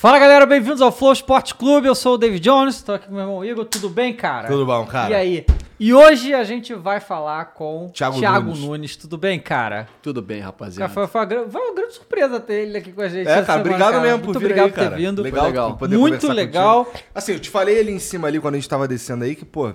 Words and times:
Fala 0.00 0.16
galera, 0.16 0.46
bem-vindos 0.46 0.80
ao 0.80 0.92
Flow 0.92 1.12
Esporte 1.12 1.56
Clube. 1.56 1.88
Eu 1.88 1.94
sou 1.96 2.14
o 2.14 2.16
David 2.16 2.38
Jones, 2.40 2.76
estou 2.76 2.94
aqui 2.94 3.08
com 3.08 3.14
meu 3.14 3.22
irmão 3.22 3.44
Igor. 3.44 3.64
Tudo 3.64 3.88
bem, 3.88 4.14
cara? 4.14 4.46
Tudo 4.46 4.64
bom, 4.64 4.86
cara? 4.86 5.10
E 5.10 5.14
aí? 5.14 5.46
E 5.76 5.92
hoje 5.92 6.32
a 6.32 6.44
gente 6.44 6.72
vai 6.72 7.00
falar 7.00 7.46
com 7.46 7.90
Thiago 7.92 8.20
Nunes. 8.20 8.60
Nunes. 8.60 8.96
Tudo 8.96 9.18
bem, 9.18 9.40
cara? 9.40 9.88
Tudo 10.00 10.22
bem, 10.22 10.38
Cara, 10.38 10.52
rapaziada. 10.52 10.94
foi, 10.94 11.08
foi, 11.08 11.20
uma, 11.22 11.48
foi 11.50 11.60
uma 11.60 11.74
grande 11.74 11.94
surpresa 11.94 12.38
ter 12.38 12.68
ele 12.68 12.78
aqui 12.78 12.92
com 12.92 13.02
a 13.02 13.08
gente. 13.08 13.26
É, 13.26 13.42
cara, 13.42 13.44
semana, 13.44 13.60
obrigado 13.62 13.90
cara. 13.90 14.02
mesmo 14.04 14.18
por 14.20 14.26
Muito 14.26 14.38
vir 14.38 14.44
obrigado 14.44 14.66
aí, 14.66 14.70
por 14.70 14.78
ter 14.78 14.84
cara. 14.84 14.96
vindo. 14.96 15.20
Legal, 15.20 15.46
legal. 15.46 15.78
Muito 15.90 16.32
legal. 16.32 16.84
contigo. 16.84 17.04
Assim, 17.12 17.32
eu 17.32 17.40
te 17.40 17.50
falei 17.50 17.80
ali 17.80 17.90
em 17.90 17.98
cima 17.98 18.28
ali 18.28 18.38
quando 18.38 18.54
a 18.54 18.58
gente 18.58 18.68
tava 18.68 18.86
descendo 18.86 19.24
aí 19.24 19.34
que, 19.34 19.44
pô, 19.44 19.74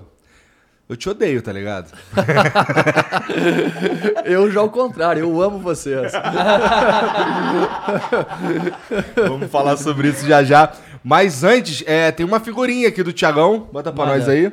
eu 0.93 0.97
te 0.97 1.09
odeio, 1.09 1.41
tá 1.41 1.51
ligado? 1.51 1.91
Eu 4.25 4.51
já 4.51 4.59
ao 4.59 4.69
contrário, 4.69 5.21
eu 5.21 5.41
amo 5.41 5.59
vocês. 5.59 6.11
Vamos 9.27 9.49
falar 9.49 9.77
sobre 9.77 10.09
isso 10.09 10.25
já 10.25 10.43
já. 10.43 10.71
Mas 11.03 11.43
antes, 11.43 11.83
é, 11.85 12.11
tem 12.11 12.25
uma 12.25 12.39
figurinha 12.39 12.87
aqui 12.87 13.03
do 13.03 13.11
Tiagão. 13.11 13.67
Bota 13.71 13.91
pra 13.91 14.05
nós 14.05 14.29
aí. 14.29 14.51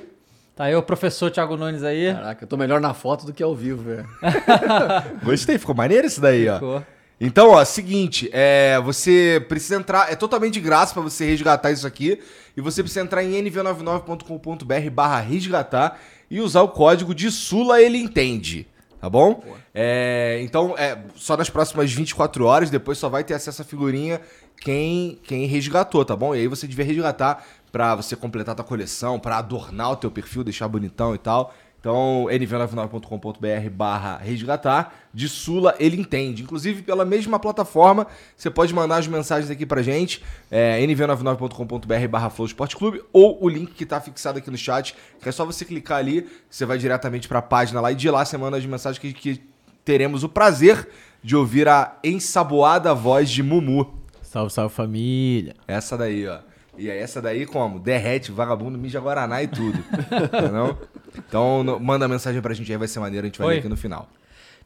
Tá 0.57 0.65
aí 0.65 0.75
o 0.75 0.83
professor 0.83 1.31
Thiago 1.31 1.57
Nunes 1.57 1.83
aí. 1.83 2.13
Caraca, 2.13 2.45
eu 2.45 2.49
tô 2.49 2.57
melhor 2.57 2.81
na 2.81 2.93
foto 2.93 3.27
do 3.27 3.33
que 3.33 3.43
ao 3.43 3.55
vivo, 3.55 3.83
velho. 3.83 4.09
Gostei, 5.23 5.59
ficou 5.59 5.75
maneiro 5.75 6.07
isso 6.07 6.21
daí, 6.21 6.49
ó. 6.49 6.55
Ficou. 6.55 6.83
Então, 7.21 7.51
ó, 7.51 7.63
seguinte, 7.67 8.31
é, 8.33 8.81
você 8.81 9.45
precisa 9.47 9.77
entrar, 9.77 10.11
é 10.11 10.17
totalmente 10.17 10.55
de 10.55 10.61
graça 10.61 10.95
pra 10.95 11.03
você 11.03 11.27
resgatar 11.27 11.71
isso 11.71 11.87
aqui, 11.87 12.19
e 12.57 12.63
você 12.63 12.83
precisa 12.83 13.05
entrar 13.05 13.23
em 13.23 13.33
nv99.com.br 13.45 14.91
barra 14.91 15.21
resgatar 15.21 16.01
e 16.31 16.41
usar 16.41 16.63
o 16.63 16.69
código 16.69 17.15
de 17.15 17.31
Sula 17.31 17.83
ele 17.83 17.99
entende, 17.99 18.67
tá 19.01 19.11
bom? 19.11 19.43
É, 19.75 20.39
então, 20.43 20.75
é, 20.79 20.99
só 21.17 21.37
nas 21.37 21.51
próximas 21.51 21.93
24 21.93 22.45
horas, 22.45 22.71
depois 22.71 22.99
só 22.99 23.09
vai 23.09 23.25
ter 23.25 23.35
acesso 23.35 23.63
à 23.63 23.65
figurinha 23.65 24.21
quem, 24.61 25.19
quem 25.25 25.47
resgatou, 25.47 26.05
tá 26.05 26.15
bom? 26.15 26.35
E 26.35 26.41
aí 26.41 26.47
você 26.47 26.67
devia 26.67 26.85
resgatar 26.85 27.45
pra 27.73 27.95
você 27.95 28.15
completar 28.15 28.53
a 28.53 28.57
tua 28.57 28.65
coleção, 28.65 29.19
pra 29.19 29.39
adornar 29.39 29.93
o 29.93 29.97
teu 29.97 30.11
perfil, 30.11 30.45
deixar 30.45 30.69
bonitão 30.69 31.15
e 31.15 31.19
tal. 31.19 31.55
Então, 31.81 32.27
nv99.com.br 32.31 33.71
barra 33.73 34.19
resgatar, 34.19 34.95
de 35.15 35.29
Sula 35.31 35.75
ele 35.81 35.99
entende. 35.99 36.43
Inclusive, 36.43 36.83
pela 36.83 37.07
mesma 37.07 37.39
plataforma, 37.39 38.07
você 38.37 38.51
pode 38.51 38.75
mandar 38.75 38.99
as 38.99 39.07
mensagens 39.07 39.51
aqui 39.51 39.65
pra 39.65 39.83
gente, 39.83 40.23
é, 40.51 40.79
nv99.com.br 40.87 42.09
barra 42.09 42.29
Flow 42.29 42.47
Esporte 42.47 42.77
Clube, 42.77 43.03
ou 43.13 43.43
o 43.43 43.49
link 43.49 43.73
que 43.73 43.87
tá 43.87 43.99
fixado 43.99 44.39
aqui 44.39 44.51
no 44.51 44.59
chat, 44.59 44.95
que 45.23 45.29
é 45.29 45.33
só 45.33 45.47
você 45.47 45.65
clicar 45.65 45.99
ali, 45.99 46.29
você 46.51 46.67
vai 46.67 46.77
diretamente 46.77 47.27
pra 47.27 47.41
página 47.41 47.81
lá, 47.81 47.91
e 47.91 47.95
de 47.95 48.11
lá 48.11 48.27
você 48.27 48.37
manda 48.37 48.59
as 48.59 48.67
mensagens 48.67 48.99
que, 48.99 49.15
que 49.15 49.43
teremos 49.83 50.23
o 50.23 50.29
prazer 50.29 50.87
de 51.23 51.35
ouvir 51.35 51.67
a 51.67 51.99
ensaboada 52.05 52.95
voz 52.95 53.31
de 53.31 53.43
Mumu. 53.43 53.95
Salve, 54.21 54.53
salve 54.53 54.75
família. 54.75 55.57
Essa 55.67 55.97
daí, 55.97 56.29
ó. 56.29 56.50
E 56.79 56.91
aí, 56.91 56.99
essa 56.99 57.21
daí 57.21 57.47
como? 57.47 57.79
Derrete, 57.79 58.31
vagabundo, 58.33 58.79
mija 58.79 59.01
Guaraná 59.01 59.43
e 59.43 59.49
tudo. 59.49 59.79
Entendeu? 60.33 60.79
Então, 61.17 61.63
no- 61.63 61.81
manda 61.81 62.07
mensagem 62.09 62.41
pra 62.41 62.55
gente 62.55 62.71
aí, 62.71 62.79
vai 62.79 62.89
ser 62.89 63.01
maneiro, 63.01 63.27
a 63.27 63.29
gente 63.29 63.39
vai 63.39 63.49
Oi. 63.49 63.55
ler 63.55 63.59
aqui 63.61 63.69
no 63.69 63.77
final. 63.77 64.09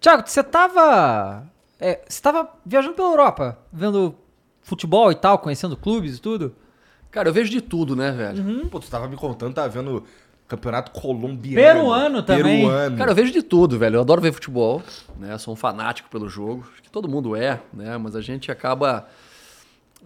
Thiago, 0.01 0.23
você 0.27 0.43
tava. 0.43 1.45
é, 1.81 2.01
você 2.07 2.21
tava 2.21 2.49
viajando 2.65 2.95
pela 2.95 3.09
Europa, 3.09 3.59
vendo 3.73 4.15
futebol 4.63 5.11
e 5.11 5.15
tal, 5.15 5.39
conhecendo 5.39 5.77
clubes 5.77 6.19
e 6.19 6.21
tudo? 6.21 6.55
Cara, 7.11 7.29
eu 7.29 7.33
vejo 7.33 7.51
de 7.51 7.61
tudo, 7.61 7.95
né, 7.97 8.11
velho? 8.13 8.67
Pô, 8.69 8.81
tu 8.81 8.91
tava 8.91 9.09
me 9.09 9.17
contando, 9.17 9.55
tá 9.55 9.67
vendo 9.69 10.05
campeonato 10.49 10.91
colombiano. 10.91 11.57
Peruano 11.81 12.23
também. 12.23 12.63
Peruano. 12.67 12.97
Cara, 12.99 13.11
eu 13.13 13.15
vejo 13.15 13.33
de 13.33 13.43
tudo, 13.43 13.79
velho. 13.79 13.97
Eu 13.97 14.01
adoro 14.03 14.21
ver 14.21 14.33
futebol, 14.33 14.83
né? 15.19 15.39
Sou 15.39 15.55
um 15.55 15.57
fanático 15.57 16.09
pelo 16.11 16.29
jogo. 16.29 16.67
Acho 16.73 16.83
que 16.83 16.91
todo 16.91 17.09
mundo 17.09 17.35
é, 17.37 17.61
né? 17.73 17.97
Mas 17.97 18.15
a 18.17 18.21
gente 18.21 18.51
acaba 18.51 19.07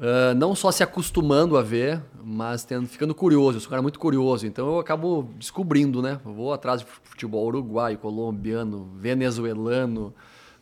ah, 0.01 0.33
não 0.35 0.55
só 0.55 0.71
se 0.71 0.83
acostumando 0.83 1.57
a 1.57 1.63
ver, 1.63 2.01
mas 2.23 2.65
tendo, 2.65 2.87
ficando 2.87 3.15
curioso. 3.15 3.57
Eu 3.57 3.61
sou 3.61 3.69
um 3.69 3.71
cara 3.71 3.83
muito 3.83 3.99
curioso, 3.99 4.47
então 4.47 4.69
eu 4.69 4.79
acabo 4.79 5.29
descobrindo, 5.37 6.01
né? 6.01 6.21
Eu 6.25 6.33
vou 6.33 6.53
atrás 6.53 6.81
de 6.81 6.87
futebol 6.87 7.47
uruguaio, 7.47 7.99
colombiano, 7.99 8.91
venezuelano, 8.97 10.15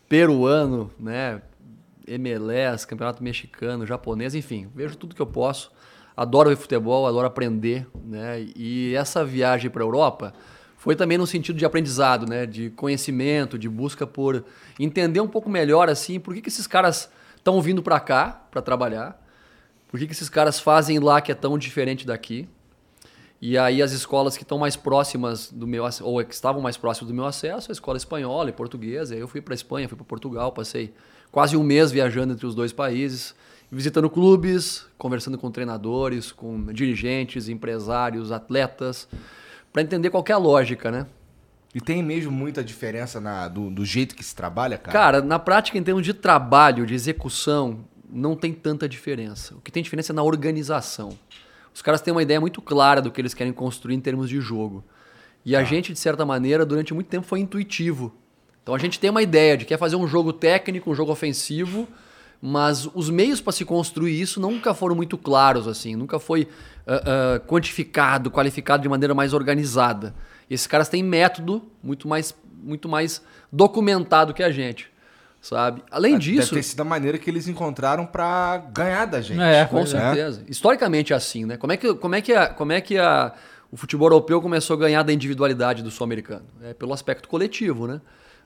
peruano, 0.08 0.90
né? 0.98 1.42
MLS, 2.06 2.86
campeonato 2.86 3.22
mexicano, 3.22 3.84
japonês, 3.84 4.34
enfim, 4.34 4.68
vejo 4.74 4.96
tudo 4.96 5.14
que 5.14 5.20
eu 5.20 5.26
posso. 5.26 5.70
Adoro 6.16 6.48
ver 6.48 6.56
futebol, 6.56 7.06
adoro 7.06 7.26
aprender, 7.26 7.86
né? 7.94 8.40
E 8.56 8.94
essa 8.94 9.22
viagem 9.22 9.70
para 9.70 9.82
a 9.82 9.84
Europa 9.86 10.32
foi 10.78 10.96
também 10.96 11.18
no 11.18 11.26
sentido 11.26 11.58
de 11.58 11.66
aprendizado, 11.66 12.26
né? 12.26 12.46
De 12.46 12.70
conhecimento, 12.70 13.58
de 13.58 13.68
busca 13.68 14.06
por 14.06 14.44
entender 14.80 15.20
um 15.20 15.28
pouco 15.28 15.50
melhor 15.50 15.90
assim, 15.90 16.18
por 16.18 16.32
que, 16.32 16.40
que 16.40 16.48
esses 16.48 16.66
caras 16.66 17.10
estão 17.36 17.60
vindo 17.60 17.82
para 17.82 18.00
cá 18.00 18.46
para 18.50 18.62
trabalhar? 18.62 19.25
Por 19.88 19.98
que, 19.98 20.06
que 20.06 20.12
esses 20.12 20.28
caras 20.28 20.58
fazem 20.58 20.98
lá 20.98 21.20
que 21.20 21.30
é 21.30 21.34
tão 21.34 21.56
diferente 21.56 22.06
daqui? 22.06 22.48
E 23.40 23.58
aí 23.58 23.82
as 23.82 23.92
escolas 23.92 24.36
que 24.36 24.42
estão 24.42 24.58
mais 24.58 24.76
próximas 24.76 25.50
do 25.50 25.66
meu 25.66 25.84
ou 26.02 26.24
que 26.24 26.34
estavam 26.34 26.62
mais 26.62 26.76
próximas 26.76 27.08
do 27.08 27.14
meu 27.14 27.26
acesso, 27.26 27.70
a 27.70 27.72
escola 27.72 27.96
espanhola 27.98 28.48
e 28.48 28.52
portuguesa. 28.52 29.14
Aí 29.14 29.20
eu 29.20 29.28
fui 29.28 29.40
para 29.40 29.54
Espanha, 29.54 29.88
fui 29.88 29.96
para 29.96 30.06
Portugal, 30.06 30.52
passei 30.52 30.94
quase 31.30 31.56
um 31.56 31.62
mês 31.62 31.92
viajando 31.92 32.32
entre 32.32 32.46
os 32.46 32.54
dois 32.54 32.72
países, 32.72 33.34
visitando 33.70 34.08
clubes, 34.08 34.86
conversando 34.96 35.36
com 35.36 35.50
treinadores, 35.50 36.32
com 36.32 36.72
dirigentes, 36.72 37.48
empresários, 37.48 38.32
atletas, 38.32 39.06
para 39.72 39.82
entender 39.82 40.08
qual 40.08 40.24
é 40.26 40.32
a 40.32 40.38
lógica, 40.38 40.90
né? 40.90 41.06
E 41.74 41.80
tem 41.80 42.02
mesmo 42.02 42.32
muita 42.32 42.64
diferença 42.64 43.20
na, 43.20 43.48
do, 43.48 43.68
do 43.68 43.84
jeito 43.84 44.14
que 44.14 44.24
se 44.24 44.34
trabalha, 44.34 44.78
cara? 44.78 44.98
Cara, 44.98 45.20
na 45.20 45.38
prática, 45.38 45.76
em 45.76 45.82
termos 45.82 46.02
de 46.02 46.14
trabalho, 46.14 46.86
de 46.86 46.94
execução, 46.94 47.84
não 48.16 48.34
tem 48.34 48.52
tanta 48.52 48.88
diferença. 48.88 49.54
O 49.54 49.60
que 49.60 49.70
tem 49.70 49.82
diferença 49.82 50.12
é 50.12 50.14
na 50.14 50.22
organização. 50.22 51.16
Os 51.74 51.82
caras 51.82 52.00
têm 52.00 52.12
uma 52.12 52.22
ideia 52.22 52.40
muito 52.40 52.62
clara 52.62 53.02
do 53.02 53.10
que 53.10 53.20
eles 53.20 53.34
querem 53.34 53.52
construir 53.52 53.94
em 53.94 54.00
termos 54.00 54.28
de 54.28 54.40
jogo. 54.40 54.82
E 55.44 55.54
a 55.54 55.62
gente, 55.62 55.92
de 55.92 55.98
certa 55.98 56.24
maneira, 56.24 56.64
durante 56.64 56.94
muito 56.94 57.08
tempo 57.08 57.26
foi 57.26 57.40
intuitivo. 57.40 58.14
Então 58.62 58.74
a 58.74 58.78
gente 58.78 58.98
tem 58.98 59.10
uma 59.10 59.22
ideia 59.22 59.56
de 59.56 59.64
que 59.64 59.68
quer 59.68 59.78
fazer 59.78 59.96
um 59.96 60.08
jogo 60.08 60.32
técnico, 60.32 60.90
um 60.90 60.94
jogo 60.94 61.12
ofensivo, 61.12 61.86
mas 62.40 62.88
os 62.94 63.10
meios 63.10 63.40
para 63.40 63.52
se 63.52 63.64
construir 63.64 64.20
isso 64.20 64.40
nunca 64.40 64.74
foram 64.74 64.96
muito 64.96 65.16
claros, 65.16 65.68
assim, 65.68 65.94
nunca 65.94 66.18
foi 66.18 66.48
ah, 66.86 67.02
ah, 67.36 67.40
quantificado, 67.46 68.30
qualificado 68.30 68.82
de 68.82 68.88
maneira 68.88 69.14
mais 69.14 69.32
organizada. 69.34 70.14
E 70.48 70.54
esses 70.54 70.66
caras 70.66 70.88
têm 70.88 71.02
método 71.02 71.62
muito 71.82 72.08
mais, 72.08 72.34
muito 72.62 72.88
mais 72.88 73.22
documentado 73.52 74.34
que 74.34 74.42
a 74.42 74.50
gente, 74.50 74.90
sabe? 75.48 75.82
Além 75.90 76.18
disso, 76.18 76.50
Deve 76.50 76.56
ter 76.56 76.62
sido 76.62 76.80
a 76.80 76.84
maneira 76.84 77.18
que 77.18 77.30
eles 77.30 77.46
encontraram 77.46 78.04
pra 78.04 78.58
ganhar 78.72 79.04
da 79.04 79.20
gente. 79.20 79.40
É, 79.40 79.64
com 79.64 79.76
Pois 79.76 79.94
é. 79.94 80.00
certeza. 80.00 80.42
Historicamente 80.48 81.12
é 81.12 81.16
assim, 81.16 81.44
né? 81.44 81.56
Como 81.56 81.72
é 81.72 81.76
que, 81.76 81.94
como 81.94 82.14
é 82.14 82.20
que, 82.20 82.32
a, 82.32 82.48
como 82.48 82.72
é 82.72 82.80
que 82.80 82.98
a, 82.98 83.32
o 83.70 83.76
futebol 83.76 84.06
europeu 84.06 84.42
começou 84.42 84.74
a 84.74 84.78
ganhar 84.78 85.02
da 85.02 85.12
individualidade 85.12 85.82
do 85.82 85.90
sul-americano? 85.90 86.44
É 86.62 86.74
pelo 86.74 86.92
aspecto 86.92 87.28
coletivo, 87.28 87.86
né? 87.86 88.00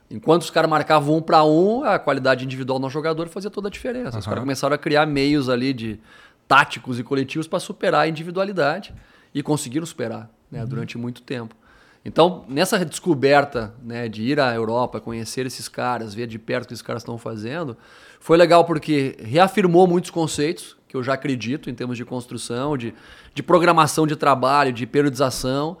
Enquanto 0.09 0.43
os 0.43 0.49
caras 0.49 0.69
marcavam 0.69 1.17
um 1.17 1.21
para 1.21 1.43
um, 1.43 1.83
a 1.83 1.97
qualidade 1.97 2.43
individual 2.45 2.77
no 2.79 2.89
jogador 2.89 3.27
fazia 3.29 3.49
toda 3.49 3.69
a 3.69 3.71
diferença. 3.71 4.19
Os 4.19 4.25
caras 4.25 4.41
começaram 4.41 4.75
a 4.75 4.77
criar 4.77 5.05
meios 5.05 5.49
ali 5.49 5.73
de 5.73 5.99
táticos 6.47 6.99
e 6.99 7.03
coletivos 7.03 7.47
para 7.47 7.59
superar 7.59 8.01
a 8.01 8.07
individualidade 8.07 8.93
e 9.33 9.41
conseguiram 9.41 9.85
superar 9.85 10.29
né, 10.51 10.65
durante 10.65 10.97
muito 10.97 11.21
tempo. 11.21 11.55
Então, 12.03 12.43
nessa 12.47 12.83
descoberta 12.83 13.73
né, 13.83 14.09
de 14.09 14.23
ir 14.23 14.39
à 14.39 14.53
Europa, 14.53 14.99
conhecer 14.99 15.45
esses 15.45 15.67
caras, 15.67 16.13
ver 16.13 16.25
de 16.25 16.39
perto 16.39 16.65
o 16.65 16.67
que 16.67 16.73
esses 16.73 16.81
caras 16.81 17.03
estão 17.03 17.17
fazendo, 17.17 17.77
foi 18.19 18.37
legal 18.37 18.65
porque 18.65 19.15
reafirmou 19.19 19.85
muitos 19.85 20.09
conceitos 20.09 20.75
que 20.87 20.97
eu 20.97 21.03
já 21.03 21.13
acredito 21.13 21.69
em 21.69 21.75
termos 21.75 21.95
de 21.95 22.03
construção, 22.03 22.75
de, 22.75 22.93
de 23.33 23.43
programação 23.43 24.05
de 24.05 24.15
trabalho, 24.15 24.73
de 24.73 24.85
periodização. 24.85 25.77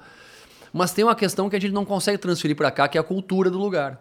Mas 0.71 0.93
tem 0.93 1.03
uma 1.03 1.15
questão 1.15 1.49
que 1.49 1.55
a 1.55 1.59
gente 1.59 1.73
não 1.73 1.83
consegue 1.83 2.17
transferir 2.17 2.55
para 2.55 2.71
cá, 2.71 2.87
que 2.87 2.97
é 2.97 3.01
a 3.01 3.03
cultura 3.03 3.49
do 3.49 3.57
lugar. 3.57 3.99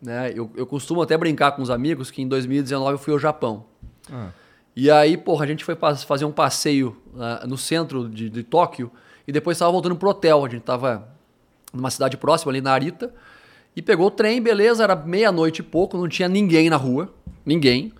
Né? 0.00 0.32
Eu, 0.34 0.50
eu 0.56 0.66
costumo 0.66 1.02
até 1.02 1.18
brincar 1.18 1.52
com 1.52 1.60
os 1.60 1.70
amigos 1.70 2.10
que 2.10 2.22
em 2.22 2.28
2019 2.28 2.92
eu 2.92 2.98
fui 2.98 3.12
ao 3.12 3.18
Japão. 3.18 3.66
E 4.74 4.90
aí, 4.90 5.16
porra, 5.16 5.44
a 5.44 5.48
gente 5.48 5.64
foi 5.64 5.76
fazer 6.06 6.24
um 6.24 6.32
passeio 6.32 6.96
ah, 7.18 7.44
no 7.46 7.58
centro 7.58 8.08
de, 8.08 8.30
de 8.30 8.42
Tóquio 8.42 8.90
e 9.26 9.32
depois 9.32 9.56
estava 9.56 9.72
voltando 9.72 9.96
pro 9.96 10.08
hotel. 10.08 10.44
A 10.44 10.48
gente 10.48 10.62
tava 10.62 11.17
numa 11.72 11.90
cidade 11.90 12.16
próxima, 12.16 12.52
ali 12.52 12.60
na 12.60 12.72
Arita, 12.72 13.12
e 13.76 13.82
pegou 13.82 14.06
o 14.08 14.10
trem, 14.10 14.42
beleza, 14.42 14.82
era 14.82 14.96
meia-noite 14.96 15.60
e 15.60 15.62
pouco, 15.62 15.96
não 15.96 16.08
tinha 16.08 16.28
ninguém 16.28 16.68
na 16.68 16.76
rua, 16.76 17.12
ninguém. 17.44 17.92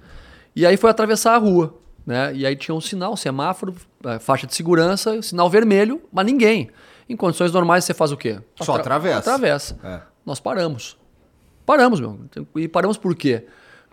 E 0.56 0.66
aí 0.66 0.76
foi 0.76 0.90
atravessar 0.90 1.34
a 1.34 1.38
rua, 1.38 1.78
né? 2.04 2.34
E 2.34 2.44
aí 2.44 2.56
tinha 2.56 2.74
um 2.74 2.80
sinal, 2.80 3.16
semáforo, 3.16 3.74
eh, 4.04 4.18
faixa 4.18 4.46
de 4.46 4.54
segurança, 4.54 5.20
sinal 5.22 5.48
vermelho, 5.48 6.02
mas 6.12 6.26
ninguém. 6.26 6.70
Em 7.08 7.16
condições 7.16 7.52
normais 7.52 7.84
você 7.84 7.94
faz 7.94 8.10
o 8.10 8.16
quê? 8.16 8.40
Só 8.56 8.72
Atra- 8.72 8.80
atravessa. 8.80 9.18
Atravessa. 9.18 9.78
É. 9.84 10.00
Nós 10.26 10.40
paramos. 10.40 10.96
Paramos, 11.64 12.00
meu. 12.00 12.18
E 12.56 12.66
paramos 12.66 12.96
por 12.96 13.14
quê? 13.14 13.46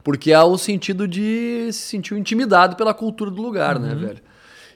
Porque 0.04 0.34
há 0.34 0.44
o 0.44 0.58
sentido 0.58 1.08
de 1.08 1.70
se 1.72 1.80
sentir 1.90 2.16
intimidado 2.18 2.76
pela 2.76 2.94
cultura 2.94 3.30
do 3.32 3.42
lugar, 3.42 3.80
né, 3.80 3.94
velho? 3.96 4.20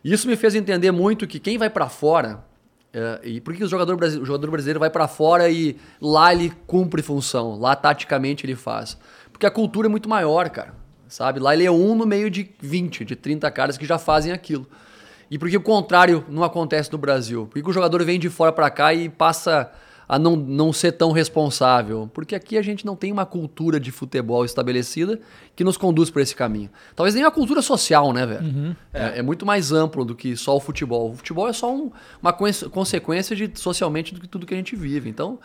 E 0.04 0.14
isso 0.14 0.28
me 0.28 0.36
fez 0.36 0.56
entender 0.56 0.92
muito 0.92 1.26
que 1.28 1.40
quem 1.40 1.58
vai 1.58 1.70
pra 1.70 1.90
fora. 1.90 2.44
É, 2.92 3.20
e 3.24 3.42
por 3.42 3.56
que 3.56 3.64
o 3.64 3.68
jogador, 3.68 4.02
o 4.02 4.26
jogador 4.26 4.50
brasileiro 4.50 4.80
vai 4.80 4.90
pra 4.90 5.08
fora 5.08 5.50
e 5.50 5.78
lá 6.02 6.34
ele 6.34 6.52
cumpre 6.66 7.02
função, 7.02 7.60
lá 7.60 7.76
taticamente 7.76 8.46
ele 8.46 8.56
faz? 8.56 8.98
Porque 9.32 9.46
a 9.46 9.52
cultura 9.52 9.88
é 9.88 9.90
muito 9.90 10.10
maior, 10.10 10.50
cara. 10.50 10.74
Sabe? 11.08 11.40
Lá 11.40 11.56
ele 11.56 11.66
é 11.66 11.72
um 11.72 11.96
no 11.96 12.06
meio 12.06 12.30
de 12.30 12.52
20, 12.60 13.04
de 13.04 13.16
30 13.16 13.50
caras 13.52 13.78
que 13.78 13.86
já 13.86 13.98
fazem 13.98 14.32
aquilo. 14.32 14.68
E 15.30 15.38
por 15.40 15.50
que 15.50 15.58
o 15.58 15.62
contrário 15.62 16.24
não 16.30 16.44
acontece 16.44 16.92
no 16.92 16.98
Brasil? 16.98 17.48
Por 17.48 17.62
que 17.62 17.70
o 17.70 17.74
jogador 17.74 18.04
vem 18.04 18.20
de 18.20 18.30
fora 18.30 18.52
pra 18.52 18.70
cá 18.70 18.94
e 18.94 19.10
passa 19.10 19.72
a 20.10 20.18
não, 20.18 20.36
não 20.36 20.74
ser 20.74 20.94
tão 20.94 21.12
responsável? 21.12 22.10
Porque 22.14 22.34
aqui 22.34 22.58
a 22.58 22.62
gente 22.64 22.84
não 22.84 22.96
tem 22.96 23.12
uma 23.12 23.28
cultura 23.28 23.80
de 23.80 23.92
futebol 23.92 24.44
estabelecida 24.44 25.20
que 25.56 25.64
nos 25.64 25.78
conduz 25.78 26.10
por 26.10 26.20
esse 26.20 26.36
caminho. 26.36 26.70
Talvez 26.96 27.14
nem 27.14 27.24
uma 27.24 27.30
cultura 27.32 27.62
social, 27.62 28.12
né, 28.12 28.26
velho? 28.26 28.76
É, 28.92 29.20
é 29.20 29.22
muito 29.22 29.46
mais 29.46 29.72
amplo 29.72 30.04
do 30.04 30.16
que 30.16 30.36
só 30.36 30.56
o 30.58 30.60
futebol. 30.60 31.12
O 31.12 31.16
futebol 31.16 31.48
é 31.48 31.54
só 31.54 31.72
um- 31.72 31.92
uma 32.22 32.34
conse- 32.34 32.68
consequência 32.70 33.36
de 33.36 33.52
socialmente 33.54 34.14
do 34.16 34.20
que 34.20 34.28
tudo 34.28 34.48
que 34.48 34.54
a 34.56 34.58
gente 34.58 34.76
vive. 34.76 35.08
Então, 35.10 35.38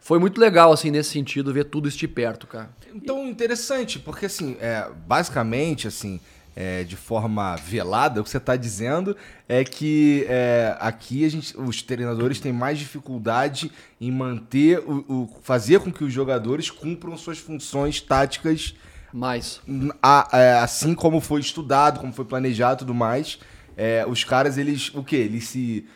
foi 0.00 0.18
muito 0.20 0.40
legal, 0.40 0.72
assim, 0.72 0.90
nesse 0.92 1.10
sentido, 1.10 1.52
ver 1.52 1.64
tudo 1.64 1.88
isso 1.88 1.98
de 1.98 2.06
perto, 2.08 2.46
cara. 2.46 2.70
Então, 2.94 3.26
interessante, 3.28 3.98
porque 3.98 4.26
assim, 4.26 4.56
é, 4.60 4.88
basicamente, 5.06 5.88
assim, 5.88 6.20
é, 6.54 6.84
de 6.84 6.96
forma 6.96 7.56
velada, 7.56 8.20
o 8.20 8.24
que 8.24 8.30
você 8.30 8.36
está 8.36 8.56
dizendo 8.56 9.16
é 9.48 9.64
que 9.64 10.26
é, 10.28 10.76
aqui 10.80 11.24
a 11.24 11.28
gente, 11.30 11.56
os 11.58 11.80
treinadores 11.82 12.40
têm 12.40 12.52
mais 12.52 12.78
dificuldade 12.78 13.70
em 14.00 14.10
manter, 14.10 14.78
o, 14.80 15.04
o- 15.08 15.36
fazer 15.42 15.80
com 15.80 15.90
que 15.90 16.04
os 16.04 16.12
jogadores 16.12 16.70
cumpram 16.70 17.16
suas 17.16 17.38
funções 17.38 18.00
táticas 18.00 18.74
Mas, 19.12 19.60
a- 20.02 20.28
é, 20.32 20.52
assim 20.58 20.94
como 20.94 21.20
foi 21.20 21.40
estudado, 21.40 22.00
como 22.00 22.12
foi 22.12 22.24
planejado 22.24 22.76
e 22.76 22.78
tudo 22.80 22.94
mais. 22.94 23.38
É, 23.76 24.04
os 24.06 24.22
caras, 24.24 24.58
eles, 24.58 24.90
o 24.94 25.02
quê? 25.02 25.16
Eles 25.16 25.48
se... 25.48 25.86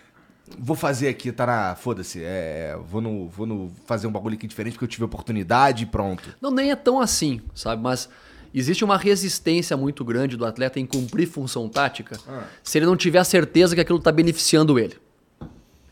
Vou 0.59 0.77
fazer 0.77 1.09
aqui, 1.09 1.33
tá 1.33 1.45
na... 1.45 1.75
Foda-se, 1.75 2.23
é, 2.23 2.79
vou, 2.89 3.01
no, 3.01 3.29
vou 3.29 3.47
no 3.47 3.73
fazer 3.85 4.07
um 4.07 4.13
bagulho 4.13 4.37
aqui 4.37 4.47
diferente 4.47 4.75
porque 4.75 4.85
eu 4.85 4.89
tive 4.89 5.03
oportunidade 5.05 5.83
e 5.83 5.87
pronto. 5.87 6.35
Não, 6.41 6.51
nem 6.53 6.71
é 6.71 6.77
tão 6.77 7.01
assim, 7.01 7.41
sabe? 7.53 7.83
Mas 7.83 8.09
existe 8.61 8.85
uma 8.85 8.97
resistência 8.97 9.77
muito 9.77 10.05
grande 10.05 10.37
do 10.37 10.45
atleta 10.47 10.81
em 10.81 10.87
cumprir 10.87 11.27
função 11.27 11.69
tática 11.69 12.19
se 12.63 12.79
ele 12.79 12.87
não 12.87 12.97
tiver 12.97 13.19
a 13.19 13.25
certeza 13.25 13.75
que 13.75 13.81
aquilo 13.81 13.99
está 13.99 14.11
beneficiando 14.11 14.79
ele. 14.79 14.97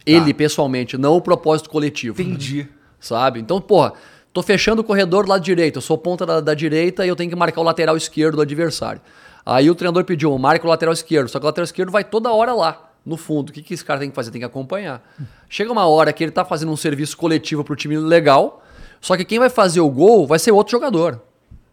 Ele, 0.07 0.35
pessoalmente, 0.35 0.99
não 0.99 1.17
o 1.17 1.21
propósito 1.21 1.71
coletivo. 1.71 2.21
Entendi. 2.21 2.69
Sabe? 3.01 3.41
Então, 3.41 3.61
porra, 3.61 3.95
tô 4.33 4.43
fechando 4.43 4.83
o 4.83 4.85
corredor 4.85 5.25
do 5.25 5.31
lado 5.31 5.43
direito, 5.43 5.77
eu 5.77 5.83
sou 5.83 5.97
ponta 5.97 6.27
da, 6.27 6.41
da 6.41 6.55
direita 6.55 7.05
e 7.05 7.09
eu 7.09 7.17
tenho 7.17 7.31
que 7.31 7.37
marcar 7.37 7.61
o 7.61 7.65
lateral 7.65 7.97
esquerdo 7.97 8.37
do 8.37 8.43
adversário. 8.43 9.01
Aí 9.47 9.71
o 9.71 9.75
treinador 9.75 10.05
pediu, 10.05 10.37
marca 10.39 10.67
o 10.67 10.71
lateral 10.71 10.93
esquerdo, 10.93 11.29
só 11.29 11.39
que 11.39 11.45
o 11.45 11.49
lateral 11.49 11.65
esquerdo 11.65 11.91
vai 11.91 12.03
toda 12.03 12.33
hora 12.33 12.55
lá, 12.55 12.93
no 13.05 13.17
fundo. 13.17 13.51
O 13.51 13.53
que, 13.53 13.63
que 13.63 13.75
esse 13.75 13.85
cara 13.85 14.01
tem 14.01 14.09
que 14.09 14.15
fazer? 14.15 14.31
Tem 14.31 14.41
que 14.41 14.47
acompanhar. 14.47 15.03
Chega 15.49 15.71
uma 15.71 15.87
hora 15.87 16.13
que 16.13 16.25
ele 16.25 16.31
tá 16.31 16.45
fazendo 16.45 16.73
um 16.73 16.77
serviço 16.77 17.17
coletivo 17.17 17.63
pro 17.63 17.77
time 17.77 17.99
legal, 17.99 18.65
só 19.01 19.17
que 19.17 19.25
quem 19.25 19.39
vai 19.39 19.51
fazer 19.51 19.81
o 19.81 19.91
gol 19.91 20.27
vai 20.27 20.39
ser 20.39 20.51
outro 20.51 20.73
jogador. 20.73 21.21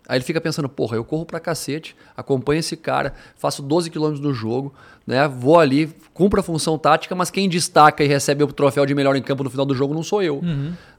Aí 0.07 0.17
ele 0.17 0.25
fica 0.25 0.41
pensando, 0.41 0.67
porra, 0.67 0.97
eu 0.97 1.03
corro 1.03 1.25
pra 1.25 1.39
cacete, 1.39 1.95
acompanho 2.17 2.59
esse 2.59 2.75
cara, 2.75 3.13
faço 3.35 3.61
12 3.61 3.89
quilômetros 3.89 4.19
no 4.19 4.33
jogo, 4.33 4.73
né? 5.05 5.27
Vou 5.27 5.59
ali, 5.59 5.93
cumpro 6.13 6.39
a 6.39 6.43
função 6.43 6.77
tática, 6.77 7.15
mas 7.15 7.29
quem 7.31 7.47
destaca 7.47 8.03
e 8.03 8.07
recebe 8.07 8.43
o 8.43 8.47
troféu 8.47 8.85
de 8.85 8.93
melhor 8.95 9.15
em 9.15 9.21
campo 9.21 9.43
no 9.43 9.49
final 9.49 9.65
do 9.65 9.73
jogo 9.73 9.93
não 9.93 10.03
sou 10.03 10.21
eu. 10.21 10.41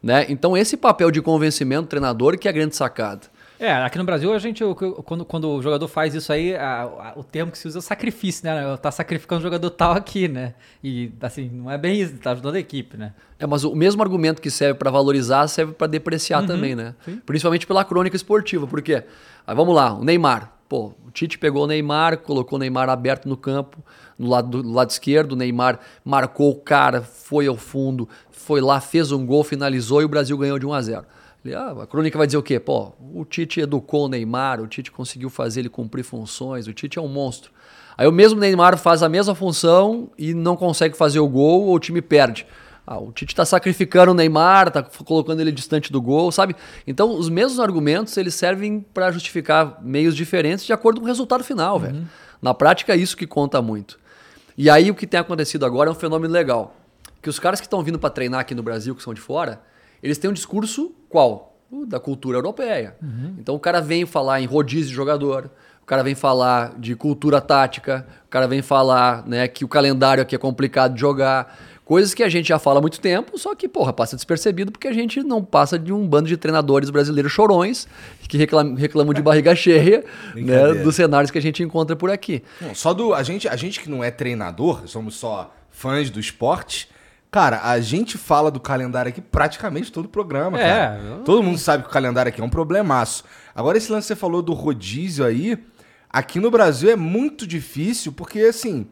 Né? 0.02 0.26
Então 0.28 0.56
esse 0.56 0.76
papel 0.76 1.10
de 1.10 1.20
convencimento 1.20 1.82
do 1.82 1.88
treinador 1.88 2.38
que 2.38 2.48
é 2.48 2.50
a 2.50 2.54
grande 2.54 2.74
sacada. 2.76 3.22
É, 3.64 3.72
aqui 3.74 3.96
no 3.96 4.02
Brasil 4.02 4.32
a 4.32 4.38
gente, 4.40 4.60
quando, 5.04 5.24
quando 5.24 5.48
o 5.48 5.62
jogador 5.62 5.86
faz 5.86 6.16
isso 6.16 6.32
aí, 6.32 6.52
a- 6.56 6.82
a- 6.82 7.12
o 7.14 7.22
termo 7.22 7.52
que 7.52 7.56
se 7.58 7.68
usa 7.68 7.78
é 7.78 7.80
sacrifício, 7.82 8.44
né? 8.44 8.76
Tá 8.78 8.90
sacrificando 8.90 9.38
o 9.38 9.42
jogador 9.44 9.70
tal 9.70 9.92
aqui, 9.92 10.26
né? 10.26 10.54
E 10.82 11.12
assim, 11.20 11.48
não 11.48 11.70
é 11.70 11.78
bem 11.78 12.00
isso, 12.00 12.14
tá 12.18 12.32
ajudando 12.32 12.56
a 12.56 12.58
equipe, 12.58 12.96
né? 12.96 13.12
É, 13.38 13.46
mas 13.46 13.62
o 13.62 13.72
mesmo 13.76 14.02
argumento 14.02 14.42
que 14.42 14.50
serve 14.50 14.74
pra 14.80 14.90
valorizar 14.90 15.46
serve 15.46 15.74
pra 15.74 15.86
depreciar 15.86 16.44
também, 16.44 16.74
né? 16.74 16.94
Principalmente 17.24 17.64
pela 17.64 17.84
crônica 17.84 18.16
esportiva. 18.16 18.66
Por 18.66 18.82
quê? 18.82 19.04
Aí 19.46 19.54
vamos 19.54 19.74
lá, 19.76 19.92
o 19.94 20.02
Neymar. 20.04 20.50
Pô, 20.68 20.92
o 21.06 21.10
Tite 21.12 21.38
pegou 21.38 21.62
o 21.62 21.66
Neymar, 21.68 22.18
colocou 22.18 22.56
o 22.56 22.58
Neymar 22.58 22.88
aberto 22.88 23.28
no 23.28 23.36
campo, 23.36 23.78
no 24.18 24.28
lado, 24.28 24.60
do 24.60 24.72
lado 24.72 24.90
esquerdo. 24.90 25.32
O 25.32 25.36
Neymar 25.36 25.78
marcou 26.04 26.50
o 26.50 26.56
cara, 26.56 27.02
foi 27.02 27.46
ao 27.46 27.56
fundo, 27.56 28.08
foi 28.32 28.60
lá, 28.60 28.80
fez 28.80 29.12
um 29.12 29.24
gol, 29.24 29.44
finalizou 29.44 30.02
e 30.02 30.04
o 30.04 30.08
Brasil 30.08 30.36
ganhou 30.36 30.58
de 30.58 30.66
1 30.66 30.72
a 30.72 30.80
0 30.82 30.98
Ele, 31.00 31.06
ah, 31.50 31.82
a 31.82 31.86
crônica 31.86 32.16
vai 32.16 32.26
dizer 32.26 32.36
o 32.36 32.42
quê? 32.42 32.60
Pô, 32.60 32.92
o 33.12 33.24
Tite 33.24 33.60
educou 33.60 34.04
o 34.04 34.08
Neymar, 34.08 34.60
o 34.60 34.66
Tite 34.66 34.92
conseguiu 34.92 35.28
fazer 35.28 35.60
ele 35.60 35.68
cumprir 35.68 36.04
funções, 36.04 36.68
o 36.68 36.72
Tite 36.72 36.98
é 36.98 37.02
um 37.02 37.08
monstro. 37.08 37.50
Aí 37.96 38.06
o 38.06 38.12
mesmo 38.12 38.38
Neymar 38.38 38.78
faz 38.78 39.02
a 39.02 39.08
mesma 39.08 39.34
função 39.34 40.10
e 40.16 40.32
não 40.34 40.56
consegue 40.56 40.96
fazer 40.96 41.18
o 41.18 41.28
gol 41.28 41.64
ou 41.64 41.74
o 41.74 41.80
time 41.80 42.00
perde. 42.00 42.46
Ah, 42.86 42.98
o 42.98 43.12
Tite 43.12 43.34
tá 43.34 43.44
sacrificando 43.44 44.12
o 44.12 44.14
Neymar, 44.14 44.70
tá 44.70 44.82
colocando 44.82 45.40
ele 45.40 45.52
distante 45.52 45.92
do 45.92 46.00
gol, 46.00 46.32
sabe? 46.32 46.56
Então, 46.86 47.16
os 47.16 47.28
mesmos 47.28 47.60
argumentos, 47.60 48.16
eles 48.16 48.34
servem 48.34 48.80
para 48.80 49.10
justificar 49.12 49.78
meios 49.82 50.16
diferentes 50.16 50.64
de 50.64 50.72
acordo 50.72 51.00
com 51.00 51.06
o 51.06 51.08
resultado 51.08 51.44
final, 51.44 51.78
velho. 51.78 52.08
Na 52.40 52.52
prática, 52.52 52.92
é 52.92 52.96
isso 52.96 53.16
que 53.16 53.26
conta 53.26 53.62
muito. 53.62 53.98
E 54.58 54.68
aí, 54.68 54.90
o 54.90 54.94
que 54.94 55.06
tem 55.06 55.20
acontecido 55.20 55.64
agora 55.64 55.90
é 55.90 55.92
um 55.92 55.94
fenômeno 55.96 56.32
legal. 56.32 56.76
Que 57.20 57.28
os 57.28 57.38
caras 57.38 57.60
que 57.60 57.66
estão 57.66 57.82
vindo 57.84 58.00
para 58.00 58.10
treinar 58.10 58.40
aqui 58.40 58.54
no 58.54 58.64
Brasil, 58.64 58.96
que 58.96 59.02
são 59.02 59.14
de 59.14 59.20
fora, 59.20 59.60
eles 60.02 60.18
têm 60.18 60.30
um 60.30 60.32
discurso 60.32 60.92
qual? 61.08 61.56
O 61.70 61.86
da 61.86 62.00
cultura 62.00 62.36
europeia. 62.36 62.96
Então, 63.38 63.54
o 63.54 63.60
cara 63.60 63.80
vem 63.80 64.04
falar 64.04 64.40
em 64.40 64.46
rodízio 64.46 64.88
de 64.88 64.94
jogador, 64.94 65.50
o 65.82 65.86
cara 65.86 66.02
vem 66.02 66.14
falar 66.14 66.78
de 66.78 66.94
cultura 66.94 67.40
tática, 67.40 68.06
o 68.26 68.28
cara 68.28 68.46
vem 68.46 68.62
falar 68.62 69.26
né, 69.26 69.48
que 69.48 69.64
o 69.64 69.68
calendário 69.68 70.22
aqui 70.22 70.34
é 70.34 70.38
complicado 70.38 70.94
de 70.94 71.00
jogar. 71.00 71.58
Coisas 71.84 72.14
que 72.14 72.22
a 72.22 72.28
gente 72.28 72.48
já 72.48 72.58
fala 72.58 72.78
há 72.78 72.80
muito 72.80 73.00
tempo, 73.00 73.36
só 73.36 73.54
que, 73.54 73.68
porra, 73.68 73.92
passa 73.92 74.14
despercebido 74.16 74.70
porque 74.70 74.86
a 74.86 74.92
gente 74.92 75.22
não 75.22 75.42
passa 75.44 75.78
de 75.78 75.92
um 75.92 76.06
bando 76.06 76.28
de 76.28 76.36
treinadores 76.36 76.88
brasileiros 76.90 77.32
chorões 77.32 77.88
que 78.28 78.38
reclamam, 78.38 78.74
reclamam 78.74 79.12
de 79.12 79.20
barriga 79.20 79.54
cheia 79.54 80.04
né, 80.36 80.74
dos 80.74 80.94
cenários 80.94 81.30
que 81.30 81.38
a 81.38 81.42
gente 81.42 81.62
encontra 81.62 81.96
por 81.96 82.10
aqui. 82.10 82.42
Não, 82.60 82.74
só 82.74 82.94
do. 82.94 83.12
A 83.12 83.22
gente, 83.22 83.48
a 83.48 83.56
gente 83.56 83.80
que 83.80 83.90
não 83.90 84.02
é 84.04 84.10
treinador, 84.10 84.86
somos 84.86 85.16
só 85.16 85.52
fãs 85.70 86.10
do 86.10 86.20
esporte. 86.20 86.88
Cara, 87.32 87.62
a 87.64 87.80
gente 87.80 88.18
fala 88.18 88.50
do 88.50 88.60
calendário 88.60 89.08
aqui 89.08 89.22
praticamente 89.22 89.90
todo 89.90 90.04
o 90.04 90.08
programa, 90.08 90.60
É, 90.60 90.68
cara. 90.68 90.98
eu- 91.02 91.24
Todo 91.24 91.42
mundo 91.42 91.56
sabe 91.58 91.82
que 91.82 91.88
o 91.88 91.92
calendário 91.92 92.28
aqui 92.28 92.40
é 92.42 92.44
um 92.44 92.48
problemaço. 92.50 93.24
Agora, 93.54 93.78
esse 93.78 93.90
lance 93.90 94.04
que 94.04 94.08
você 94.08 94.16
falou 94.20 94.42
do 94.42 94.52
rodízio 94.52 95.24
aí, 95.24 95.56
aqui 96.10 96.38
no 96.38 96.50
Brasil 96.50 96.90
é 96.90 96.94
muito 96.96 97.46
difícil, 97.46 98.12
porque 98.12 98.38
assim. 98.40 98.86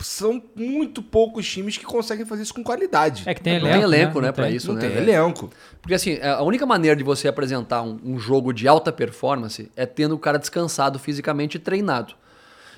São 0.00 0.42
muito 0.56 1.00
poucos 1.00 1.48
times 1.48 1.78
que 1.78 1.84
conseguem 1.84 2.26
fazer 2.26 2.42
isso 2.42 2.52
com 2.52 2.64
qualidade. 2.64 3.22
É 3.24 3.32
que 3.32 3.40
tem 3.40 3.60
Não 3.60 3.68
elenco. 3.68 3.78
tem 3.78 3.82
elenco, 4.00 4.20
né? 4.20 4.26
né, 4.26 4.32
tem. 4.32 4.56
isso, 4.56 4.66
não 4.72 4.74
né? 4.74 4.88
tem 4.88 4.96
elenco. 4.96 5.48
Porque 5.80 5.94
assim, 5.94 6.18
a 6.20 6.42
única 6.42 6.66
maneira 6.66 6.96
de 6.96 7.04
você 7.04 7.28
apresentar 7.28 7.82
um, 7.82 8.00
um 8.04 8.18
jogo 8.18 8.52
de 8.52 8.66
alta 8.66 8.90
performance 8.90 9.70
é 9.76 9.86
tendo 9.86 10.16
o 10.16 10.18
cara 10.18 10.40
descansado 10.40 10.98
fisicamente 10.98 11.54
e 11.54 11.60
treinado. 11.60 12.14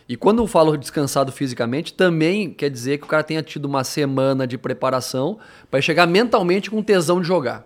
E 0.08 0.16
quando 0.16 0.42
eu 0.42 0.46
falo 0.46 0.76
descansado 0.76 1.32
fisicamente, 1.32 1.94
também 1.94 2.50
quer 2.50 2.68
dizer 2.68 2.99
que 2.99 3.04
o 3.04 3.08
cara 3.08 3.23
tenha 3.23 3.42
tido 3.42 3.64
uma 3.64 3.82
semana 3.84 4.46
de 4.46 4.58
preparação 4.58 5.38
para 5.70 5.80
chegar 5.80 6.06
mentalmente 6.06 6.70
com 6.70 6.82
tesão 6.82 7.20
de 7.20 7.26
jogar. 7.26 7.64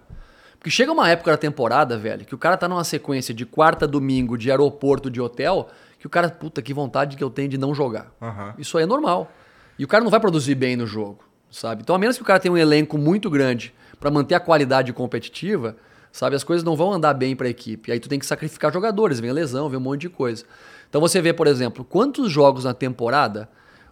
Porque 0.59 0.71
chega 0.71 0.93
uma 0.93 1.09
época 1.09 1.33
da 1.33 1.37
temporada, 1.37 1.97
velho, 1.97 2.25
que 2.25 2.35
o 2.35 2.39
cara 2.39 2.57
tá 2.57 2.69
numa 2.69 2.85
sequência 2.85 3.33
de 3.35 3.47
quarta 3.47 3.87
domingo, 3.87 4.37
de 4.37 4.51
aeroporto, 4.51 5.11
de 5.11 5.21
hotel, 5.21 5.69
que 5.99 6.07
o 6.07 6.11
cara, 6.11 6.29
puta, 6.29 6.63
que 6.63 6.73
vontade 6.73 7.17
que 7.17 7.23
eu 7.23 7.31
tenho 7.31 7.49
de 7.49 7.59
não 7.59 7.75
jogar. 7.75 8.13
Aham. 8.21 8.55
Isso 8.59 8.77
aí 8.79 8.85
é 8.85 8.87
normal. 8.87 9.31
E 9.79 9.85
o 9.85 9.89
cara 9.89 10.03
não 10.03 10.11
vai 10.11 10.21
produzir 10.21 10.55
bem 10.55 10.77
no 10.77 10.87
jogo, 10.87 11.25
sabe? 11.51 11.83
Então, 11.83 11.95
a 11.95 11.99
menos 11.99 12.17
que 12.17 12.23
o 12.23 12.27
cara 12.27 12.41
tenha 12.41 12.53
um 12.53 12.59
elenco 12.59 12.99
muito 12.99 13.31
grande 13.31 13.73
para 13.99 14.11
manter 14.11 14.35
a 14.35 14.41
qualidade 14.41 14.93
competitiva, 14.93 15.77
sabe? 16.11 16.35
As 16.35 16.43
coisas 16.43 16.65
não 16.65 16.77
vão 16.77 16.93
andar 16.93 17.15
bem 17.15 17.37
para 17.37 17.47
a 17.47 17.51
equipe. 17.51 17.93
Aí 17.93 18.01
tu 18.01 18.09
tem 18.09 18.19
que 18.19 18.27
sacrificar 18.27 18.73
jogadores, 18.73 19.21
vem 19.21 19.33
lesão, 19.33 19.69
vem 19.69 19.79
um 19.79 19.83
monte 19.83 20.03
de 20.03 20.09
coisa. 20.09 20.45
Então 20.89 21.01
você 21.01 21.21
vê, 21.21 21.33
por 21.33 21.47
exemplo, 21.47 21.85
quantos 21.85 22.31
jogos 22.31 22.65
na 22.65 22.75
temporada 22.75 23.49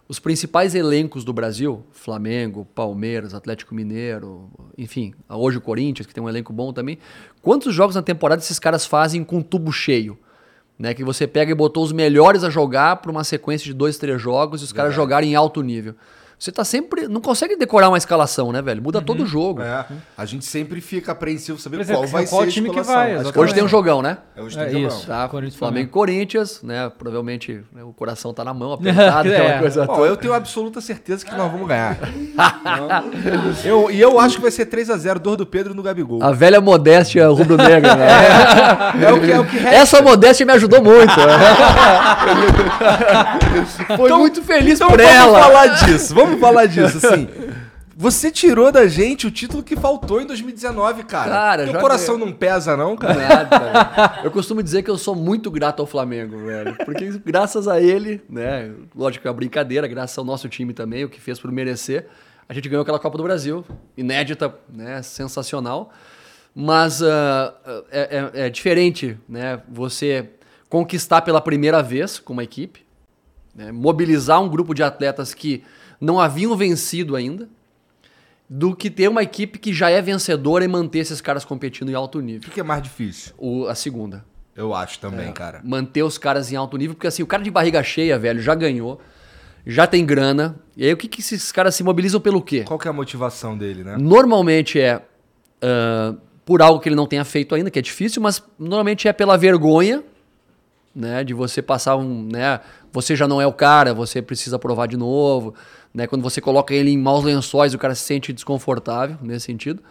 os 0.09 0.19
principais 0.19 0.73
elencos 0.73 1.25
do 1.25 1.33
Brasil, 1.33 1.83
Flamengo, 1.91 2.65
Palmeiras, 2.73 3.33
Atlético 3.33 3.75
Mineiro, 3.75 4.49
enfim, 4.77 5.13
hoje 5.27 5.57
o 5.57 5.61
Corinthians, 5.61 6.07
que 6.07 6.13
tem 6.13 6.23
um 6.23 6.29
elenco 6.29 6.53
bom 6.53 6.71
também. 6.71 6.97
Quantos 7.41 7.75
jogos 7.75 7.95
na 7.95 8.01
temporada 8.01 8.41
esses 8.41 8.57
caras 8.57 8.85
fazem 8.85 9.23
com 9.23 9.41
tubo 9.41 9.71
cheio? 9.71 10.17
Né, 10.79 10.93
que 10.93 11.03
você 11.03 11.25
pega 11.25 11.51
e 11.51 11.55
botou 11.55 11.83
os 11.83 11.91
melhores 11.91 12.43
a 12.43 12.51
jogar 12.51 12.97
para 12.97 13.09
uma 13.09 13.23
sequência 13.23 13.65
de 13.65 13.73
dois, 13.73 13.97
três 13.97 14.21
jogos 14.21 14.61
e 14.61 14.63
os 14.63 14.71
caras 14.71 14.93
jogarem 14.93 15.31
em 15.31 15.35
alto 15.35 15.63
nível. 15.63 15.95
Você 16.39 16.51
tá 16.51 16.63
sempre. 16.63 17.07
Não 17.07 17.19
consegue 17.19 17.55
decorar 17.55 17.89
uma 17.89 17.97
escalação, 17.97 18.51
né, 18.51 18.61
velho? 18.61 18.79
Muda 18.81 19.01
todo 19.01 19.23
o 19.23 19.25
jogo. 19.25 19.59
É, 19.61 19.85
a 20.15 20.23
gente 20.23 20.45
sempre 20.45 20.79
fica 20.81 21.11
apreensivo 21.11 21.57
saber 21.59 21.81
é, 21.81 21.85
qual 21.85 21.97
qual 21.97 22.07
vai 22.07 22.25
time 22.47 22.67
ser 22.67 22.71
a 22.71 22.73
que 22.75 22.79
escalação. 22.81 23.23
vai, 23.23 23.31
que 23.33 23.39
Hoje 23.39 23.53
tem 23.55 23.63
um 23.63 23.67
jogão, 23.67 24.03
né? 24.03 24.19
É, 24.35 24.41
hoje 24.43 24.59
É 24.59 24.65
tem 24.65 24.83
jogão. 24.83 24.87
isso. 24.97 25.07
Tá? 25.07 25.27
Corinthians 25.27 25.55
e 25.55 25.57
Flamengo 25.57 25.87
e 25.87 25.91
Corinthians, 25.91 26.61
né? 26.61 26.91
Provavelmente 26.95 27.63
né, 27.73 27.83
o 27.83 27.91
coração 27.91 28.31
tá 28.35 28.43
na 28.43 28.53
mão, 28.53 28.73
apertado, 28.77 29.29
É. 29.29 29.35
aquela 29.37 29.59
coisa 29.59 29.85
Bom, 29.87 29.95
toda. 29.95 30.07
eu 30.09 30.15
tenho 30.15 30.31
absoluta 30.33 30.79
certeza 30.79 31.25
que 31.25 31.35
nós 31.35 31.51
vamos 31.51 31.67
ganhar. 31.67 31.97
eu, 33.65 33.89
e 33.89 33.99
eu 33.99 34.19
acho 34.19 34.35
que 34.35 34.41
vai 34.43 34.51
ser 34.51 34.67
3x0, 34.67 35.17
dor 35.17 35.37
do 35.37 35.45
Pedro 35.45 35.73
no 35.73 35.81
Gabigol. 35.81 36.21
A 36.23 36.31
velha 36.31 36.61
modéstia 36.61 37.27
rubro-negra, 37.29 37.95
né? 37.95 38.07
É 39.07 39.11
o 39.11 39.19
que, 39.19 39.31
é 39.31 39.39
o 39.39 39.45
que. 39.45 39.57
Essa 39.57 40.03
modéstia 40.03 40.45
me 40.45 40.51
ajudou 40.53 40.83
muito. 40.83 41.13
Foi 43.97 44.11
muito 44.13 44.43
feliz 44.43 44.75
Então 44.75 44.89
por 44.89 44.99
vamos 45.01 45.11
ela. 45.13 45.41
falar 45.41 45.67
disso, 45.67 46.13
vamos 46.13 46.26
falar 46.39 46.65
disso, 46.65 46.97
assim. 46.97 47.27
Você 47.99 48.29
tirou 48.29 48.71
da 48.71 48.87
gente 48.87 49.25
o 49.25 49.31
título 49.31 49.63
que 49.63 49.75
faltou 49.75 50.21
em 50.21 50.27
2019, 50.27 51.03
cara. 51.05 51.31
Cara, 51.31 51.65
Teu 51.65 51.79
coração 51.79 52.15
não 52.15 52.31
pesa, 52.31 52.77
não, 52.77 52.95
cara? 52.95 53.15
Nada. 53.15 54.19
Eu 54.23 54.29
costumo 54.29 54.61
dizer 54.61 54.83
que 54.83 54.89
eu 54.91 54.99
sou 54.99 55.15
muito 55.15 55.49
grato 55.49 55.79
ao 55.81 55.87
Flamengo, 55.87 56.37
velho. 56.45 56.75
Porque 56.85 57.09
graças 57.25 57.67
a 57.67 57.81
ele, 57.81 58.21
né? 58.29 58.71
Lógico 58.95 59.23
que 59.23 59.27
é 59.27 59.31
uma 59.31 59.35
brincadeira, 59.37 59.87
graças 59.87 60.15
ao 60.15 60.23
nosso 60.23 60.47
time 60.47 60.73
também, 60.73 61.05
o 61.05 61.09
que 61.09 61.19
fez 61.19 61.39
por 61.39 61.51
merecer, 61.51 62.05
a 62.47 62.53
gente 62.53 62.69
ganhou 62.69 62.83
aquela 62.83 62.99
Copa 62.99 63.17
do 63.17 63.23
Brasil. 63.23 63.65
Inédita, 63.97 64.53
né? 64.71 65.01
Sensacional. 65.01 65.91
Mas 66.53 67.01
ah, 67.01 67.53
é, 67.91 68.31
é- 68.35 68.45
é 68.45 68.49
diferente, 68.49 69.17
né? 69.27 69.59
Você 69.69 70.29
conquistar 70.69 71.21
pela 71.21 71.41
primeira 71.41 71.81
vez 71.81 72.19
com 72.19 72.33
uma 72.33 72.43
equipe, 72.43 72.85
né, 73.55 73.71
mobilizar 73.71 74.39
um 74.41 74.49
grupo 74.49 74.73
de 74.75 74.83
atletas 74.83 75.33
que 75.33 75.63
não 75.99 76.19
haviam 76.19 76.55
vencido 76.55 77.15
ainda, 77.15 77.47
do 78.49 78.75
que 78.75 78.89
ter 78.89 79.09
uma 79.09 79.21
equipe 79.23 79.59
que 79.59 79.73
já 79.73 79.89
é 79.89 80.01
vencedora 80.01 80.63
e 80.63 80.67
manter 80.67 80.99
esses 80.99 81.19
caras 81.19 81.43
competindo 81.43 81.89
em 81.89 81.93
alto 81.95 82.19
O 82.19 82.21
nível. 82.21 82.41
que 82.41 82.51
que 82.51 82.59
é 82.59 82.63
mais 82.63 82.81
difícil? 82.81 83.33
O, 83.37 83.67
a 83.67 83.75
segunda. 83.75 84.23
Eu 84.55 84.73
acho 84.73 84.97
É. 84.97 85.01
também, 85.01 85.31
cara. 85.33 85.61
Manter 85.63 86.03
os 86.03 86.17
caras 86.17 86.51
em 86.51 86.55
alto 86.55 86.77
nível, 86.77 86.95
porque 86.95 87.07
assim, 87.07 87.21
o 87.21 87.27
cara 87.27 87.43
de 87.43 87.51
barriga 87.51 87.83
cheia, 87.83 88.17
velho, 88.17 88.41
já 88.41 88.55
ganhou, 88.55 89.01
já 89.65 89.85
tem 89.85 90.05
grana. 90.05 90.55
E 90.77 90.85
aí 90.85 90.93
o 90.93 90.97
que, 90.97 91.07
que 91.09 91.19
esses 91.19 91.51
caras 91.51 91.75
se 91.75 91.83
mobilizam 91.83 92.21
pelo 92.21 92.41
quê? 92.41 92.63
Qual 92.63 92.79
que 92.79 92.87
é 92.87 92.89
a 92.89 92.93
motivação 92.93 93.57
dele, 93.57 93.83
né? 93.83 93.97
Normalmente 93.99 94.79
é 94.79 95.01
ah, 95.61 96.15
por 96.45 96.61
algo 96.61 96.79
que 96.79 96.87
ele 96.87 96.95
não 96.95 97.05
tenha 97.05 97.25
feito 97.25 97.53
ainda, 97.53 97.69
que 97.69 97.77
é 97.77 97.81
difícil, 97.81 98.21
mas 98.21 98.41
normalmente 98.57 99.07
é 99.09 99.13
pela 99.13 99.37
vergonha, 99.37 100.01
né? 100.95 101.21
De 101.23 101.33
você 101.33 101.61
passar 101.61 101.97
um. 101.97 102.23
Né, 102.31 102.61
você 102.93 103.13
já 103.15 103.27
não 103.27 103.41
é 103.41 103.45
o 103.45 103.51
cara, 103.53 103.93
você 103.93 104.21
precisa 104.21 104.57
provar 104.57 104.87
de 104.87 104.95
novo. 104.95 105.53
Né, 105.97 106.05
quando 106.05 106.21
você 106.21 106.39
coloca 106.39 106.75
ele 106.75 106.91
em 106.91 106.97
maus 106.97 107.23
lençóis, 107.23 107.73
o 107.73 107.77
cara 107.79 107.95
se 107.95 108.03
sente 108.03 108.31
desconfortável 108.31 109.17
nesse 109.19 109.47
sentido. 109.47 109.81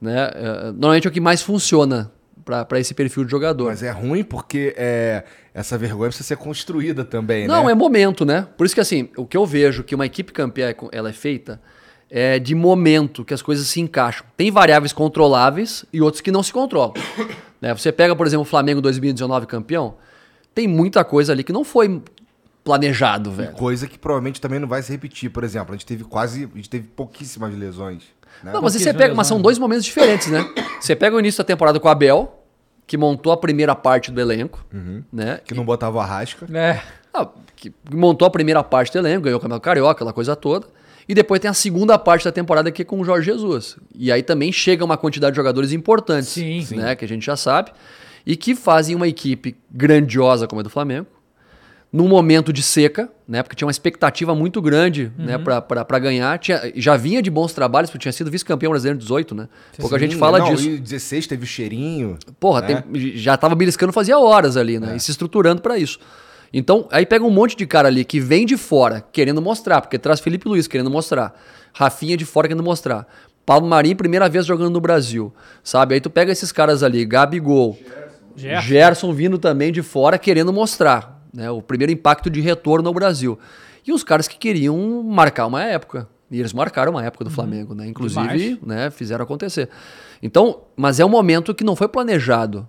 Né? 0.00 0.30
Eh, 0.34 0.64
normalmente 0.72 1.06
é 1.06 1.10
o 1.10 1.12
que 1.12 1.20
mais 1.20 1.42
funciona 1.42 2.10
para 2.42 2.80
esse 2.80 2.94
perfil 2.94 3.26
de 3.26 3.30
jogador. 3.30 3.66
Mas 3.66 3.82
é 3.82 3.90
ruim 3.90 4.24
porque 4.24 4.74
é, 4.74 5.22
essa 5.52 5.76
vergonha 5.76 6.08
precisa 6.08 6.28
ser 6.28 6.38
construída 6.38 7.04
também, 7.04 7.46
Não, 7.46 7.66
né? 7.66 7.72
é 7.72 7.74
momento, 7.74 8.24
né? 8.24 8.48
Por 8.56 8.64
isso 8.64 8.74
que 8.74 8.80
assim, 8.80 9.10
o 9.18 9.26
que 9.26 9.36
eu 9.36 9.44
vejo 9.44 9.82
que 9.82 9.94
uma 9.94 10.06
equipe 10.06 10.32
campeã 10.32 10.70
é- 10.70 10.76
ela 10.92 11.10
é 11.10 11.12
feita 11.12 11.60
é 12.10 12.38
de 12.38 12.54
momento 12.54 13.22
que 13.22 13.34
as 13.34 13.42
coisas 13.42 13.66
se 13.66 13.82
encaixam. 13.82 14.24
Tem 14.38 14.50
variáveis 14.50 14.94
controláveis 14.94 15.84
e 15.92 16.00
outros 16.00 16.22
que 16.22 16.30
não 16.30 16.42
se 16.42 16.54
controlam. 16.54 16.94
né? 17.60 17.74
Você 17.74 17.92
pega, 17.92 18.16
por 18.16 18.26
exemplo, 18.26 18.44
o 18.44 18.46
Flamengo 18.46 18.80
2019 18.80 19.44
campeão, 19.46 19.96
tem 20.54 20.66
muita 20.66 21.04
coisa 21.04 21.34
ali 21.34 21.44
que 21.44 21.52
não 21.52 21.64
foi 21.64 22.00
planejado, 22.64 23.30
velho. 23.30 23.52
Coisa 23.52 23.86
que 23.86 23.98
provavelmente 23.98 24.40
também 24.40 24.58
não 24.58 24.66
vai 24.66 24.82
se 24.82 24.90
repetir. 24.90 25.30
Por 25.30 25.44
exemplo, 25.44 25.74
a 25.74 25.76
gente 25.76 25.86
teve 25.86 26.02
quase. 26.02 26.48
A 26.52 26.56
gente 26.56 26.70
teve 26.70 26.88
pouquíssimas 26.88 27.54
lesões. 27.54 28.02
Né? 28.42 28.52
Não, 28.52 28.62
mas 28.62 28.74
aí 28.74 28.82
você 28.82 28.94
pega, 28.94 29.14
mas 29.14 29.26
são 29.26 29.40
dois 29.40 29.58
momentos 29.58 29.84
diferentes, 29.84 30.28
né? 30.28 30.44
Você 30.80 30.96
pega 30.96 31.14
o 31.14 31.20
início 31.20 31.38
da 31.38 31.44
temporada 31.44 31.78
com 31.78 31.86
o 31.86 31.90
Abel, 31.90 32.42
que 32.86 32.96
montou 32.96 33.32
a 33.32 33.36
primeira 33.36 33.74
parte 33.74 34.10
do 34.10 34.20
elenco, 34.20 34.64
né? 35.12 35.40
Que 35.44 35.54
não 35.54 35.64
botava 35.64 35.98
o 35.98 36.00
arrasca. 36.00 36.46
É. 36.52 36.80
Ah, 37.12 37.28
que 37.54 37.72
montou 37.92 38.26
a 38.26 38.30
primeira 38.30 38.64
parte 38.64 38.92
do 38.92 38.98
elenco, 38.98 39.22
ganhou 39.22 39.38
o 39.38 39.40
Campeonato 39.40 39.62
Carioca, 39.62 39.92
aquela 39.92 40.12
coisa 40.12 40.34
toda. 40.34 40.66
E 41.08 41.14
depois 41.14 41.40
tem 41.40 41.50
a 41.50 41.54
segunda 41.54 41.98
parte 41.98 42.24
da 42.24 42.32
temporada 42.32 42.72
que 42.72 42.82
é 42.82 42.84
com 42.84 42.98
o 42.98 43.04
Jorge 43.04 43.30
Jesus. 43.30 43.76
E 43.94 44.10
aí 44.10 44.22
também 44.22 44.50
chega 44.50 44.84
uma 44.84 44.96
quantidade 44.96 45.32
de 45.32 45.36
jogadores 45.36 45.70
importantes, 45.70 46.30
Sim. 46.30 46.64
né, 46.76 46.96
que 46.96 47.04
a 47.04 47.08
gente 47.08 47.24
já 47.24 47.36
sabe, 47.36 47.72
e 48.26 48.36
que 48.36 48.54
fazem 48.54 48.96
uma 48.96 49.06
equipe 49.06 49.54
grandiosa 49.70 50.48
como 50.48 50.60
a 50.60 50.62
do 50.62 50.70
Flamengo, 50.70 51.06
num 51.94 52.08
momento 52.08 52.52
de 52.52 52.60
seca, 52.60 53.08
né, 53.26 53.40
porque 53.40 53.54
tinha 53.54 53.66
uma 53.66 53.70
expectativa 53.70 54.34
muito 54.34 54.60
grande, 54.60 55.12
né, 55.16 55.38
pra, 55.38 55.62
pra, 55.62 55.84
pra 55.84 55.98
ganhar. 56.00 56.36
Tinha, 56.40 56.72
já 56.74 56.96
vinha 56.96 57.22
de 57.22 57.30
bons 57.30 57.52
trabalhos, 57.52 57.88
porque 57.88 58.02
tinha 58.02 58.12
sido 58.12 58.32
vice-campeão 58.32 58.70
brasileiro 58.70 58.96
em 58.96 59.00
18, 59.00 59.32
né? 59.32 59.48
Pouca 59.78 59.96
gente 59.96 60.14
Sim, 60.14 60.18
fala 60.18 60.40
não, 60.40 60.52
disso. 60.52 60.68
E 60.70 60.78
16 60.78 61.28
teve 61.28 61.44
o 61.44 61.46
cheirinho. 61.46 62.18
Porra, 62.40 62.62
né? 62.62 62.82
tem- 62.82 63.16
já 63.16 63.36
tava 63.36 63.54
beliscando 63.54 63.92
fazia 63.92 64.18
horas 64.18 64.56
ali, 64.56 64.80
né? 64.80 64.96
E 64.96 65.00
se 65.00 65.12
estruturando 65.12 65.62
pra 65.62 65.78
isso. 65.78 66.00
Então, 66.52 66.88
aí 66.90 67.06
pega 67.06 67.24
um 67.24 67.30
monte 67.30 67.56
de 67.56 67.64
cara 67.64 67.86
ali 67.86 68.04
que 68.04 68.18
vem 68.18 68.44
de 68.44 68.56
fora 68.56 69.00
querendo 69.12 69.40
mostrar, 69.40 69.80
porque 69.80 69.96
traz 69.96 70.18
Felipe 70.18 70.48
Luiz 70.48 70.66
querendo 70.66 70.90
mostrar, 70.90 71.32
Rafinha 71.72 72.16
de 72.16 72.24
fora 72.24 72.48
querendo 72.48 72.64
mostrar, 72.64 73.06
Paulo 73.46 73.68
Marinho, 73.68 73.94
primeira 73.94 74.28
vez 74.28 74.44
jogando 74.44 74.72
no 74.72 74.80
Brasil, 74.80 75.32
sabe? 75.62 75.94
Aí 75.94 76.00
tu 76.00 76.10
pega 76.10 76.32
esses 76.32 76.50
caras 76.50 76.82
ali, 76.82 77.04
Gabigol, 77.04 77.78
Gerson. 78.34 78.66
Gerson 78.66 79.12
vindo 79.12 79.38
também 79.38 79.70
de 79.70 79.80
fora 79.82 80.18
querendo 80.18 80.52
mostrar, 80.52 81.13
né? 81.34 81.50
O 81.50 81.60
primeiro 81.60 81.92
impacto 81.92 82.30
de 82.30 82.40
retorno 82.40 82.88
ao 82.88 82.94
Brasil. 82.94 83.38
E 83.86 83.92
os 83.92 84.02
caras 84.04 84.28
que 84.28 84.38
queriam 84.38 85.02
marcar 85.02 85.46
uma 85.46 85.62
época. 85.62 86.08
E 86.30 86.40
eles 86.40 86.52
marcaram 86.52 86.92
uma 86.92 87.04
época 87.04 87.24
do 87.24 87.30
Flamengo, 87.30 87.74
né? 87.74 87.86
Inclusive, 87.86 88.58
né, 88.64 88.90
fizeram 88.90 89.22
acontecer. 89.24 89.68
Então, 90.22 90.62
mas 90.76 90.98
é 90.98 91.04
um 91.04 91.08
momento 91.08 91.54
que 91.54 91.62
não 91.64 91.76
foi 91.76 91.86
planejado. 91.86 92.66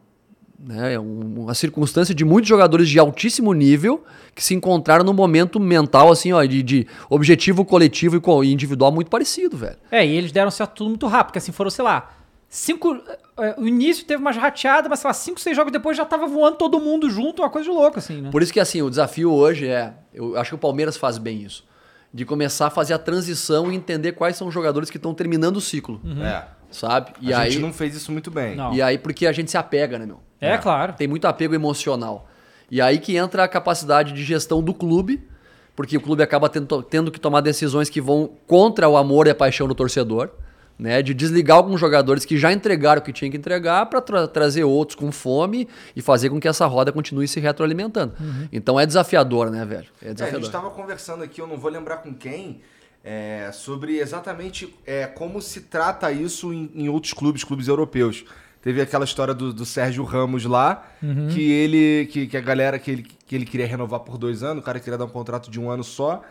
Né? 0.60 0.94
É 0.96 1.00
um- 1.00 1.44
uma 1.44 1.54
circunstância 1.54 2.14
de 2.14 2.26
muitos 2.26 2.50
jogadores 2.50 2.90
de 2.90 2.98
altíssimo 3.00 3.54
nível 3.54 4.04
que 4.34 4.44
se 4.44 4.54
encontraram 4.54 5.04
num 5.06 5.14
momento 5.14 5.60
mental, 5.60 6.12
assim, 6.12 6.34
ó, 6.34 6.44
de, 6.44 6.62
de 6.64 6.88
objetivo 7.10 7.64
coletivo 7.64 8.16
e 8.18 8.20
co- 8.20 8.44
e 8.44 8.52
individual 8.52 8.92
muito 8.92 9.10
parecido, 9.10 9.56
velho. 9.58 9.78
É, 9.92 10.06
e 10.06 10.12
eles 10.18 10.32
deram 10.32 10.50
certo 10.52 10.74
tudo 10.76 10.90
muito 10.90 11.08
rápido, 11.08 11.28
porque 11.28 11.40
assim, 11.40 11.52
foram, 11.52 11.70
sei 11.70 11.84
lá, 11.86 12.12
cinco. 12.50 12.98
É, 13.38 13.56
o 13.58 13.68
início 13.68 14.06
teve 14.06 14.22
umas 14.22 14.38
rateadas, 14.38 14.90
mas 14.90 15.00
sei 15.00 15.08
lá, 15.08 15.14
cinco, 15.14 15.40
seis 15.40 15.56
jogos 15.56 15.72
depois 15.72 15.98
já 15.98 16.06
tava 16.06 16.26
voando 16.26 16.58
todo 16.58 16.80
mundo 16.80 17.10
junto, 17.10 17.42
uma 17.42 17.50
coisa 17.50 17.70
de 17.70 17.76
louco, 17.76 18.00
assim, 18.00 18.22
né? 18.22 18.30
Por 18.32 18.42
isso 18.42 18.54
que, 18.54 18.60
assim, 18.60 18.82
o 18.82 18.90
desafio 18.90 19.32
hoje 19.32 19.68
é. 19.68 19.94
Eu 20.14 20.38
acho 20.38 20.52
que 20.52 20.56
o 20.56 20.60
Palmeiras 20.60 20.96
faz 20.96 21.18
bem 21.18 21.44
isso. 21.44 21.66
De 22.14 22.24
começar 22.24 22.68
a 22.68 22.70
fazer 22.70 22.94
a 22.94 23.00
transição 23.00 23.70
e 23.72 23.76
entender 23.76 24.14
quais 24.14 24.38
são 24.38 24.48
os 24.48 24.54
jogadores 24.54 24.90
que 24.90 24.96
estão 24.96 25.14
terminando 25.14 25.58
o 25.58 25.62
ciclo. 25.62 26.00
É. 26.24 26.44
Sabe? 26.72 27.12
E 27.20 27.34
a 27.34 27.40
aí. 27.40 27.52
gente 27.52 27.62
não 27.62 27.74
fez 27.74 27.96
isso 27.96 28.12
muito 28.12 28.32
bem. 28.32 28.56
Não. 28.56 28.74
E 28.74 28.82
aí, 28.82 28.98
porque 28.98 29.28
a 29.28 29.32
gente 29.34 29.52
se 29.52 29.58
apega, 29.58 30.00
né, 30.00 30.06
meu? 30.06 30.20
É, 30.40 30.58
claro. 30.58 30.94
Tem 30.94 31.08
muito 31.08 31.26
apego 31.26 31.54
emocional. 31.54 32.30
E 32.70 32.82
aí 32.82 33.00
que 33.00 33.16
entra 33.16 33.44
a 33.44 33.48
capacidade 33.48 34.14
de 34.14 34.24
gestão 34.24 34.64
do 34.64 34.74
clube, 34.74 35.28
porque 35.76 35.98
o 35.98 36.02
clube 36.02 36.24
acaba 36.24 36.50
tendo, 36.50 36.82
tendo 36.84 37.12
que 37.12 37.20
tomar 37.20 37.42
decisões 37.42 37.90
que 37.90 38.00
vão 38.00 38.32
contra 38.48 38.88
o 38.88 38.98
amor 38.98 39.28
e 39.28 39.30
a 39.30 39.36
paixão 39.36 39.68
do 39.68 39.76
torcedor, 39.76 40.32
né? 40.78 41.02
De 41.02 41.14
desligar 41.14 41.58
alguns 41.58 41.80
jogadores 41.80 42.26
que 42.26 42.38
já 42.38 42.52
entregaram 42.52 43.02
o 43.02 43.04
que 43.04 43.14
tinha 43.14 43.30
que 43.32 43.38
entregar 43.38 43.86
para 43.88 44.02
trazer 44.28 44.64
outros 44.64 44.96
com 44.96 45.12
fome 45.12 45.68
e 45.96 46.02
fazer 46.02 46.30
com 46.30 46.40
que 46.40 46.48
essa 46.48 46.66
roda 46.66 46.92
continue 46.92 47.28
se 47.28 47.40
retroalimentando. 47.40 48.14
Então 48.52 48.80
é 48.80 48.86
desafiador, 48.86 49.50
né, 49.50 49.66
velho? 49.66 49.88
É 50.02 50.08
É, 50.08 50.10
a 50.10 50.14
desafiador. 50.14 50.42
gente 50.42 50.48
estava 50.48 50.70
conversando 50.70 51.24
aqui, 51.24 51.40
eu 51.42 51.48
não 51.48 51.58
vou 51.58 51.72
lembrar 51.72 51.98
com 51.98 52.14
quem, 52.14 52.62
é, 53.04 53.52
sobre 53.54 54.00
exatamente 54.00 54.74
é, 54.86 55.06
como 55.06 55.42
se 55.42 55.62
trata 55.62 56.12
isso 56.12 56.52
em, 56.54 56.72
em 56.74 56.90
outros 56.90 57.14
clubes, 57.14 57.44
clubes 57.44 57.68
europeus. 57.68 58.26
Teve 58.62 58.82
aquela 58.82 59.06
história 59.06 59.32
do, 59.32 59.54
do 59.54 59.64
Sérgio 59.64 60.04
Ramos 60.04 60.44
lá, 60.46 60.88
que 61.32 61.52
ele. 61.52 62.08
Que, 62.08 62.26
que 62.26 62.36
a 62.36 62.42
galera 62.42 62.80
que 62.80 62.90
ele, 62.90 63.04
que 63.28 63.36
ele 63.36 63.46
queria 63.46 63.68
renovar 63.68 64.00
por 64.00 64.18
dois 64.18 64.42
anos, 64.42 64.64
o 64.64 64.66
cara 64.66 64.80
queria 64.80 64.98
dar 64.98 65.06
um 65.06 65.10
contrato 65.10 65.52
de 65.52 65.60
um 65.60 65.70
ano 65.70 65.84
só. 65.84 66.24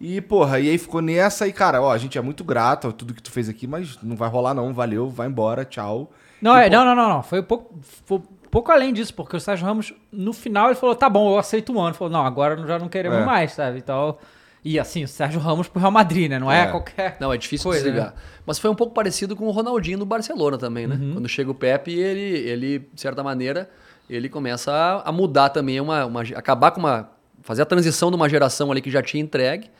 E, 0.00 0.20
porra, 0.20 0.58
e 0.60 0.68
aí 0.68 0.76
ficou 0.76 1.00
nessa 1.00 1.46
e, 1.46 1.52
cara, 1.52 1.80
ó, 1.80 1.90
a 1.92 1.98
gente 1.98 2.18
é 2.18 2.20
muito 2.20 2.42
grato 2.44 2.88
a 2.88 2.92
tudo 2.92 3.14
que 3.14 3.22
tu 3.22 3.30
fez 3.30 3.48
aqui, 3.48 3.66
mas 3.66 3.98
não 4.02 4.16
vai 4.16 4.28
rolar, 4.28 4.52
não. 4.52 4.72
Valeu, 4.74 5.08
vai 5.08 5.28
embora, 5.28 5.64
tchau. 5.64 6.10
Não, 6.42 6.56
E, 6.56 6.64
é, 6.64 6.68
pô, 6.68 6.76
não, 6.76 6.84
não, 6.84 6.94
não, 6.96 7.08
não. 7.08 7.22
Foi 7.22 7.40
um 7.40 7.44
pouco, 7.44 7.78
foi 8.04 8.18
um 8.18 8.22
pouco 8.50 8.70
além 8.72 8.92
disso, 8.92 9.14
porque 9.14 9.36
o 9.36 9.40
Sérgio 9.40 9.64
Ramos, 9.66 9.94
no 10.12 10.32
final, 10.32 10.66
ele 10.66 10.74
falou: 10.74 10.94
tá 10.94 11.08
bom, 11.08 11.30
eu 11.32 11.38
aceito 11.38 11.72
um 11.72 11.78
ano. 11.78 11.90
Ele 11.90 11.96
falou: 11.96 12.12
não, 12.12 12.24
agora 12.26 12.56
já 12.66 12.78
não 12.78 12.88
queremos 12.88 13.18
É. 13.18 13.24
mais, 13.24 13.52
sabe? 13.52 13.78
Então. 13.78 14.18
E 14.66 14.78
assim, 14.78 15.04
o 15.04 15.08
Sérgio 15.08 15.38
Ramos 15.40 15.68
pro 15.68 15.78
Real 15.78 15.92
Madrid, 15.92 16.28
né? 16.30 16.38
Não 16.38 16.50
é, 16.50 16.62
É. 16.62 16.66
qualquer. 16.66 17.16
Não, 17.20 17.30
é 17.32 17.36
difícil 17.36 17.70
coisa, 17.70 17.84
desligar. 17.84 18.08
né? 18.08 18.12
Mas 18.46 18.58
foi 18.58 18.70
um 18.70 18.74
pouco 18.74 18.94
parecido 18.94 19.36
com 19.36 19.44
o 19.46 19.50
Ronaldinho 19.50 19.98
do 19.98 20.06
Barcelona 20.06 20.56
também, 20.56 20.86
né? 20.86 20.96
Uhum. 21.00 21.12
Quando 21.14 21.28
chega 21.28 21.50
o 21.50 21.54
Pepe, 21.54 21.92
ele, 21.92 22.48
ele, 22.48 22.78
de 22.92 22.98
certa 23.00 23.22
maneira, 23.22 23.68
ele 24.08 24.26
começa 24.28 24.72
a, 24.72 25.08
a 25.08 25.12
mudar 25.12 25.50
também, 25.50 25.78
uma, 25.80 26.06
uma, 26.06 26.22
acabar 26.22 26.70
com 26.70 26.80
uma, 26.80 27.10
fazer 27.42 27.60
a 27.60 27.66
transição 27.66 28.08
de 28.10 28.16
uma 28.16 28.26
geração 28.26 28.72
ali 28.72 28.80
que 28.80 28.90
já 28.90 29.02
tinha 29.02 29.22
entregue. 29.22 29.70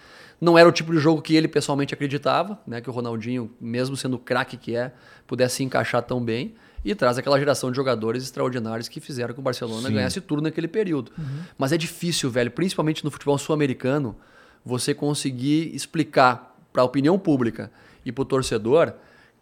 Não 0.40 0.58
era 0.58 0.68
o 0.68 0.72
tipo 0.72 0.92
de 0.92 0.98
jogo 0.98 1.22
que 1.22 1.34
ele 1.34 1.48
pessoalmente 1.48 1.94
acreditava, 1.94 2.58
né? 2.66 2.80
Que 2.80 2.90
o 2.90 2.92
Ronaldinho, 2.92 3.50
mesmo 3.60 3.96
sendo 3.96 4.14
o 4.14 4.18
craque 4.18 4.56
que 4.56 4.76
é, 4.76 4.92
pudesse 5.26 5.56
se 5.56 5.64
encaixar 5.64 6.02
tão 6.02 6.22
bem. 6.22 6.54
E 6.84 6.94
traz 6.94 7.16
aquela 7.16 7.38
geração 7.38 7.70
de 7.70 7.76
jogadores 7.76 8.22
extraordinários 8.22 8.88
que 8.88 9.00
fizeram 9.00 9.32
com 9.32 9.40
o 9.40 9.44
Barcelona 9.44 9.88
Sim. 9.88 9.94
ganhasse 9.94 10.20
tudo 10.20 10.42
naquele 10.42 10.68
período. 10.68 11.12
Mas 11.56 11.72
é 11.72 11.78
difícil, 11.78 12.30
velho, 12.30 12.50
principalmente 12.50 13.02
no 13.02 13.10
futebol 13.10 13.38
sul-americano, 13.38 14.14
você 14.62 14.92
conseguir 14.92 15.74
explicar 15.74 16.54
para 16.72 16.82
a 16.82 16.84
opinião 16.84 17.18
pública 17.18 17.70
e 18.04 18.12
para 18.12 18.22
o 18.22 18.24
torcedor 18.24 18.92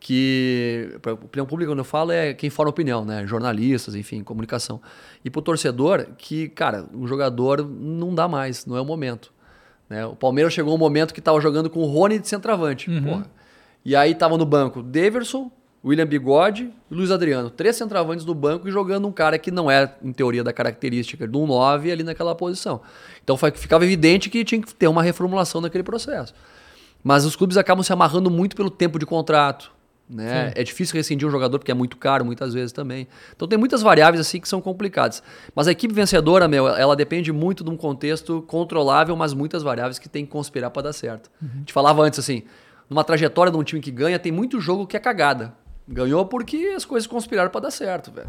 que. 0.02 0.98
Pra 1.00 1.12
opinião 1.14 1.46
pública, 1.46 1.70
quando 1.70 1.78
eu 1.78 1.84
falo, 1.84 2.10
é 2.10 2.34
quem 2.34 2.50
forma 2.50 2.70
opinião, 2.70 3.04
né? 3.04 3.26
Jornalistas, 3.26 3.94
enfim, 3.94 4.22
comunicação. 4.22 4.80
E 5.24 5.30
para 5.30 5.38
o 5.38 5.42
torcedor 5.42 6.06
que, 6.18 6.48
cara, 6.48 6.86
o 6.92 7.06
jogador 7.06 7.66
não 7.66 8.14
dá 8.14 8.26
mais, 8.26 8.66
não 8.66 8.76
é 8.76 8.80
o 8.80 8.84
momento. 8.84 9.32
Né? 9.92 10.06
O 10.06 10.16
Palmeiras 10.16 10.54
chegou 10.54 10.74
um 10.74 10.78
momento 10.78 11.12
que 11.12 11.20
estava 11.20 11.38
jogando 11.38 11.68
com 11.68 11.80
o 11.80 11.84
Rony 11.86 12.18
de 12.18 12.26
centroavante. 12.26 12.90
porra. 13.02 13.26
E 13.84 13.94
aí 13.94 14.14
tava 14.14 14.38
no 14.38 14.46
banco 14.46 14.82
Daverson, 14.82 15.50
William 15.84 16.06
Bigode 16.06 16.70
e 16.90 16.94
Luiz 16.94 17.10
Adriano. 17.10 17.50
Três 17.50 17.76
centroavantes 17.76 18.24
do 18.24 18.34
banco 18.34 18.66
e 18.66 18.70
jogando 18.70 19.06
um 19.06 19.12
cara 19.12 19.38
que 19.38 19.50
não 19.50 19.70
é, 19.70 19.92
em 20.02 20.12
teoria, 20.12 20.42
da 20.42 20.50
característica 20.52 21.28
de 21.28 21.36
um 21.36 21.46
9 21.46 21.92
ali 21.92 22.02
naquela 22.02 22.34
posição. 22.34 22.80
Então 23.22 23.36
foi- 23.36 23.50
ficava 23.50 23.84
evidente 23.84 24.30
que 24.30 24.42
tinha 24.46 24.62
que 24.62 24.74
ter 24.74 24.88
uma 24.88 25.02
reformulação 25.02 25.60
naquele 25.60 25.84
processo. 25.84 26.32
Mas 27.04 27.24
os 27.26 27.36
clubes 27.36 27.58
acabam 27.58 27.82
se 27.82 27.92
amarrando 27.92 28.30
muito 28.30 28.56
pelo 28.56 28.70
tempo 28.70 28.98
de 28.98 29.04
contrato. 29.04 29.70
Né? 30.12 30.52
É 30.54 30.62
difícil 30.62 30.94
rescindir 30.94 31.26
um 31.26 31.30
jogador 31.30 31.58
porque 31.58 31.70
é 31.70 31.74
muito 31.74 31.96
caro 31.96 32.22
muitas 32.22 32.52
vezes 32.52 32.70
também. 32.70 33.08
Então 33.34 33.48
tem 33.48 33.58
muitas 33.58 33.80
variáveis 33.80 34.20
assim 34.20 34.38
que 34.38 34.48
são 34.48 34.60
complicadas. 34.60 35.22
Mas 35.54 35.66
a 35.66 35.72
equipe 35.72 35.94
vencedora, 35.94 36.46
meu, 36.46 36.68
ela 36.68 36.94
depende 36.94 37.32
muito 37.32 37.64
de 37.64 37.70
um 37.70 37.76
contexto 37.76 38.42
controlável, 38.42 39.16
mas 39.16 39.32
muitas 39.32 39.62
variáveis 39.62 39.98
que 39.98 40.10
tem 40.10 40.26
que 40.26 40.30
conspirar 40.30 40.70
para 40.70 40.82
dar 40.82 40.92
certo. 40.92 41.30
A 41.40 41.58
gente 41.58 41.72
falava 41.72 42.02
antes 42.02 42.18
assim, 42.18 42.42
numa 42.90 43.02
trajetória 43.02 43.50
de 43.50 43.56
um 43.56 43.62
time 43.62 43.80
que 43.80 43.90
ganha, 43.90 44.18
tem 44.18 44.30
muito 44.30 44.60
jogo 44.60 44.86
que 44.86 44.96
é 44.96 45.00
cagada. 45.00 45.54
Ganhou 45.88 46.26
porque 46.26 46.74
as 46.76 46.84
coisas 46.84 47.06
conspiraram 47.06 47.50
para 47.50 47.62
dar 47.62 47.70
certo, 47.70 48.12
velho. 48.12 48.28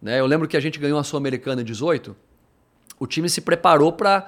Né? 0.00 0.20
Eu 0.20 0.26
lembro 0.26 0.46
que 0.46 0.56
a 0.56 0.60
gente 0.60 0.78
ganhou 0.78 0.98
a 0.98 1.02
Sul-Americana 1.02 1.62
em 1.62 1.64
18, 1.64 2.14
o 2.98 3.06
time 3.06 3.28
se 3.28 3.40
preparou 3.40 3.92
para, 3.92 4.26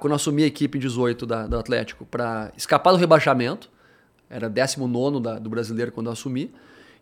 quando 0.00 0.10
eu 0.10 0.16
assumi 0.16 0.42
a 0.42 0.46
equipe 0.46 0.76
em 0.76 0.80
18 0.80 1.24
da, 1.24 1.46
do 1.46 1.56
Atlético, 1.56 2.04
para 2.04 2.52
escapar 2.56 2.90
do 2.90 2.98
rebaixamento. 2.98 3.70
Era 4.28 4.48
19 4.48 5.20
da, 5.20 5.38
do 5.38 5.48
brasileiro 5.48 5.92
quando 5.92 6.06
eu 6.06 6.12
assumi. 6.12 6.52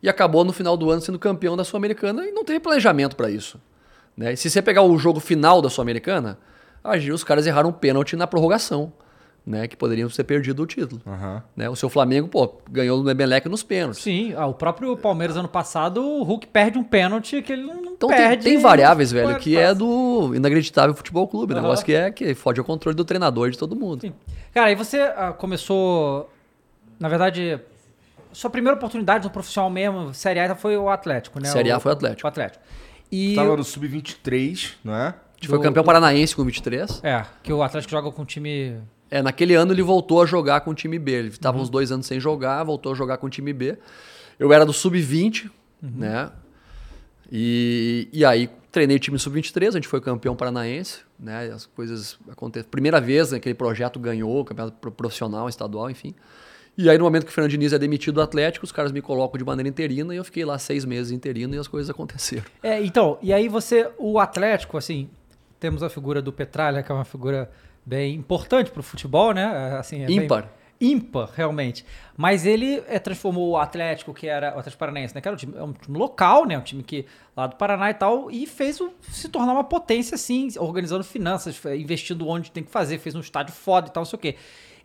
E 0.02 0.09
acabou 0.09 0.45
no 0.45 0.52
final 0.52 0.76
do 0.76 0.90
ano 0.90 1.00
sendo 1.00 1.19
campeão 1.19 1.57
da 1.57 1.64
Sul-Americana 1.64 2.26
e 2.26 2.33
não 2.33 2.45
teve 2.45 2.61
planejamento 2.61 3.16
para 3.16 3.31
isso. 3.31 3.59
Né? 4.16 4.35
E 4.35 4.37
se 4.37 4.50
você 4.50 4.61
pegar 4.61 4.83
o 4.83 4.99
jogo 4.99 5.19
final 5.21 5.62
da 5.62 5.71
Sul-Americana, 5.71 6.38
ah, 6.83 6.97
os 7.12 7.25
caras 7.25 7.47
erraram 7.47 7.71
um 7.71 7.73
pênalti 7.73 8.14
na 8.14 8.26
prorrogação, 8.26 8.93
né? 9.47 9.66
que 9.66 9.76
poderiam 9.76 10.09
ter 10.09 10.25
perdido 10.25 10.62
o 10.62 10.66
título. 10.66 11.00
Aham. 11.07 11.43
Né? 11.57 11.71
O 11.71 11.75
seu 11.75 11.88
Flamengo, 11.88 12.28
pô, 12.28 12.61
ganhou 12.71 13.02
no 13.02 13.11
Emelec 13.11 13.49
nos 13.49 13.62
pênaltis. 13.62 14.02
Sim, 14.02 14.35
ah, 14.37 14.47
o 14.47 14.54
próprio 14.54 14.95
Palmeiras 14.97 15.37
ano 15.37 15.49
passado, 15.49 16.04
o 16.04 16.23
Hulk 16.23 16.47
perde 16.49 16.78
um 16.78 16.85
pênalti 16.85 17.40
que 17.40 17.52
ele 17.52 17.62
não 17.62 17.95
Então 17.95 18.09
tem, 18.11 18.19
perde. 18.19 18.45
tem 18.45 18.59
variáveis, 18.59 19.11
velho, 19.11 19.28
Pode 19.28 19.40
que 19.40 19.57
é 19.57 19.75
do 19.75 20.35
inacreditável 20.35 20.95
futebol 20.95 21.26
clube. 21.26 21.54
Aham. 21.54 21.62
Negócio 21.62 21.85
que 21.85 21.95
é 21.95 22.11
que 22.11 22.35
fode 22.35 22.61
o 22.61 22.64
controle 22.64 22.95
do 22.95 23.04
treinador 23.04 23.49
e 23.49 23.52
de 23.52 23.59
todo 23.59 23.75
mundo. 23.75 24.02
Sim. 24.02 24.12
Cara, 24.52 24.66
aí 24.69 24.75
você 24.75 25.00
ah, 25.00 25.33
começou, 25.33 26.31
na 27.04 27.08
verdade, 27.11 27.61
sua 28.32 28.49
primeira 28.49 28.75
oportunidade 28.78 29.25
no 29.25 29.30
profissional 29.30 29.68
mesmo, 29.68 30.14
Série 30.14 30.40
A 30.40 30.54
foi 30.54 30.75
o 30.75 30.88
Atlético, 30.88 31.38
né? 31.38 31.49
Série 31.50 31.70
A 31.70 31.76
O- 31.76 31.80
foi 31.80 31.90
o 31.90 31.94
Atlético. 31.94 32.26
O 32.26 32.28
Atlético. 32.28 32.64
E 33.12 33.34
Tava 33.34 33.54
no 33.58 33.62
Sub-23, 33.62 34.70
não 34.82 34.94
é? 34.96 35.08
A 35.08 35.14
gente 35.37 35.49
foi 35.49 35.58
do- 35.58 35.62
campeão 35.62 35.84
paranaense 35.84 36.34
com 36.34 36.42
23. 36.42 37.00
é, 37.04 37.26
que 37.42 37.52
o 37.52 37.62
Atlético 37.62 37.90
joga 37.90 38.11
com 38.11 38.23
um 38.23 38.25
time 38.25 38.78
É, 39.11 39.20
naquele 39.20 39.54
ano 39.54 39.70
ele 39.75 39.82
voltou 39.82 40.23
a 40.23 40.26
jogar 40.26 40.62
com 40.62 40.70
o 40.70 40.75
time 40.75 40.99
B. 40.99 41.12
Ele 41.12 41.28
Uhum. 41.28 41.34
estava 41.34 41.58
uns 41.58 41.68
dois 41.68 41.92
anos 41.92 42.06
sem 42.06 42.18
jogar, 42.18 42.64
voltou 42.64 42.92
a 42.92 42.94
jogar 42.94 43.18
com 43.18 43.26
o 43.26 43.30
time 43.30 43.52
B. 43.52 43.76
Eu 44.38 44.50
era 44.50 44.64
do 44.64 44.73
sub-20, 44.73 45.50
Uhum. 45.82 45.90
né? 45.94 46.30
E, 47.30 48.08
e 48.12 48.25
aí 48.25 48.49
treinei 48.73 48.96
o 48.96 49.00
time 49.00 49.18
sub-23, 49.18 49.68
a 49.68 49.73
gente 49.73 49.88
foi 49.88 50.00
campeão 50.00 50.34
paranaense, 50.34 51.00
né? 51.18 51.50
As 51.54 51.66
coisas 51.66 52.18
aconteceram. 52.30 52.71
Primeira 52.71 53.00
vez 53.00 53.30
né, 53.30 53.36
aquele 53.36 53.54
projeto 53.54 54.00
ganhou, 54.00 54.40
o 54.40 54.45
campeonato 54.45 54.76
pro- 54.80 54.90
profissional, 54.90 55.49
estadual, 55.49 55.90
enfim. 55.90 56.14
E 56.76 56.91
aí, 56.91 56.99
no 56.99 57.04
momento 57.04 57.25
que 57.25 57.30
o 57.30 57.32
Fernando 57.32 57.50
Diniz 57.52 57.73
é 57.73 57.78
demitido 57.78 58.15
do 58.17 58.23
Atlético, 58.23 58.65
os 58.65 58.73
caras 58.73 58.91
me 58.91 59.00
colocam 59.00 59.39
de 59.39 59.45
maneira 59.45 59.69
interina 59.69 60.13
e 60.13 60.17
eu 60.17 60.25
fiquei 60.25 60.45
lá 60.45 60.58
seis 60.58 60.84
meses 60.84 61.13
interino 61.13 61.54
e 61.54 61.58
as 61.58 61.69
coisas 61.69 61.89
aconteceram. 61.89 62.45
É, 62.63 62.82
então, 62.84 63.17
e 63.23 63.32
aí 63.32 63.49
você, 63.49 63.89
o 63.97 64.19
Atlético, 64.19 64.76
assim, 64.76 65.08
temos 65.60 65.82
a 65.84 65.89
figura 65.89 66.21
do 66.21 66.32
Petralha, 66.32 66.82
que 66.82 66.91
é 66.91 66.95
uma 66.95 67.04
figura 67.04 67.49
bem 67.87 68.15
importante 68.17 68.71
pro 68.73 68.82
futebol, 68.82 69.32
né? 69.32 69.76
Assim, 69.78 70.02
é 70.02 70.06
bem- 70.06 70.17
Ímpar. 70.25 70.49
ímpar, 70.80 71.30
realmente. 71.37 71.84
Mas 72.17 72.45
ele 72.45 72.82
é, 72.89 72.99
transformou 72.99 73.50
o 73.50 73.56
Atlético, 73.56 74.13
que 74.13 74.26
era 74.26 74.49
o 74.49 74.58
Atlético 74.58 74.78
Paranaense, 74.80 75.15
né? 75.15 75.21
Que 75.21 75.28
era 75.28 75.34
um 75.34 75.39
time, 75.39 75.54
é 75.56 75.63
um 75.63 75.73
time 75.73 75.97
local, 75.97 76.45
né? 76.45 76.58
Um 76.58 76.63
time 76.63 76.82
que 76.82 77.06
lá 77.37 77.47
do 77.47 77.54
Paraná 77.54 77.91
e 77.91 77.95
tal, 77.95 78.30
e 78.32 78.47
fez 78.47 78.80
o, 78.80 78.91
se 79.00 79.28
tornar 79.28 79.52
uma 79.52 79.65
potência, 79.65 80.17
assim, 80.17 80.49
organizando 80.58 81.04
finanças, 81.04 81.60
investindo 81.78 82.26
onde 82.28 82.50
tem 82.50 82.65
que 82.65 82.71
fazer, 82.71 82.99
fez 82.99 83.15
um 83.15 83.21
estádio 83.21 83.54
foda 83.54 83.87
e 83.89 83.91
tal, 83.93 84.00
não 84.00 84.06
sei 84.06 84.17
o 84.17 84.21
quê. 84.21 84.34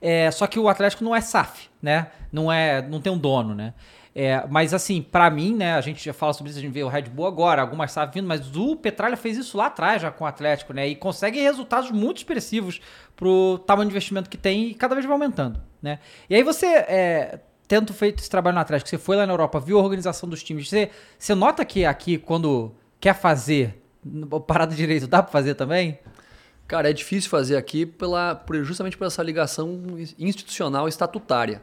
É, 0.02 0.32
só 0.32 0.48
que 0.48 0.60
o 0.60 0.70
Atlético 0.70 1.04
não 1.04 1.16
é 1.16 1.22
SAF, 1.22 1.70
né? 1.82 2.08
Não 2.32 2.52
é, 2.52 2.82
não 2.82 3.02
tem 3.02 3.12
um 3.12 3.18
dono, 3.18 3.54
né? 3.54 3.74
É, 4.16 4.46
mas 4.50 4.74
assim, 4.74 5.02
pra 5.02 5.30
mim, 5.30 5.56
né, 5.56 5.76
a 5.76 5.82
gente 5.82 6.04
já 6.04 6.14
fala 6.14 6.34
sobre 6.34 6.50
isso, 6.50 6.60
a 6.60 6.62
gente 6.62 6.74
vê 6.74 6.84
o 6.84 6.88
Red 6.88 7.04
Bull 7.04 7.28
agora, 7.28 7.62
algumas 7.62 7.92
SAF 7.92 8.14
vindo, 8.14 8.28
mas 8.28 8.56
o 8.56 8.76
Petralha 8.76 9.16
fez 9.16 9.38
isso 9.38 9.58
lá 9.58 9.68
atrás 9.68 10.02
já 10.02 10.12
com 10.12 10.24
o 10.24 10.28
Atlético, 10.28 10.74
né? 10.74 10.88
E 10.88 10.96
consegue 10.96 11.40
resultados 11.40 11.92
muito 11.92 12.18
expressivos 12.18 12.82
pro 13.16 13.60
tamanho 13.66 13.88
de 13.88 13.94
investimento 13.94 14.30
que 14.30 14.38
tem 14.38 14.70
e 14.70 14.74
cada 14.74 14.96
vez 14.96 15.06
vai 15.06 15.14
aumentando, 15.14 15.62
né? 15.82 16.00
E 16.30 16.36
aí 16.36 16.44
você, 16.44 16.66
é, 16.66 17.40
tendo 17.68 17.94
feito 17.94 18.20
esse 18.20 18.30
trabalho 18.30 18.56
no 18.56 18.62
Atlético, 18.62 18.90
você 18.90 18.98
foi 18.98 19.16
lá 19.16 19.26
na 19.26 19.34
Europa, 19.34 19.60
viu 19.60 19.80
a 19.80 19.84
organização 19.84 20.28
dos 20.28 20.42
times, 20.44 20.68
você, 20.68 20.90
você 21.18 21.36
nota 21.36 21.64
que 21.64 21.86
aqui, 21.86 22.18
quando 22.18 22.74
quer 23.00 23.14
fazer 23.14 23.82
parada 24.48 24.74
direito, 24.74 25.08
dá 25.08 25.22
pra 25.22 25.32
fazer 25.32 25.56
também? 25.56 26.00
Cara, 26.70 26.90
é 26.90 26.94
difícil 26.94 27.30
fazer 27.30 27.58
aqui 27.58 27.86
pela, 27.86 28.36
por- 28.36 28.64
justamente 28.64 28.96
por 28.96 29.06
essa 29.08 29.22
ligação 29.22 29.82
institucional 30.18 30.88
estatutária. 30.88 31.62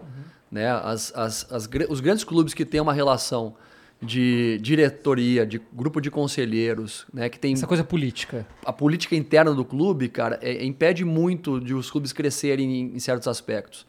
Né? 0.51 0.69
As, 0.71 1.13
as, 1.17 1.47
as 1.51 1.69
os 1.89 2.01
grandes 2.01 2.25
clubes 2.25 2.53
que 2.53 2.65
têm 2.65 2.81
uma 2.81 2.93
relação 2.93 3.55
de 4.03 4.59
diretoria, 4.61 5.47
de 5.47 5.59
grupo 5.73 6.01
de 6.01 6.11
conselheiros, 6.11 7.07
né? 7.15 7.29
que 7.29 7.39
tem 7.39 7.55
Essa 7.55 7.67
coisa 7.67 7.83
política. 7.85 8.47
a 8.65 8.73
política 8.73 9.17
interna 9.17 9.55
do 9.55 9.65
clube, 9.65 10.09
cara, 10.09 10.39
é- 10.43 10.65
impede 10.65 11.05
muito 11.05 11.61
de 11.61 11.73
os 11.73 11.91
clubes 11.91 12.13
crescerem 12.13 12.69
em, 12.81 12.97
em 12.97 12.99
certos 12.99 13.27
aspectos. 13.29 13.87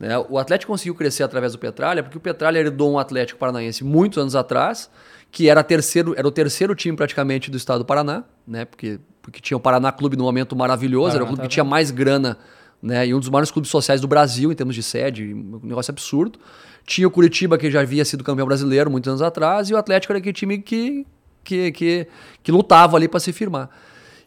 né? 0.00 0.18
O 0.18 0.36
Atlético 0.38 0.72
conseguiu 0.72 0.94
crescer 0.94 1.22
através 1.22 1.52
do 1.52 1.58
Petralha, 1.58 2.02
porque 2.02 2.16
o 2.18 2.20
Petralha 2.20 2.58
herdou 2.58 2.90
um 2.92 2.98
Atlético 2.98 3.38
Paranaense 3.38 3.84
muitos 3.84 4.18
anos 4.18 4.34
atrás, 4.34 4.90
que 5.36 5.50
era, 5.50 5.62
terceiro, 5.62 6.14
era 6.16 6.26
o 6.26 6.30
terceiro 6.30 6.74
time 6.74 6.96
praticamente 6.96 7.50
do 7.50 7.58
estado 7.58 7.80
do 7.80 7.84
Paraná, 7.84 8.24
né? 8.48 8.64
porque, 8.64 8.98
porque 9.20 9.38
tinha 9.38 9.54
o 9.54 9.60
Paraná 9.60 9.92
Clube 9.92 10.16
no 10.16 10.24
momento 10.24 10.56
maravilhoso, 10.56 11.14
era 11.14 11.16
o 11.16 11.26
Paraná, 11.26 11.26
clube 11.26 11.42
tá 11.42 11.42
que 11.42 11.52
tinha 11.52 11.62
mais 11.62 11.90
grana 11.90 12.38
né? 12.82 13.06
e 13.06 13.12
um 13.12 13.20
dos 13.20 13.28
maiores 13.28 13.50
clubes 13.50 13.70
sociais 13.70 14.00
do 14.00 14.08
Brasil 14.08 14.50
em 14.50 14.54
termos 14.54 14.74
de 14.74 14.82
sede, 14.82 15.34
um 15.34 15.60
negócio 15.62 15.90
absurdo. 15.90 16.38
Tinha 16.86 17.06
o 17.06 17.10
Curitiba, 17.10 17.58
que 17.58 17.70
já 17.70 17.82
havia 17.82 18.02
sido 18.02 18.24
campeão 18.24 18.46
brasileiro 18.46 18.90
muitos 18.90 19.08
anos 19.08 19.20
atrás, 19.20 19.68
e 19.68 19.74
o 19.74 19.76
Atlético 19.76 20.14
era 20.14 20.20
aquele 20.20 20.32
time 20.32 20.56
que, 20.56 21.06
que, 21.44 21.70
que, 21.70 22.06
que 22.42 22.50
lutava 22.50 22.96
ali 22.96 23.06
para 23.06 23.20
se 23.20 23.30
firmar. 23.30 23.68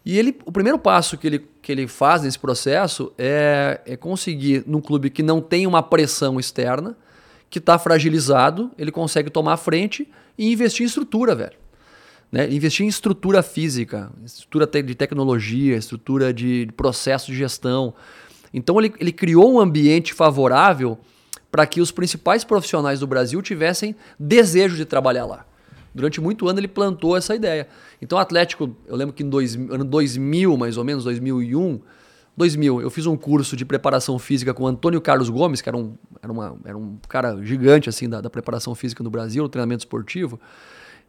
E 0.06 0.16
ele, 0.16 0.38
o 0.46 0.52
primeiro 0.52 0.78
passo 0.78 1.18
que 1.18 1.26
ele, 1.26 1.48
que 1.60 1.72
ele 1.72 1.88
faz 1.88 2.22
nesse 2.22 2.38
processo 2.38 3.12
é, 3.18 3.82
é 3.84 3.98
conseguir, 3.98 4.64
num 4.68 4.80
clube 4.80 5.10
que 5.10 5.24
não 5.24 5.42
tem 5.42 5.66
uma 5.66 5.82
pressão 5.82 6.40
externa, 6.40 6.96
que 7.50 7.60
está 7.60 7.78
fragilizado, 7.80 8.72
ele 8.78 8.92
consegue 8.92 9.30
tomar 9.30 9.54
a 9.54 9.58
frente 9.58 10.08
e 10.38 10.52
investir 10.52 10.84
em 10.84 10.88
estrutura, 10.88 11.36
velho. 11.36 11.58
Né? 12.32 12.52
Investir 12.52 12.86
em 12.86 12.90
estrutura 12.90 13.42
física, 13.42 14.12
estrutura 14.24 14.68
de 14.68 14.96
tecnologia, 14.96 15.76
estrutura 15.76 16.34
de 16.34 16.66
de 16.68 16.72
processo 16.72 17.32
de 17.32 17.38
gestão. 17.38 17.94
Então 18.54 18.80
ele, 18.80 18.94
ele 19.00 19.12
criou 19.12 19.54
um 19.54 19.60
ambiente 19.60 20.14
favorável 20.14 20.98
para 21.52 21.66
que 21.66 21.82
os 21.82 21.92
principais 21.92 22.44
profissionais 22.44 23.00
do 23.00 23.08
Brasil 23.08 23.42
tivessem 23.42 23.96
desejo 24.20 24.76
de 24.76 24.86
trabalhar 24.86 25.26
lá. 25.26 25.46
Durante 25.94 26.22
muito 26.22 26.48
ano 26.48 26.60
ele 26.60 26.68
plantou 26.68 27.18
essa 27.18 27.36
ideia. 27.36 27.68
Então 28.00 28.18
o 28.18 28.22
Atlético, 28.22 28.76
eu 28.88 28.96
lembro 28.96 29.14
que 29.14 29.24
em 29.24 29.30
dois, 29.30 29.56
ano 29.56 29.84
2000, 29.84 30.56
mais 30.56 30.78
ou 30.78 30.84
menos, 30.84 31.04
2001, 31.04 31.82
2000, 32.40 32.82
eu 32.82 32.90
fiz 32.90 33.06
um 33.06 33.18
curso 33.18 33.54
de 33.58 33.66
preparação 33.66 34.18
física 34.18 34.54
com 34.54 34.64
o 34.64 34.68
Antônio 34.68 35.02
Carlos 35.02 35.30
Gomes, 35.30 35.60
que 35.60 35.68
era 35.68 35.78
um, 35.78 35.96
era 36.24 36.32
uma, 36.32 36.58
era 36.64 36.78
um 36.78 36.98
cara 37.10 37.38
gigante 37.44 37.90
assim 37.90 38.08
da, 38.08 38.22
da 38.22 38.30
preparação 38.30 38.74
física 38.74 39.04
no 39.04 39.10
Brasil, 39.10 39.44
no 39.44 39.50
treinamento 39.50 39.82
esportivo. 39.82 40.40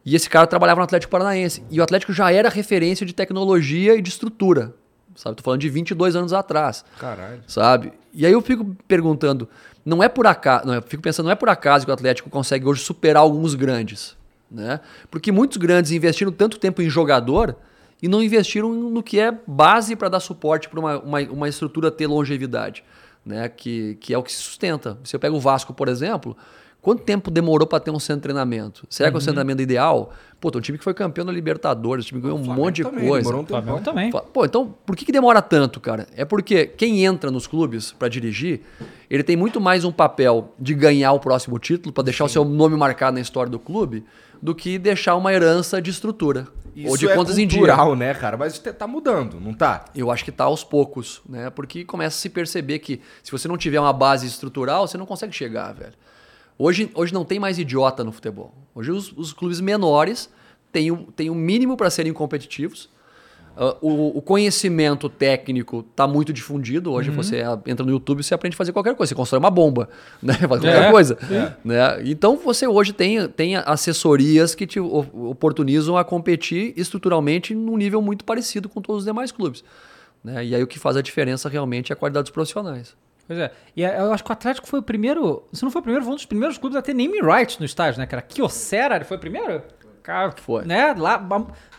E 0.05 0.13
esse 0.13 0.29
cara 0.29 0.45
trabalhava 0.45 0.79
no 0.79 0.83
Atlético 0.83 1.09
Paranaense. 1.09 1.63
E 1.71 1.79
o 1.79 1.83
Atlético 1.83 2.11
já 2.11 2.33
era 2.33 2.49
referência 2.49 3.05
de 3.05 3.13
tecnologia 3.13 3.95
e 3.95 4.01
de 4.01 4.09
estrutura. 4.09 4.75
Sabe? 5.15 5.37
Tô 5.37 5.43
falando 5.43 5.61
de 5.61 5.69
22 5.69 6.17
anos 6.17 6.33
atrás 6.33 6.83
Caralho. 6.99 7.41
sabe? 7.47 7.93
E 8.13 8.25
aí 8.25 8.33
eu 8.33 8.41
fico 8.41 8.75
perguntando, 8.85 9.47
não 9.85 10.03
é 10.03 10.09
por 10.09 10.27
acaso, 10.27 10.67
não, 10.67 10.73
eu 10.73 10.81
fico 10.81 11.01
pensando, 11.01 11.27
não 11.27 11.31
é 11.31 11.35
por 11.35 11.47
acaso 11.47 11.85
que 11.85 11.91
o 11.91 11.93
Atlético 11.93 12.29
consegue 12.29 12.65
hoje 12.65 12.83
superar 12.83 13.23
alguns 13.23 13.55
grandes, 13.55 14.17
né? 14.49 14.81
Porque 15.09 15.31
muitos 15.31 15.57
grandes 15.57 15.91
investiram 15.91 16.31
tanto 16.31 16.59
tempo 16.59 16.81
em 16.81 16.89
jogador 16.89 17.55
e 18.01 18.07
não 18.07 18.21
investiram 18.23 18.73
no 18.73 19.03
que 19.03 19.19
é 19.19 19.37
base 19.45 19.95
para 19.95 20.09
dar 20.09 20.19
suporte 20.19 20.67
para 20.67 20.79
uma, 20.79 20.99
uma, 20.99 21.21
uma 21.21 21.49
estrutura 21.49 21.91
ter 21.91 22.07
longevidade, 22.07 22.83
né? 23.25 23.47
que, 23.47 23.95
que 24.01 24.13
é 24.13 24.17
o 24.17 24.23
que 24.23 24.31
se 24.31 24.39
sustenta. 24.39 24.97
Se 25.03 25.15
eu 25.15 25.19
pego 25.19 25.37
o 25.37 25.39
Vasco, 25.39 25.73
por 25.73 25.87
exemplo, 25.87 26.35
quanto 26.81 27.03
tempo 27.03 27.29
demorou 27.29 27.67
para 27.67 27.79
ter 27.79 27.91
um 27.91 27.99
centro 27.99 28.21
de 28.21 28.23
treinamento? 28.23 28.87
Será 28.89 29.09
que 29.11 29.15
é 29.15 29.17
o 29.17 29.21
centro 29.21 29.33
de 29.33 29.35
treinamento 29.35 29.61
ideal? 29.61 30.11
Pô, 30.39 30.49
tem 30.49 30.57
um 30.57 30.61
time 30.63 30.77
que 30.79 30.83
foi 30.83 30.95
campeão 30.95 31.23
da 31.23 31.31
Libertadores, 31.31 32.05
o 32.05 32.07
time 32.07 32.19
ganhou 32.19 32.39
um 32.39 32.43
monte 32.43 32.77
de 32.77 32.83
também, 32.83 33.07
coisa. 33.07 33.19
demorou 33.29 33.43
um 33.43 33.45
Flamengo 33.45 33.77
tempão. 33.77 33.93
também. 33.93 34.11
Pô, 34.33 34.43
então 34.43 34.73
por 34.83 34.95
que, 34.95 35.05
que 35.05 35.11
demora 35.11 35.39
tanto, 35.39 35.79
cara? 35.79 36.07
É 36.15 36.25
porque 36.25 36.65
quem 36.65 37.05
entra 37.05 37.29
nos 37.29 37.45
clubes 37.45 37.91
pra 37.91 38.07
dirigir, 38.07 38.61
ele 39.07 39.21
tem 39.21 39.37
muito 39.37 39.61
mais 39.61 39.85
um 39.85 39.91
papel 39.91 40.55
de 40.57 40.73
ganhar 40.73 41.11
o 41.11 41.19
próximo 41.19 41.59
título, 41.59 41.93
pra 41.93 42.03
deixar 42.03 42.25
o 42.25 42.29
seu 42.29 42.43
nome 42.43 42.75
marcado 42.75 43.13
na 43.13 43.21
história 43.21 43.51
do 43.51 43.59
clube, 43.59 44.03
do 44.41 44.55
que 44.55 44.77
deixar 44.79 45.15
uma 45.15 45.31
herança 45.31 45.81
de 45.81 45.91
estrutura. 45.91 46.47
Isso 46.75 46.89
ou 46.89 46.97
de 46.97 47.07
é 47.07 47.15
contas 47.15 47.37
em 47.37 47.45
dia. 47.45 47.59
cultural, 47.59 47.95
né, 47.95 48.13
cara? 48.13 48.37
Mas 48.37 48.57
tá 48.57 48.87
mudando, 48.87 49.39
não 49.39 49.53
tá? 49.53 49.85
Eu 49.93 50.09
acho 50.09 50.23
que 50.23 50.31
tá 50.31 50.45
aos 50.45 50.63
poucos, 50.63 51.21
né? 51.27 51.49
Porque 51.49 51.83
começa 51.83 52.15
a 52.15 52.19
se 52.19 52.29
perceber 52.29 52.79
que 52.79 53.01
se 53.21 53.31
você 53.31 53.47
não 53.47 53.57
tiver 53.57 53.79
uma 53.79 53.93
base 53.93 54.25
estrutural, 54.25 54.87
você 54.87 54.97
não 54.97 55.05
consegue 55.05 55.33
chegar, 55.33 55.73
velho. 55.73 55.93
Hoje, 56.57 56.89
hoje 56.93 57.13
não 57.13 57.25
tem 57.25 57.39
mais 57.39 57.59
idiota 57.59 58.03
no 58.03 58.11
futebol. 58.11 58.53
Hoje 58.73 58.91
os, 58.91 59.11
os 59.17 59.33
clubes 59.33 59.59
menores 59.59 60.29
têm 60.71 60.91
o, 60.91 61.11
têm 61.11 61.29
o 61.29 61.35
mínimo 61.35 61.75
para 61.75 61.89
serem 61.89 62.13
competitivos. 62.13 62.89
Ah, 63.63 63.77
o, 63.79 64.17
o 64.17 64.21
conhecimento 64.23 65.07
técnico 65.07 65.85
está 65.91 66.07
muito 66.07 66.33
difundido. 66.33 66.91
Hoje 66.91 67.11
você 67.11 67.41
ah, 67.41 67.59
entra 67.67 67.85
no 67.85 67.91
YouTube 67.91 68.21
e 68.21 68.23
você 68.23 68.33
aprende 68.33 68.55
a 68.55 68.57
fazer 68.57 68.71
qualquer 68.73 68.95
coisa. 68.95 69.09
Você 69.09 69.15
constrói 69.15 69.39
uma 69.39 69.51
bomba, 69.51 69.87
né? 70.21 70.33
Faz 70.33 70.47
qualquer 70.47 70.87
É, 70.87 70.91
coisa. 70.91 71.15
Né? 71.63 72.01
Então 72.05 72.37
você 72.37 72.65
hoje 72.65 72.91
tem, 72.91 73.27
tem 73.27 73.55
assessorias 73.57 74.55
que 74.55 74.65
te 74.65 74.79
oportunizam 74.79 75.95
a 75.95 76.03
competir 76.03 76.73
estruturalmente 76.75 77.53
num 77.53 77.77
nível 77.77 78.01
muito 78.01 78.25
parecido 78.25 78.67
com 78.67 78.81
todos 78.81 79.01
os 79.01 79.05
demais 79.05 79.31
clubes. 79.31 79.63
Né? 80.23 80.43
E 80.43 80.55
aí 80.55 80.63
o 80.63 80.67
que 80.67 80.79
faz 80.79 80.97
a 80.97 81.01
diferença 81.03 81.47
realmente 81.47 81.91
é 81.91 81.93
a 81.93 81.95
qualidade 81.95 82.23
dos 82.23 82.31
profissionais. 82.31 82.95
Pois 83.27 83.37
é. 83.37 83.51
E 83.77 83.83
é, 83.83 83.99
eu 83.99 84.11
acho 84.11 84.23
que 84.23 84.29
o 84.31 84.33
Atlético 84.33 84.67
foi 84.67 84.79
o 84.79 84.83
primeiro. 84.83 85.43
Se 85.53 85.61
não 85.63 85.69
foi 85.69 85.81
o 85.81 85.83
primeiro, 85.83 86.03
foi 86.03 86.13
um 86.13 86.15
dos 86.15 86.25
primeiros 86.25 86.57
clubes 86.57 86.75
a 86.77 86.81
ter 86.81 86.95
name 86.95 87.19
rights 87.21 87.59
no 87.59 87.65
estádio, 87.65 87.99
né? 87.99 88.07
Que 88.07 88.15
era 88.15 88.21
Kyocera, 88.23 88.95
ele 88.95 89.05
foi 89.05 89.17
o 89.17 89.19
primeiro? 89.19 89.61
Cara, 90.03 90.31
Foi. 90.31 90.65
Né? 90.65 90.93
Lá, 90.97 91.23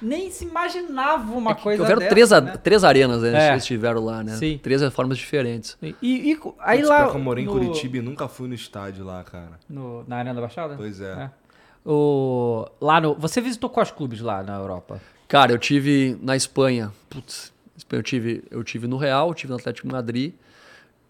nem 0.00 0.30
se 0.30 0.44
imaginava 0.44 1.32
uma 1.32 1.54
coisa 1.54 1.82
Houveram 1.82 1.98
dessa, 2.00 2.10
três, 2.10 2.32
a- 2.32 2.40
né? 2.40 2.56
três 2.56 2.84
arenas, 2.84 3.22
né? 3.22 3.48
É. 3.48 3.52
Eles 3.52 3.64
tiveram 3.64 4.04
lá, 4.04 4.22
né? 4.22 4.36
Sim. 4.36 4.58
Três 4.62 4.82
formas 4.92 5.18
diferentes. 5.18 5.76
E, 5.82 5.94
e 6.02 6.38
aí 6.60 6.78
Putz, 6.78 6.88
lá. 6.88 7.08
que 7.10 7.16
eu 7.16 7.20
morei 7.20 7.44
em 7.44 7.46
no- 7.46 7.52
Curitiba 7.52 7.96
e 7.96 8.00
nunca 8.02 8.28
fui 8.28 8.48
no 8.48 8.54
estádio 8.54 9.04
lá, 9.04 9.22
cara. 9.24 9.58
no- 9.68 10.04
na 10.06 10.16
Arena 10.16 10.34
da 10.34 10.40
Baixada? 10.40 10.74
Pois 10.76 11.00
é. 11.00 11.30
O, 11.84 12.64
lá 12.80 13.00
no, 13.00 13.14
você 13.14 13.40
visitou 13.40 13.68
quais 13.68 13.90
clubes 13.90 14.20
lá 14.20 14.42
na 14.42 14.56
Europa? 14.56 15.00
Cara, 15.26 15.50
eu 15.52 15.58
tive 15.58 16.16
na 16.22 16.36
Espanha. 16.36 16.92
Putz, 17.10 17.52
eu 17.90 18.02
tive, 18.02 18.44
eu 18.50 18.62
tive 18.62 18.86
no 18.86 18.96
Real, 18.96 19.34
tive 19.34 19.50
no 19.50 19.58
Atlético 19.58 19.88
de 19.88 19.92
Madrid. 19.92 20.32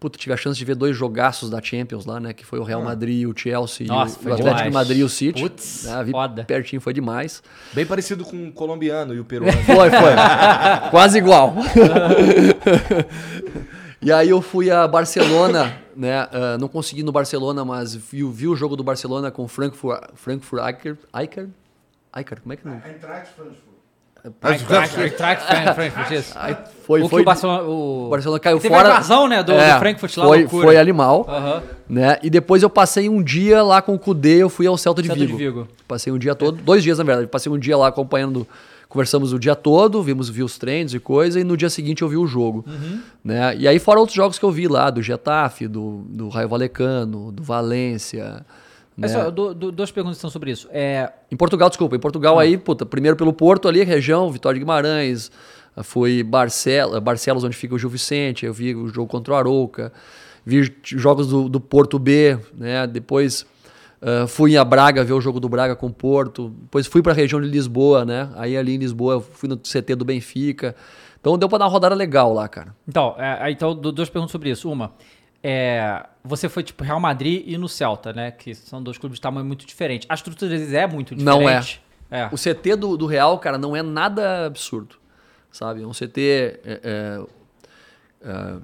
Putz, 0.03 0.19
tive 0.19 0.33
a 0.33 0.37
chance 0.37 0.59
de 0.59 0.65
ver 0.65 0.75
dois 0.75 0.97
jogaços 0.97 1.49
da 1.49 1.61
Champions 1.61 2.05
lá, 2.05 2.19
né? 2.19 2.33
Que 2.33 2.45
foi 2.45 2.59
o 2.59 2.63
Real 2.63 2.83
Madrid, 2.83 3.25
o 3.25 3.33
Chelsea 3.33 3.87
Nossa, 3.87 4.15
e 4.15 4.19
o, 4.19 4.21
foi 4.21 4.31
o 4.31 4.35
Atlético 4.35 4.43
demais. 4.43 4.65
de 4.65 4.73
Madrid 4.73 4.97
e 4.97 5.03
o 5.03 5.07
City. 5.07 5.41
Putz, 5.41 5.85
né, 5.85 6.03
vi 6.03 6.11
foda. 6.11 6.43
pertinho, 6.43 6.81
foi 6.81 6.93
demais. 6.93 7.41
Bem 7.71 7.85
parecido 7.85 8.25
com 8.25 8.49
o 8.49 8.51
colombiano 8.51 9.13
e 9.13 9.21
o 9.21 9.23
peruano. 9.23 9.57
Foi, 9.63 9.89
foi. 9.89 10.13
Quase 10.91 11.19
igual. 11.19 11.55
e 14.01 14.11
aí 14.11 14.29
eu 14.29 14.41
fui 14.41 14.69
a 14.69 14.85
Barcelona, 14.85 15.73
né? 15.95 16.27
ah, 16.33 16.57
não 16.59 16.67
consegui 16.67 17.01
no 17.01 17.13
Barcelona, 17.13 17.63
mas 17.63 17.95
vi, 17.95 18.23
vi 18.23 18.49
o 18.49 18.57
jogo 18.57 18.75
do 18.75 18.83
Barcelona 18.83 19.31
com 19.31 19.45
o 19.45 19.47
Frankfurt, 19.47 20.01
Frankfurt 20.15 20.61
Eicher, 20.65 20.97
Eicher, 21.15 21.47
Eicher, 22.13 22.41
como 22.41 22.51
é 22.51 22.57
que 22.57 22.67
não? 22.67 22.81
Frankfurt, 22.81 23.23
isso. 23.23 23.53
Aí 23.53 23.72
foi, 26.85 27.01
o 27.01 27.03
que 27.03 27.09
foi, 27.09 27.21
o 27.21 27.25
Barcelona, 27.25 27.63
o... 27.63 28.07
o 28.07 28.09
Barcelona 28.09 28.39
caiu 28.39 28.59
Teve 28.59 28.73
fora. 28.73 28.87
a 28.87 28.91
invasão, 28.91 29.27
né, 29.27 29.43
do, 29.43 29.51
É, 29.51 29.73
do 29.73 29.79
Frankfurt 29.79 30.17
lá, 30.17 30.25
foi, 30.27 30.39
loucura. 30.41 30.67
foi 30.67 30.77
animal, 30.77 31.25
Aham. 31.29 31.63
né? 31.89 32.17
E 32.23 32.29
depois 32.29 32.63
eu 32.63 32.69
passei 32.69 33.09
um 33.09 33.21
dia 33.21 33.61
lá 33.63 33.81
com 33.81 33.93
o 33.95 33.99
Cudê, 33.99 34.41
eu 34.41 34.49
fui 34.49 34.65
ao 34.67 34.77
Celta 34.77 35.01
de, 35.01 35.07
Celta 35.07 35.19
de 35.19 35.25
Vigo. 35.27 35.37
Vigo. 35.37 35.67
Passei 35.87 36.11
um 36.13 36.17
dia 36.17 36.35
todo, 36.35 36.57
dois 36.61 36.83
dias 36.83 36.97
na 36.97 37.03
verdade, 37.03 37.27
passei 37.27 37.51
um 37.51 37.57
dia 37.59 37.75
lá 37.77 37.87
acompanhando, 37.89 38.47
conversamos 38.87 39.33
o 39.33 39.39
dia 39.39 39.55
todo, 39.55 40.01
vimos 40.03 40.29
vi 40.29 40.43
os 40.43 40.57
treinos 40.57 40.93
e 40.93 40.99
coisa, 40.99 41.39
e 41.39 41.43
no 41.43 41.57
dia 41.57 41.69
seguinte 41.69 42.01
eu 42.01 42.07
vi 42.07 42.17
o 42.17 42.25
jogo, 42.25 42.63
Uhum. 42.67 42.99
né? 43.23 43.55
E 43.57 43.67
aí 43.67 43.79
fora 43.79 43.99
outros 43.99 44.15
jogos 44.15 44.39
que 44.39 44.45
eu 44.45 44.51
vi 44.51 44.67
lá, 44.67 44.89
do 44.89 45.01
Getafe, 45.01 45.67
do, 45.67 46.03
do 46.07 46.29
Raio 46.29 46.47
Valecano, 46.47 47.31
do 47.31 47.43
Valência, 47.43 48.45
né? 48.97 49.07
É 49.07 49.09
só, 49.09 49.31
do- 49.31 49.53
do- 49.53 49.71
duas 49.71 49.91
perguntas 49.91 50.17
são 50.19 50.29
sobre 50.29 50.51
isso. 50.51 50.67
É, 50.71 51.11
Em 51.31 51.35
Portugal, 51.35 51.69
desculpa. 51.69 51.95
Em 51.95 51.99
Portugal 51.99 52.37
aí, 52.39 52.57
puta, 52.57 52.85
primeiro 52.85 53.17
pelo 53.17 53.33
Porto 53.33 53.67
ali, 53.67 53.83
região, 53.83 54.31
Vitória 54.31 54.55
de 54.55 54.59
Guimarães, 54.63 55.31
fui 55.83 56.21
Barcel 56.23 56.99
Barcelos, 57.01 57.43
onde 57.43 57.55
fica 57.57 57.73
o 57.73 57.79
Gil 57.79 57.89
Vicente, 57.89 58.45
eu 58.45 58.53
vi 58.53 58.75
o 58.75 58.87
jogo 58.87 59.07
contra 59.07 59.33
o 59.33 59.37
Arouca, 59.37 59.91
vi 60.45 60.71
jogos 60.83 61.27
do, 61.27 61.49
do 61.49 61.59
Porto 61.59 61.97
B, 61.97 62.37
né? 62.53 62.85
Depois 62.85 63.45
ah, 64.01 64.27
fui 64.27 64.55
a 64.57 64.63
Braga 64.63 65.03
ver 65.03 65.13
o 65.13 65.21
jogo 65.21 65.39
do 65.39 65.49
Braga 65.49 65.75
com 65.75 65.87
o 65.87 65.93
Porto, 65.93 66.49
depois 66.61 66.85
fui 66.85 67.01
para 67.01 67.13
a 67.13 67.15
região 67.15 67.41
de 67.41 67.47
Lisboa, 67.47 68.05
né? 68.05 68.29
Aí 68.35 68.55
ali 68.55 68.75
em 68.75 68.77
Lisboa 68.77 69.19
fui 69.21 69.49
no 69.49 69.57
CT 69.57 69.95
do 69.95 70.05
Benfica. 70.05 70.75
Então 71.19 71.37
deu 71.37 71.47
para 71.47 71.59
dar 71.59 71.65
uma 71.65 71.71
rodada 71.71 71.95
legal 71.95 72.33
lá, 72.33 72.47
cara. 72.49 72.75
Então, 72.87 73.15
é, 73.17 73.49
então, 73.49 73.73
du- 73.73 73.93
duas 73.93 74.09
perguntas 74.09 74.29
sobre 74.31 74.49
isso. 74.49 74.69
Uma, 74.69 74.91
é, 75.43 76.05
você 76.23 76.47
foi 76.47 76.63
tipo 76.63 76.83
Real 76.83 76.99
Madrid 76.99 77.43
e 77.45 77.57
no 77.57 77.67
Celta, 77.67 78.13
né? 78.13 78.31
Que 78.31 78.55
são 78.55 78.81
dois 78.81 78.97
clubes 78.97 79.17
de 79.17 79.21
tamanho 79.21 79.45
muito 79.45 79.65
diferente. 79.65 80.05
A 80.09 80.13
estrutura 80.13 80.49
deles 80.49 80.71
é 80.71 80.87
muito 80.87 81.15
Não 81.15 81.41
é. 81.49 81.59
diferente. 81.59 81.81
é. 82.09 82.29
O 82.31 82.37
CT 82.37 82.75
do, 82.77 82.95
do 82.95 83.05
Real, 83.05 83.37
cara, 83.39 83.57
não 83.57 83.75
é 83.75 83.83
nada 83.83 84.45
absurdo, 84.45 84.95
sabe? 85.51 85.83
É 85.83 85.85
um 85.85 85.91
CT 85.91 86.21
é, 86.21 86.79
é, 86.83 87.25
é, 88.21 88.55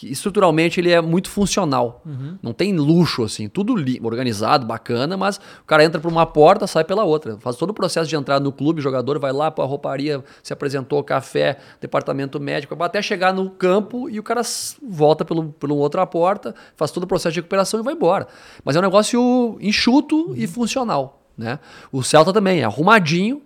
que 0.00 0.10
estruturalmente 0.10 0.80
ele 0.80 0.90
é 0.90 0.98
muito 0.98 1.28
funcional. 1.28 2.02
Não 2.42 2.54
tem 2.54 2.74
luxo, 2.74 3.22
assim, 3.22 3.50
tudo 3.50 3.74
organizado, 4.02 4.64
bacana, 4.64 5.14
mas 5.14 5.36
o 5.36 5.66
cara 5.66 5.84
entra 5.84 6.00
por 6.00 6.10
uma 6.10 6.24
porta, 6.24 6.66
sai 6.66 6.84
pela 6.84 7.04
outra. 7.04 7.36
Faz 7.38 7.56
todo 7.56 7.68
o 7.68 7.74
processo 7.74 8.08
de 8.08 8.16
entrada 8.16 8.42
no 8.42 8.50
clube, 8.50 8.80
o 8.80 8.82
jogador 8.82 9.18
vai 9.18 9.30
lá 9.30 9.50
para 9.50 9.62
a 9.62 9.66
rouparia, 9.66 10.24
se 10.42 10.54
apresentou, 10.54 11.04
café, 11.04 11.58
departamento 11.82 12.40
médico, 12.40 12.82
até 12.82 13.02
chegar 13.02 13.34
no 13.34 13.50
campo 13.50 14.08
e 14.08 14.18
o 14.18 14.22
cara 14.22 14.40
volta 14.82 15.22
pelo, 15.22 15.52
pela 15.52 15.74
outra 15.74 16.06
porta, 16.06 16.54
faz 16.76 16.90
todo 16.90 17.04
o 17.04 17.06
processo 17.06 17.34
de 17.34 17.40
recuperação 17.40 17.78
e 17.78 17.82
vai 17.82 17.92
embora. 17.92 18.26
Mas 18.64 18.76
é 18.76 18.78
um 18.78 18.82
negócio 18.82 19.58
enxuto 19.60 20.32
e 20.34 20.46
funcional. 20.46 21.20
Né? 21.36 21.58
O 21.92 22.02
Celta 22.02 22.32
também 22.32 22.60
é 22.60 22.64
arrumadinho, 22.64 23.42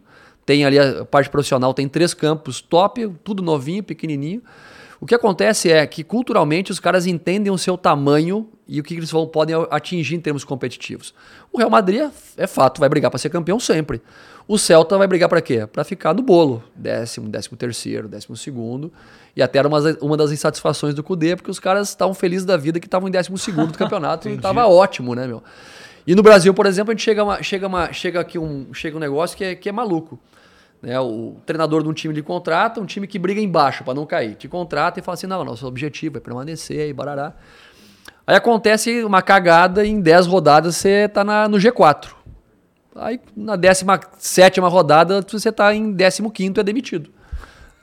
tem 0.46 0.64
ali 0.64 0.78
a 0.78 1.04
parte 1.04 1.28
profissional, 1.28 1.74
tem 1.74 1.88
três 1.88 2.14
campos 2.14 2.60
top, 2.60 3.12
tudo 3.24 3.42
novinho, 3.42 3.82
pequenininho. 3.82 4.40
O 5.04 5.06
que 5.06 5.14
acontece 5.14 5.70
é 5.70 5.86
que 5.86 6.02
culturalmente 6.02 6.72
os 6.72 6.80
caras 6.80 7.06
entendem 7.06 7.52
o 7.52 7.58
seu 7.58 7.76
tamanho 7.76 8.48
e 8.66 8.80
o 8.80 8.82
que 8.82 8.94
eles 8.94 9.10
vão, 9.10 9.26
podem 9.26 9.54
atingir 9.70 10.14
em 10.14 10.18
termos 10.18 10.44
competitivos. 10.44 11.12
O 11.52 11.58
Real 11.58 11.68
Madrid 11.68 12.00
é, 12.00 12.10
é 12.38 12.46
fato, 12.46 12.80
vai 12.80 12.88
brigar 12.88 13.10
para 13.10 13.18
ser 13.18 13.28
campeão 13.28 13.60
sempre. 13.60 14.00
O 14.48 14.56
Celta 14.56 14.96
vai 14.96 15.06
brigar 15.06 15.28
para 15.28 15.42
quê? 15.42 15.66
Para 15.66 15.84
ficar 15.84 16.14
no 16.14 16.22
bolo, 16.22 16.64
décimo, 16.74 17.28
décimo 17.28 17.54
terceiro, 17.54 18.08
décimo 18.08 18.34
segundo. 18.34 18.90
E 19.36 19.42
até 19.42 19.58
era 19.58 19.68
uma, 19.68 19.78
uma 20.00 20.16
das 20.16 20.32
insatisfações 20.32 20.94
do 20.94 21.02
Cudê, 21.02 21.36
porque 21.36 21.50
os 21.50 21.60
caras 21.60 21.90
estavam 21.90 22.14
felizes 22.14 22.46
da 22.46 22.56
vida 22.56 22.80
que 22.80 22.86
estavam 22.86 23.06
em 23.06 23.12
décimo 23.12 23.36
segundo 23.36 23.72
do 23.72 23.78
campeonato 23.78 24.26
e 24.30 24.32
estava 24.32 24.66
ótimo, 24.66 25.14
né, 25.14 25.26
meu? 25.26 25.42
E 26.06 26.14
no 26.14 26.22
Brasil, 26.22 26.54
por 26.54 26.64
exemplo, 26.64 26.92
a 26.92 26.94
gente 26.94 27.04
chega, 27.04 27.22
uma, 27.22 27.42
chega, 27.42 27.66
uma, 27.66 27.92
chega 27.92 28.20
aqui 28.20 28.38
um, 28.38 28.72
chega 28.72 28.96
um 28.96 29.00
negócio 29.00 29.36
que 29.36 29.44
é, 29.44 29.54
que 29.54 29.68
é 29.68 29.72
maluco. 29.72 30.18
Né? 30.82 30.98
O 31.00 31.37
treinador 31.46 31.82
de 31.82 31.88
um 31.88 31.92
time 31.92 32.14
lhe 32.14 32.22
contrata, 32.22 32.80
um 32.80 32.87
time 32.87 33.06
que 33.06 33.18
briga 33.18 33.40
embaixo 33.40 33.84
para 33.84 33.94
não 33.94 34.04
cair. 34.06 34.34
Te 34.34 34.48
contrata 34.48 35.00
e 35.00 35.02
fala 35.02 35.14
assim: 35.14 35.26
não, 35.26 35.44
nosso 35.44 35.66
objetivo 35.66 36.18
é 36.18 36.20
permanecer 36.20 36.88
e 36.88 36.92
barará. 36.92 37.32
Aí 38.26 38.37
acontece 38.37 39.04
uma 39.04 39.20
cagada 39.20 39.84
e 39.84 39.90
em 39.90 40.00
10 40.00 40.26
rodadas 40.26 40.76
você 40.76 41.08
tá 41.08 41.22
na, 41.22 41.48
no 41.48 41.58
G4. 41.58 42.08
Aí 42.96 43.20
na 43.37 43.56
17 43.56 44.60
rodada 44.60 45.20
você 45.26 45.50
tá 45.50 45.74
em 45.74 45.94
15 45.94 46.22
e 46.56 46.60
é 46.60 46.62
demitido. 46.62 47.10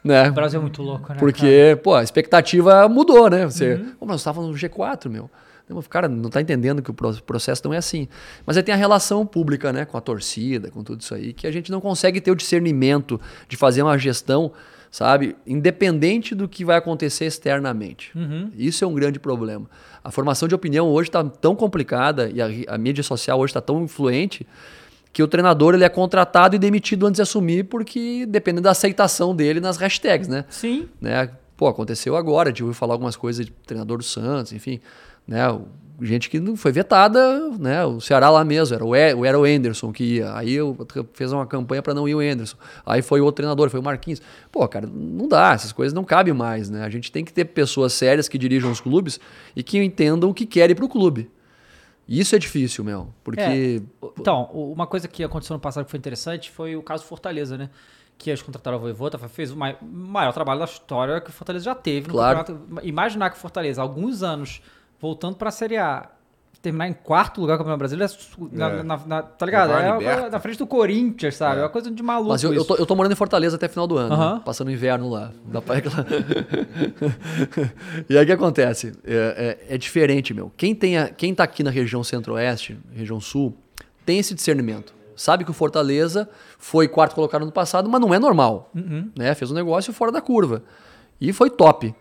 Né? 0.04 0.30
O 0.30 0.34
Brasil 0.34 0.60
é 0.60 0.62
muito 0.62 0.82
louco, 0.82 1.02
né? 1.02 1.08
cara? 1.10 1.20
Porque, 1.20 1.80
pô, 1.84 1.94
a 1.94 2.02
expectativa 2.02 2.90
mudou, 2.90 3.30
né? 3.30 3.46
Você, 3.46 3.78
Pô, 4.00 4.06
mas 4.06 4.22
você 4.22 4.30
estava 4.30 4.42
no 4.42 4.54
G4, 4.54 5.10
meu. 5.10 5.30
Cara, 5.90 6.08
não 6.08 6.30
tá 6.30 6.42
entendendo 6.42 6.82
que 6.82 6.92
o 6.92 6.94
pro- 6.94 7.22
processo 7.24 7.62
não 7.66 7.74
é 7.74 7.78
assim. 7.78 8.08
Mas 8.46 8.58
aí 8.58 8.64
tem 8.64 8.74
a 8.74 8.78
relação 8.78 9.26
pública, 9.26 9.72
né? 9.72 9.86
Com 9.86 9.98
a 9.98 10.02
torcida, 10.02 10.70
com 10.72 10.84
tudo 10.84 11.02
isso 11.02 11.14
aí, 11.16 11.34
que 11.34 11.46
a 11.48 11.52
gente 11.52 11.72
não 11.72 11.80
consegue 11.82 12.20
ter 12.22 12.32
o 12.32 12.36
discernimento 12.36 13.20
de 13.48 13.56
fazer 13.58 13.82
uma 13.84 13.98
gestão, 13.98 14.52
sabe? 14.90 15.36
Independente 15.48 16.34
do 16.36 16.48
que 16.48 16.66
vai 16.66 16.78
acontecer 16.78 17.26
externamente. 17.26 18.12
Isso 18.58 18.84
é 18.84 18.88
um 18.88 18.94
grande 18.94 19.20
problema. 19.20 19.70
A 20.04 20.12
formação 20.12 20.48
de 20.48 20.56
opinião 20.56 20.88
hoje 20.90 21.10
está 21.10 21.24
tão 21.24 21.56
complicada 21.56 22.30
e 22.34 22.42
a, 22.42 22.48
a 22.74 22.78
mídia 22.78 23.04
social 23.04 23.40
hoje 23.40 23.52
está 23.52 23.62
tão 23.62 23.84
influente 23.84 24.46
que 25.14 25.22
o 25.22 25.28
treinador 25.28 25.74
ele 25.76 25.84
é 25.84 25.90
contratado 25.90 26.56
e 26.56 26.60
demitido 26.60 27.06
antes 27.06 27.18
de 27.18 27.22
assumir, 27.22 27.66
porque 27.66 28.26
dependendo 28.26 28.64
da 28.64 28.72
aceitação 28.72 29.36
dele 29.36 29.60
nas 29.60 29.76
hashtags, 29.78 30.28
né? 30.28 30.46
Sim. 30.50 30.88
né? 31.02 31.30
Pô, 31.58 31.68
aconteceu 31.68 32.16
agora, 32.16 32.50
a 32.50 32.52
gente 32.52 32.64
ouviu 32.64 32.74
falar 32.74 32.94
algumas 32.96 33.16
coisas 33.16 33.46
de 33.46 33.52
treinador 33.52 33.98
do 34.00 34.04
Santos, 34.04 34.52
enfim, 34.54 34.80
né? 35.28 35.42
Gente 36.04 36.32
que 36.32 36.40
não 36.40 36.56
foi 36.56 36.72
vetada, 36.72 37.50
né? 37.60 37.86
O 37.86 38.02
Ceará 38.02 38.30
lá 38.32 38.44
mesmo, 38.44 38.74
era 38.74 38.84
o, 38.84 38.96
e, 38.96 39.28
era 39.28 39.40
o 39.40 39.44
Anderson 39.44 39.92
que 39.92 40.16
ia. 40.16 40.36
Aí 40.36 40.54
eu 40.54 40.76
fez 41.14 41.32
uma 41.32 41.46
campanha 41.46 41.84
para 41.84 41.94
não 41.94 42.10
ir 42.10 42.16
o 42.16 42.20
Anderson. 42.20 42.58
Aí 42.84 43.04
foi 43.04 43.22
o 43.22 43.26
outro 43.26 43.38
treinador, 43.38 43.70
foi 43.70 43.80
o 43.80 43.84
Marquinhos. 43.84 44.20
Pô, 44.52 44.68
cara, 44.68 44.88
não 44.88 45.28
dá, 45.28 45.54
essas 45.54 45.72
coisas 45.72 45.94
não 45.94 46.04
cabem 46.04 46.34
mais, 46.34 46.72
né? 46.72 46.84
A 46.84 46.90
gente 46.90 47.12
tem 47.12 47.24
que 47.24 47.32
ter 47.32 47.46
pessoas 47.46 47.94
sérias 47.94 48.28
que 48.28 48.38
dirijam 48.38 48.72
os 48.72 48.82
clubes 48.82 49.20
e 49.56 49.62
que 49.62 49.78
entendam 49.78 50.32
o 50.32 50.34
que 50.34 50.48
querem 50.48 50.76
para 50.76 50.86
o 50.86 50.90
clube. 50.90 51.30
Isso 52.10 52.36
é 52.36 52.40
difícil, 52.40 52.84
meu, 52.84 53.14
porque... 53.24 53.40
É. 53.40 54.08
Então, 54.20 54.46
uma 54.52 54.88
coisa 54.88 55.08
que 55.08 55.24
aconteceu 55.24 55.54
no 55.54 55.60
passado 55.60 55.86
que 55.86 55.92
foi 55.92 56.00
interessante 56.00 56.50
foi 56.50 56.76
o 56.76 56.82
caso 56.82 57.06
Fortaleza, 57.06 57.58
né? 57.58 57.70
que 58.22 58.30
eles 58.30 58.42
contrataram 58.42 58.78
o 58.78 58.80
Voivoda, 58.80 59.18
fez 59.18 59.52
o 59.52 59.58
maior 59.58 60.32
trabalho 60.32 60.60
da 60.60 60.66
história 60.66 61.20
que 61.20 61.32
o 61.32 61.34
Fortaleza 61.34 61.66
já 61.66 61.74
teve. 61.74 62.08
Claro. 62.08 62.68
Imaginar 62.84 63.32
que 63.32 63.36
o 63.36 63.40
Fortaleza, 63.40 63.82
alguns 63.82 64.22
anos, 64.22 64.62
voltando 65.02 65.36
para 65.36 65.50
a 65.50 65.52
Série 65.52 65.78
A, 65.78 66.10
terminar 66.62 66.88
em 66.88 66.94
quarto 66.94 67.42
lugar 67.42 67.54
no 67.56 67.60
Campeonato 67.60 67.80
Brasileiro, 67.80 68.14
é. 68.14 68.56
na, 68.56 68.84
na, 68.84 68.98
na, 68.98 69.24
tá 69.24 69.46
ligado? 69.46 69.74
É 69.74 70.30
na 70.30 70.40
frente 70.40 70.60
do 70.60 70.68
Corinthians, 70.68 71.36
sabe? 71.36 71.60
É, 71.60 71.64
uma 71.64 71.70
coisa 71.70 71.90
de 71.90 72.04
maluco. 72.04 72.30
Mas 72.30 72.44
eu, 72.44 72.54
eu, 72.54 72.64
tô, 72.64 72.76
eu 72.76 72.86
tô 72.86 72.96
morando 72.96 73.14
em 73.14 73.16
Fortaleza 73.16 73.56
até 73.56 73.68
final 73.68 73.88
do 73.88 73.98
ano, 73.98 74.14
uh 74.14 74.20
-huh. 74.20 74.36
né? 74.36 74.42
passando 74.46 74.70
inverno 74.70 75.10
lá. 75.10 75.32
Dá 75.46 75.60
pra 75.60 75.78
e 78.08 78.16
aí 78.16 78.24
o 78.24 78.26
que 78.28 78.32
acontece? 78.32 78.94
É, 79.04 79.58
é, 79.70 79.76
é, 79.76 79.78
diferente, 79.78 80.36
meu. 80.36 80.52
Quem, 80.56 80.76
tem 80.76 81.00
a, 81.00 81.10
quem 81.10 81.34
tá 81.34 81.44
aqui 81.44 81.64
na 81.64 81.72
região 81.72 82.04
centro-oeste, 82.04 82.78
região 82.94 83.20
sul, 83.20 83.58
tem 84.06 84.20
esse 84.20 84.36
discernimento. 84.36 84.94
Sabe 85.16 85.44
que 85.44 85.50
o 85.52 85.54
Fortaleza 85.54 86.30
foi 86.60 86.88
quarto 86.88 87.16
colocado 87.16 87.44
no 87.46 87.52
passado, 87.52 87.90
mas 87.90 88.00
não 88.00 88.14
é 88.14 88.20
normal. 88.20 88.70
Uh 88.76 88.80
-huh. 88.80 89.12
né? 89.18 89.34
Fez 89.34 89.50
um 89.50 89.56
negócio 89.56 89.92
fora 89.92 90.12
da 90.12 90.22
curva. 90.22 90.62
E 91.20 91.34
foi 91.34 91.50
top 91.50 91.96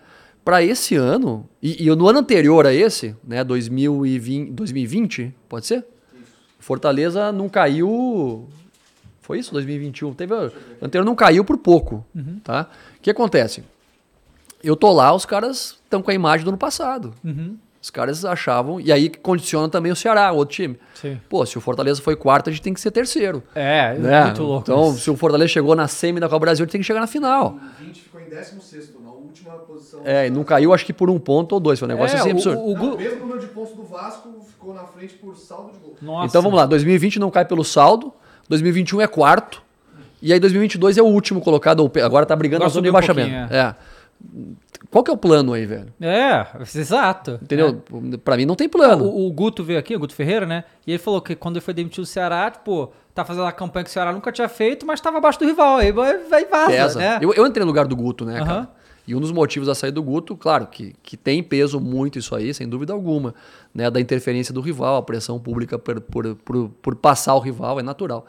para 0.45 0.63
esse 0.63 0.97
ano, 0.97 1.49
e, 1.63 1.87
e, 1.87 1.95
no 1.95 2.09
ano 2.09 2.21
anterior 2.21 2.67
a 2.67 2.73
esse, 2.73 3.15
né, 3.23 3.45
2020, 3.45 4.51
2020 4.53 5.35
pode 5.49 5.67
ser? 5.67 5.87
Isso. 6.15 6.33
Fortaleza 6.59 7.31
não 7.31 7.49
caiu. 7.49 8.49
Foi 9.21 9.39
isso? 9.39 9.53
2021? 9.53 10.15
Teve, 10.15 10.35
o 10.35 10.53
anterior 10.83 11.05
não 11.05 11.15
caiu 11.15 11.45
por 11.45 11.59
pouco. 11.59 12.05
Uhum. 12.15 12.41
Tá? 12.43 12.69
O 12.97 13.01
que 13.01 13.11
acontece? 13.11 13.63
Eu 14.63 14.77
tô 14.77 14.93
lá, 14.93 15.15
os 15.15 15.25
caras 15.25 15.79
estão 15.85 16.03
com 16.03 16.11
a 16.11 16.15
imagem 16.15 16.45
do 16.45 16.49
ano 16.49 16.59
passado. 16.59 17.15
Uhum. 17.25 17.57
Os 17.83 17.89
caras 17.89 18.27
achavam, 18.27 18.79
e 18.79 18.93
aí 18.93 19.09
condiciona 19.09 19.67
também 19.67 19.91
o 19.91 19.97
Ceará, 19.97 20.31
o 20.33 20.37
outro 20.37 20.55
time. 20.55 20.79
Sim. 20.95 21.19
Pô, 21.31 21.47
se 21.47 21.57
o 21.57 21.63
Fortaleza 21.63 22.03
foi 22.03 22.15
quarto, 22.15 22.51
a 22.51 22.53
gente 22.53 22.61
tem 22.61 22.75
que 22.75 22.81
ser 22.81 22.91
terceiro. 22.91 23.43
É, 23.55 23.95
né? 23.95 24.25
muito 24.27 24.43
louco. 24.43 24.71
Então, 24.71 24.91
isso. 24.91 25.01
se 25.01 25.11
o 25.11 25.17
Fortaleza 25.17 25.49
chegou 25.49 25.75
na 25.75 25.89
semi 25.89 26.21
da 26.21 26.29
Copa 26.29 26.41
Brasil, 26.41 26.63
a 26.63 26.67
gente 26.67 26.73
tem 26.73 26.81
que 26.83 26.87
chegar 26.87 27.01
na 27.01 27.07
final. 27.07 27.59
O 27.81 27.85
20 27.85 28.01
ficou 28.03 28.21
em 28.21 28.29
16 28.29 28.95
na 28.95 29.00
última 29.55 29.67
posição. 29.67 30.01
É, 30.05 30.27
e 30.27 30.31
não 30.31 30.45
caiu 30.45 30.73
acho 30.73 30.85
que 30.85 30.93
por 30.93 31.11
um 31.11 31.19
ponto 31.19 31.53
ou 31.53 31.61
dois, 31.61 31.79
foi 31.79 31.87
um 31.87 31.91
negócio 31.91 32.17
é, 32.17 32.21
assim 32.21 32.31
absurdo. 32.31 32.61
O, 32.61 32.73
o, 32.73 32.75
não, 32.75 32.95
o 32.95 32.99
mesmo 32.99 33.21
número 33.21 33.41
de 33.41 33.47
pontos 33.47 33.75
do 33.75 33.85
Vasco 33.85 34.29
ficou 34.47 34.75
na 34.75 34.85
frente 34.85 35.15
por 35.15 35.37
saldo 35.37 35.73
de 35.73 35.79
gol. 35.79 35.97
Nossa. 36.01 36.27
Então 36.27 36.43
vamos 36.43 36.59
lá, 36.59 36.67
2020 36.67 37.19
não 37.19 37.31
cai 37.31 37.45
pelo 37.45 37.65
saldo, 37.65 38.13
2021 38.49 39.01
é 39.01 39.07
quarto, 39.07 39.63
e 40.23 40.33
aí 40.33 40.41
2022 40.41 40.99
é 40.99 41.03
o 41.03 41.07
último 41.07 41.41
colocado, 41.41 41.91
agora 42.03 42.27
tá 42.27 42.37
brigando 42.37 42.65
agora 42.65 42.69
na 42.69 42.73
zona 42.73 42.83
de 42.83 42.89
rebaixamento. 42.89 43.31
Um 43.31 43.57
é. 43.57 43.75
Qual 44.91 45.05
que 45.05 45.11
é 45.11 45.15
o 45.15 45.17
plano 45.17 45.53
aí, 45.53 45.65
velho? 45.65 45.93
É, 46.01 46.47
exato. 46.75 47.39
Entendeu? 47.43 47.83
É. 48.13 48.17
Pra 48.19 48.37
mim 48.37 48.45
não 48.45 48.57
tem 48.57 48.69
plano. 48.69 49.05
O, 49.05 49.29
o, 49.29 49.33
Guto 49.33 49.63
veio 49.63 49.79
aqui, 49.79 49.95
o 49.95 49.99
Guto 49.99 50.15
Ferreira, 50.15 50.45
né? 50.45 50.65
E 50.87 50.93
ele 50.93 50.99
falou 50.99 51.21
que 51.21 51.37
quando 51.37 51.57
ele 51.57 51.65
foi 51.65 51.73
demitido 51.73 52.03
do 52.03 52.07
Ceará, 52.07 52.51
tipo, 52.51 52.93
tá 53.15 53.25
fazendo 53.25 53.47
a 53.47 53.53
campanha 53.53 53.85
que 53.85 53.91
o 53.91 53.93
Ceará 53.93 54.13
nunca 54.13 54.33
tinha 54.33 54.49
feito, 54.49 54.85
mas 54.85 55.01
tava 55.01 55.19
abaixo 55.19 55.39
do 55.39 55.47
rival. 55.47 55.77
Aí 55.77 55.93
vai 55.93 56.45
vaza, 56.45 56.71
Pesa. 56.71 56.99
né? 56.99 57.19
Eu, 57.21 57.33
eu 57.33 57.47
entrei 57.47 57.65
no 57.65 57.69
lugar 57.69 57.87
do 57.87 57.95
Guto, 57.95 58.25
né, 58.25 58.41
uhum. 58.41 58.47
cara? 58.47 58.69
E 59.11 59.15
um 59.15 59.19
dos 59.19 59.33
motivos 59.33 59.67
da 59.67 59.75
saída 59.75 59.97
do 59.97 60.05
Guto, 60.05 60.37
claro, 60.37 60.69
que, 60.69 60.95
que 61.03 61.17
tem 61.17 61.43
peso 61.43 61.81
muito 61.81 62.17
isso 62.17 62.33
aí, 62.33 62.55
sem 62.55 62.69
dúvida 62.69 62.93
alguma, 62.93 63.35
né? 63.75 63.91
Da 63.91 64.01
interferência 64.01 64.55
do 64.55 64.61
rival, 64.61 64.99
a 64.99 65.03
pressão 65.03 65.37
pública 65.37 65.77
por, 65.77 66.01
por, 66.01 66.37
por, 66.37 66.69
por 66.81 66.95
passar 66.95 67.35
o 67.35 67.41
rival, 67.41 67.81
é 67.81 67.83
natural. 67.83 68.25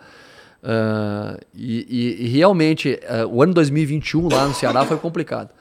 Uh, 0.64 1.40
e, 1.54 1.86
e, 1.88 2.26
e, 2.26 2.28
realmente, 2.30 3.00
uh, 3.04 3.28
o 3.28 3.44
ano 3.44 3.54
2021 3.54 4.28
lá 4.28 4.48
no 4.48 4.56
Ceará 4.56 4.84
foi 4.84 4.98
complicado 4.98 5.52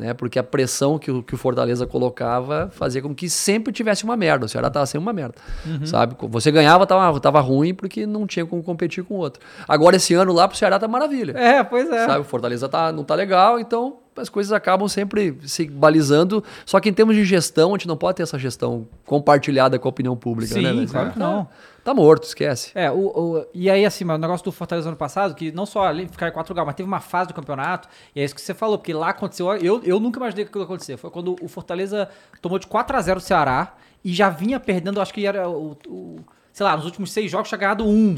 né? 0.00 0.14
Porque 0.14 0.38
a 0.38 0.42
pressão 0.42 0.98
que 0.98 1.10
o, 1.10 1.22
que 1.22 1.34
o 1.34 1.36
Fortaleza 1.36 1.86
colocava 1.86 2.70
fazia 2.72 3.02
com 3.02 3.14
que 3.14 3.28
sempre 3.28 3.70
tivesse 3.70 4.02
uma 4.02 4.16
merda. 4.16 4.46
O 4.46 4.48
Ceará 4.48 4.70
tava 4.70 4.86
sempre 4.86 5.06
uma 5.06 5.12
merda, 5.12 5.34
uhum. 5.66 5.86
sabe? 5.86 6.16
Você 6.18 6.50
ganhava, 6.50 6.86
tava, 6.86 7.20
tava 7.20 7.40
ruim 7.40 7.74
porque 7.74 8.06
não 8.06 8.26
tinha 8.26 8.46
como 8.46 8.62
competir 8.62 9.04
com 9.04 9.14
o 9.14 9.18
outro. 9.18 9.42
Agora, 9.68 9.96
esse 9.96 10.14
ano 10.14 10.32
lá 10.32 10.48
pro 10.48 10.56
Ceará 10.56 10.78
tá 10.78 10.88
maravilha. 10.88 11.32
É, 11.36 11.62
pois 11.62 11.88
é. 11.90 12.06
Sabe? 12.06 12.20
O 12.20 12.24
Fortaleza 12.24 12.66
tá, 12.66 12.90
não 12.90 13.04
tá 13.04 13.14
legal, 13.14 13.60
então 13.60 13.98
as 14.16 14.28
coisas 14.28 14.52
acabam 14.52 14.88
sempre 14.88 15.36
se 15.46 15.66
balizando. 15.66 16.42
Só 16.64 16.80
que 16.80 16.88
em 16.88 16.92
termos 16.92 17.14
de 17.16 17.24
gestão, 17.24 17.70
a 17.70 17.78
gente 17.78 17.88
não 17.88 17.96
pode 17.96 18.16
ter 18.16 18.22
essa 18.22 18.38
gestão 18.38 18.86
compartilhada 19.04 19.78
com 19.78 19.88
a 19.88 19.90
opinião 19.90 20.16
pública, 20.16 20.54
Sim, 20.54 20.62
né? 20.62 20.72
Sim, 20.72 20.86
claro 20.86 21.12
que 21.12 21.18
não. 21.18 21.48
Tá 21.82 21.94
morto, 21.94 22.24
esquece. 22.24 22.72
É, 22.74 22.90
o, 22.90 22.98
o, 22.98 23.46
e 23.54 23.70
aí, 23.70 23.86
assim, 23.86 24.04
o 24.04 24.18
negócio 24.18 24.44
do 24.44 24.52
Fortaleza 24.52 24.88
ano 24.88 24.96
passado, 24.96 25.34
que 25.34 25.50
não 25.50 25.64
só 25.64 25.84
ali 25.86 26.06
ficar 26.06 26.28
em 26.28 26.32
quatro 26.32 26.52
lugares, 26.52 26.66
mas 26.66 26.76
teve 26.76 26.86
uma 26.86 27.00
fase 27.00 27.28
do 27.28 27.34
campeonato, 27.34 27.88
e 28.14 28.20
é 28.20 28.24
isso 28.24 28.34
que 28.34 28.40
você 28.40 28.52
falou, 28.52 28.76
porque 28.76 28.92
lá 28.92 29.10
aconteceu. 29.10 29.50
Eu, 29.56 29.80
eu 29.82 29.98
nunca 29.98 30.18
imaginei 30.18 30.44
que 30.44 30.50
aquilo 30.50 30.64
ia 30.64 30.66
acontecer. 30.66 30.96
Foi 30.98 31.10
quando 31.10 31.36
o 31.40 31.48
Fortaleza 31.48 32.08
tomou 32.42 32.58
de 32.58 32.66
4 32.66 32.96
a 32.96 33.00
0 33.00 33.18
o 33.18 33.22
Ceará 33.22 33.74
e 34.04 34.12
já 34.12 34.28
vinha 34.28 34.60
perdendo, 34.60 35.00
acho 35.00 35.12
que 35.12 35.26
era 35.26 35.48
o. 35.48 35.76
o 35.86 36.16
sei 36.52 36.66
lá, 36.66 36.76
nos 36.76 36.84
últimos 36.84 37.12
seis 37.12 37.30
jogos 37.30 37.48
tinha 37.48 37.58
ganhado 37.58 37.86
um. 37.86 38.16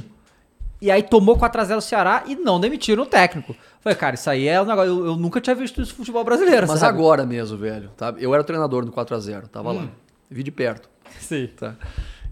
E 0.82 0.90
aí 0.90 1.00
tomou 1.00 1.38
4x0 1.38 1.76
o 1.76 1.80
Ceará 1.80 2.24
e 2.26 2.34
não 2.34 2.58
demitiram 2.58 3.04
o 3.04 3.06
técnico. 3.06 3.54
Falei, 3.80 3.96
cara, 3.96 4.16
isso 4.16 4.28
aí 4.28 4.48
é 4.48 4.60
um 4.60 4.64
negócio. 4.64 4.90
Eu, 4.90 5.06
eu 5.06 5.16
nunca 5.16 5.40
tinha 5.40 5.54
visto 5.54 5.80
isso 5.80 5.92
no 5.92 5.98
futebol 5.98 6.24
brasileiro. 6.24 6.66
Mas 6.66 6.80
sabe? 6.80 6.98
agora 6.98 7.24
mesmo, 7.24 7.56
velho. 7.56 7.88
Tá? 7.96 8.12
Eu 8.18 8.34
era 8.34 8.42
treinador 8.42 8.84
no 8.84 8.90
4x0, 8.90 9.46
tava 9.46 9.70
hum. 9.70 9.76
lá. 9.76 9.88
Vi 10.28 10.42
de 10.42 10.50
perto. 10.50 10.90
Sim. 11.20 11.48
Tá. 11.56 11.76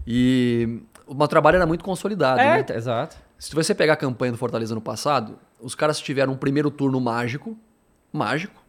E 0.05 0.81
o 1.07 1.13
meu 1.13 1.29
trabalho 1.29 1.55
era 1.55 1.65
muito 1.65 1.81
consolidado. 1.81 2.41
É, 2.41 2.57
né? 2.57 2.65
Exato. 2.75 3.15
Se 3.39 3.55
você 3.55 3.73
pegar 3.73 3.93
a 3.93 3.95
campanha 3.95 4.33
do 4.33 4.37
Fortaleza 4.37 4.75
no 4.75 4.81
passado, 4.81 5.39
os 5.57 5.73
caras 5.73 5.97
tiveram 6.01 6.33
um 6.33 6.37
primeiro 6.37 6.69
turno 6.69 6.99
mágico, 6.99 7.57
mágico, 8.11 8.61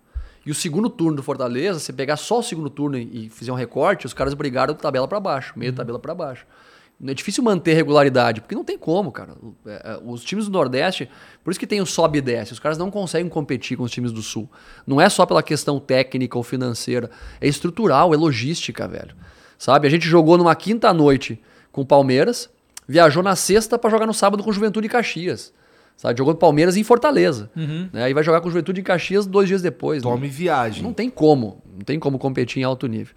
e 0.46 0.50
o 0.52 0.54
segundo 0.54 0.88
turno 0.88 1.16
do 1.16 1.24
Fortaleza, 1.24 1.80
se 1.80 1.92
pegar 1.92 2.16
só 2.16 2.38
o 2.38 2.42
segundo 2.42 2.70
turno 2.70 2.96
e, 2.96 3.28
fizer 3.30 3.50
um 3.50 3.56
recorte, 3.56 4.06
os 4.06 4.14
caras 4.14 4.32
brigaram 4.32 4.74
tabela 4.74 5.08
para 5.08 5.18
baixo, 5.18 5.54
meio 5.56 5.72
uhum. 5.72 5.76
tabela 5.76 5.98
para 5.98 6.14
baixo. 6.14 6.46
É 7.04 7.14
difícil 7.14 7.42
manter 7.42 7.74
regularidade, 7.74 8.40
porque 8.40 8.54
não 8.54 8.62
tem 8.62 8.78
como, 8.78 9.10
cara. 9.10 9.34
É, 9.66 9.70
é, 9.70 10.00
os 10.04 10.22
times 10.22 10.46
do 10.46 10.52
Nordeste, 10.52 11.08
por 11.42 11.50
isso 11.50 11.58
que 11.58 11.66
tem 11.66 11.80
o 11.80 11.86
sobe 11.86 12.18
e 12.18 12.20
desce, 12.20 12.52
os 12.52 12.60
caras 12.60 12.78
não 12.78 12.90
conseguem 12.90 13.28
competir 13.28 13.76
com 13.76 13.82
os 13.82 13.90
times 13.90 14.12
do 14.12 14.22
Sul. 14.22 14.48
Não 14.86 15.00
é 15.00 15.08
só 15.08 15.26
pela 15.26 15.42
questão 15.42 15.80
técnica 15.80 16.38
ou 16.38 16.44
financeira, 16.44 17.10
é 17.40 17.48
estrutural, 17.48 18.14
é 18.14 18.16
logística, 18.16 18.86
velho. 18.86 19.16
Sabe? 19.58 19.86
A 19.86 19.90
gente 19.90 20.06
jogou 20.06 20.38
numa 20.38 20.54
quinta 20.54 20.92
noite 20.92 21.40
com 21.72 21.80
o 21.80 21.86
Palmeiras, 21.86 22.48
viajou 22.86 23.22
na 23.22 23.34
sexta 23.34 23.78
para 23.78 23.90
jogar 23.90 24.06
no 24.06 24.14
sábado 24.14 24.42
com 24.42 24.52
Juventude 24.52 24.86
e 24.86 24.90
Caxias. 24.90 25.52
Sabe? 25.96 26.18
Jogou 26.18 26.34
Palmeiras 26.34 26.76
em 26.76 26.84
Fortaleza. 26.84 27.50
Uhum. 27.56 27.88
Né? 27.92 28.10
E 28.10 28.14
vai 28.14 28.22
jogar 28.22 28.40
com 28.40 28.48
Juventude 28.48 28.80
em 28.80 28.84
Caxias 28.84 29.26
dois 29.26 29.48
dias 29.48 29.62
depois. 29.62 30.02
Tome 30.02 30.26
né? 30.26 30.32
viagem. 30.32 30.82
Não 30.82 30.92
tem 30.92 31.08
como. 31.08 31.62
Não 31.72 31.84
tem 31.84 31.98
como 31.98 32.18
competir 32.18 32.60
em 32.60 32.64
alto 32.64 32.86
nível. 32.86 33.14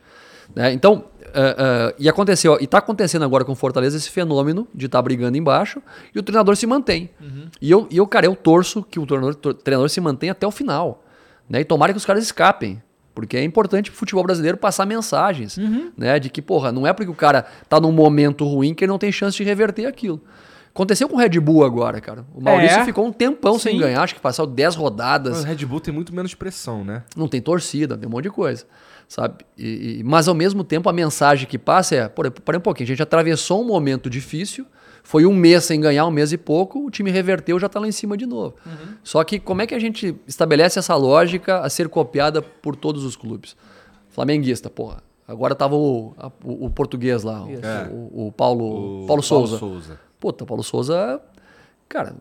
Né? 0.55 0.71
Então, 0.73 1.05
uh, 1.35 1.91
uh, 1.91 1.95
e 1.99 2.07
aconteceu, 2.07 2.57
e 2.59 2.63
está 2.63 2.77
acontecendo 2.77 3.25
agora 3.25 3.43
com 3.43 3.51
o 3.51 3.55
Fortaleza 3.55 3.97
esse 3.97 4.09
fenômeno 4.09 4.67
de 4.73 4.85
estar 4.85 4.99
tá 4.99 5.01
brigando 5.01 5.37
embaixo 5.37 5.81
e 6.13 6.19
o 6.19 6.23
treinador 6.23 6.55
se 6.55 6.65
mantém. 6.65 7.09
Uhum. 7.19 7.47
E, 7.61 7.69
eu, 7.69 7.87
e 7.91 7.97
eu, 7.97 8.07
cara, 8.07 8.25
eu 8.25 8.35
torço 8.35 8.83
que 8.83 8.99
o 8.99 9.05
treinador, 9.05 9.35
treinador 9.55 9.89
se 9.89 9.99
mantenha 10.01 10.31
até 10.31 10.47
o 10.47 10.51
final. 10.51 11.03
Né? 11.49 11.61
E 11.61 11.65
tomara 11.65 11.93
que 11.93 11.97
os 11.97 12.05
caras 12.05 12.23
escapem. 12.23 12.81
Porque 13.13 13.37
é 13.37 13.43
importante 13.43 13.89
pro 13.89 13.97
futebol 13.97 14.25
brasileiro 14.25 14.57
passar 14.57 14.85
mensagens, 14.85 15.55
uhum. 15.55 15.89
né? 15.95 16.19
De 16.19 16.29
que, 16.29 16.41
porra, 16.41 16.69
não 16.69 16.85
é 16.85 16.91
porque 16.91 17.09
o 17.09 17.15
cara 17.15 17.45
tá 17.69 17.79
num 17.79 17.91
momento 17.93 18.43
ruim 18.43 18.73
que 18.73 18.83
ele 18.83 18.91
não 18.91 18.97
tem 18.97 19.09
chance 19.09 19.37
de 19.37 19.43
reverter 19.43 19.85
aquilo. 19.85 20.21
Aconteceu 20.75 21.07
com 21.07 21.15
o 21.15 21.19
Red 21.19 21.39
Bull 21.39 21.63
agora, 21.63 22.01
cara. 22.01 22.25
O 22.35 22.41
Maurício 22.41 22.79
é. 22.79 22.83
ficou 22.83 23.05
um 23.05 23.13
tempão 23.13 23.53
Sim. 23.53 23.59
sem 23.59 23.79
ganhar, 23.79 24.03
acho 24.03 24.13
que 24.13 24.19
passou 24.19 24.45
10 24.45 24.75
rodadas. 24.75 25.39
O 25.39 25.43
Red 25.45 25.65
Bull 25.65 25.79
tem 25.79 25.93
muito 25.93 26.13
menos 26.13 26.35
pressão, 26.35 26.83
né? 26.83 27.03
Não 27.15 27.29
tem 27.29 27.41
torcida, 27.41 27.97
tem 27.97 28.09
um 28.09 28.11
monte 28.11 28.23
de 28.23 28.31
coisa, 28.31 28.65
sabe? 29.07 29.45
E, 29.57 29.99
e, 29.99 30.03
mas 30.03 30.27
ao 30.27 30.35
mesmo 30.35 30.63
tempo 30.63 30.89
a 30.89 30.93
mensagem 30.93 31.47
que 31.47 31.57
passa 31.57 31.95
é, 31.95 32.07
por, 32.07 32.25
um 32.27 32.59
pouquinho, 32.59 32.85
a 32.85 32.87
gente 32.87 33.03
atravessou 33.03 33.61
um 33.61 33.65
momento 33.65 34.09
difícil, 34.09 34.65
foi 35.03 35.25
um 35.25 35.33
mês 35.33 35.65
sem 35.65 35.79
ganhar, 35.79 36.05
um 36.05 36.11
mês 36.11 36.31
e 36.31 36.37
pouco, 36.37 36.85
o 36.85 36.89
time 36.89 37.11
reverteu, 37.11 37.59
já 37.59 37.67
está 37.67 37.79
lá 37.79 37.87
em 37.87 37.91
cima 37.91 38.17
de 38.17 38.25
novo. 38.25 38.55
Uhum. 38.65 38.95
Só 39.03 39.23
que 39.23 39.39
como 39.39 39.61
é 39.61 39.67
que 39.67 39.75
a 39.75 39.79
gente 39.79 40.15
estabelece 40.27 40.79
essa 40.79 40.95
lógica 40.95 41.59
a 41.59 41.69
ser 41.69 41.89
copiada 41.89 42.41
por 42.41 42.75
todos 42.75 43.03
os 43.03 43.15
clubes? 43.15 43.55
Flamenguista, 44.09 44.69
porra. 44.69 45.03
Agora 45.27 45.55
tava 45.55 45.75
o, 45.75 46.13
a, 46.17 46.27
o, 46.43 46.65
o, 46.65 46.69
português 46.69 47.23
lá, 47.23 47.45
é. 47.49 47.89
o, 47.91 48.27
o, 48.27 48.31
Paulo, 48.31 49.03
o 49.03 49.07
Paulo 49.07 49.23
Souza. 49.23 49.57
Paulo 49.57 49.75
Souza. 49.75 49.99
Puta, 50.19 50.45
Paulo 50.45 50.63
Souza, 50.63 51.21
cara, 51.89 52.15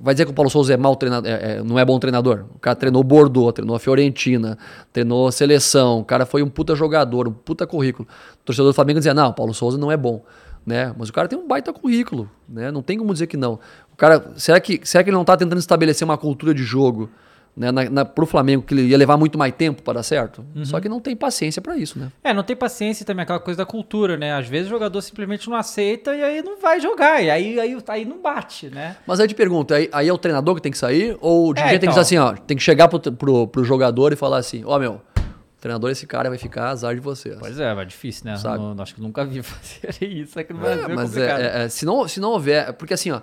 vai 0.00 0.14
dizer 0.14 0.24
que 0.24 0.30
o 0.30 0.34
Paulo 0.34 0.50
Souza 0.50 0.72
é 0.72 0.76
mau 0.76 0.94
treinador, 0.96 1.30
é, 1.30 1.52
é, 1.52 1.62
não 1.62 1.78
é 1.78 1.84
bom 1.84 1.98
treinador. 1.98 2.44
O 2.54 2.58
cara 2.58 2.76
treinou 2.76 3.02
Bordeaux, 3.02 3.52
treinou 3.52 3.74
a 3.74 3.80
Fiorentina, 3.80 4.56
treinou 4.92 5.30
seleção, 5.32 6.00
o 6.00 6.04
cara 6.04 6.24
foi 6.24 6.42
um 6.42 6.48
puta 6.48 6.74
jogador, 6.74 7.26
um 7.28 7.32
puta 7.32 7.66
currículo. 7.66 8.08
O 8.34 8.44
torcedor 8.44 8.70
do 8.70 8.74
Flamengo 8.74 9.00
dizia: 9.00 9.14
não, 9.14 9.30
o 9.30 9.34
Paulo 9.34 9.52
Souza 9.52 9.76
não 9.76 9.90
é 9.90 9.96
bom 9.96 10.22
né? 10.64 10.94
Mas 10.96 11.08
o 11.08 11.12
cara 11.12 11.28
tem 11.28 11.38
um 11.38 11.46
baita 11.46 11.72
currículo, 11.72 12.30
né? 12.48 12.70
Não 12.70 12.82
tem 12.82 12.98
como 12.98 13.12
dizer 13.12 13.26
que 13.26 13.36
não. 13.36 13.58
O 13.92 13.96
cara, 13.96 14.32
será 14.36 14.60
que, 14.60 14.80
será 14.84 15.02
que 15.02 15.10
ele 15.10 15.14
não 15.14 15.22
está 15.22 15.36
tentando 15.36 15.58
estabelecer 15.58 16.04
uma 16.04 16.18
cultura 16.18 16.54
de 16.54 16.62
jogo, 16.62 17.10
né, 17.56 17.70
na, 17.72 17.90
na, 17.90 18.04
pro 18.04 18.24
Flamengo 18.26 18.62
que 18.62 18.74
ia 18.74 18.96
levar 18.96 19.16
muito 19.16 19.36
mais 19.38 19.52
tempo 19.54 19.82
para 19.82 19.94
dar 19.94 20.02
certo. 20.02 20.44
Só 20.64 20.80
que 20.80 20.88
não 20.88 21.00
tem 21.00 21.14
paciência 21.16 21.60
para 21.60 21.76
isso, 21.76 21.98
né? 21.98 22.10
É, 22.22 22.32
não 22.32 22.42
tem 22.42 22.56
paciência 22.56 23.04
também, 23.04 23.22
aquela 23.24 23.40
coisa 23.40 23.58
da 23.58 23.66
cultura, 23.66 24.16
né? 24.16 24.32
Às 24.34 24.46
vezes 24.48 24.68
o 24.68 24.70
jogador 24.70 25.00
simplesmente 25.02 25.48
não 25.48 25.56
aceita 25.56 26.14
e 26.14 26.22
aí 26.22 26.42
não 26.42 26.60
vai 26.60 26.80
jogar. 26.80 27.22
E 27.22 27.30
aí, 27.30 27.60
aí, 27.60 27.76
aí 27.88 28.04
não 28.04 28.20
bate, 28.22 28.70
né? 28.70 28.96
Mas 29.06 29.20
aí 29.20 29.24
eu 29.24 29.28
te 29.28 29.34
pergunto, 29.34 29.74
aí, 29.74 29.88
aí 29.92 30.08
é 30.08 30.12
o 30.12 30.18
treinador 30.18 30.54
que 30.54 30.62
tem 30.62 30.72
que 30.72 30.78
sair? 30.78 31.16
Ou 31.20 31.48
o 31.50 31.54
dirigente 31.54 31.80
tem 31.80 31.88
que 31.88 31.92
então. 31.92 32.02
dizer 32.02 32.16
assim, 32.16 32.18
ó, 32.18 32.32
tem 32.34 32.56
que 32.56 32.62
chegar 32.62 32.88
pro, 32.88 32.98
pro, 33.12 33.46
pro 33.48 33.64
jogador 33.64 34.12
e 34.12 34.16
falar 34.16 34.38
assim, 34.38 34.62
ó 34.64 34.78
meu, 34.78 34.92
o 34.94 35.60
treinador 35.60 35.90
esse 35.90 36.06
cara 36.06 36.30
vai 36.30 36.38
ficar 36.38 36.68
azar 36.70 36.94
de 36.94 37.00
vocês. 37.00 37.36
Pois 37.38 37.60
é, 37.60 37.74
vai 37.74 37.84
difícil, 37.84 38.24
né? 38.24 38.36
Sabe? 38.36 38.58
Não, 38.58 38.74
acho 38.82 38.94
que 38.94 39.00
nunca 39.02 39.24
vi 39.26 39.42
fazer 39.44 40.06
isso 40.06 40.38
aqui 40.38 40.52
no 40.54 40.60
É, 40.60 40.62
Brasil. 40.62 40.84
É, 40.84 40.94
mas 40.94 41.10
complicado. 41.10 41.40
é, 41.40 41.64
é, 41.64 41.68
se, 41.68 41.84
não, 41.84 42.08
se 42.08 42.20
não 42.20 42.30
houver. 42.30 42.72
Porque 42.74 42.94
assim, 42.94 43.10
ó, 43.10 43.20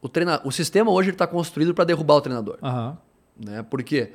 o, 0.00 0.08
treina, 0.08 0.40
o 0.44 0.50
sistema 0.50 0.90
hoje 0.90 1.10
está 1.10 1.26
construído 1.26 1.74
para 1.74 1.84
derrubar 1.84 2.14
o 2.14 2.20
treinador. 2.22 2.56
Aham. 2.62 2.96
Né? 3.36 3.64
Porque 3.68 4.12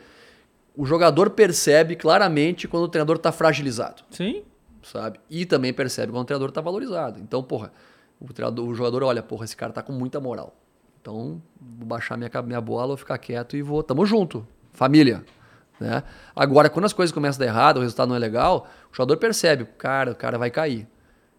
o 0.75 0.85
jogador 0.85 1.31
percebe 1.31 1.95
claramente 1.95 2.67
quando 2.67 2.83
o 2.83 2.87
treinador 2.87 3.15
está 3.15 3.31
fragilizado, 3.31 4.03
Sim. 4.11 4.43
sabe? 4.83 5.19
E 5.29 5.45
também 5.45 5.73
percebe 5.73 6.11
quando 6.11 6.23
o 6.23 6.25
treinador 6.25 6.49
está 6.49 6.61
valorizado. 6.61 7.19
Então, 7.19 7.41
porra, 7.41 7.71
o, 8.19 8.31
treinador, 8.31 8.67
o 8.67 8.75
jogador 8.75 9.03
olha, 9.03 9.23
porra, 9.23 9.45
esse 9.45 9.55
cara 9.55 9.73
tá 9.73 9.81
com 9.81 9.91
muita 9.91 10.19
moral. 10.19 10.55
Então, 11.01 11.41
vou 11.59 11.87
baixar 11.87 12.17
minha, 12.17 12.29
minha 12.43 12.61
bola, 12.61 12.87
vou 12.87 12.97
ficar 12.97 13.17
quieto 13.17 13.55
e 13.55 13.61
vou. 13.61 13.81
Tamo 13.81 14.05
junto. 14.05 14.45
Família. 14.73 15.23
Né? 15.79 16.03
Agora, 16.35 16.69
quando 16.69 16.85
as 16.85 16.93
coisas 16.93 17.13
começam 17.13 17.41
a 17.41 17.45
dar 17.45 17.51
errado, 17.51 17.77
o 17.77 17.81
resultado 17.81 18.09
não 18.09 18.15
é 18.15 18.19
legal, 18.19 18.67
o 18.91 18.95
jogador 18.95 19.17
percebe, 19.17 19.65
cara, 19.77 20.11
o 20.11 20.15
cara 20.15 20.37
vai 20.37 20.49
cair. 20.49 20.87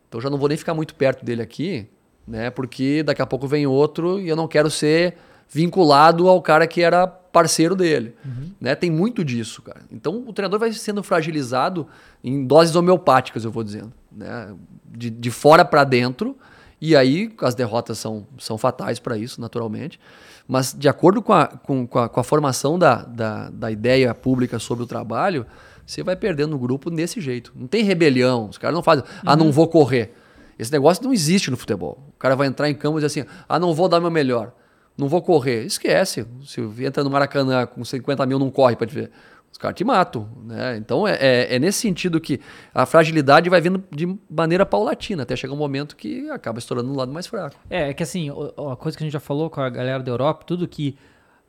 Então 0.09 0.21
já 0.21 0.31
não 0.31 0.39
vou 0.39 0.49
nem 0.49 0.57
ficar 0.57 0.75
muito 0.75 0.95
perto 0.95 1.25
dele 1.25 1.43
aqui, 1.43 1.89
né? 2.27 2.51
Porque 2.51 3.03
daqui 3.03 3.21
a 3.21 3.27
pouco 3.27 3.47
vem 3.47 3.67
outro 3.67 4.19
e 4.19 4.29
eu 4.29 4.37
não 4.37 4.49
quero 4.49 4.71
ser 4.71 5.17
vinculado 5.49 6.29
ao 6.29 6.41
cara 6.41 6.67
que 6.67 6.83
era 6.83 7.07
parceiro 7.33 7.75
dele. 7.77 8.15
Né? 8.61 8.75
Tem 8.75 8.91
muito 8.91 9.25
disso, 9.25 9.63
cara. 9.63 9.83
Então 9.91 10.25
o 10.27 10.33
treinador 10.33 10.59
vai 10.59 10.73
sendo 10.73 11.03
fragilizado 11.03 11.87
em 12.23 12.47
doses 12.47 12.75
homeopáticas, 12.75 13.45
eu 13.45 13.51
vou 13.51 13.63
dizendo. 13.63 13.93
Né? 14.11 14.55
De, 14.85 15.11
de 15.11 15.31
fora 15.31 15.65
para 15.65 15.85
dentro. 15.85 16.37
E 16.81 16.95
aí 16.95 17.35
as 17.41 17.55
derrotas 17.55 17.99
são, 17.99 18.27
são 18.39 18.57
fatais 18.57 18.99
para 18.99 19.19
isso, 19.19 19.41
naturalmente. 19.41 19.99
Mas 20.47 20.75
de 20.77 20.89
acordo 20.89 21.21
com 21.21 21.33
a, 21.33 21.47
com, 21.47 21.87
com 21.87 21.99
a, 21.99 22.09
com 22.09 22.21
a 22.21 22.25
formação 22.25 22.79
da, 22.79 23.03
da, 23.03 23.51
da 23.51 23.71
ideia 23.71 24.15
pública 24.15 24.59
sobre 24.59 24.85
o 24.85 24.87
trabalho, 24.87 25.45
você 25.85 26.03
vai 26.03 26.17
perdendo 26.17 26.55
o 26.55 26.59
grupo 26.59 26.91
desse 26.91 27.21
jeito. 27.21 27.53
Não 27.57 27.67
tem 27.67 27.83
rebelião. 27.83 28.49
Os 28.49 28.59
caras 28.59 28.75
não 28.75 28.83
fazem, 28.83 29.05
ah, 29.25 29.35
não 29.35 29.51
vou 29.51 29.67
correr. 29.67 30.15
Esse 30.59 30.73
negócio 30.73 31.05
não 31.05 31.13
existe 31.13 31.51
no 31.51 31.57
futebol. 31.57 32.03
O 32.15 32.19
cara 32.19 32.35
vai 32.35 32.47
entrar 32.49 32.69
em 32.69 32.75
campo 32.75 32.99
e 32.99 33.03
dizer 33.03 33.21
assim, 33.21 33.31
ah, 33.49 33.59
não 33.59 33.75
vou 33.75 33.89
dar 33.89 34.01
meu 34.01 34.11
melhor. 34.11 34.53
Não 34.99 35.09
vou 35.09 35.23
correr. 35.23 35.65
Esquece. 35.65 36.27
Se 36.45 36.61
entra 36.85 37.05
no 37.05 37.11
Maracanã 37.11 37.65
com 37.67 37.85
50 37.85 38.27
mil, 38.27 38.39
não 38.39 38.51
corre 38.51 38.75
para 38.75 38.87
te 38.87 38.95
ver. 38.95 39.11
Os 39.51 39.57
caras 39.57 39.77
te 39.77 39.85
matam. 39.85 40.29
Né? 40.45 40.77
Então 40.77 41.07
é, 41.07 41.17
é, 41.21 41.55
é 41.55 41.59
nesse 41.59 41.79
sentido 41.79 42.21
que 42.21 42.41
a 42.75 42.85
fragilidade 42.85 43.49
vai 43.49 43.61
vindo 43.61 43.83
de 43.91 44.19
maneira 44.29 44.67
paulatina, 44.67 45.23
até 45.23 45.37
chegar 45.37 45.55
um 45.55 45.57
momento 45.57 45.97
que 45.97 46.29
acaba 46.31 46.59
estourando 46.59 46.89
no 46.89 46.97
lado 46.97 47.13
mais 47.13 47.27
fraco. 47.27 47.57
É, 47.71 47.91
é 47.91 47.95
que 47.95 48.03
assim, 48.03 48.29
a 48.29 48.77
coisa 48.77 48.99
que 48.99 49.05
a 49.05 49.07
gente 49.07 49.13
já 49.13 49.21
falou 49.21 49.49
com 49.49 49.61
a 49.61 49.71
galera 49.71 50.03
da 50.03 50.11
Europa, 50.11 50.45
tudo 50.45 50.67
que 50.67 50.99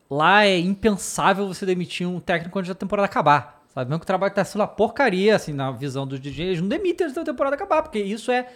lá 0.10 0.46
é 0.46 0.58
impensável 0.58 1.48
você 1.48 1.66
demitir 1.66 2.08
um 2.08 2.20
técnico 2.20 2.58
antes 2.58 2.70
da 2.70 2.76
temporada 2.76 3.06
acabar. 3.06 3.64
Sabe? 3.74 3.90
Mesmo 3.90 4.00
que 4.00 4.06
o 4.06 4.08
trabalho 4.08 4.34
tá 4.34 4.44
sendo 4.44 4.62
uma 4.62 4.68
porcaria, 4.68 5.36
assim, 5.36 5.54
na 5.54 5.72
visão 5.72 6.08
dos 6.08 6.20
DJs, 6.20 6.62
não 6.62 6.68
demitem 6.68 7.06
antes 7.06 7.16
da 7.16 7.24
temporada 7.24 7.56
acabar, 7.56 7.84
porque 7.84 8.00
isso 8.00 8.32
é. 8.32 8.48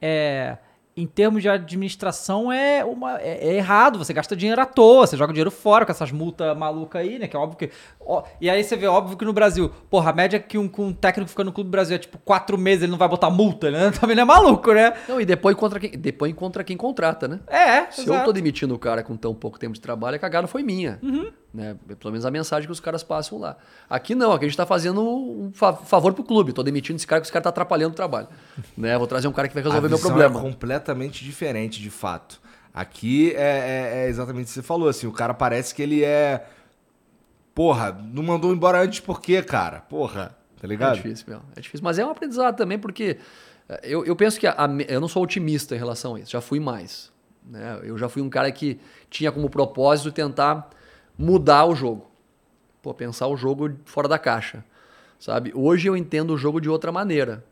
é 0.00 0.58
em 0.96 1.06
termos 1.06 1.42
de 1.42 1.48
administração, 1.48 2.52
é, 2.52 2.84
uma, 2.84 3.18
é, 3.20 3.48
é 3.48 3.54
errado. 3.54 3.98
Você 3.98 4.12
gasta 4.12 4.36
dinheiro 4.36 4.60
à 4.60 4.66
toa, 4.66 5.06
você 5.06 5.16
joga 5.16 5.32
dinheiro 5.32 5.50
fora 5.50 5.86
com 5.86 5.92
essas 5.92 6.12
multas 6.12 6.56
malucas 6.56 7.00
aí, 7.00 7.18
né? 7.18 7.26
Que 7.26 7.36
é 7.36 7.38
óbvio 7.38 7.58
que. 7.58 7.70
ó, 8.00 8.22
e 8.40 8.50
aí 8.50 8.62
você 8.62 8.76
vê, 8.76 8.86
óbvio 8.86 9.16
que 9.16 9.24
no 9.24 9.32
Brasil, 9.32 9.70
porra, 9.88 10.10
a 10.10 10.12
média 10.12 10.38
que 10.38 10.58
um, 10.58 10.68
que 10.68 10.80
um 10.80 10.92
técnico 10.92 11.30
fica 11.30 11.44
no 11.44 11.52
Clube 11.52 11.68
do 11.68 11.70
Brasil 11.70 11.96
é 11.96 11.98
tipo 11.98 12.18
quatro 12.18 12.58
meses, 12.58 12.82
ele 12.82 12.92
não 12.92 12.98
vai 12.98 13.08
botar 13.08 13.30
multa, 13.30 13.70
né? 13.70 13.90
Também 13.98 14.14
não 14.14 14.22
é 14.22 14.26
maluco, 14.26 14.72
né? 14.72 14.92
Não, 15.08 15.20
e 15.20 15.24
depois 15.24 15.56
contra 15.56 15.80
quem, 15.80 15.90
depois 15.90 16.32
contra 16.34 16.62
quem 16.62 16.76
contrata, 16.76 17.26
né? 17.26 17.40
É, 17.46 17.90
Se 17.90 18.02
eu 18.02 18.12
exato. 18.12 18.26
tô 18.26 18.32
demitindo 18.32 18.74
o 18.74 18.78
cara 18.78 19.02
com 19.02 19.16
tão 19.16 19.34
pouco 19.34 19.58
tempo 19.58 19.72
de 19.74 19.80
trabalho, 19.80 20.16
a 20.16 20.18
cagada 20.18 20.46
foi 20.46 20.62
minha. 20.62 20.98
Né? 21.52 21.76
Pelo 21.98 22.12
menos 22.12 22.24
a 22.24 22.30
mensagem 22.30 22.66
que 22.66 22.72
os 22.72 22.80
caras 22.80 23.02
passam 23.02 23.38
lá. 23.38 23.56
Aqui 23.90 24.14
não, 24.14 24.32
aqui 24.32 24.46
a 24.46 24.48
gente 24.48 24.56
tá 24.56 24.64
fazendo 24.64 25.02
um 25.06 25.50
fa- 25.52 25.74
favor 25.74 26.14
pro 26.14 26.24
clube. 26.24 26.52
Tô 26.52 26.62
demitindo 26.62 26.96
esse 26.96 27.06
cara 27.06 27.20
que 27.20 27.26
esse 27.26 27.32
cara 27.32 27.42
tá 27.42 27.50
atrapalhando 27.50 27.92
o 27.92 27.96
trabalho. 27.96 28.28
né? 28.76 28.96
Vou 28.96 29.06
trazer 29.06 29.28
um 29.28 29.32
cara 29.32 29.48
que 29.48 29.54
vai 29.54 29.62
resolver 29.62 29.86
meu 29.88 29.96
visão 29.98 30.10
problema. 30.10 30.38
é 30.38 30.42
completamente 30.42 31.22
diferente, 31.24 31.80
de 31.80 31.90
fato. 31.90 32.40
Aqui 32.72 33.34
é, 33.36 33.40
é- 33.42 34.04
é 34.04 34.08
exatamente 34.08 34.44
o 34.44 34.48
que 34.48 34.52
você 34.54 34.62
falou, 34.62 34.88
assim, 34.88 35.06
o 35.06 35.12
cara 35.12 35.34
parece 35.34 35.74
que 35.74 35.82
ele 35.82 36.02
é... 36.02 36.46
Porra, 37.54 37.92
não 37.92 38.22
mandou 38.22 38.52
embora 38.52 38.80
antes 38.82 39.00
por 39.00 39.20
quê, 39.20 39.42
cara? 39.42 39.80
Porra, 39.80 40.34
tá 40.58 40.62
É 40.62 40.66
ligado? 40.66 40.94
difícil, 40.96 41.26
meu. 41.28 41.42
É 41.54 41.60
difícil. 41.60 41.84
Mas 41.84 41.98
é 41.98 42.06
um 42.06 42.10
aprendizado 42.10 42.56
também, 42.56 42.78
porque 42.78 43.18
eh, 43.68 43.80
eu, 43.84 44.06
eu 44.06 44.16
penso 44.16 44.40
que 44.40 44.46
a- 44.46 44.54
a 44.56 44.66
eu 44.88 45.00
não 45.02 45.08
sou 45.08 45.22
otimista 45.22 45.74
em 45.74 45.78
relação 45.78 46.14
a 46.14 46.20
isso. 46.20 46.30
Já 46.30 46.40
fui 46.40 46.58
mais. 46.58 47.12
Né? 47.44 47.78
Eu 47.82 47.98
já 47.98 48.08
fui 48.08 48.22
um 48.22 48.30
cara 48.30 48.50
que 48.50 48.80
tinha 49.10 49.30
como 49.30 49.50
propósito 49.50 50.10
tentar 50.10 50.70
mudar 51.22 51.64
o 51.66 51.74
jogo. 51.74 52.10
Pô, 52.82 52.92
pensar 52.92 53.28
o 53.28 53.36
jogo 53.36 53.70
fora 53.84 54.08
da 54.08 54.18
caixa. 54.18 54.64
Sabe? 55.20 55.52
Hoje 55.54 55.88
eu 55.88 55.96
entendo 55.96 56.34
o 56.34 56.36
jogo 56.36 56.60
de 56.60 56.68
outra 56.68 56.90
maneira. 56.90 57.44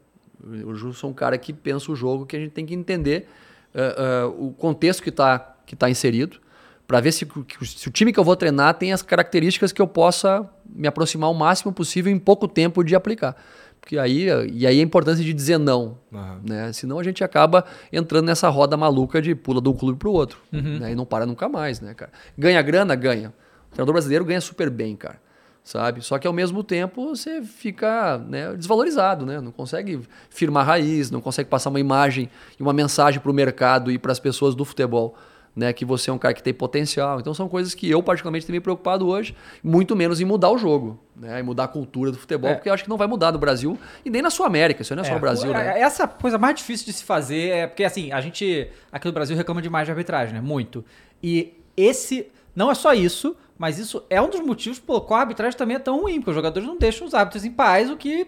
Hoje 0.45 0.85
eu 0.85 0.93
sou 0.93 1.11
um 1.11 1.13
cara 1.15 1.39
que 1.39 1.53
pensa 1.53 1.93
o 1.93 1.95
jogo 1.95 2.27
que 2.27 2.35
a 2.35 2.41
gente 2.41 2.51
tem 2.51 2.67
que 2.67 2.75
entender 2.75 3.29
eh, 3.73 3.95
eh, 3.97 4.25
o 4.25 4.51
contexto 4.51 5.03
que 5.03 5.11
está 5.11 5.39
que 5.65 5.77
tá 5.77 5.89
inserido 5.89 6.41
para 6.85 6.99
ver 6.99 7.13
se, 7.13 7.25
se 7.65 7.87
o 7.87 7.93
time 7.93 8.13
que 8.13 8.19
eu 8.19 8.25
vou 8.25 8.35
treinar 8.35 8.75
tem 8.75 8.93
as 8.93 9.03
características 9.03 9.71
que 9.71 9.81
eu 9.81 9.87
possa 9.87 10.51
me 10.69 10.89
aproximar 10.89 11.31
o 11.31 11.35
máximo 11.35 11.73
possível 11.73 12.13
em 12.13 12.19
pouco 12.19 12.49
tempo 12.49 12.83
de 12.83 12.97
aplicar. 12.97 13.37
Porque 13.81 13.97
aí, 13.97 14.27
e 14.53 14.67
aí 14.67 14.81
a 14.81 14.83
importância 14.83 15.25
de 15.25 15.33
dizer 15.33 15.59
não. 15.59 15.97
Aham. 16.13 16.41
Né? 16.45 16.73
Senão 16.73 16.99
a 16.99 17.05
gente 17.05 17.23
acaba 17.23 17.65
entrando 17.93 18.27
nessa 18.27 18.49
roda 18.49 18.77
maluca 18.77 19.23
de 19.23 19.33
pula 19.37 19.61
de 19.61 19.69
um 19.69 19.75
clube 19.75 19.97
para 19.97 20.09
o 20.09 20.13
outro. 20.13 20.41
Né? 20.81 20.91
E 20.91 20.95
não 20.97 21.07
para 21.07 21.25
nunca 21.25 21.49
mais, 21.49 21.81
né, 21.81 21.95
cara? 21.95 22.11
Ganha 22.37 22.61
grana? 22.61 22.97
Ganha. 22.97 23.33
O 23.71 23.75
treinador 23.75 23.93
brasileiro 23.95 24.25
ganha 24.25 24.41
super 24.41 24.69
bem, 24.69 24.97
cara. 24.97 25.21
Sabe? 25.63 26.01
Só 26.03 26.19
que 26.19 26.27
ao 26.27 26.33
mesmo 26.33 26.65
tempo 26.65 27.15
você 27.15 27.43
fica 27.43 28.17
né, 28.19 28.55
desvalorizado, 28.57 29.27
né? 29.27 29.41
Não 29.41 29.53
consegue 29.53 30.01
firmar 30.31 30.67
raiz, 30.67 31.11
não 31.11 31.21
consegue 31.21 31.49
passar 31.51 31.69
uma 31.71 31.79
imagem 31.79 32.31
e 32.59 32.63
uma 32.63 32.73
mensagem 32.73 33.21
para 33.21 33.31
o 33.31 33.35
mercado 33.35 33.93
e 33.93 33.99
para 33.99 34.11
as 34.11 34.19
pessoas 34.19 34.55
do 34.55 34.65
futebol, 34.65 35.15
né? 35.55 35.71
Que 35.75 35.85
você 35.85 36.09
é 36.09 36.13
um 36.15 36.19
cara 36.19 36.33
que 36.33 36.43
tem 36.43 36.55
potencial. 36.55 37.21
Então 37.21 37.35
são 37.35 37.47
coisas 37.47 37.75
que 37.75 37.89
eu 37.89 38.03
particularmente 38.03 38.47
tenho 38.47 38.55
me 38.57 38.61
preocupado 38.61 39.07
hoje, 39.07 39.37
muito 39.63 39.95
menos 39.95 40.19
em 40.19 40.25
mudar 40.25 40.51
o 40.51 40.57
jogo, 40.57 40.99
né? 41.15 41.39
E 41.39 41.43
mudar 41.43 41.65
a 41.65 41.69
cultura 41.69 42.11
do 42.11 42.17
futebol, 42.19 42.51
É. 42.51 42.55
porque 42.55 42.71
eu 42.71 42.73
acho 42.73 42.83
que 42.83 42.91
não 42.91 42.97
vai 42.97 43.07
mudar 43.07 43.31
no 43.31 43.39
Brasil 43.39 43.79
e 44.03 44.09
nem 44.09 44.23
na 44.23 44.31
Sul 44.31 44.47
América. 44.47 44.81
Isso 44.81 44.97
não 44.97 45.03
é 45.03 45.07
só 45.07 45.15
o 45.15 45.21
Brasil, 45.21 45.51
É, 45.51 45.75
né? 45.75 45.81
Essa 45.81 46.09
coisa 46.09 46.39
mais 46.39 46.57
difícil 46.57 46.87
de 46.87 46.95
se 46.95 47.05
fazer 47.05 47.51
é 47.51 47.67
porque, 47.67 47.85
assim, 47.85 48.11
a 48.13 48.21
gente 48.23 48.67
aqui 48.91 49.07
no 49.07 49.13
Brasil 49.13 49.37
reclama 49.37 49.61
demais 49.61 49.85
de 49.87 49.91
arbitragem, 49.93 50.35
né? 50.35 50.41
Muito. 50.41 50.83
E 51.23 51.53
esse. 51.77 52.29
Não 52.57 52.71
é 52.71 52.75
só 52.75 52.93
isso, 52.95 53.37
mas 53.61 53.79
isso 53.79 54.03
é 54.09 54.23
um 54.23 54.31
dos 54.31 54.41
motivos 54.41 54.79
pelo 54.79 55.03
qual 55.03 55.19
a 55.19 55.21
arbitragem 55.21 55.55
também 55.55 55.77
é 55.77 55.79
tão 55.79 56.01
ruim, 56.01 56.15
porque 56.15 56.31
os 56.31 56.35
jogadores 56.35 56.67
não 56.67 56.79
deixam 56.79 57.07
os 57.07 57.13
árbitros 57.13 57.45
em 57.45 57.53
paz, 57.53 57.91
o 57.91 57.97
que 57.99 58.27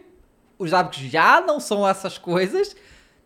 os 0.59 0.75
árbitros 0.75 1.11
já 1.11 1.41
não 1.41 1.59
são 1.59 1.89
essas 1.89 2.19
coisas. 2.19 2.77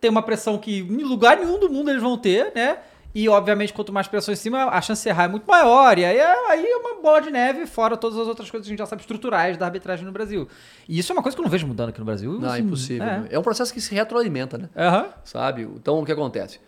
Tem 0.00 0.08
uma 0.08 0.22
pressão 0.22 0.56
que 0.56 0.78
em 0.78 1.02
lugar 1.02 1.36
nenhum 1.36 1.58
do 1.58 1.68
mundo 1.68 1.90
eles 1.90 2.00
vão 2.00 2.16
ter, 2.16 2.52
né? 2.54 2.78
E, 3.12 3.28
obviamente, 3.28 3.72
quanto 3.72 3.92
mais 3.92 4.06
pressão 4.06 4.32
em 4.32 4.36
cima, 4.36 4.66
a 4.66 4.80
chance 4.80 5.02
de 5.02 5.08
errar 5.08 5.24
é 5.24 5.28
muito 5.28 5.48
maior. 5.48 5.98
E 5.98 6.04
aí 6.04 6.16
é, 6.16 6.50
aí 6.50 6.64
é 6.64 6.76
uma 6.76 7.02
bola 7.02 7.20
de 7.20 7.32
neve, 7.32 7.66
fora 7.66 7.96
todas 7.96 8.16
as 8.16 8.28
outras 8.28 8.48
coisas 8.48 8.64
que 8.64 8.70
a 8.70 8.72
gente 8.72 8.78
já 8.78 8.86
sabe 8.86 9.02
estruturais 9.02 9.56
da 9.56 9.66
arbitragem 9.66 10.06
no 10.06 10.12
Brasil. 10.12 10.46
E 10.88 11.00
isso 11.00 11.10
é 11.10 11.12
uma 11.12 11.22
coisa 11.24 11.34
que 11.34 11.40
eu 11.40 11.44
não 11.44 11.50
vejo 11.50 11.66
mudando 11.66 11.88
aqui 11.88 11.98
no 11.98 12.06
Brasil. 12.06 12.38
Não, 12.38 12.50
é 12.50 12.52
assim, 12.52 12.62
impossível. 12.62 13.04
É. 13.04 13.18
né? 13.18 13.28
É 13.30 13.36
um 13.36 13.42
processo 13.42 13.74
que 13.74 13.80
se 13.80 13.92
retroalimenta, 13.92 14.56
né? 14.56 14.70
Aham. 14.76 15.08
Sabe? 15.24 15.62
Então, 15.62 15.98
o 15.98 16.06
que 16.06 16.12
acontece? 16.12 16.60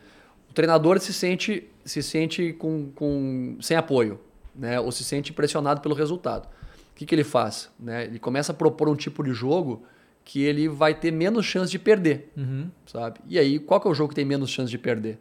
O 0.50 0.52
treinador 0.52 0.98
se 0.98 1.12
sente, 1.12 1.70
se 1.84 2.02
sente 2.02 2.54
com, 2.54 2.90
com, 2.92 3.56
sem 3.60 3.76
apoio, 3.76 4.18
né? 4.58 4.80
ou 4.80 4.90
se 4.90 5.04
sente 5.04 5.32
pressionado 5.32 5.80
pelo 5.80 5.94
resultado. 5.94 6.46
O 6.46 6.94
que, 6.94 7.06
que 7.06 7.14
ele 7.14 7.24
faz? 7.24 7.70
Né? 7.78 8.04
Ele 8.04 8.18
começa 8.18 8.52
a 8.52 8.54
propor 8.54 8.88
um 8.88 8.96
tipo 8.96 9.22
de 9.22 9.32
jogo 9.32 9.84
que 10.24 10.42
ele 10.42 10.68
vai 10.68 10.94
ter 10.94 11.10
menos 11.10 11.46
chance 11.46 11.70
de 11.70 11.78
perder. 11.78 12.32
Sabe? 12.86 13.20
E 13.26 13.38
aí, 13.38 13.58
qual 13.58 13.80
que 13.80 13.88
é 13.88 13.90
o 13.90 13.94
jogo 13.94 14.10
que 14.10 14.14
tem 14.14 14.24
menos 14.24 14.50
chance 14.50 14.70
de 14.70 14.76
perder? 14.76 15.18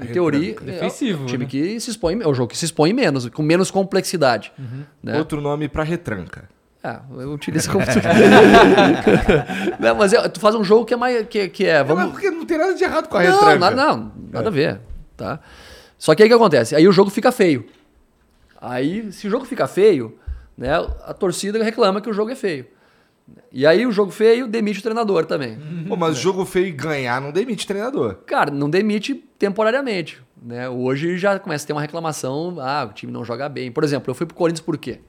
Em 0.00 0.06
teoria, 0.06 0.48
retranca. 0.48 0.72
Defensivo, 0.72 1.22
é 1.22 1.24
o 1.24 1.26
time 1.26 1.44
né? 1.44 1.50
que 1.50 1.80
se 1.80 1.90
expõe, 1.90 2.20
é 2.20 2.26
o 2.26 2.34
jogo 2.34 2.50
que 2.50 2.58
se 2.58 2.64
expõe 2.64 2.92
menos, 2.92 3.28
com 3.28 3.42
menos 3.42 3.70
complexidade. 3.70 4.52
Né? 5.02 5.16
Outro 5.18 5.40
nome 5.40 5.68
pra 5.68 5.84
retranca. 5.84 6.48
É, 6.82 6.98
eu 7.18 7.32
utilizo 7.32 7.70
como 7.72 7.82
tu... 7.86 7.92
Não, 9.80 9.94
mas 9.94 10.12
é, 10.12 10.28
tu 10.28 10.38
faz 10.38 10.54
um 10.54 10.62
jogo 10.62 10.84
que 10.84 10.92
é 10.92 10.96
mais 10.96 11.26
que, 11.26 11.48
que 11.48 11.64
é, 11.64 11.82
Vamos... 11.82 12.04
Mas 12.04 12.12
porque 12.12 12.30
não 12.30 12.44
tem 12.44 12.58
nada 12.58 12.74
de 12.74 12.84
errado 12.84 13.08
com 13.08 13.16
a 13.16 13.22
não, 13.22 13.30
retranca. 13.30 13.58
nada, 13.58 13.76
não, 13.76 14.12
nada 14.30 14.48
a 14.48 14.52
ver, 14.52 14.80
tá? 15.16 15.40
Só 15.96 16.14
que 16.14 16.22
aí 16.22 16.26
o 16.26 16.30
que 16.30 16.34
acontece? 16.34 16.76
Aí 16.76 16.86
o 16.86 16.92
jogo 16.92 17.08
fica 17.08 17.32
feio. 17.32 17.64
Aí, 18.64 19.12
se 19.12 19.26
o 19.26 19.30
jogo 19.30 19.44
fica 19.44 19.66
feio, 19.66 20.18
né, 20.56 20.72
a 21.04 21.12
torcida 21.12 21.62
reclama 21.62 22.00
que 22.00 22.08
o 22.08 22.14
jogo 22.14 22.30
é 22.30 22.34
feio. 22.34 22.66
E 23.52 23.66
aí 23.66 23.86
o 23.86 23.92
jogo 23.92 24.10
feio 24.10 24.46
demite 24.46 24.80
o 24.80 24.82
treinador 24.82 25.26
também. 25.26 25.58
Pô, 25.88 25.96
mas 25.96 26.16
jogo 26.16 26.44
feio 26.46 26.66
e 26.66 26.72
ganhar 26.72 27.20
não 27.20 27.30
demite 27.30 27.66
treinador. 27.66 28.16
Cara, 28.26 28.50
não 28.50 28.68
demite 28.70 29.14
temporariamente. 29.38 30.22
Né? 30.42 30.68
Hoje 30.68 31.18
já 31.18 31.38
começa 31.38 31.64
a 31.64 31.66
ter 31.66 31.72
uma 31.72 31.80
reclamação, 31.82 32.56
ah, 32.58 32.88
o 32.90 32.94
time 32.94 33.12
não 33.12 33.24
joga 33.24 33.48
bem. 33.48 33.70
Por 33.70 33.84
exemplo, 33.84 34.10
eu 34.10 34.14
fui 34.14 34.26
pro 34.26 34.34
Corinthians 34.34 34.64
por 34.64 34.78
quê? 34.78 35.00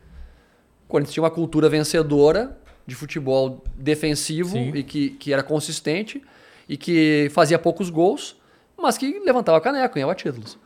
O 0.85 0.89
Corinthians 0.89 1.13
tinha 1.13 1.23
uma 1.23 1.31
cultura 1.31 1.69
vencedora 1.69 2.57
de 2.85 2.93
futebol 2.93 3.63
defensivo 3.75 4.51
Sim. 4.51 4.71
e 4.75 4.83
que, 4.83 5.09
que 5.11 5.33
era 5.33 5.41
consistente 5.41 6.21
e 6.67 6.77
que 6.77 7.29
fazia 7.33 7.57
poucos 7.57 7.89
gols, 7.89 8.35
mas 8.77 8.97
que 8.97 9.19
levantava 9.19 9.57
a 9.57 9.61
caneca, 9.61 9.93
ganhava 9.93 10.13
títulos. 10.13 10.57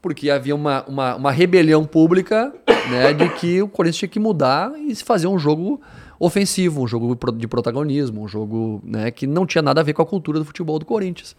Porque 0.00 0.30
havia 0.30 0.54
uma, 0.54 0.84
uma, 0.86 1.16
uma 1.16 1.30
rebelião 1.32 1.84
pública 1.84 2.52
né, 2.90 3.12
de 3.12 3.28
que 3.30 3.60
o 3.60 3.68
Corinthians 3.68 3.98
tinha 3.98 4.08
que 4.08 4.20
mudar 4.20 4.70
e 4.78 4.94
se 4.94 5.02
fazer 5.02 5.26
um 5.26 5.38
jogo 5.38 5.80
ofensivo, 6.20 6.82
um 6.82 6.86
jogo 6.86 7.16
de 7.36 7.46
protagonismo, 7.48 8.22
um 8.22 8.28
jogo 8.28 8.80
né, 8.84 9.10
que 9.10 9.26
não 9.26 9.44
tinha 9.44 9.62
nada 9.62 9.80
a 9.80 9.84
ver 9.84 9.92
com 9.94 10.02
a 10.02 10.06
cultura 10.06 10.38
do 10.38 10.44
futebol 10.44 10.78
do 10.78 10.84
Corinthians. 10.86 11.34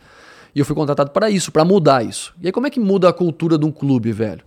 E 0.53 0.60
eu 0.60 0.66
fui 0.66 0.76
contratado 0.76 1.12
para 1.12 1.30
isso, 1.30 1.51
para 1.51 1.64
mudar 1.64 2.03
isso. 2.05 2.34
E 2.41 2.47
aí 2.47 2.51
como 2.51 2.68
é 2.68 2.70
que 2.70 2.80
muda 2.80 3.07
a 3.10 3.14
cultura 3.14 3.57
de 3.57 3.66
um 3.66 3.72
clube, 3.72 4.12
velho? 4.12 4.41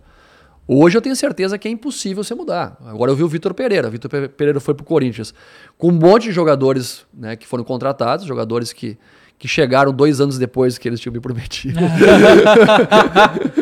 Hoje 0.67 0.97
eu 0.97 1.01
tenho 1.01 1.15
certeza 1.15 1.57
que 1.57 1.67
é 1.67 1.71
impossível 1.71 2.23
você 2.23 2.33
mudar. 2.35 2.77
Agora 2.85 3.11
eu 3.11 3.15
vi 3.15 3.23
o 3.23 3.27
Vitor 3.27 3.53
Pereira. 3.53 3.87
O 3.87 3.91
Vitor 3.91 4.09
Pe- 4.09 4.29
Pereira 4.29 4.59
foi 4.59 4.73
pro 4.73 4.85
Corinthians 4.85 5.33
com 5.77 5.89
um 5.89 5.91
monte 5.91 6.23
de 6.23 6.31
jogadores 6.31 7.05
né, 7.13 7.35
que 7.35 7.45
foram 7.47 7.63
contratados, 7.65 8.25
jogadores 8.25 8.71
que, 8.71 8.97
que 9.37 9.45
chegaram 9.47 9.91
dois 9.91 10.21
anos 10.21 10.37
depois 10.37 10.77
que 10.77 10.87
eles 10.87 10.99
tinham 11.01 11.13
me 11.13 11.19
prometido. 11.19 11.79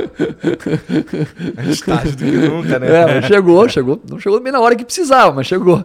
Mais 1.56 1.82
tarde 1.82 2.12
do 2.16 2.24
que 2.26 2.32
nunca, 2.48 2.80
né? 2.80 2.88
É, 3.18 3.22
chegou, 3.24 3.68
chegou. 3.70 4.02
Não 4.10 4.20
chegou 4.20 4.40
bem 4.40 4.52
na 4.52 4.60
hora 4.60 4.76
que 4.76 4.86
precisava, 4.86 5.34
mas 5.36 5.48
chegou. 5.48 5.84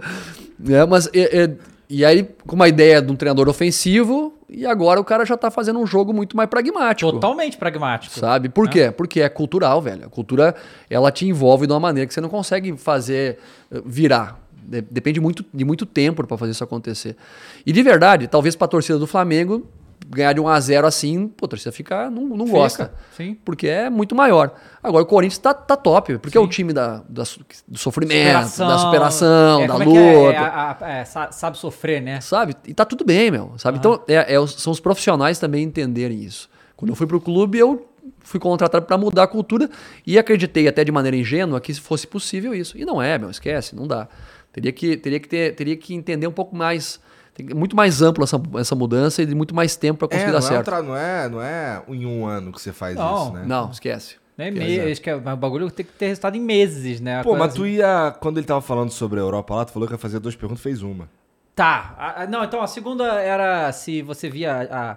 É, 0.68 0.84
mas, 0.87 1.09
é, 1.14 1.43
é, 1.45 1.51
e 1.89 2.05
aí, 2.05 2.28
com 2.47 2.57
uma 2.57 2.68
ideia 2.68 3.01
de 3.01 3.12
um 3.12 3.16
treinador 3.16 3.49
ofensivo, 3.49 4.34
e 4.49 4.64
agora 4.66 5.01
o 5.01 5.05
cara 5.05 5.24
já 5.24 5.37
tá 5.37 5.51
fazendo 5.51 5.78
um 5.78 5.87
jogo 5.87 6.12
muito 6.12 6.37
mais 6.37 6.49
pragmático. 6.49 7.11
Totalmente 7.12 7.57
pragmático. 7.57 8.18
Sabe? 8.18 8.49
Por 8.49 8.68
quê? 8.68 8.91
Porque 8.91 9.20
é 9.20 9.28
cultural, 9.28 9.80
velho. 9.82 10.07
A 10.07 10.09
cultura, 10.09 10.55
ela 10.89 11.11
te 11.11 11.26
envolve 11.26 11.66
de 11.66 11.72
uma 11.72 11.80
maneira 11.80 12.07
que 12.07 12.14
você 12.14 12.20
não 12.20 12.28
consegue 12.28 12.76
fazer 12.76 13.39
eh, 13.70 13.82
virar. 13.84 14.41
De- 14.62 14.82
Depende 14.82 15.20
muito, 15.20 15.45
de 15.53 15.64
muito 15.64 15.84
tempo 15.87 16.24
para 16.26 16.37
fazer 16.39 16.53
isso 16.53 16.64
acontecer. 16.64 17.16
E 17.64 17.72
de 17.72 17.82
verdade, 17.82 18.26
talvez 18.28 18.55
pra 18.57 18.66
torcida 18.68 18.99
do 18.99 19.07
Flamengo, 19.07 19.66
ganhar 20.09 20.33
de 20.33 20.41
1 20.41 20.49
a 20.49 20.61
0 20.61 20.87
assim, 20.87 21.29
pô, 21.29 21.47
a 21.47 21.49
torcida 21.49 21.73
fica, 21.73 22.09
não, 22.11 22.23
não 22.27 22.47
Fica, 22.47 22.59
gosta. 22.59 22.95
sim. 23.17 23.37
Porque 23.45 23.67
é 23.67 23.91
muito 23.91 24.15
maior. 24.15 24.53
Agora, 24.83 25.03
o 25.03 25.07
Corinthians 25.07 25.39
tá, 25.39 25.53
tá 25.53 25.77
top, 25.77 26.19
porque 26.19 26.37
é 26.39 26.41
o 26.41 26.47
time 26.49 26.73
da, 26.73 27.03
da 27.09 27.25
do 27.67 27.79
sofrimento, 27.79 28.59
da 28.59 28.79
superação, 28.79 29.63
É, 29.63 29.67
da 29.67 29.77
luta. 29.77 29.99
é 29.99 30.03
é? 30.03 30.33
É, 30.33 30.37
a- 30.39 30.77
a- 30.81 30.89
é, 30.91 31.05
sa- 31.05 31.33
sabe 31.33 31.59
sofrer, 31.59 32.01
né? 32.01 32.21
Sabe? 32.21 32.55
E 32.67 32.73
tá 32.75 32.85
tudo 32.85 33.05
bem, 33.05 33.31
meu. 33.31 33.53
Sabe? 33.59 33.79
Então, 33.79 34.01
é, 34.07 34.27
são 34.47 34.73
os 34.73 34.81
profissionais 34.81 35.39
também 35.39 35.65
entenderem 35.65 36.23
isso. 36.23 36.49
Quando 36.77 36.91
eu 36.91 36.95
fui 36.95 37.07
pro 37.07 37.21
clube, 37.21 37.59
eu 37.59 37.89
fui 38.21 38.39
contratado 38.39 38.87
para 38.87 38.99
mudar 38.99 39.25
a 39.25 39.27
cultura 39.27 39.69
e 40.07 40.19
acreditei 40.19 40.69
até 40.69 40.85
de 40.85 40.93
maneira 40.93 41.17
ingênua 41.17 41.61
que 41.61 41.73
fosse 41.75 42.07
possível 42.07 42.55
isso. 42.55 42.77
E 42.79 42.85
não 42.85 43.01
é, 43.03 43.19
meu, 43.19 43.31
esquece, 43.31 43.75
não 43.75 43.87
dá. 43.87 44.07
Teria 44.53 44.73
que, 44.73 44.97
teria 44.97 45.21
que, 45.21 45.29
ter, 45.29 45.55
teria 45.55 45.77
que 45.77 45.95
entender 45.95 46.27
um 46.27 46.33
pouco 46.33 46.55
mais. 46.57 47.01
Tem- 47.37 47.55
muito 47.55 47.76
mais 47.76 48.01
amplo 48.03 48.24
essa, 48.24 48.41
essa 48.59 48.74
mudança 48.74 49.22
e 49.22 49.26
de 49.26 49.34
muito 49.34 49.55
mais 49.55 49.76
tempo 49.76 49.99
para 50.01 50.09
conseguir 50.09 50.30
É, 50.30 50.32
dar 50.32 50.41
não, 50.41 50.47
é 50.47 50.51
certo. 50.51 50.64
tra- 50.64 50.82
não, 50.82 50.97
é, 50.97 51.28
não 51.28 51.43
é 51.43 51.82
em 51.89 52.07
um 52.07 52.26
ano 52.26 52.51
que 52.53 52.61
você 52.61 52.72
faz 52.72 52.97
Não. 52.97 53.24
isso, 53.24 53.32
né? 53.34 53.45
Não, 53.47 53.70
esquece. 53.70 54.16
né? 54.39 54.47
Quer 54.47 54.59
Me- 54.59 54.66
dizer, 54.66 54.93
acho 54.93 55.01
que 55.03 55.11
é, 55.11 55.14
o 55.16 55.20
bagulho 55.20 55.70
tem 55.70 55.84
que 55.84 55.93
ter 55.93 56.09
resultado 56.09 56.37
em 56.37 56.41
meses, 56.41 57.01
né? 57.01 57.20
A 57.20 57.22
Pô, 57.22 57.32
mas 57.37 57.49
assim. 57.53 57.57
tu 57.57 57.66
ia. 57.66 58.14
Quando 58.20 58.39
ele 58.39 58.47
tava 58.47 58.61
falando 58.61 58.91
sobre 58.91 59.18
a 59.20 59.22
Europa 59.22 59.55
lá, 59.55 59.64
tu 59.64 59.72
falou 59.72 59.87
que 59.89 59.95
ia 59.95 59.99
fazer 59.99 60.18
duas 60.18 60.34
perguntas, 60.37 60.62
fez 60.62 60.82
uma. 60.82 61.09
Tá. 61.55 61.95
A- 61.99 62.22
a- 62.22 62.26
não, 62.26 62.45
então 62.45 62.61
a 62.61 62.66
segunda 62.66 63.20
era 63.20 63.70
se 63.72 64.03
você 64.03 64.28
via 64.28 64.68
a- 64.70 64.97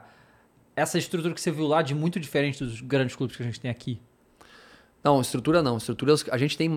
essa 0.75 0.97
estrutura 0.97 1.33
que 1.33 1.39
você 1.41 1.51
viu 1.51 1.67
lá 1.67 1.81
de 1.81 1.95
muito 1.95 2.19
diferente 2.19 2.63
dos 2.63 2.81
grandes 2.81 3.15
clubes 3.15 3.35
que 3.35 3.43
a 3.43 3.45
gente 3.45 3.59
tem 3.59 3.71
aqui. 3.71 3.99
Não, 5.03 5.21
estrutura 5.21 5.63
não. 5.63 5.77
Estrutura, 5.77 6.13
a 6.29 6.37
gente 6.37 6.57
tem. 6.57 6.69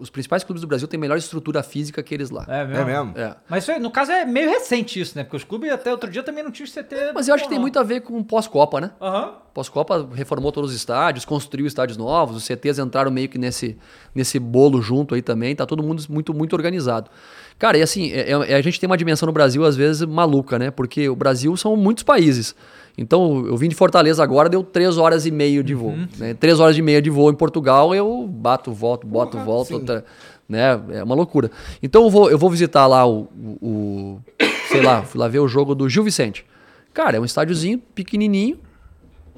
Os 0.00 0.10
principais 0.10 0.42
clubes 0.42 0.60
do 0.60 0.66
Brasil 0.66 0.88
têm 0.88 0.98
melhor 0.98 1.16
estrutura 1.16 1.62
física 1.62 2.02
que 2.02 2.12
eles 2.12 2.28
lá. 2.30 2.44
É 2.48 2.64
mesmo? 2.64 2.82
É 2.82 2.84
mesmo? 2.84 3.12
É. 3.16 3.36
Mas 3.48 3.66
no 3.80 3.90
caso 3.90 4.10
é 4.10 4.24
meio 4.24 4.50
recente 4.50 5.00
isso, 5.00 5.16
né? 5.16 5.22
Porque 5.22 5.36
os 5.36 5.44
clubes 5.44 5.70
até 5.70 5.90
outro 5.92 6.10
dia 6.10 6.22
também 6.22 6.42
não 6.42 6.50
tinham 6.50 6.66
CT. 6.66 7.12
Mas 7.14 7.28
eu 7.28 7.34
acho 7.34 7.44
que 7.44 7.50
tem 7.50 7.58
muito 7.58 7.78
a 7.78 7.82
ver 7.84 8.00
com 8.00 8.22
pós-Copa, 8.22 8.80
né? 8.80 8.90
Aham. 9.00 9.34
Pós-Copa 9.54 10.08
reformou 10.14 10.52
todos 10.52 10.70
os 10.70 10.76
estádios, 10.76 11.24
construiu 11.24 11.66
estádios 11.66 11.96
novos, 11.96 12.36
os 12.36 12.44
CTs 12.44 12.78
entraram 12.78 13.10
meio 13.10 13.28
que 13.28 13.38
nesse, 13.38 13.76
nesse 14.14 14.38
bolo 14.38 14.80
junto 14.80 15.14
aí 15.16 15.22
também, 15.22 15.54
tá 15.56 15.66
todo 15.66 15.82
mundo 15.82 16.00
muito, 16.08 16.32
muito 16.32 16.52
organizado. 16.54 17.10
Cara, 17.58 17.76
e 17.76 17.82
assim, 17.82 18.12
é- 18.12 18.30
é- 18.30 18.54
a 18.54 18.60
gente 18.62 18.78
tem 18.78 18.86
uma 18.88 18.96
dimensão 18.96 19.26
no 19.26 19.32
Brasil, 19.32 19.64
às 19.64 19.74
vezes, 19.74 20.02
maluca, 20.04 20.58
né? 20.60 20.70
Porque 20.70 21.08
o 21.08 21.16
Brasil 21.16 21.56
são 21.56 21.74
muitos 21.76 22.04
países. 22.04 22.54
Então, 23.00 23.46
eu 23.46 23.56
vim 23.56 23.68
de 23.68 23.76
Fortaleza 23.76 24.22
agora, 24.24 24.48
deu 24.48 24.62
três 24.64 24.98
horas 24.98 25.24
e 25.24 25.30
meia 25.30 25.62
de 25.62 25.72
voo. 25.74 25.94
Né? 26.18 26.34
Três 26.34 26.58
horas 26.58 26.76
e 26.76 26.82
meia 26.82 27.00
de 27.00 27.08
voo 27.08 27.30
em 27.30 27.34
Portugal, 27.34 27.94
eu 27.94 28.26
bato, 28.26 28.72
volto, 28.72 29.06
boto, 29.06 29.38
volto. 29.38 29.74
outra- 29.74 30.04
né? 30.48 30.80
É 30.90 31.04
uma 31.04 31.14
loucura. 31.14 31.50
Então, 31.82 32.02
eu 32.04 32.10
vou, 32.10 32.30
eu 32.30 32.36
vou 32.36 32.50
visitar 32.50 32.86
lá 32.88 33.06
o, 33.06 33.28
o- 33.40 33.58
o- 33.62 34.20
Sei 34.68 34.82
lá, 34.82 35.02
fui 35.02 35.18
lá 35.20 35.28
ver 35.28 35.38
o 35.38 35.46
jogo 35.48 35.74
do 35.74 35.88
Gil 35.88 36.02
Vicente. 36.02 36.44
Cara, 36.92 37.16
é 37.16 37.20
um 37.20 37.24
estádiozinho 37.24 37.78
pequenininho, 37.78 38.58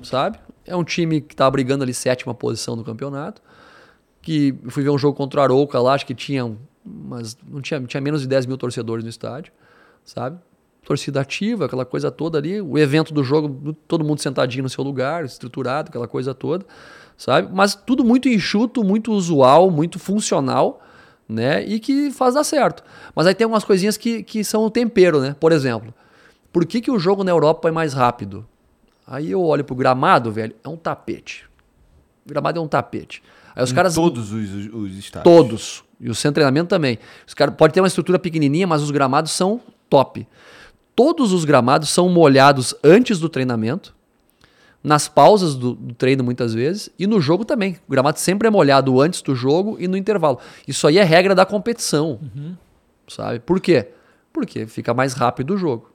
sabe? 0.03 0.39
É 0.67 0.75
um 0.75 0.83
time 0.85 1.21
que 1.21 1.37
tá 1.37 1.49
brigando 1.51 1.83
ali 1.85 1.93
sétima 1.93 2.33
posição 2.35 2.75
no 2.75 2.83
campeonato. 2.83 3.43
Que 4.23 4.55
fui 4.69 4.83
ver 4.83 4.91
um 4.91 4.99
jogo 4.99 5.17
contra 5.17 5.41
o 5.41 5.43
Arouca 5.43 5.79
lá, 5.81 5.95
acho 5.95 6.07
que 6.07 6.15
tinha, 6.15 6.51
mas 6.85 7.37
não 7.49 7.61
tinha, 7.61 7.81
tinha 7.83 8.01
menos 8.01 8.23
de 8.23 8.27
10 8.29 8.47
mil 8.47 8.57
torcedores 8.57 9.03
no 9.05 9.11
estádio, 9.11 9.53
sabe? 10.05 10.39
Torcida 10.85 11.21
ativa, 11.21 11.67
aquela 11.67 11.85
coisa 11.85 12.11
toda 12.11 12.39
ali. 12.39 12.61
O 12.61 12.79
evento 12.79 13.13
do 13.13 13.23
jogo, 13.23 13.75
todo 13.87 14.05
mundo 14.05 14.21
sentadinho 14.21 14.63
no 14.63 14.69
seu 14.69 14.83
lugar, 14.83 15.25
estruturado, 15.25 15.89
aquela 15.89 16.09
coisa 16.09 16.35
toda, 16.35 16.65
sabe? 17.17 17.49
Mas 17.53 17.75
tudo 17.75 18.05
muito 18.05 18.29
enxuto, 18.29 18.83
muito 18.83 19.13
usual, 19.13 19.71
muito 19.71 19.99
funcional, 19.99 20.83
né? 21.29 21.65
E 21.65 21.79
que 21.79 22.11
faz 22.11 22.35
dar 22.35 22.45
certo. 22.45 22.83
Mas 23.15 23.27
aí 23.27 23.35
tem 23.35 23.45
algumas 23.45 23.65
coisinhas 23.65 23.97
que, 23.97 24.23
que 24.23 24.43
são 24.43 24.65
o 24.65 24.71
tempero, 24.71 25.21
né? 25.21 25.37
Por 25.39 25.53
exemplo, 25.53 25.95
por 26.53 26.67
que, 26.67 26.81
que 26.81 26.91
o 26.91 26.99
jogo 26.99 27.23
na 27.23 27.31
Europa 27.31 27.69
é 27.69 27.73
mais 27.73 27.93
rápido? 27.93 28.47
Aí 29.07 29.31
eu 29.31 29.43
olho 29.43 29.65
pro 29.65 29.75
gramado, 29.75 30.31
velho, 30.31 30.55
é 30.63 30.69
um 30.69 30.77
tapete. 30.77 31.49
O 32.25 32.29
gramado 32.29 32.59
é 32.59 32.63
um 32.63 32.69
tapete. 32.69 33.23
Aí 33.55 33.63
os 33.63 33.73
Em 33.73 33.75
caras. 33.75 33.95
Todos 33.95 34.33
os, 34.33 34.51
os, 34.51 34.75
os 34.75 34.97
estádios. 34.97 35.25
Todos. 35.35 35.85
E 36.01 36.09
o 36.09 36.15
centro 36.15 36.31
de 36.31 36.35
treinamento 36.35 36.69
também. 36.69 36.99
Os 37.27 37.35
caras 37.35 37.55
pode 37.55 37.75
ter 37.75 37.81
uma 37.81 37.89
estrutura 37.89 38.19
pequenininha, 38.19 38.67
mas 38.67 38.83
os 38.83 38.91
gramados 38.91 39.33
são 39.33 39.61
top. 39.89 40.27
Todos 40.95 41.33
os 41.33 41.45
gramados 41.45 41.89
são 41.89 42.09
molhados 42.09 42.75
antes 42.85 43.19
do 43.19 43.29
treinamento, 43.29 43.95
nas 44.83 45.09
pausas 45.09 45.55
do, 45.55 45.75
do 45.75 45.95
treino 45.95 46.25
muitas 46.25 46.55
vezes 46.55 46.91
e 46.99 47.07
no 47.07 47.21
jogo 47.21 47.45
também. 47.45 47.77
O 47.87 47.91
gramado 47.91 48.19
sempre 48.19 48.49
é 48.49 48.51
molhado 48.51 49.01
antes 49.01 49.23
do 49.23 49.35
jogo 49.35 49.77
e 49.79 49.87
no 49.87 49.97
intervalo. 49.97 50.39
Isso 50.67 50.87
aí 50.87 50.99
é 50.99 51.05
regra 51.05 51.35
da 51.35 51.45
competição, 51.45 52.19
sabe? 53.07 53.41
Por 53.41 53.61
quê? 53.61 53.89
Porque 54.33 54.67
fica 54.67 54.95
mais 54.95 55.13
rápido 55.13 55.55
o 55.55 55.59
jogo. 55.59 55.91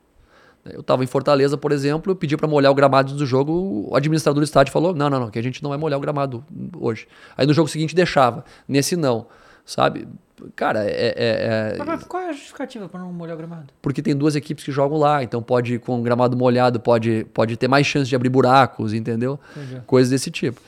Eu 0.65 0.81
estava 0.81 1.03
em 1.03 1.07
Fortaleza, 1.07 1.55
por 1.57 1.71
exemplo, 1.71 2.11
eu 2.11 2.15
pedi 2.15 2.35
para 2.35 2.47
molhar 2.47 2.71
o 2.71 2.75
gramado 2.75 3.13
do 3.13 3.25
jogo, 3.25 3.87
o 3.87 3.95
administrador 3.95 4.41
do 4.41 4.43
estádio 4.43 4.73
falou: 4.73 4.95
não, 4.95 5.09
não, 5.11 5.19
não, 5.19 5.29
que 5.29 5.37
a 5.37 5.43
gente 5.43 5.61
não 5.61 5.69
vai 5.69 5.77
molhar 5.77 5.97
o 5.97 6.01
gramado 6.01 6.43
hoje. 6.75 7.07
Aí 7.37 7.45
no 7.45 7.53
jogo 7.53 7.69
seguinte 7.69 7.93
deixava, 7.93 8.43
nesse 8.67 8.95
não, 8.95 9.27
sabe? 9.63 10.07
Cara, 10.55 10.83
é, 10.83 11.13
é- 11.15 11.75
é- 11.79 11.83
Mas 11.86 12.03
qual 12.03 12.21
é 12.23 12.29
a 12.29 12.33
justificativa 12.33 12.89
pra 12.89 12.99
não 12.99 13.11
molhar 13.13 13.36
o 13.36 13.38
gramado? 13.38 13.67
porque 13.81 14.01
tem 14.01 14.15
duas 14.15 14.36
equipes 14.36 14.63
que 14.65 14.71
jogam 14.71 14.97
lá, 14.97 15.23
então 15.23 15.41
pode, 15.41 15.79
com 15.79 15.99
o 15.99 16.03
gramado 16.03 16.36
molhado, 16.36 16.79
pode, 16.79 17.25
pode 17.33 17.55
ter 17.55 17.67
mais 17.67 17.88
chance 17.88 18.09
de 18.09 18.15
abrir 18.15 18.29
buracos, 18.29 18.93
entendeu? 18.93 19.39
Coisas 19.88 20.09
desse 20.11 20.29
tipo. 20.29 20.59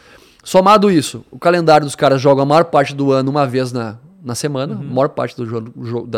Somado 0.43 0.89
isso, 0.89 1.25
o 1.29 1.37
calendário 1.37 1.85
dos 1.85 1.95
caras 1.95 2.21
joga 2.21 2.41
a 2.43 2.45
maior 2.45 2.65
parte 2.65 2.95
do 2.95 3.11
ano 3.11 3.29
uma 3.29 3.45
vez 3.45 3.73
na, 3.73 3.97
na 4.23 4.33
semana, 4.35 4.75
a 4.75 4.77
maior 4.77 5.09
parte 5.09 5.35
do, 5.35 5.45
jogo, 5.45 5.69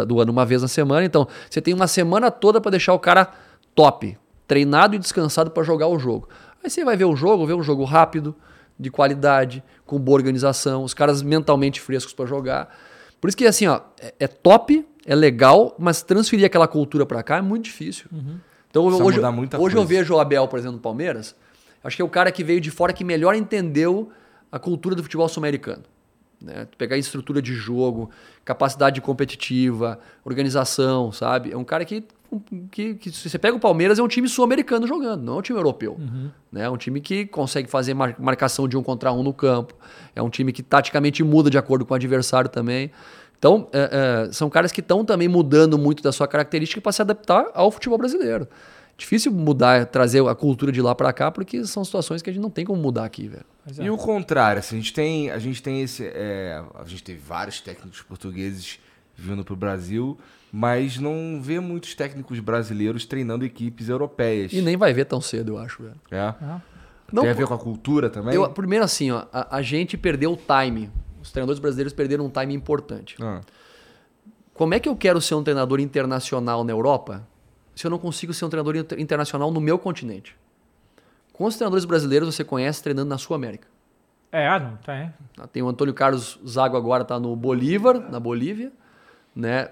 do 0.05 0.21
ano 0.21 0.31
uma 0.31 0.45
vez 0.45 0.61
na 0.61 0.67
semana, 0.67 1.03
então 1.03 1.27
você 1.49 1.59
tem 1.59 1.73
uma 1.73 1.87
semana 1.87 2.29
toda 2.29 2.61
para 2.61 2.69
deixar 2.71 2.93
o 2.93 2.99
cara 2.99 3.31
top, 3.73 4.15
treinado 4.47 4.95
e 4.95 4.99
descansado 4.99 5.49
para 5.49 5.63
jogar 5.63 5.87
o 5.87 5.97
jogo. 5.97 6.29
Aí 6.63 6.69
você 6.69 6.85
vai 6.85 6.95
ver 6.95 7.05
o 7.05 7.15
jogo, 7.15 7.47
ver 7.47 7.55
um 7.55 7.63
jogo 7.63 7.83
rápido, 7.83 8.35
de 8.79 8.91
qualidade, 8.91 9.63
com 9.85 9.97
boa 9.99 10.17
organização, 10.17 10.83
os 10.83 10.93
caras 10.93 11.21
mentalmente 11.23 11.81
frescos 11.81 12.13
para 12.13 12.25
jogar. 12.27 12.69
Por 13.19 13.27
isso 13.27 13.37
que 13.37 13.45
assim, 13.45 13.67
ó, 13.67 13.81
é, 13.99 14.13
é 14.19 14.27
top, 14.27 14.85
é 15.05 15.15
legal, 15.15 15.75
mas 15.77 16.01
transferir 16.01 16.45
aquela 16.45 16.67
cultura 16.67 17.05
para 17.05 17.21
cá 17.23 17.37
é 17.37 17.41
muito 17.41 17.65
difícil. 17.65 18.07
Então 18.69 18.85
Precisa 18.85 19.03
hoje, 19.03 19.19
hoje 19.57 19.75
eu 19.75 19.85
vejo 19.85 20.13
o 20.13 20.19
Abel, 20.19 20.47
por 20.47 20.59
exemplo, 20.59 20.75
no 20.75 20.81
Palmeiras, 20.81 21.35
acho 21.83 21.95
que 21.95 22.01
é 22.01 22.05
o 22.05 22.09
cara 22.09 22.31
que 22.31 22.43
veio 22.43 22.61
de 22.61 22.69
fora 22.69 22.93
que 22.93 23.03
melhor 23.03 23.35
entendeu 23.35 24.11
a 24.51 24.59
cultura 24.59 24.95
do 24.95 25.03
futebol 25.03 25.27
sul-americano. 25.27 25.83
Né? 26.41 26.67
Pegar 26.77 26.97
estrutura 26.97 27.41
de 27.41 27.53
jogo, 27.53 28.09
capacidade 28.45 29.01
competitiva, 29.01 29.99
organização, 30.23 31.11
sabe? 31.11 31.51
É 31.51 31.57
um 31.57 31.63
cara 31.63 31.83
que, 31.83 32.03
que, 32.71 32.95
que 32.95 33.11
se 33.11 33.29
você 33.29 33.39
pega 33.39 33.55
o 33.55 33.59
Palmeiras, 33.59 33.99
é 33.99 34.03
um 34.03 34.07
time 34.07 34.27
sul-americano 34.27 34.85
jogando, 34.85 35.23
não 35.23 35.35
é 35.35 35.37
um 35.37 35.41
time 35.41 35.57
europeu. 35.57 35.97
Né? 36.51 36.63
É 36.63 36.69
um 36.69 36.77
time 36.77 37.01
que 37.01 37.25
consegue 37.25 37.69
fazer 37.69 37.93
mar- 37.93 38.15
marcação 38.19 38.67
de 38.67 38.77
um 38.77 38.83
contra 38.83 39.11
um 39.11 39.23
no 39.23 39.33
campo. 39.33 39.73
É 40.15 40.21
um 40.21 40.29
time 40.29 40.51
que 40.51 40.61
taticamente 40.61 41.23
muda 41.23 41.49
de 41.49 41.57
acordo 41.57 41.85
com 41.85 41.93
o 41.93 41.95
adversário 41.95 42.49
também. 42.49 42.91
Então, 43.37 43.67
é, 43.71 44.27
é, 44.27 44.33
são 44.33 44.49
caras 44.49 44.71
que 44.71 44.81
estão 44.81 45.05
também 45.05 45.27
mudando 45.27 45.77
muito 45.77 46.03
da 46.03 46.11
sua 46.11 46.27
característica 46.27 46.81
para 46.81 46.91
se 46.91 47.01
adaptar 47.01 47.47
ao 47.53 47.71
futebol 47.71 47.97
brasileiro. 47.97 48.47
Difícil 48.97 49.31
mudar, 49.31 49.85
trazer 49.85 50.27
a 50.27 50.35
cultura 50.35 50.73
de 50.73 50.81
lá 50.81 50.93
para 50.93 51.13
cá, 51.13 51.31
porque 51.31 51.65
são 51.65 51.85
situações 51.85 52.21
que 52.21 52.29
a 52.29 52.33
gente 52.33 52.41
não 52.41 52.49
tem 52.49 52.65
como 52.65 52.81
mudar 52.81 53.05
aqui, 53.05 53.29
velho. 53.29 53.45
E 53.79 53.89
o 53.89 53.95
contrário, 53.95 54.59
assim, 54.59 54.75
a 54.75 54.79
gente 54.79 54.93
tem, 54.93 55.31
a 55.31 55.39
gente 55.39 55.63
tem 55.63 55.81
esse, 55.81 56.05
é, 56.05 56.61
a 56.75 56.83
gente 56.83 57.01
teve 57.01 57.19
vários 57.25 57.61
técnicos 57.61 58.01
portugueses 58.01 58.77
vindo 59.15 59.41
pro 59.45 59.55
Brasil, 59.55 60.17
mas 60.51 60.97
não 60.97 61.39
vê 61.41 61.59
muitos 61.59 61.93
técnicos 61.95 62.39
brasileiros 62.39 63.05
treinando 63.05 63.45
equipes 63.45 63.89
europeias. 63.89 64.51
E 64.53 64.61
nem 64.61 64.75
vai 64.77 64.93
ver 64.93 65.05
tão 65.05 65.21
cedo, 65.21 65.53
eu 65.53 65.57
acho, 65.57 65.83
velho. 65.83 65.95
É. 66.11 66.33
Não, 67.11 67.23
Tem 67.23 67.31
a 67.31 67.35
ver 67.35 67.47
com 67.47 67.53
a 67.53 67.57
cultura 67.57 68.09
também? 68.09 68.35
eu, 68.35 68.47
primeiro 68.51 68.85
assim, 68.85 69.09
ó, 69.11 69.25
a, 69.33 69.57
a 69.57 69.61
gente 69.61 69.97
perdeu 69.97 70.31
o 70.33 70.37
time. 70.37 70.91
Os 71.21 71.31
treinadores 71.31 71.59
brasileiros 71.59 71.91
perderam 71.93 72.25
um 72.25 72.29
time 72.29 72.53
importante. 72.53 73.15
Ah, 73.21 73.41
Como 74.53 74.73
é 74.73 74.79
que 74.79 74.87
eu 74.87 74.95
quero 74.95 75.19
ser 75.21 75.35
um 75.35 75.43
treinador 75.43 75.79
internacional 75.79 76.63
na 76.63 76.71
Europa 76.71 77.27
se 77.75 77.85
eu 77.87 77.91
não 77.91 77.97
consigo 77.97 78.33
ser 78.33 78.45
um 78.45 78.49
treinador 78.49 78.75
inter- 78.75 78.99
internacional 78.99 79.49
no 79.51 79.59
meu 79.59 79.77
continente? 79.79 80.35
Quantos 81.33 81.57
treinadores 81.57 81.85
brasileiros 81.85 82.33
você 82.35 82.43
conhece 82.43 82.83
treinando 82.83 83.09
na 83.09 83.17
Sul 83.17 83.35
América? 83.35 83.67
É, 84.31 84.59
não 84.59 84.75
tem. 84.77 85.13
Tem 85.51 85.63
o 85.63 85.67
Antônio 85.67 85.93
Carlos 85.93 86.39
Zago 86.47 86.77
agora, 86.77 87.03
tá 87.03 87.19
no 87.19 87.35
Bolívar, 87.35 87.99
na 88.11 88.19
Bolívia, 88.19 88.71
né? 89.35 89.69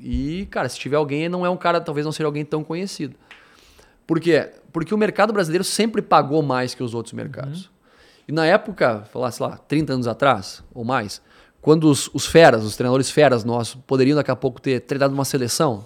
E, 0.00 0.46
cara, 0.50 0.68
se 0.68 0.78
tiver 0.78 0.96
alguém, 0.96 1.28
não 1.28 1.44
é 1.44 1.50
um 1.50 1.56
cara, 1.56 1.80
talvez 1.80 2.04
não 2.04 2.12
seja 2.12 2.26
alguém 2.26 2.44
tão 2.44 2.62
conhecido. 2.62 3.14
Por 4.06 4.20
quê? 4.20 4.50
Porque 4.72 4.94
o 4.94 4.98
mercado 4.98 5.32
brasileiro 5.32 5.64
sempre 5.64 6.00
pagou 6.00 6.42
mais 6.42 6.74
que 6.74 6.82
os 6.82 6.94
outros 6.94 7.12
mercados. 7.12 7.70
E 8.26 8.32
na 8.32 8.46
época, 8.46 9.04
falar, 9.12 9.30
sei 9.30 9.46
lá, 9.46 9.56
30 9.56 9.92
anos 9.94 10.06
atrás 10.06 10.62
ou 10.74 10.84
mais, 10.84 11.20
quando 11.60 11.90
os, 11.90 12.08
os 12.14 12.26
feras, 12.26 12.62
os 12.64 12.76
treinadores 12.76 13.10
feras 13.10 13.44
nossos, 13.44 13.74
poderiam 13.86 14.16
daqui 14.16 14.30
a 14.30 14.36
pouco 14.36 14.60
ter 14.60 14.80
treinado 14.80 15.12
uma 15.14 15.24
seleção, 15.24 15.84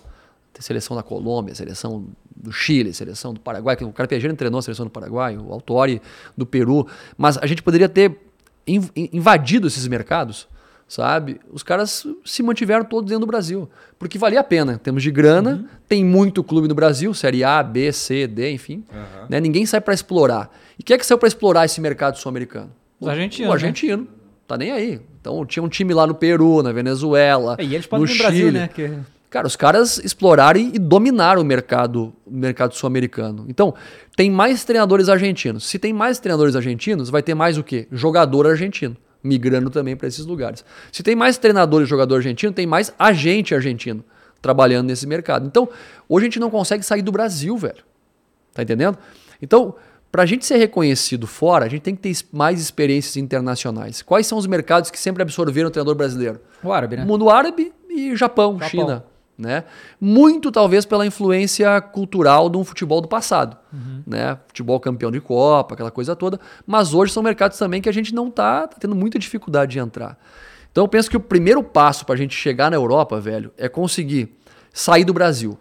ter 0.52 0.62
seleção 0.62 0.96
da 0.96 1.02
Colômbia, 1.02 1.54
seleção 1.54 2.06
do 2.36 2.52
Chile, 2.52 2.92
seleção 2.92 3.32
do 3.32 3.40
Paraguai, 3.40 3.76
que 3.76 3.84
o 3.84 3.92
Carpegiani 3.92 4.36
treinou 4.36 4.58
a 4.58 4.62
seleção 4.62 4.84
do 4.86 4.90
Paraguai, 4.90 5.36
o 5.36 5.52
Autori 5.52 6.02
do 6.36 6.44
Peru, 6.44 6.86
mas 7.16 7.38
a 7.38 7.46
gente 7.46 7.62
poderia 7.62 7.88
ter 7.88 8.18
in- 8.66 8.88
in- 8.96 9.08
invadido 9.12 9.66
esses 9.68 9.86
mercados, 9.86 10.48
sabe? 10.94 11.40
Os 11.50 11.62
caras 11.62 12.06
se 12.22 12.42
mantiveram 12.42 12.84
todos 12.84 13.08
dentro 13.08 13.20
do 13.24 13.26
Brasil, 13.26 13.66
porque 13.98 14.18
valia 14.18 14.40
a 14.40 14.44
pena. 14.44 14.78
Temos 14.78 15.02
de 15.02 15.10
grana, 15.10 15.64
tem 15.88 16.04
muito 16.04 16.44
clube 16.44 16.68
no 16.68 16.74
Brasil, 16.74 17.14
Série 17.14 17.42
A, 17.42 17.62
B, 17.62 17.90
C, 17.92 18.26
D, 18.26 18.52
enfim. 18.52 18.84
né? 19.28 19.40
Ninguém 19.40 19.64
sai 19.64 19.80
para 19.80 19.94
explorar. 19.94 20.50
E 20.78 20.82
quem 20.82 20.94
é 20.94 20.98
que 20.98 21.06
saiu 21.06 21.16
para 21.16 21.28
explorar 21.28 21.64
esse 21.64 21.80
mercado 21.80 22.18
sul-americano? 22.18 22.70
Os 23.00 23.08
argentinos, 23.08 23.46
O 23.48 23.48
né? 23.48 23.54
argentino. 23.54 24.06
Tá 24.46 24.58
nem 24.58 24.70
aí. 24.70 25.00
Então 25.18 25.46
tinha 25.46 25.62
um 25.62 25.68
time 25.68 25.94
lá 25.94 26.06
no 26.06 26.14
Peru, 26.14 26.62
na 26.62 26.72
Venezuela, 26.72 27.56
É, 27.58 27.64
e 27.64 27.74
eles 27.74 27.86
podem 27.86 28.04
no 28.06 28.12
no 28.12 28.18
Brasil, 28.18 28.46
Chile. 28.48 28.58
né? 28.58 28.68
Que... 28.68 28.90
Cara, 29.30 29.46
os 29.46 29.56
caras 29.56 29.96
exploraram 29.96 30.60
e 30.60 30.78
dominaram 30.78 31.40
o 31.40 31.44
mercado, 31.44 32.12
o 32.26 32.30
mercado 32.30 32.74
sul-americano. 32.74 33.46
Então, 33.48 33.72
tem 34.14 34.30
mais 34.30 34.62
treinadores 34.62 35.08
argentinos. 35.08 35.64
Se 35.64 35.78
tem 35.78 35.90
mais 35.90 36.18
treinadores 36.18 36.54
argentinos, 36.54 37.08
vai 37.08 37.22
ter 37.22 37.34
mais 37.34 37.56
o 37.56 37.64
quê? 37.64 37.88
Jogador 37.90 38.46
argentino, 38.46 38.94
migrando 39.22 39.70
também 39.70 39.96
para 39.96 40.08
esses 40.08 40.24
lugares. 40.24 40.64
Se 40.90 41.02
tem 41.02 41.14
mais 41.14 41.38
treinadores 41.38 41.86
e 41.86 41.90
jogador 41.90 42.16
argentino, 42.16 42.52
tem 42.52 42.66
mais 42.66 42.92
agente 42.98 43.54
argentino 43.54 44.04
trabalhando 44.40 44.88
nesse 44.88 45.06
mercado. 45.06 45.46
Então, 45.46 45.68
hoje 46.08 46.24
a 46.24 46.28
gente 46.28 46.40
não 46.40 46.50
consegue 46.50 46.82
sair 46.82 47.02
do 47.02 47.12
Brasil, 47.12 47.56
velho. 47.56 47.84
Tá 48.52 48.62
entendendo? 48.62 48.98
Então, 49.40 49.74
para 50.10 50.24
a 50.24 50.26
gente 50.26 50.44
ser 50.44 50.56
reconhecido 50.56 51.26
fora, 51.26 51.64
a 51.64 51.68
gente 51.68 51.82
tem 51.82 51.94
que 51.94 52.02
ter 52.02 52.14
mais 52.32 52.60
experiências 52.60 53.16
internacionais. 53.16 54.02
Quais 54.02 54.26
são 54.26 54.36
os 54.36 54.46
mercados 54.46 54.90
que 54.90 54.98
sempre 54.98 55.22
absorveram 55.22 55.68
o 55.68 55.70
treinador 55.70 55.94
brasileiro? 55.94 56.40
O 56.62 56.72
árabe, 56.72 56.96
né? 56.96 57.04
O 57.04 57.06
mundo 57.06 57.30
árabe 57.30 57.72
e 57.88 58.14
Japão, 58.16 58.58
Japão. 58.58 58.68
China. 58.68 59.04
Né? 59.36 59.64
Muito 60.00 60.52
talvez 60.52 60.84
pela 60.84 61.06
influência 61.06 61.80
cultural 61.80 62.48
de 62.48 62.56
um 62.58 62.64
futebol 62.64 63.00
do 63.00 63.08
passado. 63.08 63.56
Né? 64.06 64.38
Futebol 64.46 64.78
campeão 64.78 65.10
de 65.10 65.20
Copa, 65.20 65.74
aquela 65.74 65.90
coisa 65.90 66.14
toda. 66.14 66.38
Mas 66.66 66.94
hoje 66.94 67.12
são 67.12 67.22
mercados 67.22 67.58
também 67.58 67.80
que 67.80 67.88
a 67.88 67.92
gente 67.92 68.14
não 68.14 68.28
está 68.28 68.68
tendo 68.68 68.94
muita 68.94 69.18
dificuldade 69.18 69.72
de 69.72 69.78
entrar. 69.78 70.18
Então 70.70 70.84
eu 70.84 70.88
penso 70.88 71.10
que 71.10 71.16
o 71.16 71.20
primeiro 71.20 71.62
passo 71.62 72.06
para 72.06 72.14
a 72.14 72.18
gente 72.18 72.34
chegar 72.34 72.70
na 72.70 72.76
Europa, 72.76 73.20
velho, 73.20 73.52
é 73.56 73.68
conseguir 73.68 74.36
sair 74.72 75.04
do 75.04 75.12
Brasil 75.12 75.58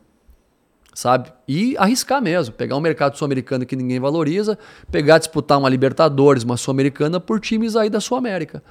sabe? 0.94 1.32
E 1.48 1.76
arriscar 1.78 2.22
mesmo, 2.22 2.54
pegar 2.54 2.76
um 2.76 2.82
mercado 2.82 3.18
sul-americano 3.18 3.66
que 3.66 3.76
ninguém 3.76 4.00
valoriza, 4.00 4.58
pegar 4.92 5.18
disputar 5.18 5.58
uma 5.58 5.70
Libertadores, 5.70 6.44
uma 6.44 6.58
Sul-Americana 6.58 7.20
por 7.20 7.40
times 7.40 7.76
aí 7.76 7.90
da 7.90 8.00
Sul-América. 8.00 8.62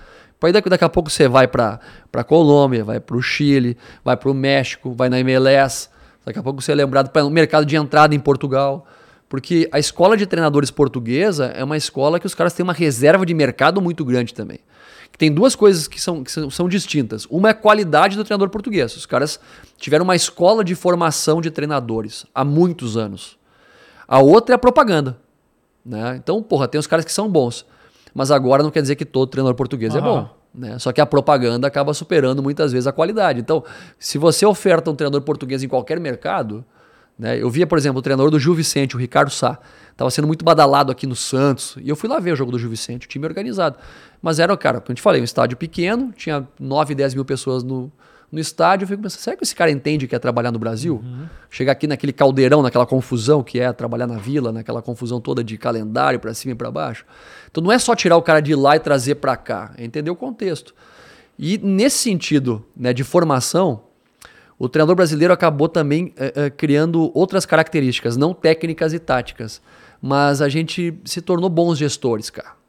Aí 0.43 0.53
daqui, 0.53 0.68
daqui 0.68 0.84
a 0.84 0.88
pouco 0.88 1.11
você 1.11 1.28
vai 1.28 1.47
para 1.47 1.78
para 2.11 2.24
Colômbia, 2.24 2.82
vai 2.82 2.99
para 2.99 3.16
o 3.16 3.22
Chile, 3.22 3.76
vai 4.05 4.16
para 4.16 4.30
o 4.30 4.34
México, 4.34 4.93
vai 4.93 5.09
na 5.09 5.20
MLS. 5.20 5.88
Daqui 6.24 6.38
a 6.38 6.43
pouco 6.43 6.61
você 6.61 6.72
é 6.72 6.74
lembrado 6.74 7.11
para 7.11 7.24
o 7.24 7.30
mercado 7.30 7.66
de 7.66 7.76
entrada 7.76 8.14
em 8.14 8.18
Portugal. 8.18 8.86
Porque 9.28 9.68
a 9.70 9.78
escola 9.78 10.16
de 10.16 10.26
treinadores 10.26 10.72
portuguesa 10.72 11.47
é 11.55 11.62
uma 11.62 11.76
escola 11.76 12.18
que 12.18 12.26
os 12.26 12.34
caras 12.34 12.53
têm 12.53 12.64
uma 12.64 12.72
reserva 12.72 13.24
de 13.24 13.32
mercado 13.32 13.80
muito 13.80 14.05
grande 14.05 14.34
também. 14.34 14.59
Tem 15.20 15.30
duas 15.30 15.55
coisas 15.55 15.86
que 15.86 16.01
são, 16.01 16.24
que 16.24 16.32
são, 16.32 16.49
são 16.49 16.68
distintas. 16.68 17.26
Uma 17.30 17.49
é 17.49 17.51
a 17.51 17.55
qualidade 17.55 18.16
do 18.16 18.24
treinador 18.24 18.49
português. 18.49 18.97
Os 18.97 19.05
caras 19.05 19.38
tiveram 19.76 20.03
uma 20.03 20.16
escola 20.16 20.64
de 20.64 20.74
formação 20.74 21.43
de 21.43 21.51
treinadores 21.51 22.24
há 22.34 22.43
muitos 22.43 22.97
anos. 22.97 23.38
A 24.09 24.18
outra 24.18 24.55
é 24.55 24.57
a 24.57 24.59
propaganda. 24.59 25.18
Né? 25.84 26.16
Então, 26.16 26.43
porra, 26.43 26.66
tem 26.66 26.78
os 26.78 26.86
caras 26.86 27.05
que 27.05 27.12
são 27.12 27.28
bons. 27.28 27.66
Mas 28.14 28.30
agora 28.30 28.62
não 28.62 28.70
quer 28.70 28.82
dizer 28.82 28.96
que 28.96 29.04
todo 29.04 29.28
treinador 29.28 29.54
português 29.54 29.94
é 29.94 29.98
Aham. 29.98 30.06
bom. 30.06 30.40
Né? 30.54 30.78
Só 30.78 30.92
que 30.92 31.00
a 31.00 31.06
propaganda 31.06 31.66
acaba 31.66 31.94
superando 31.94 32.42
muitas 32.42 32.72
vezes 32.72 32.86
a 32.86 32.92
qualidade. 32.92 33.40
Então, 33.40 33.64
se 33.98 34.18
você 34.18 34.44
oferta 34.44 34.90
um 34.90 34.94
treinador 34.94 35.22
português 35.22 35.62
em 35.62 35.68
qualquer 35.68 36.00
mercado, 36.00 36.64
né? 37.20 37.38
Eu 37.38 37.50
via, 37.50 37.66
por 37.66 37.76
exemplo, 37.76 37.98
o 37.98 38.02
treinador 38.02 38.30
do 38.30 38.38
Gil 38.38 38.54
Vicente, 38.54 38.96
o 38.96 38.98
Ricardo 38.98 39.30
Sá. 39.30 39.58
Estava 39.92 40.11
sendo 40.11 40.26
muito 40.26 40.42
badalado 40.42 40.90
aqui 40.90 41.06
no 41.06 41.14
Santos. 41.14 41.76
E 41.82 41.86
eu 41.86 41.94
fui 41.94 42.08
lá 42.08 42.18
ver 42.18 42.32
o 42.32 42.36
jogo 42.36 42.50
do 42.50 42.58
Gil 42.58 42.70
Vicente, 42.70 43.06
o 43.06 43.08
time 43.11 43.26
organizado. 43.26 43.76
Mas 44.22 44.38
era, 44.38 44.56
cara, 44.56 44.80
como 44.80 44.92
eu 44.92 44.94
te 44.94 45.02
falei, 45.02 45.20
um 45.20 45.24
estádio 45.24 45.58
pequeno, 45.58 46.14
tinha 46.16 46.48
9, 46.58 46.94
10 46.94 47.12
mil 47.12 47.24
pessoas 47.26 47.62
no, 47.62 47.92
no 48.31 48.39
estádio. 48.39 48.85
Eu 48.85 48.89
fico 48.89 49.03
pensando, 49.03 49.20
será 49.20 49.37
que 49.37 49.45
esse 49.45 49.55
cara 49.55 49.70
entende 49.70 50.07
que 50.07 50.14
é 50.14 50.18
trabalhar 50.18 50.51
no 50.51 50.59
Brasil? 50.59 51.03
Chegar 51.51 51.72
aqui 51.72 51.87
naquele 51.87 52.12
caldeirão, 52.12 52.62
naquela 52.62 52.87
confusão 52.87 53.43
que 53.43 53.59
é 53.59 53.72
trabalhar 53.72 54.07
na 54.07 54.16
vila, 54.16 54.53
naquela 54.53 54.83
confusão 54.83 55.20
toda 55.20 55.43
de 55.43 55.57
calendário 55.59 56.20
para 56.20 56.33
cima 56.35 56.53
e 56.53 56.55
para 56.55 56.70
baixo. 56.70 57.05
Então 57.51 57.62
não 57.62 57.72
é 57.72 57.78
só 57.78 57.95
tirar 57.95 58.16
o 58.16 58.22
cara 58.22 58.41
de 58.41 58.55
lá 58.55 58.76
e 58.76 58.81
trazer 58.81 59.16
para 59.16 59.37
cá, 59.37 59.72
é 59.76 59.85
entender 59.85 60.11
o 60.11 60.16
contexto. 60.16 60.74
E 61.39 61.59
nesse 61.59 61.99
sentido 61.99 62.64
né, 62.76 62.93
de 62.93 63.03
formação, 63.03 63.83
o 64.59 64.68
treinador 64.68 64.95
brasileiro 64.95 65.33
acabou 65.33 65.70
também 65.70 66.12
eh, 66.18 66.33
eh, 66.37 66.51
criando 66.51 67.11
outras 67.14 67.47
características, 67.47 68.14
não 68.14 68.35
técnicas 68.35 68.93
e 68.93 68.99
táticas. 68.99 69.62
Mas 70.03 70.43
a 70.43 70.51
gente 70.51 70.95
se 71.05 71.22
tornou 71.22 71.49
bons 71.49 71.78
gestores, 71.78 72.28
cara. 72.28 72.59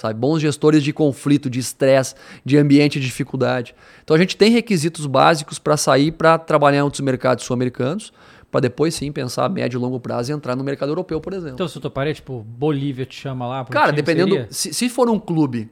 Sabe? 0.00 0.18
Bons 0.18 0.40
gestores 0.40 0.82
de 0.82 0.94
conflito, 0.94 1.50
de 1.50 1.58
estresse, 1.58 2.14
de 2.42 2.56
ambiente 2.56 2.98
de 2.98 3.04
dificuldade. 3.04 3.74
Então 4.02 4.16
a 4.16 4.18
gente 4.18 4.34
tem 4.34 4.50
requisitos 4.50 5.04
básicos 5.04 5.58
para 5.58 5.76
sair 5.76 6.10
para 6.10 6.38
trabalhar 6.38 6.78
em 6.78 6.82
outros 6.82 7.02
mercados 7.02 7.44
sul-americanos, 7.44 8.10
para 8.50 8.62
depois 8.62 8.94
sim 8.94 9.12
pensar 9.12 9.44
a 9.44 9.48
médio 9.50 9.76
e 9.76 9.80
longo 9.80 10.00
prazo 10.00 10.32
e 10.32 10.34
entrar 10.34 10.56
no 10.56 10.64
mercado 10.64 10.88
europeu, 10.88 11.20
por 11.20 11.34
exemplo. 11.34 11.54
Então, 11.54 11.68
se 11.68 11.76
eu 11.76 11.82
toparia, 11.82 12.14
tipo, 12.14 12.40
Bolívia 12.48 13.04
te 13.04 13.14
chama 13.14 13.46
lá. 13.46 13.62
Cara, 13.66 13.92
dependendo. 13.92 14.46
Se, 14.48 14.72
se 14.72 14.88
for 14.88 15.10
um 15.10 15.18
clube 15.18 15.70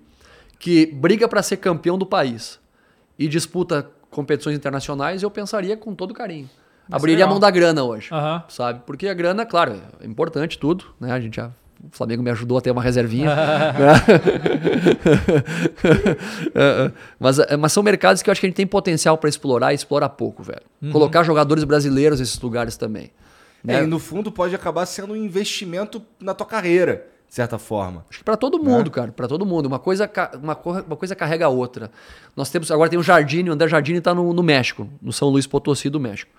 que 0.59 0.85
briga 0.85 1.26
para 1.26 1.43
ser 1.43 1.57
campeão 1.57 1.97
do 1.97 2.05
país 2.05 2.61
e 3.18 3.26
disputa 3.26 3.91
competições 4.11 4.57
internacionais, 4.57 5.22
eu 5.22 5.31
pensaria 5.31 5.74
com 5.74 5.95
todo 5.95 6.12
carinho. 6.12 6.51
Abriria 6.91 7.16
legal. 7.16 7.29
a 7.29 7.33
mão 7.33 7.41
da 7.41 7.51
grana 7.51 7.83
hoje, 7.83 8.09
Aham. 8.12 8.45
sabe? 8.49 8.83
Porque 8.87 9.09
a 9.09 9.14
grana, 9.14 9.47
claro, 9.47 9.81
é 10.01 10.07
importante 10.07 10.59
tudo, 10.59 10.85
né? 11.01 11.12
A 11.12 11.20
gente 11.20 11.37
já. 11.37 11.51
O 11.85 11.97
Flamengo 11.97 12.22
me 12.22 12.31
ajudou 12.31 12.59
a 12.59 12.61
ter 12.61 12.70
uma 12.70 12.83
reservinha. 12.83 13.35
né? 13.35 13.95
É, 16.55 16.87
é. 16.87 16.93
mas, 17.18 17.39
é, 17.39 17.57
mas 17.57 17.72
são 17.72 17.83
mercados 17.83 18.22
que 18.22 18.29
eu 18.29 18.33
acho 18.33 18.41
que 18.41 18.47
a 18.47 18.49
gente 18.49 18.57
tem 18.57 18.66
potencial 18.66 19.16
para 19.16 19.29
explorar 19.29 19.72
e 19.72 19.74
explorar 19.74 20.09
pouco, 20.09 20.43
velho. 20.43 20.62
Colocar 20.91 21.22
jogadores 21.22 21.62
brasileiros 21.64 22.20
nesses 22.20 22.39
lugares 22.41 22.76
também. 22.76 23.11
É, 23.66 23.79
né? 23.79 23.85
e 23.85 23.87
no 23.87 23.99
fundo 23.99 24.31
pode 24.31 24.55
acabar 24.55 24.87
sendo 24.87 25.12
um 25.12 25.16
investimento 25.16 26.03
na 26.20 26.35
tua 26.35 26.47
carreira, 26.47 27.07
de 27.29 27.35
certa 27.35 27.59
forma. 27.59 28.05
Acho 28.09 28.18
que 28.20 28.24
para 28.24 28.37
todo 28.37 28.59
mundo, 28.62 28.91
cara, 28.91 29.12
para 29.12 29.29
todo 29.29 29.45
mundo. 29.45 29.66
Uma 29.66 29.79
coisa, 29.79 30.11
uma, 30.41 30.57
uma 30.57 30.97
coisa 30.97 31.14
carrega 31.14 31.47
a 31.47 31.49
outra. 31.49 31.91
Nós 32.37 32.51
temos 32.51 32.70
agora 32.70 32.89
tem 32.89 32.99
o 32.99 33.03
Jardine, 33.03 33.51
o 33.51 33.53
André 33.53 33.68
Jardine 33.68 34.01
tá 34.01 34.14
no, 34.14 34.33
no 34.33 34.43
México, 34.43 34.89
no 35.03 35.12
São 35.12 35.29
Luís 35.29 35.47
Potosí 35.47 35.91
do 35.91 36.01
México. 36.01 36.31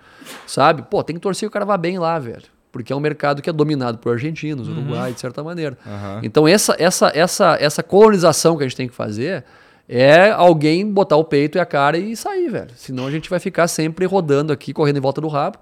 Sabe? 0.46 0.82
Pô, 0.82 1.02
tem 1.02 1.16
que 1.16 1.20
torcer 1.20 1.48
que 1.48 1.50
o 1.50 1.52
cara 1.52 1.64
vá 1.64 1.76
bem 1.76 1.98
lá, 1.98 2.18
velho. 2.18 2.44
Porque 2.72 2.92
é 2.92 2.96
um 2.96 3.00
mercado 3.00 3.42
que 3.42 3.50
é 3.50 3.52
dominado 3.52 3.98
por 3.98 4.12
argentinos, 4.12 4.68
Uruguai, 4.68 5.12
de 5.12 5.20
certa 5.20 5.42
maneira. 5.42 5.76
Então 6.22 6.46
essa, 6.46 6.76
essa, 6.78 7.10
essa, 7.14 7.56
essa 7.60 7.82
colonização 7.82 8.56
que 8.56 8.62
a 8.62 8.66
gente 8.66 8.76
tem 8.76 8.88
que 8.88 8.94
fazer 8.94 9.44
é 9.88 10.30
alguém 10.30 10.88
botar 10.88 11.16
o 11.16 11.24
peito 11.24 11.58
e 11.58 11.60
a 11.60 11.66
cara 11.66 11.98
e 11.98 12.14
sair, 12.16 12.48
velho. 12.48 12.70
Senão 12.76 13.06
a 13.06 13.10
gente 13.10 13.28
vai 13.28 13.40
ficar 13.40 13.66
sempre 13.66 14.06
rodando 14.06 14.52
aqui, 14.52 14.72
correndo 14.72 14.98
em 14.98 15.00
volta 15.00 15.20
do 15.20 15.26
rabo. 15.26 15.58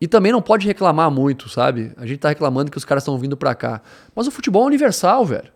E 0.00 0.06
também 0.06 0.30
não 0.32 0.40
pode 0.40 0.66
reclamar 0.66 1.10
muito, 1.10 1.48
sabe? 1.48 1.92
A 1.96 2.06
gente 2.06 2.20
tá 2.20 2.28
reclamando 2.28 2.70
que 2.70 2.78
os 2.78 2.84
caras 2.84 3.02
estão 3.02 3.18
vindo 3.18 3.36
pra 3.36 3.54
cá. 3.54 3.82
Mas 4.14 4.26
o 4.26 4.30
futebol 4.30 4.62
é 4.62 4.66
universal, 4.66 5.26
velho. 5.26 5.50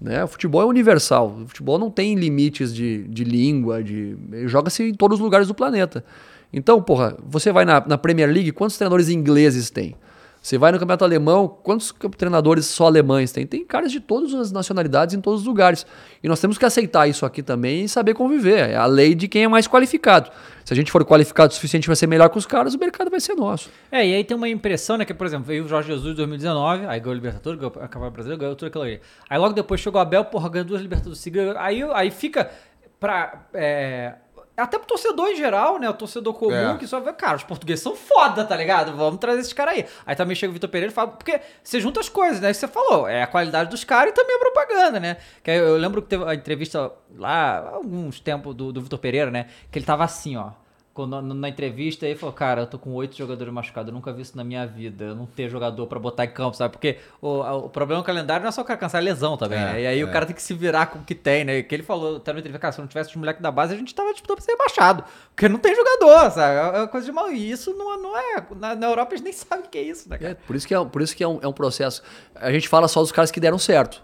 Né? 0.00 0.24
O 0.24 0.28
futebol 0.28 0.60
é 0.62 0.64
universal. 0.64 1.36
O 1.44 1.46
futebol 1.46 1.78
não 1.78 1.90
tem 1.90 2.14
limites 2.14 2.74
de, 2.74 3.04
de 3.04 3.24
língua, 3.24 3.82
de 3.82 4.16
joga-se 4.46 4.82
em 4.82 4.94
todos 4.94 5.18
os 5.18 5.24
lugares 5.24 5.46
do 5.46 5.54
planeta. 5.54 6.04
Então, 6.52 6.82
porra, 6.82 7.16
você 7.24 7.52
vai 7.52 7.64
na, 7.64 7.80
na 7.86 7.98
Premier 7.98 8.28
League, 8.28 8.52
quantos 8.52 8.76
treinadores 8.76 9.08
ingleses 9.08 9.70
tem? 9.70 9.96
Você 10.42 10.56
vai 10.56 10.72
no 10.72 10.78
campeonato 10.78 11.04
alemão, 11.04 11.46
quantos 11.46 11.94
treinadores 12.16 12.64
só 12.64 12.86
alemães 12.86 13.30
tem? 13.30 13.46
Tem 13.46 13.62
caras 13.62 13.92
de 13.92 14.00
todas 14.00 14.32
as 14.32 14.50
nacionalidades 14.50 15.14
em 15.14 15.20
todos 15.20 15.42
os 15.42 15.46
lugares. 15.46 15.84
E 16.22 16.28
nós 16.28 16.40
temos 16.40 16.56
que 16.56 16.64
aceitar 16.64 17.06
isso 17.06 17.26
aqui 17.26 17.42
também 17.42 17.84
e 17.84 17.88
saber 17.88 18.14
conviver. 18.14 18.70
É 18.70 18.76
a 18.76 18.86
lei 18.86 19.14
de 19.14 19.28
quem 19.28 19.44
é 19.44 19.48
mais 19.48 19.68
qualificado. 19.68 20.30
Se 20.64 20.72
a 20.72 20.76
gente 20.76 20.90
for 20.90 21.04
qualificado 21.04 21.52
o 21.52 21.54
suficiente 21.54 21.86
para 21.86 21.94
ser 21.94 22.06
melhor 22.06 22.30
que 22.30 22.38
os 22.38 22.46
caras, 22.46 22.74
o 22.74 22.78
mercado 22.78 23.10
vai 23.10 23.20
ser 23.20 23.34
nosso. 23.34 23.68
É, 23.92 24.06
e 24.06 24.14
aí 24.14 24.24
tem 24.24 24.34
uma 24.34 24.48
impressão, 24.48 24.96
né? 24.96 25.04
Que, 25.04 25.12
por 25.12 25.26
exemplo, 25.26 25.44
veio 25.44 25.64
o 25.64 25.68
Jorge 25.68 25.88
Jesus 25.88 26.14
em 26.14 26.16
2019, 26.16 26.86
aí 26.86 26.98
ganhou 26.98 27.12
o 27.12 27.14
Libertadores, 27.14 27.60
ganhou 27.60 28.06
a 28.06 28.10
Brasileiro, 28.10 28.40
ganhou 28.40 28.56
tudo 28.56 28.68
aquilo 28.68 28.84
ali. 28.84 29.00
Aí 29.28 29.38
logo 29.38 29.52
depois 29.52 29.78
chegou 29.78 29.98
o 29.98 30.02
Abel, 30.02 30.24
porra, 30.24 30.48
ganhou 30.48 30.66
duas 30.66 30.80
Libertadores 30.80 31.18
seguidas. 31.18 31.54
Aí, 31.58 31.82
aí 31.92 32.10
fica 32.10 32.50
pra. 32.98 33.46
é, 33.52 34.14
até 34.62 34.78
pro 34.78 34.86
torcedor 34.86 35.28
em 35.28 35.36
geral, 35.36 35.78
né? 35.78 35.88
O 35.88 35.94
torcedor 35.94 36.34
comum 36.34 36.74
É. 36.74 36.76
que 36.78 36.86
só 36.86 37.00
vê, 37.00 37.12
cara, 37.12 37.36
os 37.36 37.44
portugueses 37.44 37.82
são 37.82 37.94
foda, 37.96 38.44
tá 38.44 38.56
ligado? 38.56 38.96
Vamos 38.96 39.18
trazer 39.20 39.40
esses 39.40 39.52
caras 39.52 39.74
aí. 39.74 39.86
Aí 40.06 40.14
também 40.16 40.34
chega 40.36 40.50
o 40.50 40.54
Vitor 40.54 40.68
Pereira 40.70 40.92
e 40.92 40.94
fala, 40.94 41.08
porque 41.08 41.40
você 41.62 41.80
junta 41.80 42.00
as 42.00 42.08
coisas, 42.08 42.40
né? 42.40 42.48
Que 42.48 42.54
você 42.54 42.68
falou, 42.68 43.08
é 43.08 43.22
a 43.22 43.26
qualidade 43.26 43.70
dos 43.70 43.84
caras 43.84 44.12
e 44.12 44.14
também 44.14 44.36
a 44.36 44.38
propaganda, 44.38 45.00
né? 45.00 45.16
Que 45.42 45.50
eu 45.50 45.76
lembro 45.76 46.02
que 46.02 46.08
teve 46.08 46.24
a 46.24 46.34
entrevista 46.34 46.90
lá, 47.16 47.58
há 47.58 47.74
alguns 47.76 48.20
tempos 48.20 48.54
do, 48.54 48.72
do 48.72 48.80
Vitor 48.80 48.98
Pereira, 48.98 49.30
né? 49.30 49.46
Que 49.70 49.78
ele 49.78 49.86
tava 49.86 50.04
assim, 50.04 50.36
ó. 50.36 50.50
Quando, 51.06 51.34
na, 51.34 51.48
entrevista 51.48 52.06
ele 52.06 52.14
falou, 52.18 52.32
cara, 52.34 52.62
eu 52.62 52.66
tô 52.66 52.78
com 52.78 52.90
oito 52.94 53.16
jogadores 53.16 53.52
machucados, 53.52 53.88
eu 53.88 53.94
nunca 53.94 54.12
vi 54.12 54.22
isso 54.22 54.36
na 54.36 54.44
minha 54.44 54.66
vida, 54.66 55.04
eu 55.04 55.14
não 55.14 55.26
ter 55.26 55.48
jogador 55.48 55.86
pra 55.86 55.98
botar 55.98 56.24
em 56.24 56.30
campo, 56.30 56.56
sabe? 56.56 56.72
Porque 56.72 56.98
o, 57.20 57.42
a- 57.42 57.54
o 57.56 57.68
problema 57.68 58.02
do 58.02 58.06
calendário 58.06 58.42
não 58.42 58.48
é 58.48 58.52
só 58.52 58.62
o 58.62 58.64
cara 58.64 58.78
cansar, 58.78 59.00
é 59.00 59.04
lesão 59.04 59.36
também, 59.36 59.58
É, 59.58 59.64
né? 59.64 59.82
E 59.82 59.86
aí 59.86 60.04
o 60.04 60.08
é. 60.08 60.10
cara 60.12 60.26
tem 60.26 60.34
que 60.34 60.42
se 60.42 60.54
virar 60.54 60.86
com 60.86 60.98
o 60.98 61.02
que 61.04 61.14
tem, 61.14 61.44
né? 61.44 61.62
Que 61.62 61.74
ele 61.74 61.82
falou 61.82 62.16
até 62.16 62.32
na 62.32 62.38
entrevista, 62.40 62.60
cara, 62.60 62.72
se 62.72 62.80
não 62.80 62.86
tivesse 62.86 63.10
os 63.10 63.16
moleques 63.16 63.42
da 63.42 63.50
base, 63.50 63.74
a 63.74 63.76
gente 63.76 63.94
tava 63.94 64.12
disputando 64.12 64.36
pra 64.36 64.44
ser 64.44 64.52
rebaixado. 64.52 65.04
Porque 65.34 65.48
não 65.48 65.58
tem 65.58 65.74
jogador, 65.74 66.30
sabe? 66.30 66.76
É 66.76 66.80
uma 66.80 66.88
coisa 66.88 67.06
de 67.06 67.12
mal. 67.12 67.30
E 67.30 67.50
isso 67.50 67.74
não, 67.74 68.00
não 68.00 68.16
é. 68.16 68.42
Na, 68.58 68.74
na 68.74 68.86
Europa 68.86 69.12
eles 69.14 69.22
nem 69.22 69.32
sabem 69.32 69.64
o 69.64 69.68
que 69.68 69.78
é 69.78 69.82
isso, 69.82 70.08
né, 70.08 70.18
cara? 70.18 70.32
É, 70.32 70.34
por 70.34 70.54
isso 70.56 70.66
que, 70.68 70.74
é, 70.74 70.84
por 70.84 71.00
isso 71.02 71.16
que 71.16 71.24
é, 71.24 71.28
um, 71.28 71.38
é 71.42 71.48
um 71.48 71.52
processo. 71.52 72.02
A 72.34 72.50
gente 72.52 72.68
fala 72.68 72.88
só 72.88 73.00
dos 73.00 73.12
caras 73.12 73.30
que 73.30 73.40
deram 73.40 73.58
certo. 73.58 74.02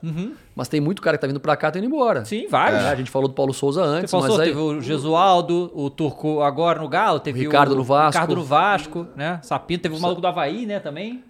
Mas 0.55 0.69
tem 0.69 0.81
muito 0.81 1.03
cara 1.03 1.19
que 1.19 1.21
tá 1.21 1.27
vindo 1.27 1.39
pra 1.41 1.55
cá 1.55 1.69
e 1.69 1.73
tá 1.73 1.79
indo 1.79 1.87
embora. 1.87 2.25
Sim, 2.25 2.47
vários. 2.49 2.81
É, 2.83 2.89
a 2.89 2.95
gente 2.95 3.11
falou 3.11 3.29
do 3.29 3.35
Paulo 3.35 3.53
Souza 3.53 3.83
Você 3.83 3.87
antes, 3.89 4.11
falou, 4.11 4.27
mas 4.29 4.41
aí, 4.41 4.49
teve 4.49 4.59
o 4.59 4.81
Gesualdo, 4.81 5.71
o 5.75 5.91
Turco 5.91 6.41
agora 6.41 6.79
no 6.87 6.91
Galo, 6.91 7.21
teve 7.21 7.41
O 7.41 7.43
Ricardo 7.43 7.75
no 7.77 7.83
Vasco. 7.85 8.13
Ricardo 8.21 8.37
no 8.37 8.45
Vasco, 8.45 9.07
né? 9.17 9.41
Sapinto, 9.43 9.83
teve 9.83 9.97
o 9.97 10.01
maluco 10.01 10.21
do 10.21 10.27
Havaí, 10.27 10.65
né, 10.67 10.79
também. 10.81 11.23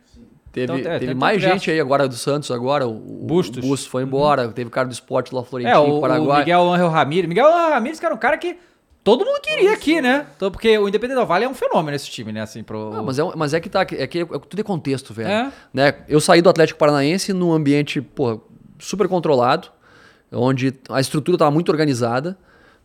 teve, 0.52 0.72
Então, 0.78 0.92
é, 0.92 0.98
teve 0.98 1.14
mais 1.14 1.42
tudo 1.42 1.52
gente 1.52 1.70
aí 1.70 1.80
agora 1.80 2.06
do 2.08 2.14
Santos 2.14 2.50
agora. 2.50 2.86
O, 2.86 2.90
o 2.92 3.26
Bustos. 3.26 3.64
o 3.64 3.68
Bustos 3.68 3.88
foi 3.88 4.02
embora. 4.02 4.48
Teve 4.48 4.70
cara 4.70 4.86
do 4.88 4.92
esporte 4.92 5.34
lá, 5.34 5.42
Florentino, 5.42 5.74
É, 5.76 5.78
o, 5.78 5.98
o 5.98 6.00
Paraguai. 6.00 6.40
Miguel 6.40 6.72
Angel 6.72 6.88
Ramírez. 6.88 7.28
Miguel 7.28 7.46
Angel 7.46 7.70
Ramírez, 7.70 7.98
que 8.00 8.06
era 8.06 8.14
um 8.14 8.18
cara 8.18 8.36
que 8.38 8.56
todo 9.04 9.24
mundo 9.24 9.40
queria 9.40 9.72
aqui, 9.72 10.00
né? 10.00 10.26
Então, 10.36 10.50
porque 10.50 10.76
o 10.78 10.88
Independente 10.88 11.18
do 11.20 11.26
Vale 11.26 11.44
é 11.44 11.48
um 11.48 11.54
fenômeno 11.54 11.94
esse 11.94 12.10
time, 12.10 12.32
né? 12.32 12.40
Assim, 12.40 12.62
pro... 12.62 12.90
Não, 12.90 13.04
mas, 13.04 13.18
é, 13.18 13.22
mas 13.36 13.54
é 13.54 13.60
que 13.60 13.68
tá, 13.68 13.82
é 13.82 14.06
que 14.06 14.20
é- 14.20 14.24
tudo 14.24 14.58
é 14.60 14.62
contexto, 14.64 15.14
velho. 15.14 15.28
É. 15.28 15.52
Né? 15.72 15.94
Eu 16.08 16.20
saí 16.20 16.42
do 16.42 16.48
Atlético 16.50 16.78
Paranaense 16.78 17.32
num 17.32 17.52
ambiente, 17.52 18.00
pô, 18.00 18.40
super 18.78 19.06
controlado, 19.08 19.68
onde 20.32 20.74
a 20.88 21.00
estrutura 21.00 21.36
estava 21.36 21.50
muito 21.52 21.70
organizada, 21.70 22.36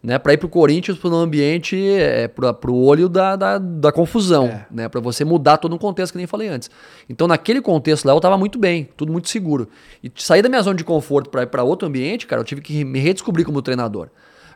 né? 0.03 0.17
Para 0.17 0.33
ir 0.33 0.37
pro 0.37 0.49
Corinthians, 0.49 0.97
para 0.97 1.09
um 1.09 1.15
ambiente, 1.15 1.77
é, 1.77 2.27
pro 2.27 2.75
olho 2.75 3.07
da, 3.07 3.35
da, 3.35 3.57
da 3.57 3.91
confusão, 3.91 4.47
É. 4.47 4.65
né? 4.71 4.89
Para 4.89 4.99
você 4.99 5.23
mudar 5.23 5.57
todo 5.57 5.75
um 5.75 5.77
contexto 5.77 6.13
que 6.13 6.17
nem 6.17 6.25
falei 6.27 6.47
antes. 6.47 6.69
Então, 7.09 7.27
naquele 7.27 7.61
contexto 7.61 8.05
lá, 8.05 8.13
eu 8.13 8.19
tava 8.19 8.37
muito 8.37 8.57
bem, 8.57 8.89
tudo 8.97 9.11
muito 9.11 9.29
seguro. 9.29 9.67
E 10.03 10.11
sair 10.15 10.41
da 10.41 10.49
minha 10.49 10.61
zona 10.61 10.75
de 10.75 10.83
conforto 10.83 11.29
para 11.29 11.43
ir 11.43 11.47
para 11.47 11.63
outro 11.63 11.87
ambiente, 11.87 12.25
cara, 12.25 12.41
eu 12.41 12.45
tive 12.45 12.61
que 12.61 12.83
me 12.83 12.99
redescobrir 12.99 13.45
como 13.45 13.61
treinador. 13.61 14.07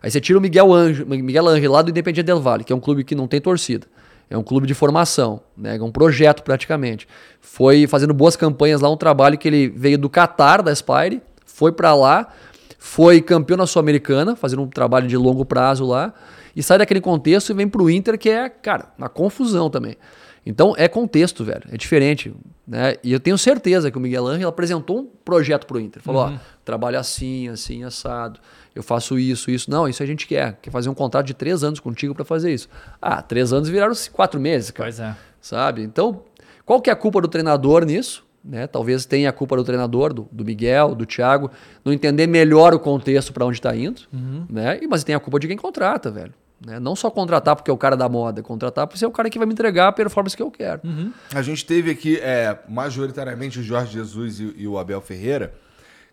Aí 0.02 0.12
você 0.12 0.20
tira 0.22 0.38
o 0.38 0.42
Miguel 0.42 0.72
Anjo, 0.74 1.06
Miguel 1.06 1.48
Angel 1.48 1.72
lá 1.72 1.82
do 1.82 1.90
Independiente 1.90 2.26
Del 2.26 2.40
Valle, 2.40 2.64
que 2.64 2.72
é 2.74 2.76
um 2.76 2.80
clube 2.80 3.04
que 3.04 3.16
não 3.16 3.28
tem 3.28 3.40
torcida. 3.42 3.88
É 4.30 4.36
um 4.38 4.44
clube 4.44 4.66
de 4.66 4.74
formação, 4.74 5.42
né? 5.56 5.78
é 5.78 5.82
um 5.84 5.92
projeto 5.92 6.42
praticamente. 6.44 7.08
Foi 7.40 7.86
fazendo 7.86 8.14
boas 8.14 8.36
campanhas 8.36 8.82
lá, 8.82 8.90
um 8.90 8.98
trabalho 8.98 9.38
que 9.38 9.48
ele 9.48 9.68
veio 9.70 9.98
do 10.00 10.10
Qatar, 10.10 10.64
da 10.64 10.74
Spire, 10.74 11.22
foi 11.46 11.72
para 11.72 11.94
lá, 11.94 12.28
foi 12.86 13.20
campeão 13.20 13.58
na 13.58 13.66
Sul-Americana, 13.66 14.36
fazendo 14.36 14.62
um 14.62 14.68
trabalho 14.68 15.08
de 15.08 15.18
longo 15.18 15.44
prazo 15.44 15.84
lá, 15.84 16.14
e 16.56 16.62
sai 16.62 16.78
daquele 16.78 17.02
contexto 17.02 17.50
e 17.50 17.56
vem 17.56 17.68
pro 17.68 17.90
Inter, 17.90 18.16
que 18.16 18.30
é, 18.30 18.48
cara, 18.48 18.94
uma 18.96 19.10
confusão 19.10 19.72
também. 19.72 19.98
Então 20.46 20.76
é 20.78 20.88
contexto, 20.88 21.44
velho, 21.44 21.64
é 21.72 21.78
diferente. 21.78 22.32
Né? 22.66 22.94
E 23.04 23.12
eu 23.12 23.20
tenho 23.20 23.40
certeza 23.40 23.90
que 23.90 23.98
o 23.98 24.00
Miguel 24.00 24.28
Angel 24.28 24.48
apresentou 24.48 25.00
um 25.00 25.06
projeto 25.26 25.66
pro 25.66 25.80
Inter. 25.80 26.00
Falou, 26.04 26.26
ó, 26.26 26.34
trabalho 26.64 27.00
assim, 27.00 27.50
assim, 27.50 27.84
assado. 27.84 28.40
Eu 28.76 28.84
faço 28.84 29.18
isso, 29.18 29.50
isso. 29.50 29.70
Não, 29.70 29.90
isso 29.90 30.04
a 30.04 30.06
gente 30.06 30.28
quer. 30.28 30.60
Quer 30.62 30.70
fazer 30.70 30.88
um 30.88 30.94
contrato 30.94 31.26
de 31.26 31.34
três 31.34 31.64
anos 31.64 31.80
contigo 31.80 32.14
para 32.14 32.24
fazer 32.24 32.54
isso. 32.54 32.70
Ah, 33.02 33.20
três 33.20 33.52
anos 33.52 33.68
viraram 33.68 33.96
quatro 34.14 34.40
meses, 34.40 34.70
cara. 34.70 34.88
Pois 34.88 35.00
é. 35.00 35.16
Sabe? 35.42 35.82
Então, 35.82 36.22
qual 36.64 36.80
que 36.80 36.92
é 36.92 36.94
a 36.94 36.96
culpa 36.96 37.20
do 37.20 37.28
treinador 37.28 37.84
nisso? 37.84 38.25
Né? 38.48 38.68
Talvez 38.68 39.06
tenha 39.06 39.30
a 39.30 39.34
culpa 39.34 39.56
do 39.56 39.64
treinador, 39.64 40.14
do, 40.14 40.30
do 40.32 40.46
Miguel, 40.46 40.94
do 40.94 41.06
Thiago, 41.06 41.50
não 41.84 41.92
entender 41.92 42.28
melhor 42.28 42.74
o 42.76 42.80
contexto 42.80 43.34
para 43.34 43.44
onde 43.46 43.58
está 43.58 43.76
indo. 43.76 44.04
Né? 44.50 44.80
E, 44.84 44.88
mas 44.88 45.04
tem 45.04 45.16
a 45.16 45.20
culpa 45.20 45.40
de 45.40 45.48
quem 45.48 45.58
contrata, 45.58 46.12
velho. 46.12 46.34
Né? 46.64 46.80
Não 46.80 46.96
só 46.96 47.10
contratar 47.10 47.56
porque 47.56 47.72
é 47.72 47.74
o 47.74 47.78
cara 47.78 47.98
da 47.98 48.08
moda, 48.08 48.44
contratar 48.44 48.86
porque 48.86 49.04
é 49.04 49.08
o 49.08 49.12
cara 49.12 49.30
que 49.30 49.40
vai 49.40 49.48
me 49.48 49.54
entregar 49.54 49.88
a 49.88 49.92
performance 49.92 50.38
que 50.38 50.44
eu 50.44 50.52
quero. 50.52 50.82
A 51.34 51.42
gente 51.42 51.66
teve 51.66 51.90
aqui, 51.90 52.18
é, 52.18 52.58
majoritariamente, 52.70 53.60
o 53.60 53.64
Jorge 53.64 53.94
Jesus 53.94 54.40
e, 54.40 54.54
e 54.58 54.68
o 54.68 54.78
Abel 54.78 55.02
Ferreira, 55.02 55.54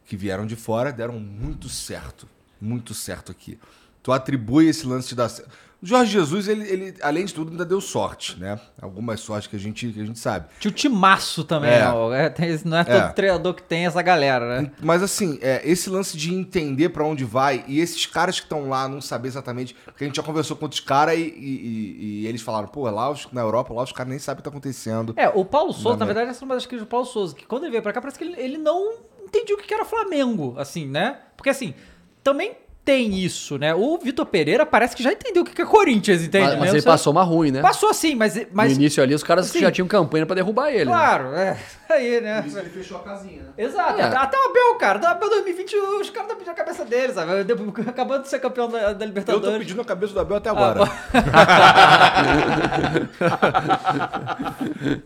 que 0.07 0.17
vieram 0.17 0.47
de 0.47 0.57
fora, 0.57 0.91
deram 0.91 1.21
muito 1.21 1.69
certo. 1.69 2.27
Muito 2.61 2.95
certo 2.95 3.31
aqui. 3.31 3.59
Tu 4.03 4.11
atribui 4.11 4.69
esse 4.69 4.87
lance 4.87 5.09
de 5.09 5.15
dar 5.15 5.29
certo. 5.29 5.51
O 5.83 5.87
Jorge 5.87 6.13
Jesus, 6.13 6.47
ele, 6.47 6.63
ele, 6.69 6.95
além 7.03 7.25
de 7.25 7.35
tudo, 7.35 7.51
ainda 7.51 7.65
deu 7.65 7.81
sorte, 7.81 8.39
né? 8.39 8.61
Algumas 8.81 9.19
sortes 9.19 9.49
que 9.49 9.57
a 9.57 9.59
gente, 9.59 9.89
que 9.93 10.01
a 10.01 10.05
gente 10.05 10.19
sabe. 10.19 10.47
Tinha 10.61 10.71
o 10.71 10.75
timaço 10.75 11.43
também, 11.43 11.71
É. 11.73 11.83
É, 12.27 12.29
tem- 12.29 12.57
não 12.65 12.77
é 12.77 12.85
todo 12.85 12.95
É. 12.97 13.09
treinador 13.09 13.53
que 13.55 13.65
tem 13.65 13.85
essa 13.85 14.01
galera, 14.01 14.63
né? 14.63 14.71
Mas 14.81 15.03
assim, 15.03 15.41
é, 15.43 15.61
esse 15.69 15.91
lance 15.91 16.17
de 16.17 16.33
entender 16.33 16.91
pra 16.91 17.05
onde 17.05 17.25
vai 17.25 17.65
e 17.67 17.81
esses 17.81 18.07
caras 18.07 18.39
que 18.39 18.47
estão 18.47 18.69
lá 18.69 18.87
não 18.87 19.01
saber 19.01 19.27
exatamente. 19.27 19.75
Porque 19.85 20.05
a 20.05 20.07
gente 20.07 20.17
já 20.17 20.23
conversou 20.23 20.57
com 20.57 20.67
outros 20.67 20.81
caras 20.81 21.19
e, 21.19 21.23
e- 21.23 21.97
e- 22.23 22.27
eles 22.29 22.43
falaram, 22.43 22.69
pô, 22.69 22.89
lá 22.89 23.11
os- 23.11 23.27
na 23.33 23.41
Europa, 23.41 23.75
lá 23.75 23.83
os 23.83 23.91
caras 23.91 24.11
nem 24.11 24.21
sabem 24.21 24.35
o 24.39 24.43
que 24.43 24.45
tá 24.45 24.51
acontecendo. 24.51 25.15
É, 25.17 25.29
o 25.31 25.45
Paulo 25.45 25.73
Souza, 25.73 25.89
na 25.99 26.05
América. 26.05 26.15
verdade, 26.15 26.31
essa 26.31 26.45
é 26.45 26.47
uma 26.47 26.55
das 26.55 26.65
críticas 26.65 26.87
do 26.87 26.91
Paulo 26.91 27.07
Souza, 27.07 27.35
que 27.35 27.45
quando 27.45 27.65
ele 27.65 27.73
veio 27.73 27.83
pra 27.83 27.93
cá, 27.93 28.01
parece 28.01 28.17
que 28.19 28.25
ele, 28.25 28.41
ele 28.41 28.57
não 28.59 28.93
entendia 29.25 29.57
o 29.57 29.59
que 29.59 29.75
era 29.75 29.85
Flamengo, 29.85 30.55
assim, 30.59 30.87
né? 30.87 31.19
Porque, 31.37 31.51
assim, 31.51 31.75
também 32.23 32.53
tem 32.85 33.15
isso, 33.17 33.59
né? 33.59 33.73
O 33.75 33.97
Vitor 33.97 34.27
Pereira 34.27 34.67
parece 34.67 34.97
que 34.97 35.03
já 35.05 35.13
entendeu 35.13 35.43
o 35.45 35.47
que 35.47 35.63
é 35.63 35.65
Corinthians, 35.65 36.21
entende? 36.23 36.49
Mas, 36.51 36.59
mas 36.59 36.75
ele 36.75 36.83
passou 36.83 37.13
uma 37.13 37.23
ruim, 37.23 37.53
né? 37.53 37.61
Passou 37.61 37.89
assim, 37.91 38.17
mas... 38.17 38.35
mas 38.53 38.73
no 38.73 38.79
início 38.81 39.01
ali, 39.03 39.15
os 39.15 39.23
caras 39.23 39.49
assim, 39.49 39.61
já 39.61 39.71
tinham 39.71 39.87
campanha 39.87 40.27
para 40.27 40.35
derrubar 40.35 40.71
ele. 40.71 40.87
né? 40.87 40.91
Claro, 40.91 41.35
é. 41.35 41.57
Aí, 41.89 42.21
né? 42.21 42.41
Por 42.43 42.49
isso 42.49 42.59
ele 42.59 42.71
fechou 42.71 42.97
a 42.97 43.01
casinha, 43.03 43.43
né? 43.43 43.51
Exato, 43.57 44.01
É. 44.01 44.05
até, 44.05 44.37
o 44.37 44.51
Abel, 44.51 44.75
cara. 44.79 44.99
Do 44.99 45.07
Abel 45.07 45.31
2020, 45.31 45.77
os 45.77 46.11
caras 46.11 46.31
estão 46.31 46.37
pedindo 46.37 46.51
a 46.51 46.55
cabeça 46.55 46.85
dele, 46.85 47.13
sabe? 47.13 47.33
Acabando 47.87 48.23
de 48.23 48.29
ser 48.29 48.41
campeão 48.41 48.69
da, 48.69 48.79
da 48.79 48.89
Eu 48.91 48.95
tô 48.99 49.05
Libertadores. 49.05 49.59
pedindo 49.59 49.81
a 49.81 49.85
cabeça 49.85 50.13
do 50.13 50.21
Abel 50.21 50.37
até 50.39 50.51
agora. 50.51 50.81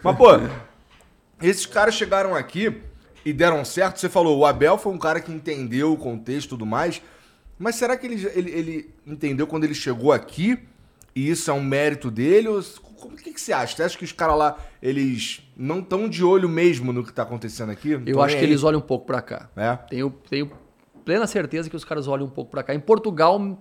Mas, 0.03 0.17
pô, 0.17 0.29
esses 1.43 1.67
caras 1.67 1.95
chegaram 1.95 2.35
aqui 2.35 2.81
e 3.25 3.33
deram 3.33 3.65
certo. 3.65 3.99
Você 4.01 4.09
falou, 4.09 4.39
o 4.39 4.47
Abel 4.47 4.79
foi 4.79 4.93
um 4.93 4.99
cara 4.99 5.21
que 5.21 5.33
entendeu 5.33 5.93
o 5.93 5.97
contexto 5.97 6.47
e 6.47 6.51
tudo 6.51 6.65
mais. 6.67 7.03
Mas 7.59 7.77
será 7.77 7.97
que 7.97 8.07
ele, 8.07 8.27
ele, 8.35 8.51
ele 8.51 8.95
entendeu 9.07 9.47
quando 9.47 9.65
ele 9.65 9.75
chegou 9.75 10.13
aqui? 10.13 10.59
E 11.15 11.31
isso 11.31 11.51
é 11.51 11.55
um 11.55 11.63
mérito 11.63 12.11
dele? 12.11 12.49
Ou, 12.49 12.63
como- 12.83 13.17
que, 13.17 13.33
que 13.33 13.41
você 13.41 13.53
acha? 13.53 13.75
Você 13.77 13.83
acha 13.83 13.97
que 13.99 14.05
os 14.05 14.13
caras 14.13 14.37
lá, 14.37 14.59
eles 14.83 15.43
não 15.57 15.79
estão 15.81 16.09
de 16.09 16.23
olho 16.23 16.49
mesmo 16.49 16.93
no 16.93 17.03
que 17.03 17.13
tá 17.13 17.23
acontecendo 17.23 17.71
aqui? 17.71 17.93
Eu 17.93 18.05
tão 18.05 18.23
acho 18.23 18.35
nem 18.35 18.39
que 18.41 18.45
aí? 18.45 18.51
eles 18.51 18.63
olham 18.63 18.79
um 18.79 18.83
pouco 18.83 19.07
para 19.07 19.23
cá. 19.23 19.49
É. 19.57 19.75
Tenho, 19.89 20.11
tenho 20.29 20.51
plena 21.05 21.27
certeza 21.27 21.71
que 21.71 21.77
os 21.77 21.85
caras 21.85 22.07
olham 22.07 22.27
um 22.27 22.31
pouco 22.31 22.51
para 22.51 22.63
cá. 22.63 22.75
Em 22.75 22.81
Portugal, 22.81 23.59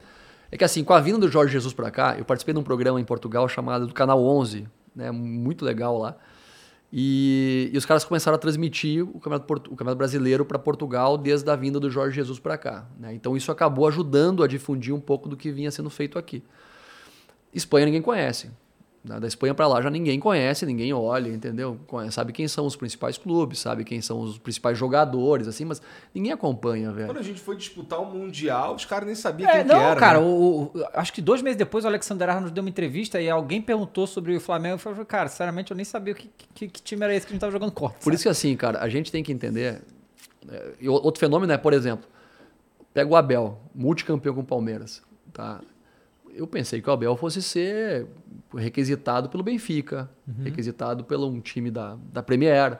é 0.51 0.57
que 0.57 0.63
assim, 0.63 0.83
com 0.83 0.93
a 0.93 0.99
vinda 0.99 1.19
do 1.19 1.29
Jorge 1.29 1.53
Jesus 1.53 1.73
para 1.73 1.89
cá, 1.89 2.15
eu 2.17 2.25
participei 2.25 2.53
de 2.53 2.59
um 2.59 2.63
programa 2.63 2.99
em 2.99 3.05
Portugal 3.05 3.47
chamado 3.47 3.87
do 3.87 3.93
Canal 3.93 4.21
11, 4.21 4.67
né, 4.93 5.11
muito 5.11 5.63
legal 5.63 5.97
lá. 5.97 6.17
E, 6.97 7.69
e 7.73 7.77
os 7.77 7.85
caras 7.85 8.05
começaram 8.05 8.35
a 8.35 8.39
transmitir 8.39 9.03
o 9.03 9.19
Campeonato, 9.19 9.53
o 9.53 9.75
Campeonato 9.75 9.97
Brasileiro 9.97 10.45
para 10.45 10.57
Portugal 10.57 11.17
desde 11.17 11.49
a 11.51 11.53
vinda 11.53 11.77
do 11.77 11.91
Jorge 11.91 12.15
Jesus 12.15 12.39
para 12.39 12.57
cá. 12.57 12.87
né? 12.97 13.13
Então 13.13 13.35
isso 13.35 13.51
acabou 13.51 13.85
ajudando 13.85 14.41
a 14.41 14.47
difundir 14.47 14.95
um 14.95 14.99
pouco 15.01 15.27
do 15.27 15.35
que 15.35 15.51
vinha 15.51 15.69
sendo 15.71 15.89
feito 15.89 16.17
aqui. 16.17 16.41
Espanha 17.53 17.87
ninguém 17.87 18.01
conhece. 18.01 18.49
Né? 19.07 19.19
Da 19.19 19.27
Espanha 19.27 19.53
para 19.53 19.67
lá 19.67 19.81
já 19.81 19.89
ninguém 19.89 20.19
conhece, 20.19 20.65
ninguém 20.65 20.91
olha, 20.93 21.29
entendeu? 21.29 21.77
Sabe 22.11 22.33
quem 22.33 22.47
são 22.47 22.65
os 22.65 22.75
principais 22.75 23.17
clubes, 23.17 23.59
sabe 23.59 23.83
quem 23.83 24.01
são 24.01 24.19
os 24.19 24.37
principais 24.39 24.77
jogadores, 24.77 25.47
assim, 25.47 25.63
mas 25.63 25.81
ninguém 26.13 26.31
acompanha, 26.31 26.91
velho. 26.91 27.07
Quando 27.07 27.19
a 27.19 27.23
gente 27.23 27.39
foi 27.39 27.55
disputar 27.55 28.01
o 28.01 28.05
Mundial, 28.05 28.73
os 28.75 28.83
caras 28.85 29.05
nem 29.05 29.15
sabiam 29.15 29.49
É, 29.49 29.57
quem 29.59 29.63
não, 29.65 29.75
que 29.75 29.81
era. 29.81 29.99
cara, 29.99 30.19
né? 30.19 30.25
o, 30.25 30.29
o- 30.29 30.71
acho 30.93 31.13
que 31.13 31.21
dois 31.21 31.41
meses 31.41 31.55
depois 31.57 31.85
o 31.85 31.87
Alexander 31.87 32.27
Arnold 32.29 32.51
deu 32.53 32.63
uma 32.63 32.69
entrevista 32.69 33.21
e 33.21 33.29
alguém 33.29 33.61
perguntou 33.61 34.07
sobre 34.07 34.35
o 34.35 34.39
Flamengo. 34.41 34.75
Eu 34.75 34.79
falei, 34.79 35.05
cara, 35.05 35.29
sinceramente 35.29 35.69
eu 35.71 35.75
nem 35.77 35.85
sabia 35.85 36.13
o 36.13 36.15
que, 36.15 36.29
que, 36.55 36.67
que 36.67 36.81
time 36.81 37.03
era 37.03 37.13
esse 37.13 37.27
que 37.27 37.31
a 37.31 37.35
gente 37.35 37.41
tava 37.41 37.51
jogando 37.51 37.71
contra. 37.71 37.99
Por 37.99 38.13
isso 38.13 38.23
que 38.23 38.29
assim, 38.29 38.55
cara, 38.55 38.79
a 38.79 38.89
gente 38.89 39.11
tem 39.11 39.23
que 39.23 39.31
entender. 39.31 39.81
é, 40.49 40.89
outro 40.89 41.19
fenômeno 41.19 41.53
é, 41.53 41.57
por 41.57 41.73
exemplo, 41.73 42.07
pega 42.93 43.09
o 43.09 43.15
Abel, 43.15 43.59
multicampeão 43.75 44.33
com 44.33 44.41
o 44.41 44.45
Palmeiras, 44.45 45.01
tá? 45.31 45.61
Eu 46.37 46.45
pensei 46.45 46.81
que 46.81 46.89
o 46.89 46.93
Abel 46.93 47.15
fosse 47.15 47.41
ser 47.41 48.05
requisitado 48.55 49.29
pelo 49.29 49.41
Benfica, 49.43 50.09
requisitado 50.43 51.03
pelo 51.03 51.27
um 51.27 51.39
time 51.39 51.71
da, 51.71 51.97
da 52.11 52.21
Premier, 52.21 52.77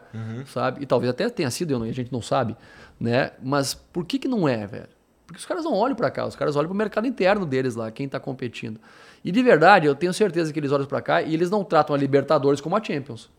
sabe? 0.48 0.84
E 0.84 0.86
talvez 0.86 1.10
até 1.10 1.30
tenha 1.30 1.50
sido, 1.50 1.82
a 1.84 1.92
gente 1.92 2.12
não 2.12 2.22
sabe, 2.22 2.56
né? 3.00 3.32
Mas 3.42 3.74
por 3.74 4.06
que 4.06 4.20
que 4.20 4.28
não 4.28 4.48
é, 4.48 4.66
velho? 4.68 4.90
Porque 5.26 5.40
os 5.40 5.46
caras 5.46 5.64
não 5.64 5.74
olham 5.74 5.96
pra 5.96 6.12
cá, 6.12 6.26
os 6.26 6.36
caras 6.36 6.56
olham 6.56 6.68
pro 6.68 6.78
mercado 6.78 7.08
interno 7.08 7.46
deles 7.46 7.76
lá, 7.76 7.90
quem 7.92 8.08
tá 8.08 8.20
competindo. 8.20 8.80
E 9.24 9.32
de 9.32 9.42
verdade, 9.42 9.88
eu 9.88 9.96
tenho 9.96 10.14
certeza 10.14 10.54
que 10.54 10.60
eles 10.60 10.72
olham 10.72 10.86
pra 10.86 11.02
cá 11.02 11.22
e 11.22 11.34
eles 11.34 11.50
não 11.50 11.64
tratam 11.64 11.96
a 11.96 11.98
Libertadores 12.00 12.62
como 12.62 12.76
a 12.76 12.84
Champions. 12.84 13.30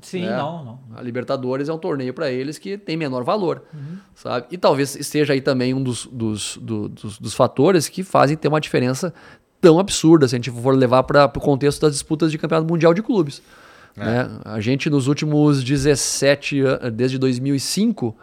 Sim, 0.00 0.24
É. 0.26 0.36
não, 0.36 0.62
não. 0.64 0.80
A 0.94 1.02
Libertadores 1.02 1.68
é 1.68 1.72
um 1.72 1.78
torneio 1.78 2.12
para 2.12 2.30
eles 2.30 2.58
que 2.58 2.76
tem 2.76 2.96
menor 2.96 3.24
valor, 3.24 3.62
sabe? 4.14 4.46
E 4.50 4.58
talvez 4.58 4.94
esteja 4.94 5.32
aí 5.32 5.40
também 5.40 5.72
um 5.74 5.82
dos, 5.82 6.06
dos, 6.06 6.58
do- 6.58 6.88
dos, 6.90 7.18
dos 7.18 7.34
fatores 7.34 7.88
que 7.88 8.02
fazem 8.04 8.36
ter 8.36 8.46
uma 8.46 8.60
diferença 8.60 9.12
tão 9.66 9.80
absurda 9.80 10.28
se 10.28 10.36
a 10.36 10.38
gente 10.38 10.48
for 10.48 10.76
levar 10.76 11.02
para 11.02 11.24
o 11.24 11.40
contexto 11.40 11.80
das 11.80 11.92
disputas 11.92 12.30
de 12.30 12.38
campeonato 12.38 12.70
mundial 12.70 12.94
de 12.94 13.02
clubes. 13.02 13.42
né? 13.96 14.30
A 14.44 14.60
gente 14.60 14.88
nos 14.88 15.08
últimos 15.08 15.64
17 15.64 16.60
anos, 16.60 16.92
desde 16.92 17.18
2005, 17.18 18.14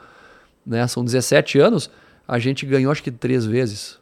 né, 0.66 0.88
são 0.88 1.04
17 1.04 1.60
anos, 1.60 1.90
a 2.26 2.40
gente 2.40 2.66
ganhou 2.66 2.94
acho 2.94 3.04
que 3.04 3.12
três 3.12 3.46
vezes, 3.46 4.00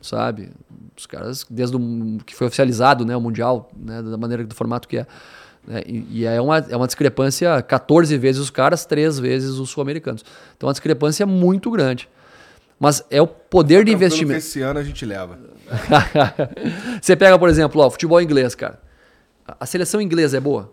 sabe? 0.00 0.48
Os 0.96 1.04
caras, 1.04 1.44
desde 1.50 1.76
o, 1.76 2.18
que 2.24 2.34
foi 2.34 2.46
oficializado 2.46 3.04
né, 3.04 3.14
o 3.14 3.20
Mundial, 3.20 3.70
né, 3.76 4.00
da 4.00 4.16
maneira, 4.16 4.42
do 4.42 4.54
formato 4.54 4.88
que 4.88 4.96
é. 4.96 5.06
né, 5.68 5.82
e, 5.86 6.24
é, 6.24 6.40
uma, 6.40 6.56
é 6.56 6.74
uma 6.74 6.86
discrepância 6.86 7.60
14 7.60 8.16
vezes 8.16 8.40
os 8.40 8.48
caras, 8.48 8.86
três 8.86 9.18
vezes 9.18 9.50
os 9.50 9.68
sul-americanos. 9.68 10.24
Então 10.56 10.66
é 10.66 10.68
uma 10.68 10.72
discrepância 10.72 11.26
muito 11.26 11.70
grande. 11.70 12.08
Mas 12.80 13.04
é 13.10 13.20
o 13.20 13.26
poder 13.26 13.84
de 13.84 13.90
que 13.90 13.96
investimento. 13.96 14.38
Esse 14.38 14.62
ano 14.62 14.80
a 14.80 14.82
gente 14.82 15.04
leva. 15.04 15.38
Você 17.00 17.14
pega, 17.14 17.38
por 17.38 17.48
exemplo, 17.48 17.80
ó, 17.82 17.90
futebol 17.90 18.20
inglês, 18.20 18.54
cara. 18.54 18.80
A- 19.46 19.56
A 19.60 19.66
seleção 19.66 20.00
inglesa 20.00 20.38
é 20.38 20.40
boa? 20.40 20.72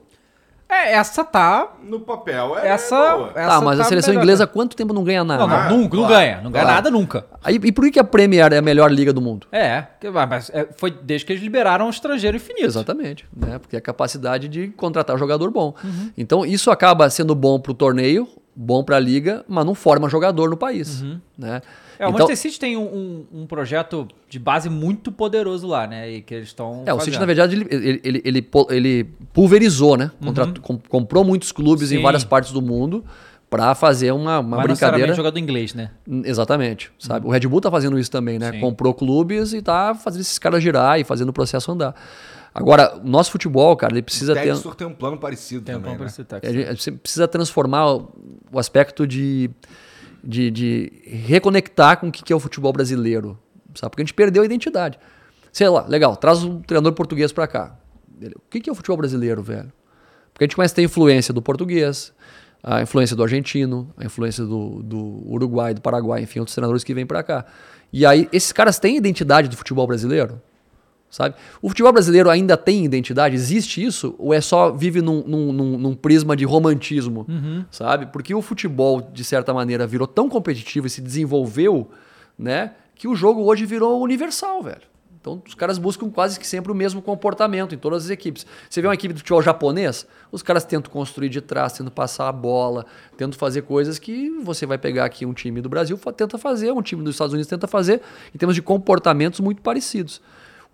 É, 0.69 0.93
essa 0.95 1.23
tá. 1.23 1.75
No 1.83 2.01
papel, 2.01 2.57
é. 2.59 2.67
Essa. 2.69 3.15
boa. 3.15 3.31
essa 3.35 3.47
tá, 3.49 3.61
mas 3.61 3.79
a 3.79 3.83
tá 3.83 3.89
seleção 3.89 4.11
melhor. 4.11 4.23
inglesa 4.23 4.43
há 4.43 4.47
quanto 4.47 4.75
tempo 4.75 4.93
não 4.93 5.01
ganha 5.03 5.23
nada? 5.23 5.39
Não, 5.41 5.47
não, 5.47 5.55
Ah, 5.57 5.69
nunca, 5.69 5.95
não 5.97 6.03
claro, 6.07 6.13
ganha. 6.13 6.35
Não 6.41 6.51
ganha 6.51 6.63
claro. 6.65 6.75
nada 6.75 6.91
nunca. 6.91 7.25
Aí, 7.41 7.55
e 7.63 7.71
por 7.71 7.89
que 7.89 7.97
a 7.99 8.03
Premier 8.03 8.51
é 8.51 8.57
a 8.57 8.61
melhor 8.61 8.91
liga 8.91 9.13
do 9.13 9.21
mundo? 9.21 9.47
É, 9.51 9.85
mas 10.29 10.49
é, 10.53 10.67
foi 10.77 10.91
desde 10.91 11.25
que 11.25 11.31
eles 11.33 11.41
liberaram 11.43 11.87
o 11.87 11.89
estrangeiro 11.89 12.35
infinito. 12.35 12.65
Exatamente, 12.65 13.25
né? 13.35 13.59
Porque 13.59 13.77
é 13.77 13.79
a 13.79 13.81
capacidade 13.81 14.47
de 14.49 14.67
contratar 14.69 15.17
jogador 15.17 15.49
bom. 15.51 15.73
Então 16.17 16.45
isso 16.45 16.69
acaba 16.69 17.09
sendo 17.09 17.33
bom 17.33 17.59
pro 17.61 17.73
torneio, 17.73 18.27
bom 18.53 18.83
pra 18.83 18.99
liga, 18.99 19.45
mas 19.47 19.65
não 19.65 19.73
forma 19.73 20.09
jogador 20.09 20.49
no 20.49 20.57
país, 20.57 21.01
né? 21.37 21.61
É, 21.99 22.05
o 22.05 22.09
então, 22.09 22.11
Manchester 22.11 22.37
City 22.37 22.59
tem 22.59 22.77
um, 22.77 22.83
um- 22.83 23.41
um 23.41 23.47
projeto 23.47 24.07
de 24.29 24.37
base 24.39 24.69
muito 24.69 25.11
poderoso 25.11 25.65
lá, 25.67 25.87
né? 25.87 26.09
E 26.11 26.21
que 26.21 26.33
eles 26.35 26.47
estão. 26.49 26.83
é, 26.85 26.93
o 26.93 26.99
City, 26.99 27.19
na 27.19 27.25
verdade, 27.25 27.55
ele, 27.55 27.67
ele, 27.71 28.01
ele, 28.03 28.21
ele, 28.23 28.41
pu- 28.41 28.67
ele 28.69 29.03
pulverizou, 29.33 29.97
né? 29.97 30.11
Contratou- 30.23 30.61
com- 30.63 30.77
comprou 30.77 31.23
muitos 31.23 31.51
clubes 31.51 31.91
em 31.91 31.97
Sim. 31.97 32.03
várias 32.03 32.23
partes 32.23 32.51
do 32.51 32.61
mundo 32.61 33.03
para 33.49 33.73
fazer 33.73 34.11
uma, 34.11 34.39
uma 34.39 34.57
Mas 34.57 34.65
brincadeira. 34.67 34.67
necessariamente 35.07 35.15
jogador 35.17 35.39
inglês, 35.39 35.73
né? 35.73 35.91
Exatamente, 36.25 36.91
sabe? 36.99 37.25
O 37.25 37.31
Red 37.31 37.41
Bull 37.47 37.61
tá 37.61 37.71
fazendo 37.71 37.97
isso 37.97 38.11
também, 38.11 38.37
né? 38.37 38.51
Sim. 38.51 38.59
Comprou 38.59 38.93
clubes 38.93 39.53
e 39.53 39.61
tá 39.61 39.95
fazendo 39.95 40.21
esses 40.21 40.37
caras 40.37 40.61
girar 40.61 40.99
e 40.99 41.03
fazendo 41.03 41.29
o 41.29 41.33
processo 41.33 41.71
andar. 41.71 41.95
Agora, 42.53 42.97
o 42.97 43.07
nosso 43.07 43.31
futebol, 43.31 43.75
cara, 43.77 43.93
ele 43.93 44.01
precisa 44.01 44.31
o 44.33 44.35
ter. 44.35 44.41
Textor 44.51 44.73
tem 44.75 44.85
um 44.87 44.93
plano 44.93 45.17
parecido 45.17 45.63
Tem 45.63 45.75
um 45.75 45.79
também, 45.79 45.95
plano 45.95 46.11
né? 46.11 46.39
A 46.43 46.51
gente 46.71 46.81
você 46.83 46.91
precisa 46.91 47.27
transformar 47.27 47.91
o, 47.93 48.09
o 48.51 48.59
aspecto 48.59 49.05
de, 49.07 49.49
de, 50.27 50.51
de 50.51 50.91
reconectar 51.05 51.97
com 51.97 52.09
o 52.09 52.11
que 52.11 52.33
é 52.33 52.35
o 52.35 52.39
futebol 52.39 52.73
brasileiro, 52.73 53.39
sabe? 53.73 53.91
Porque 53.91 54.01
a 54.01 54.05
gente 54.05 54.13
perdeu 54.13 54.43
a 54.43 54.45
identidade. 54.45 54.99
Sei 55.53 55.69
lá, 55.69 55.87
legal, 55.87 56.17
traz 56.17 56.43
um 56.43 56.59
treinador 56.59 56.91
português 56.91 57.31
pra 57.31 57.47
cá. 57.47 57.79
O 58.35 58.49
que 58.49 58.69
é 58.69 58.71
o 58.71 58.75
futebol 58.75 58.97
brasileiro, 58.97 59.41
velho? 59.41 59.71
Porque 60.33 60.43
a 60.43 60.47
gente 60.47 60.55
começa 60.55 60.73
a 60.73 60.75
ter 60.75 60.81
influência 60.83 61.33
do 61.33 61.41
português, 61.41 62.13
a 62.61 62.81
influência 62.81 63.15
do 63.15 63.23
argentino, 63.23 63.89
a 63.95 64.03
influência 64.03 64.43
do, 64.43 64.83
do 64.83 65.23
Uruguai, 65.31 65.73
do 65.73 65.79
Paraguai, 65.79 66.23
enfim, 66.23 66.39
outros 66.39 66.53
treinadores 66.53 66.83
que 66.83 66.93
vêm 66.93 67.05
pra 67.05 67.23
cá. 67.23 67.45
E 67.93 68.05
aí, 68.05 68.27
esses 68.33 68.51
caras 68.51 68.77
têm 68.77 68.97
identidade 68.97 69.47
do 69.47 69.55
futebol 69.55 69.87
brasileiro? 69.87 70.41
Sabe? 71.17 71.33
O 71.61 71.67
futebol 71.69 71.91
brasileiro 71.91 72.29
ainda 72.29 72.55
tem 72.55 72.85
identidade? 72.85 73.33
Existe 73.33 73.83
isso? 73.83 74.13
Ou 74.19 74.33
é 74.33 74.39
só 74.39 74.71
vive 74.71 75.01
num, 75.01 75.23
num- 75.25 75.51
num- 75.51 75.77
num 75.77 75.95
prisma 75.95 76.35
de 76.35 76.45
romantismo, 76.45 77.25
sabe? 77.71 78.05
Porque 78.07 78.35
o 78.35 78.41
futebol, 78.41 79.01
de 79.01 79.23
certa 79.23 79.51
maneira, 79.53 79.87
virou 79.87 80.05
tão 80.07 80.29
competitivo 80.29 80.85
e 80.85 80.89
se 80.89 81.01
desenvolveu, 81.01 81.89
né? 82.37 82.73
Que 82.95 83.07
o 83.07 83.15
jogo 83.15 83.41
hoje 83.43 83.65
virou 83.65 83.99
universal, 84.01 84.61
velho. 84.61 84.81
Então 85.19 85.41
os 85.45 85.55
caras 85.55 85.77
buscam 85.77 86.09
quase 86.09 86.39
que 86.39 86.47
sempre 86.47 86.71
o 86.71 86.75
mesmo 86.75 87.01
comportamento 87.01 87.73
em 87.75 87.77
todas 87.77 88.05
as 88.05 88.09
equipes. 88.11 88.45
Você 88.69 88.81
vê 88.81 88.87
uma 88.87 88.93
equipe 88.93 89.13
de 89.13 89.19
futebol 89.19 89.41
japonês, 89.41 90.05
os 90.31 90.41
caras 90.43 90.63
tentam 90.63 90.89
construir 90.91 91.27
de 91.29 91.41
trás, 91.41 91.73
tentam 91.73 91.91
passar 91.91 92.29
a 92.29 92.31
bola, 92.31 92.85
tentam 93.17 93.37
fazer 93.37 93.63
coisas 93.63 93.99
que 93.99 94.29
você 94.41 94.65
vai 94.65 94.77
pegar 94.77 95.03
aqui 95.05 95.25
um 95.25 95.33
time 95.33 95.59
do 95.61 95.67
Brasil, 95.67 95.99
tenta 96.15 96.37
fazer, 96.37 96.71
um 96.71 96.81
time 96.81 97.03
dos 97.03 97.15
Estados 97.15 97.33
Unidos 97.33 97.49
tenta 97.49 97.67
fazer, 97.67 98.01
em 98.33 98.37
termos 98.37 98.55
de 98.55 98.61
comportamentos 98.61 99.39
muito 99.41 99.61
parecidos. 99.61 100.21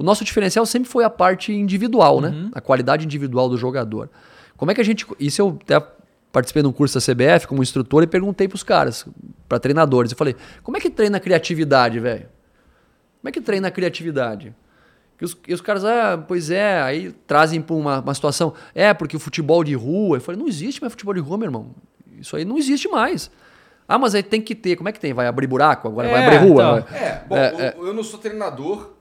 O 0.03 0.05
nosso 0.05 0.25
diferencial 0.25 0.65
sempre 0.65 0.89
foi 0.89 1.05
a 1.05 1.09
parte 1.09 1.53
individual, 1.53 2.19
né? 2.19 2.49
A 2.53 2.59
qualidade 2.59 3.05
individual 3.05 3.47
do 3.47 3.55
jogador. 3.55 4.09
Como 4.57 4.69
é 4.69 4.75
que 4.75 4.81
a 4.81 4.83
gente. 4.83 5.07
Isso 5.17 5.41
eu 5.41 5.57
até 5.63 5.81
participei 6.29 6.61
de 6.61 6.67
um 6.67 6.73
curso 6.73 6.99
da 6.99 7.01
CBF 7.13 7.47
como 7.47 7.63
instrutor 7.63 8.03
e 8.03 8.07
perguntei 8.07 8.49
pros 8.49 8.63
caras, 8.63 9.05
para 9.47 9.59
treinadores. 9.59 10.11
Eu 10.11 10.17
falei: 10.17 10.35
como 10.61 10.75
é 10.75 10.81
que 10.81 10.89
treina 10.89 11.15
a 11.15 11.19
criatividade, 11.21 12.01
velho? 12.01 12.25
Como 13.21 13.29
é 13.29 13.31
que 13.31 13.39
treina 13.39 13.69
a 13.69 13.71
criatividade? 13.71 14.53
E 15.21 15.23
os, 15.23 15.37
e 15.47 15.53
os 15.53 15.61
caras, 15.61 15.85
ah, 15.85 16.21
pois 16.27 16.51
é, 16.51 16.81
aí 16.81 17.13
trazem 17.25 17.61
para 17.61 17.73
uma, 17.73 18.01
uma 18.01 18.13
situação. 18.13 18.53
É, 18.75 18.93
porque 18.93 19.15
o 19.15 19.19
futebol 19.21 19.63
de 19.63 19.73
rua. 19.73 20.17
Eu 20.17 20.21
falei: 20.21 20.37
não 20.37 20.49
existe 20.49 20.81
mais 20.81 20.91
futebol 20.91 21.13
de 21.13 21.21
rua, 21.21 21.37
meu 21.37 21.45
irmão. 21.45 21.73
Isso 22.19 22.35
aí 22.35 22.43
não 22.43 22.57
existe 22.57 22.89
mais. 22.89 23.31
Ah, 23.87 23.97
mas 23.97 24.13
aí 24.13 24.21
tem 24.21 24.41
que 24.41 24.53
ter. 24.53 24.75
Como 24.75 24.89
é 24.89 24.91
que 24.91 24.99
tem? 24.99 25.13
Vai 25.13 25.27
abrir 25.27 25.47
buraco? 25.47 25.87
Agora 25.87 26.09
vai 26.09 26.23
É, 26.23 26.25
abrir 26.25 26.37
rua? 26.49 26.51
então. 26.51 26.91
Vai- 26.91 27.01
É, 27.01 27.23
bom, 27.25 27.37
É, 27.37 27.73
eu, 27.77 27.87
eu 27.87 27.93
não 27.93 28.03
sou 28.03 28.19
treinador 28.19 28.91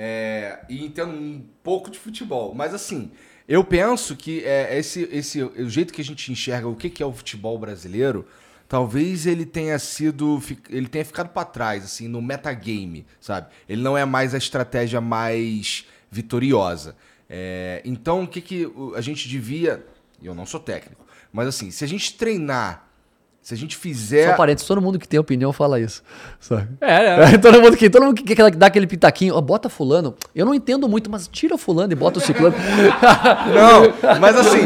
é, 0.00 0.60
e 0.68 0.84
entendo 0.84 1.10
um 1.10 1.44
pouco 1.60 1.90
de 1.90 1.98
futebol, 1.98 2.54
mas 2.54 2.72
assim, 2.72 3.10
eu 3.48 3.64
penso 3.64 4.14
que 4.14 4.44
é, 4.44 4.78
esse, 4.78 5.08
esse, 5.10 5.42
o 5.42 5.68
jeito 5.68 5.92
que 5.92 6.00
a 6.00 6.04
gente 6.04 6.30
enxerga 6.30 6.68
o 6.68 6.76
que, 6.76 6.88
que 6.88 7.02
é 7.02 7.06
o 7.06 7.12
futebol 7.12 7.58
brasileiro, 7.58 8.24
talvez 8.68 9.26
ele 9.26 9.44
tenha 9.44 9.76
sido, 9.76 10.40
ele 10.70 10.86
tenha 10.86 11.04
ficado 11.04 11.30
pra 11.30 11.44
trás, 11.44 11.82
assim, 11.82 12.06
no 12.06 12.22
metagame, 12.22 13.06
sabe? 13.20 13.48
Ele 13.68 13.82
não 13.82 13.98
é 13.98 14.04
mais 14.04 14.36
a 14.36 14.38
estratégia 14.38 15.00
mais 15.00 15.84
vitoriosa. 16.08 16.94
É, 17.28 17.82
então, 17.84 18.22
o 18.22 18.28
que, 18.28 18.40
que 18.40 18.72
a 18.94 19.00
gente 19.00 19.28
devia, 19.28 19.84
eu 20.22 20.32
não 20.32 20.46
sou 20.46 20.60
técnico, 20.60 21.04
mas 21.32 21.48
assim, 21.48 21.72
se 21.72 21.82
a 21.82 21.88
gente 21.88 22.16
treinar, 22.16 22.87
se 23.48 23.54
a 23.54 23.56
gente 23.56 23.78
fizer... 23.78 24.28
Só 24.28 24.36
parênteses, 24.36 24.68
todo 24.68 24.78
mundo 24.82 24.98
que 24.98 25.08
tem 25.08 25.18
opinião 25.18 25.54
fala 25.54 25.80
isso. 25.80 26.02
Sabe? 26.38 26.68
É, 26.82 27.32
é. 27.32 27.38
todo 27.40 27.62
mundo 27.62 27.78
que 27.78 27.88
todo 27.88 28.04
mundo 28.04 28.22
que 28.22 28.34
quer 28.34 28.50
dar 28.54 28.66
aquele 28.66 28.86
pitaquinho, 28.86 29.34
ó, 29.34 29.40
bota 29.40 29.70
fulano. 29.70 30.14
Eu 30.34 30.44
não 30.44 30.52
entendo 30.52 30.86
muito, 30.86 31.10
mas 31.10 31.26
tira 31.26 31.56
fulano 31.56 31.90
e 31.90 31.96
bota 31.96 32.18
o 32.18 32.20
ciclano. 32.20 32.54
Não, 33.54 34.18
mas 34.20 34.36
assim, 34.36 34.58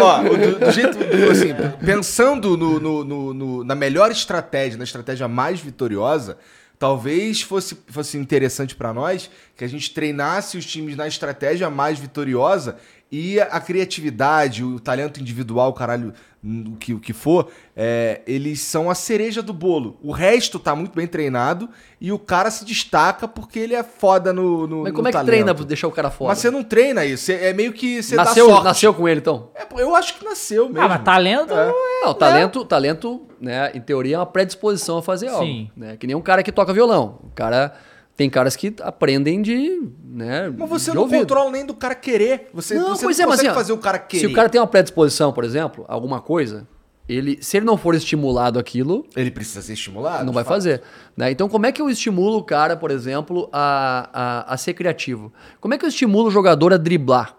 ó, 0.00 0.22
do, 0.22 0.58
do 0.64 0.70
jeito, 0.70 0.96
assim, 1.28 1.48
pensando 1.84 2.56
no, 2.56 2.78
no- 2.78 3.04
no- 3.04 3.34
no- 3.34 3.64
na 3.64 3.74
melhor 3.74 4.12
estratégia, 4.12 4.78
na 4.78 4.84
estratégia 4.84 5.26
mais 5.26 5.58
vitoriosa, 5.58 6.38
talvez 6.78 7.42
fosse, 7.42 7.76
fosse 7.88 8.16
interessante 8.16 8.76
pra 8.76 8.94
nós 8.94 9.28
que 9.56 9.64
a 9.64 9.68
gente 9.68 9.92
treinasse 9.92 10.56
os 10.56 10.64
times 10.64 10.94
na 10.96 11.08
estratégia 11.08 11.68
mais 11.68 11.98
vitoriosa 11.98 12.76
e 13.12 13.40
a 13.40 13.60
criatividade, 13.60 14.62
o 14.64 14.78
talento 14.78 15.20
individual, 15.20 15.72
caralho, 15.72 16.12
o 16.42 16.76
que, 16.76 16.94
o 16.94 17.00
que 17.00 17.12
for, 17.12 17.48
é, 17.76 18.22
eles 18.26 18.60
são 18.60 18.88
a 18.88 18.94
cereja 18.94 19.42
do 19.42 19.52
bolo. 19.52 19.98
O 20.02 20.10
resto 20.12 20.58
tá 20.58 20.74
muito 20.76 20.94
bem 20.94 21.06
treinado 21.06 21.68
e 22.00 22.12
o 22.12 22.18
cara 22.18 22.50
se 22.50 22.64
destaca 22.64 23.26
porque 23.28 23.58
ele 23.58 23.74
é 23.74 23.82
foda 23.82 24.32
no, 24.32 24.66
no 24.66 24.82
Mas 24.82 24.92
no 24.92 24.96
como 24.96 25.08
é 25.08 25.10
que 25.10 25.16
talento. 25.18 25.26
treina 25.26 25.54
pra 25.54 25.64
deixar 25.64 25.88
o 25.88 25.92
cara 25.92 26.10
fora? 26.10 26.28
Mas 26.30 26.38
você 26.38 26.50
não 26.50 26.62
treina 26.62 27.04
isso, 27.04 27.24
você- 27.24 27.34
é 27.34 27.52
meio 27.52 27.72
que 27.72 28.02
você 28.02 28.14
nasceu, 28.16 28.46
dá 28.46 28.52
sorte. 28.52 28.64
nasceu 28.64 28.94
com 28.94 29.08
ele, 29.08 29.20
então? 29.20 29.50
É, 29.54 29.66
eu 29.82 29.94
acho 29.94 30.16
que 30.18 30.24
nasceu 30.24 30.66
mesmo. 30.68 30.80
Ah, 30.80 30.88
mas 30.88 31.02
talento. 31.02 31.52
É. 31.52 31.72
Não, 32.04 32.14
talento, 32.14 32.64
talento, 32.64 33.26
né, 33.40 33.70
em 33.74 33.80
teoria, 33.80 34.14
é 34.16 34.18
uma 34.18 34.24
predisposição 34.26 34.98
a 34.98 35.02
fazer 35.02 35.28
algo. 35.28 35.44
Sim. 35.44 35.68
Né? 35.76 35.96
Que 35.98 36.06
nem 36.06 36.16
um 36.16 36.22
cara 36.22 36.42
que 36.42 36.52
toca 36.52 36.72
violão. 36.72 37.18
O 37.24 37.30
cara. 37.34 37.74
Tem 38.20 38.28
caras 38.28 38.54
que 38.54 38.74
aprendem 38.82 39.40
de. 39.40 39.80
Né, 40.04 40.52
Mas 40.54 40.68
você 40.68 40.90
de 40.90 40.94
não 40.94 41.04
ouvido. 41.04 41.20
controla 41.20 41.50
nem 41.50 41.64
do 41.64 41.72
cara 41.72 41.94
querer. 41.94 42.50
Você 42.52 42.74
Não, 42.74 42.88
você 42.94 43.02
pois 43.04 43.16
não 43.16 43.24
é, 43.24 43.26
mas 43.26 43.36
consegue 43.36 43.48
assim, 43.48 43.56
ó, 43.56 43.58
fazer 43.58 43.72
o 43.72 43.78
cara 43.78 43.98
querer. 43.98 44.20
Se 44.20 44.26
o 44.26 44.34
cara 44.34 44.46
tem 44.50 44.60
uma 44.60 44.66
predisposição, 44.66 45.32
por 45.32 45.42
exemplo, 45.42 45.86
alguma 45.88 46.20
coisa, 46.20 46.68
ele, 47.08 47.38
se 47.40 47.56
ele 47.56 47.64
não 47.64 47.78
for 47.78 47.94
estimulado 47.94 48.58
aquilo, 48.58 49.06
Ele 49.16 49.30
precisa 49.30 49.62
ser 49.62 49.72
estimulado. 49.72 50.22
não 50.26 50.34
vai 50.34 50.44
fato. 50.44 50.52
fazer. 50.52 50.82
Né? 51.16 51.30
Então, 51.30 51.48
como 51.48 51.64
é 51.64 51.72
que 51.72 51.80
eu 51.80 51.88
estimulo 51.88 52.36
o 52.36 52.42
cara, 52.44 52.76
por 52.76 52.90
exemplo, 52.90 53.48
a, 53.50 54.10
a, 54.12 54.52
a 54.52 54.56
ser 54.58 54.74
criativo? 54.74 55.32
Como 55.58 55.72
é 55.72 55.78
que 55.78 55.84
eu 55.86 55.88
estimulo 55.88 56.28
o 56.28 56.30
jogador 56.30 56.74
a 56.74 56.76
driblar? 56.76 57.34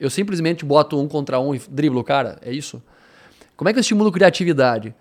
Eu 0.00 0.10
simplesmente 0.10 0.64
boto 0.64 1.00
um 1.00 1.06
contra 1.06 1.38
um 1.38 1.54
e 1.54 1.62
driblo 1.70 2.00
o 2.00 2.04
cara? 2.04 2.36
É 2.42 2.50
isso? 2.52 2.82
Como 3.56 3.68
é 3.68 3.72
que 3.72 3.78
eu 3.78 3.82
estimulo 3.82 4.10
criatividade? 4.10 4.92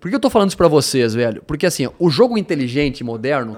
Por 0.00 0.08
que 0.08 0.16
eu 0.16 0.20
tô 0.20 0.28
falando 0.28 0.48
isso 0.48 0.56
pra 0.56 0.66
vocês, 0.66 1.14
velho? 1.14 1.40
Porque 1.46 1.66
assim, 1.66 1.88
o 2.00 2.10
jogo 2.10 2.36
inteligente 2.36 3.00
e 3.00 3.04
moderno, 3.04 3.56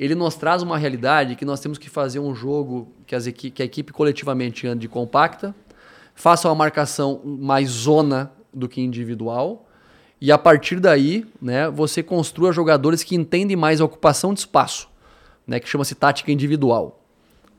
ele 0.00 0.14
nos 0.14 0.34
traz 0.34 0.62
uma 0.62 0.78
realidade 0.78 1.36
que 1.36 1.44
nós 1.44 1.60
temos 1.60 1.76
que 1.76 1.90
fazer 1.90 2.20
um 2.20 2.34
jogo 2.34 2.90
que, 3.06 3.14
as 3.14 3.26
equi 3.26 3.50
que 3.50 3.60
a 3.60 3.66
equipe 3.66 3.92
coletivamente 3.92 4.66
ande 4.66 4.88
compacta, 4.88 5.54
faça 6.14 6.48
uma 6.48 6.54
marcação 6.54 7.20
mais 7.22 7.68
zona 7.68 8.32
do 8.50 8.66
que 8.66 8.80
individual, 8.80 9.68
e 10.18 10.32
a 10.32 10.38
partir 10.38 10.80
daí, 10.80 11.26
né, 11.40 11.68
você 11.68 12.02
construa 12.02 12.50
jogadores 12.50 13.02
que 13.02 13.14
entendem 13.14 13.58
mais 13.58 13.78
a 13.78 13.84
ocupação 13.84 14.32
de 14.32 14.40
espaço, 14.40 14.88
né, 15.46 15.60
que 15.60 15.68
chama-se 15.68 15.94
tática 15.94 16.32
individual. 16.32 17.04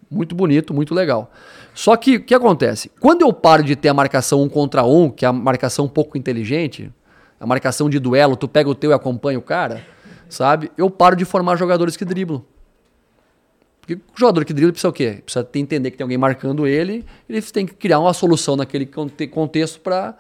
Muito 0.10 0.34
bonito, 0.34 0.74
muito 0.74 0.96
legal. 0.96 1.32
Só 1.76 1.96
que 1.96 2.16
o 2.16 2.24
que 2.24 2.34
acontece? 2.34 2.92
Quando 3.00 3.22
eu 3.22 3.32
paro 3.32 3.64
de 3.64 3.76
ter 3.76 3.90
a 3.90 3.94
marcação 3.94 4.42
um 4.42 4.50
contra 4.50 4.84
um, 4.84 5.12
que 5.12 5.26
é 5.26 5.28
a 5.28 5.34
marcação 5.34 5.86
um 5.86 5.90
pouco 5.90 6.18
inteligente, 6.18 6.92
a 7.40 7.46
marcação 7.46 7.88
de 7.88 8.00
duelo, 8.00 8.36
tu 8.36 8.48
pega 8.48 8.68
o 8.68 8.76
teu 8.76 8.90
e 8.90 8.94
acompanha 8.94 9.38
o 9.38 9.44
cara, 9.44 9.86
sabe? 10.34 10.72
Eu 10.78 10.90
paro 10.90 11.16
de 11.16 11.26
formar 11.26 11.56
jogadores 11.58 11.96
que 11.98 12.04
driblam. 12.06 12.44
Porque 13.80 13.96
o 13.96 14.00
jogador 14.16 14.46
que 14.46 14.54
dribla 14.54 14.72
precisa 14.72 14.90
o 14.90 14.94
quê? 14.94 15.22
Precisa 15.26 15.44
ter- 15.44 15.60
entender 15.60 15.92
que 15.92 15.98
tem 15.98 16.04
alguém 16.04 16.18
marcando 16.18 16.68
ele, 16.68 17.04
ele 17.28 17.42
tem 17.42 17.66
que 17.66 17.74
criar 17.74 18.00
uma 18.00 18.14
solução 18.14 18.56
naquele 18.56 18.86
conte- 18.86 19.28
contexto 19.28 19.80
para 19.80 20.16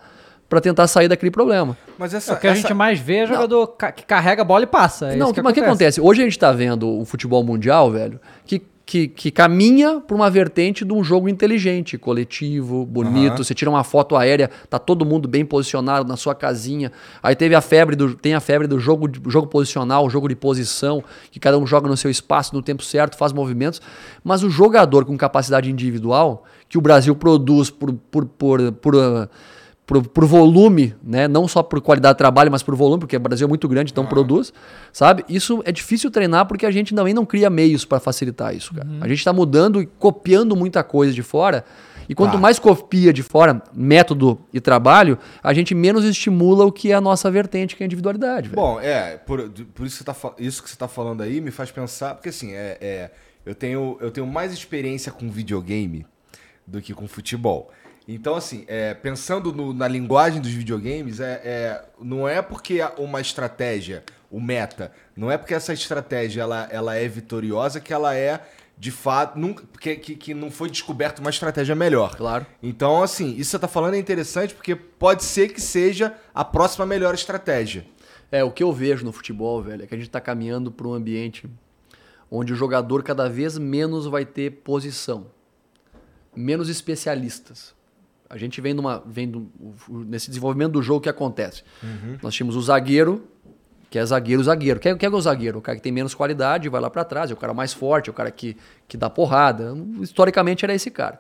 para 0.50 0.60
tentar 0.60 0.86
sair 0.88 1.08
daquele 1.08 1.32
problema. 1.32 1.78
Mas 1.98 2.14
essa. 2.14 2.34
o 2.34 2.38
que 2.38 2.46
a 2.46 2.52
essa- 2.52 2.62
gente 2.64 2.74
mais 2.74 3.00
vê 3.00 3.20
é 3.20 3.26
jogador 3.28 3.68
ca- 3.68 3.94
que 3.94 4.04
carrega 4.04 4.42
a 4.42 4.44
bola 4.44 4.66
e 4.66 4.68
passa. 4.68 5.14
É 5.14 5.16
não, 5.16 5.28
isso 5.28 5.34
que 5.36 5.42
mas 5.42 5.52
o 5.52 5.54
que 5.54 5.62
acontece? 5.62 6.02
Hoje 6.02 6.22
a 6.22 6.26
gente 6.26 6.38
tá 6.38 6.52
vendo 6.52 6.90
o 7.00 7.06
futebol 7.06 7.42
mundial, 7.42 7.90
velho, 7.90 8.20
que, 8.46 8.62
que, 8.92 9.08
que 9.08 9.32
caminha 9.32 10.02
por 10.02 10.16
uma 10.16 10.30
vertente 10.30 10.84
de 10.84 10.92
um 10.92 11.02
jogo 11.02 11.30
inteligente, 11.30 11.98
coletivo, 11.98 12.86
bonito. 12.86 13.36
Aham. 13.36 13.38
Você 13.38 13.54
tira 13.54 13.72
uma 13.72 13.86
foto 13.86 14.18
aérea, 14.18 14.50
tá 14.70 14.78
todo 14.78 15.06
mundo 15.06 15.30
bem 15.30 15.46
posicionado 15.46 16.06
na 16.06 16.18
sua 16.18 16.36
casinha. 16.36 16.92
Aí 17.24 17.34
teve 17.34 17.56
a 17.56 17.62
febre 17.62 17.96
do, 17.96 18.14
tem 18.16 18.34
a 18.34 18.42
febre 18.42 18.68
do 18.68 18.78
jogo, 18.82 19.10
jogo 19.30 19.48
posicional, 19.48 20.10
jogo 20.10 20.28
de 20.28 20.36
posição, 20.36 21.02
que 21.32 21.40
cada 21.40 21.58
um 21.58 21.66
joga 21.66 21.88
no 21.88 21.96
seu 21.96 22.12
espaço, 22.12 22.54
no 22.54 22.62
tempo 22.62 22.84
certo, 22.84 23.16
faz 23.16 23.32
movimentos. 23.32 23.82
Mas 24.26 24.44
o 24.44 24.50
jogador 24.50 25.06
com 25.06 25.16
capacidade 25.18 25.72
individual, 25.72 26.44
que 26.68 26.78
o 26.78 26.82
Brasil 26.82 27.16
produz 27.16 27.70
por, 27.70 27.94
por, 27.94 28.26
por, 28.26 28.72
por, 28.74 28.96
ah, 28.98 29.30
por, 29.92 30.08
por 30.08 30.26
volume, 30.26 30.96
né? 31.04 31.28
Não 31.28 31.50
só 31.50 31.62
por 31.62 31.82
qualidade 31.82 32.14
de 32.14 32.18
trabalho, 32.20 32.50
mas 32.50 32.64
por 32.64 32.74
volume, 32.76 33.02
porque 33.02 33.18
o 33.18 33.20
Brasil 33.20 33.46
é 33.46 33.50
muito 33.50 33.68
grande, 33.68 33.92
então 33.92 34.06
produz, 34.06 34.54
sabe? 34.94 35.26
Isso 35.28 35.62
é 35.66 35.72
difícil 35.72 36.10
treinar 36.10 36.46
porque 36.46 36.66
a 36.66 36.72
gente 36.72 36.96
também 36.96 37.14
não 37.14 37.26
cria 37.26 37.50
meios 37.50 37.84
para 37.84 38.00
facilitar 38.00 38.56
isso, 38.56 38.74
cara. 38.74 38.88
A 39.02 39.08
gente 39.10 39.18
está 39.18 39.34
mudando 39.34 39.82
e 39.82 39.86
copiando 39.86 40.56
muita 40.56 40.82
coisa 40.82 41.12
de 41.14 41.22
fora. 41.22 41.66
E 42.08 42.16
quanto 42.16 42.34
Tá. 42.34 42.38
mais 42.38 42.58
copia 42.58 43.12
de 43.12 43.22
fora, 43.22 43.62
método 43.74 44.40
e 44.54 44.62
trabalho, 44.62 45.18
a 45.44 45.54
gente 45.54 45.76
menos 45.76 46.06
estimula 46.06 46.64
o 46.66 46.72
que 46.72 46.94
é 46.94 46.96
a 46.96 47.02
nossa 47.02 47.30
vertente, 47.30 47.76
que 47.76 47.84
é 47.84 47.86
a 47.86 47.88
individualidade. 47.88 48.48
velho. 48.48 48.62
Bom, 48.62 48.80
é, 48.80 49.18
por, 49.18 49.50
por 49.74 49.86
isso, 49.86 49.98
que 49.98 50.10
você 50.10 50.22
tá, 50.22 50.34
isso 50.40 50.64
que 50.64 50.70
você 50.70 50.78
tá 50.78 50.88
falando 50.88 51.22
aí 51.22 51.42
me 51.42 51.52
faz 51.52 51.70
pensar, 51.70 52.16
porque 52.16 52.30
assim, 52.30 52.54
é, 52.54 52.78
é, 52.80 53.12
eu, 53.46 53.54
tenho, 53.54 53.98
eu 54.00 54.10
tenho 54.10 54.26
mais 54.26 54.54
experiência 54.54 55.12
com 55.12 55.30
videogame 55.30 56.06
do 56.66 56.82
que 56.82 56.94
com 56.94 57.08
futebol. 57.10 57.70
Então, 58.14 58.36
assim, 58.36 58.66
é, 58.68 58.94
pensando 58.94 59.54
no- 59.54 59.74
na 59.74 59.88
linguagem 59.88 60.42
dos 60.42 60.52
videogames, 60.52 61.20
é, 61.20 61.42
é, 61.44 61.86
não 62.00 62.28
é 62.28 62.42
porque 62.42 62.82
há 62.82 62.92
uma 62.98 63.22
estratégia, 63.22 64.04
o 64.30 64.40
meta, 64.40 64.92
não 65.16 65.32
é 65.32 65.38
porque 65.38 65.54
essa 65.54 65.74
estratégia 65.74 66.42
ela, 66.42 66.68
ela 66.72 66.96
é 66.96 67.08
vitoriosa 67.08 67.80
que 67.80 67.94
ela 67.94 68.16
é, 68.16 68.42
de 68.78 68.92
fato, 68.92 69.38
nunca, 69.38 69.64
que, 69.80 69.96
que, 69.96 70.16
que 70.16 70.34
não 70.34 70.50
foi 70.50 70.70
descoberta 70.70 71.22
uma 71.22 71.30
estratégia 71.30 71.76
melhor. 71.76 72.16
Claro. 72.16 72.46
Então, 72.64 73.04
assim, 73.04 73.30
isso 73.30 73.38
que 73.38 73.46
você 73.46 73.60
tá 73.60 73.68
falando 73.68 73.94
é 73.94 74.00
interessante 74.00 74.56
porque 74.56 74.76
pode 74.76 75.24
ser 75.24 75.50
que 75.54 75.62
seja 75.62 76.16
a 76.34 76.44
próxima 76.44 76.86
melhor 76.86 77.14
estratégia. 77.14 77.86
É, 78.32 78.44
o 78.44 78.50
que 78.52 78.64
eu 78.64 78.72
vejo 78.74 79.06
no 79.06 79.12
futebol, 79.12 79.62
velho, 79.62 79.84
é 79.84 79.88
que 79.88 79.94
a 79.94 79.98
gente 79.98 80.08
está 80.08 80.20
caminhando 80.20 80.72
para 80.72 80.88
um 80.88 80.94
ambiente 80.94 81.48
onde 82.30 82.54
o 82.54 82.56
jogador 82.56 83.04
cada 83.04 83.30
vez 83.30 83.58
menos 83.58 84.06
vai 84.08 84.26
ter 84.26 84.52
posição, 84.64 85.28
menos 86.36 86.70
especialistas. 86.70 87.76
A 88.32 88.38
gente 88.38 88.60
vem, 88.62 88.74
numa, 88.74 89.04
vem 89.06 89.30
do- 89.30 89.52
nesse 89.90 90.30
desenvolvimento 90.30 90.72
do 90.72 90.82
jogo 90.82 91.02
que 91.02 91.10
acontece. 91.10 91.64
Nós 92.24 92.34
tínhamos 92.34 92.56
o 92.56 92.62
zagueiro, 92.62 93.24
que 93.90 94.00
é 94.00 94.06
zagueiro, 94.06 94.42
zagueiro. 94.44 94.80
Quem 94.80 94.94
é, 94.94 94.96
quem 94.96 95.08
é 95.08 95.12
o 95.12 95.22
zagueiro? 95.22 95.60
O 95.60 95.62
cara 95.62 95.76
que 95.76 95.84
tem 95.84 95.92
menos 95.92 96.14
qualidade 96.16 96.70
vai 96.70 96.80
lá 96.80 96.90
para 96.90 97.04
trás, 97.04 97.30
é 97.30 97.34
o 97.34 97.38
cara 97.38 97.54
mais 97.54 97.74
forte, 97.74 98.10
é 98.10 98.12
o 98.12 98.14
cara 98.14 98.32
que, 98.32 98.56
que 98.88 98.96
dá 98.96 99.10
porrada. 99.10 99.76
Historicamente 100.00 100.64
era 100.64 100.74
esse 100.74 100.90
cara. 100.90 101.20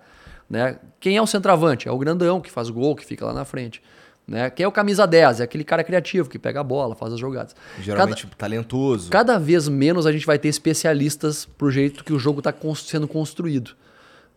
Né? 0.49 0.77
Quem 0.99 1.17
é 1.17 1.21
o 1.21 1.27
centroavante? 1.27 1.87
É 1.87 1.91
o 1.91 1.97
grandão 1.97 2.39
que 2.41 2.49
faz 2.49 2.69
gol, 2.69 2.95
que 2.95 3.05
fica 3.05 3.25
lá 3.25 3.33
na 3.33 3.43
frente. 3.45 3.81
Né? 4.27 4.49
Quem 4.49 4.63
é 4.63 4.67
o 4.67 4.71
camisa 4.71 5.05
10? 5.05 5.41
É 5.41 5.43
aquele 5.43 5.63
cara 5.65 5.83
criativo 5.83 6.29
que 6.29 6.39
pega 6.39 6.61
a 6.61 6.63
bola, 6.63 6.95
faz 6.95 7.11
as 7.13 7.19
jogadas. 7.19 7.53
Geralmente 7.81 8.25
talentoso. 8.37 9.09
Cada 9.09 9.37
vez 9.37 9.67
menos 9.67 10.05
a 10.05 10.11
gente 10.11 10.25
vai 10.25 10.39
ter 10.39 10.47
especialistas 10.47 11.45
pro 11.57 11.69
jeito 11.71 12.03
que 12.03 12.13
o 12.13 12.19
jogo 12.19 12.39
está 12.39 12.53
sendo 12.77 13.07
construído. 13.07 13.71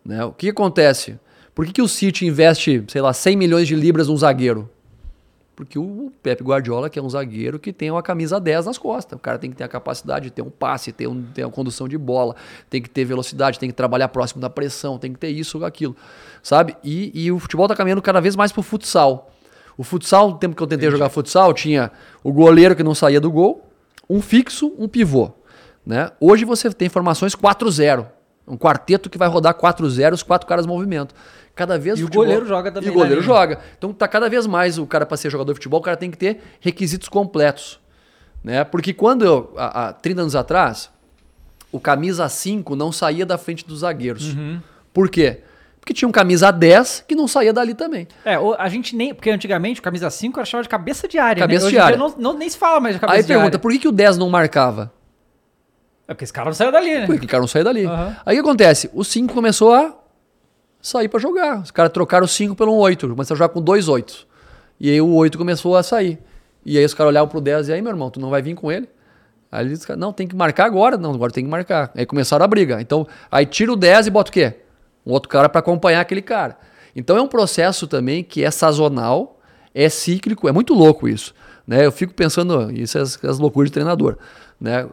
Né? 0.03 0.23
O 0.25 0.31
que 0.33 0.49
acontece? 0.49 1.17
Por 1.55 1.65
que, 1.65 1.71
que 1.71 1.81
o 1.81 1.87
City 1.87 2.25
investe, 2.27 2.83
sei 2.89 3.01
lá, 3.01 3.13
100 3.13 3.37
milhões 3.37 3.65
de 3.65 3.75
libras 3.75 4.09
num 4.09 4.17
zagueiro? 4.17 4.69
Porque 5.55 5.79
o 5.79 6.11
Pepe 6.21 6.43
Guardiola, 6.43 6.89
que 6.89 6.99
é 6.99 7.01
um 7.01 7.09
zagueiro 7.09 7.57
que 7.57 7.71
tem 7.71 7.89
uma 7.89 8.03
camisa 8.03 8.41
10 8.41 8.65
nas 8.65 8.77
costas. 8.77 9.17
O 9.17 9.21
cara 9.21 9.39
tem 9.39 9.49
que 9.49 9.55
ter 9.55 9.63
a 9.63 9.67
capacidade 9.69 10.25
de 10.25 10.31
ter 10.31 10.41
um 10.41 10.49
passe, 10.49 10.91
ter, 10.91 11.07
um, 11.07 11.23
ter 11.23 11.45
uma 11.45 11.51
condução 11.51 11.87
de 11.87 11.97
bola, 11.97 12.35
tem 12.69 12.81
que 12.81 12.89
ter 12.89 13.05
velocidade, 13.05 13.57
tem 13.57 13.69
que 13.69 13.75
trabalhar 13.75 14.09
próximo 14.09 14.41
da 14.41 14.49
pressão, 14.49 14.99
tem 14.99 15.13
que 15.13 15.17
ter 15.19 15.29
isso 15.29 15.57
ou 15.57 15.65
aquilo. 15.65 15.95
Sabe? 16.43 16.75
E, 16.83 17.09
e 17.13 17.31
o 17.31 17.39
futebol 17.39 17.67
está 17.67 17.75
caminhando 17.75 18.01
cada 18.01 18.19
vez 18.19 18.35
mais 18.35 18.51
pro 18.51 18.61
futsal. 18.61 19.31
O 19.77 19.83
futsal, 19.83 20.31
no 20.31 20.37
tempo 20.37 20.57
que 20.57 20.61
eu 20.61 20.67
tentei 20.67 20.91
jogar 20.91 21.07
futsal, 21.07 21.53
tinha 21.53 21.89
o 22.21 22.33
goleiro 22.33 22.75
que 22.75 22.83
não 22.83 22.93
saía 22.93 23.21
do 23.21 23.31
gol, 23.31 23.65
um 24.09 24.21
fixo, 24.21 24.73
um 24.77 24.89
pivô. 24.89 25.31
Né? 25.85 26.11
Hoje 26.19 26.43
você 26.43 26.69
tem 26.69 26.89
formações 26.89 27.33
4-0. 27.33 28.07
Um 28.47 28.57
quarteto 28.57 29.09
que 29.09 29.17
vai 29.17 29.27
rodar 29.27 29.55
4-0, 29.55 30.13
os 30.13 30.21
quatro 30.21 30.47
caras 30.47 30.65
em 30.65 30.67
movimento. 30.67 31.15
Cada 31.55 31.79
vez 31.79 31.97
E 31.97 32.03
o 32.03 32.09
goleiro 32.09 32.45
joga 32.45 32.69
também 32.69 32.89
E 32.89 32.91
o 32.91 32.93
goleiro 32.93 33.21
na 33.21 33.27
linha. 33.27 33.35
joga. 33.35 33.59
Então 33.77 33.93
tá 33.93 34.07
cada 34.07 34.29
vez 34.29 34.45
mais 34.45 34.77
o 34.77 34.85
cara 34.85 35.05
para 35.05 35.15
ser 35.15 35.29
jogador 35.29 35.53
de 35.53 35.57
futebol, 35.57 35.79
o 35.79 35.83
cara 35.83 35.95
tem 35.95 36.11
que 36.11 36.17
ter 36.17 36.41
requisitos 36.59 37.07
completos. 37.07 37.79
Né? 38.43 38.63
Porque 38.65 38.93
quando 38.93 39.23
eu, 39.25 39.53
há, 39.57 39.87
há 39.87 39.93
30 39.93 40.21
anos 40.21 40.35
atrás, 40.35 40.91
o 41.71 41.79
camisa 41.79 42.27
5 42.27 42.75
não 42.75 42.91
saía 42.91 43.25
da 43.25 43.37
frente 43.37 43.65
dos 43.65 43.79
zagueiros. 43.79 44.33
Uhum. 44.33 44.59
Por 44.93 45.09
quê? 45.09 45.41
Porque 45.79 45.93
tinha 45.93 46.09
um 46.09 46.11
camisa 46.11 46.51
10 46.51 47.05
que 47.07 47.15
não 47.15 47.27
saía 47.27 47.53
dali 47.53 47.73
também. 47.73 48.07
É, 48.25 48.35
a 48.57 48.67
gente 48.69 48.95
nem. 48.95 49.13
Porque 49.13 49.29
antigamente 49.29 49.79
o 49.79 49.83
camisa 49.83 50.09
5 50.09 50.39
era 50.39 50.45
chamado 50.45 50.63
de 50.63 50.69
cabeça 50.69 51.07
de 51.07 51.17
área. 51.19 51.39
Cabeça 51.41 51.65
né? 51.65 51.71
de 51.71 51.77
área. 51.79 51.97
Não, 51.97 52.13
não- 52.17 52.33
nem 52.37 52.49
se 52.49 52.57
fala 52.57 52.79
mais 52.79 52.95
de 52.95 52.99
cabeça 53.01 53.17
Aí 53.17 53.21
de 53.21 53.27
pergunta, 53.27 53.47
área. 53.49 53.59
por 53.59 53.71
que, 53.71 53.79
que 53.79 53.87
o 53.87 53.91
10 53.91 54.17
não 54.17 54.29
marcava? 54.29 54.91
É 56.07 56.13
porque 56.13 56.23
esse 56.23 56.33
cara 56.33 56.45
não 56.45 56.53
saiu 56.53 56.71
dali, 56.71 56.91
né? 56.99 57.05
Porque 57.05 57.25
o 57.25 57.29
cara 57.29 57.39
não 57.41 57.47
saía 57.47 57.63
dali. 57.63 57.85
Aham. 57.85 58.15
Aí 58.25 58.35
o 58.39 58.43
que 58.43 58.47
acontece? 58.47 58.89
O 58.93 59.03
5 59.03 59.33
começou 59.33 59.73
a 59.73 59.93
sair 60.85 61.07
pra 61.07 61.19
jogar. 61.19 61.61
Os 61.61 61.71
caras 61.71 61.91
trocaram 61.91 62.25
o 62.25 62.27
5 62.27 62.55
pelo 62.55 62.75
8. 62.75 63.09
Começaram 63.09 63.35
a 63.35 63.39
jogar 63.39 63.53
com 63.53 63.61
dois 63.61 63.87
8. 63.87 64.27
E 64.79 64.89
aí 64.89 65.01
o 65.01 65.13
8 65.13 65.37
começou 65.37 65.75
a 65.75 65.83
sair. 65.83 66.19
E 66.65 66.77
aí 66.77 66.85
os 66.85 66.93
caras 66.93 67.11
olhavam 67.11 67.27
pro 67.27 67.41
10 67.41 67.69
e 67.69 67.73
aí, 67.73 67.81
meu 67.81 67.91
irmão, 67.91 68.09
tu 68.09 68.19
não 68.19 68.29
vai 68.29 68.41
vir 68.41 68.55
com 68.55 68.71
ele? 68.71 68.87
Aí 69.51 69.65
eles, 69.65 69.85
não, 69.97 70.11
tem 70.11 70.27
que 70.27 70.35
marcar 70.35 70.65
agora. 70.65 70.97
Não, 70.97 71.13
agora 71.13 71.31
tem 71.31 71.43
que 71.43 71.49
marcar. 71.49 71.91
Aí 71.95 72.05
começaram 72.05 72.45
a 72.45 72.47
briga. 72.47 72.81
Então, 72.81 73.07
aí 73.31 73.45
tira 73.45 73.71
o 73.71 73.75
10 73.75 74.07
e 74.07 74.09
bota 74.11 74.29
o 74.29 74.33
quê? 74.33 74.53
Um 75.05 75.11
outro 75.11 75.29
cara 75.29 75.49
pra 75.49 75.59
acompanhar 75.59 76.01
aquele 76.01 76.21
cara. 76.21 76.57
Então 76.95 77.17
é 77.17 77.21
um 77.21 77.27
processo 77.27 77.87
também 77.87 78.23
que 78.23 78.43
é 78.43 78.51
sazonal, 78.51 79.39
é 79.73 79.89
cíclico, 79.89 80.47
é 80.47 80.51
muito 80.51 80.73
louco 80.73 81.07
isso. 81.07 81.33
Né? 81.67 81.85
Eu 81.85 81.91
fico 81.91 82.13
pensando, 82.13 82.71
isso 82.71 82.97
é 82.97 83.01
as, 83.01 83.23
as 83.23 83.39
loucuras 83.39 83.69
de 83.69 83.73
treinador. 83.73 84.17
Né? 84.59 84.87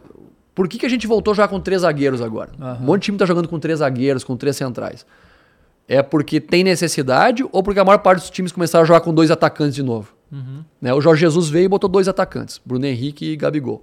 Por 0.54 0.68
que, 0.68 0.78
que 0.78 0.86
a 0.86 0.88
gente 0.88 1.06
voltou 1.06 1.32
a 1.32 1.34
jogar 1.34 1.48
com 1.48 1.60
três 1.60 1.82
zagueiros 1.82 2.20
agora? 2.20 2.50
Um 2.80 2.84
monte 2.84 3.02
de 3.02 3.04
time 3.06 3.18
tá 3.18 3.24
jogando 3.24 3.48
com 3.48 3.58
três 3.58 3.78
zagueiros, 3.78 4.24
com 4.24 4.36
três 4.36 4.56
centrais. 4.56 5.06
É 5.88 6.02
porque 6.02 6.40
tem 6.40 6.64
necessidade 6.64 7.44
ou 7.50 7.62
porque 7.62 7.80
a 7.80 7.84
maior 7.84 7.98
parte 7.98 8.20
dos 8.20 8.30
times 8.30 8.52
começaram 8.52 8.82
a 8.82 8.86
jogar 8.86 9.00
com 9.00 9.12
dois 9.12 9.30
atacantes 9.30 9.74
de 9.74 9.82
novo? 9.82 10.14
Né? 10.80 10.94
O 10.94 11.00
Jorge 11.00 11.20
Jesus 11.20 11.48
veio 11.48 11.66
e 11.66 11.68
botou 11.68 11.90
dois 11.90 12.08
atacantes, 12.08 12.60
Bruno 12.64 12.86
Henrique 12.86 13.32
e 13.32 13.36
Gabigol. 13.36 13.76
O 13.76 13.82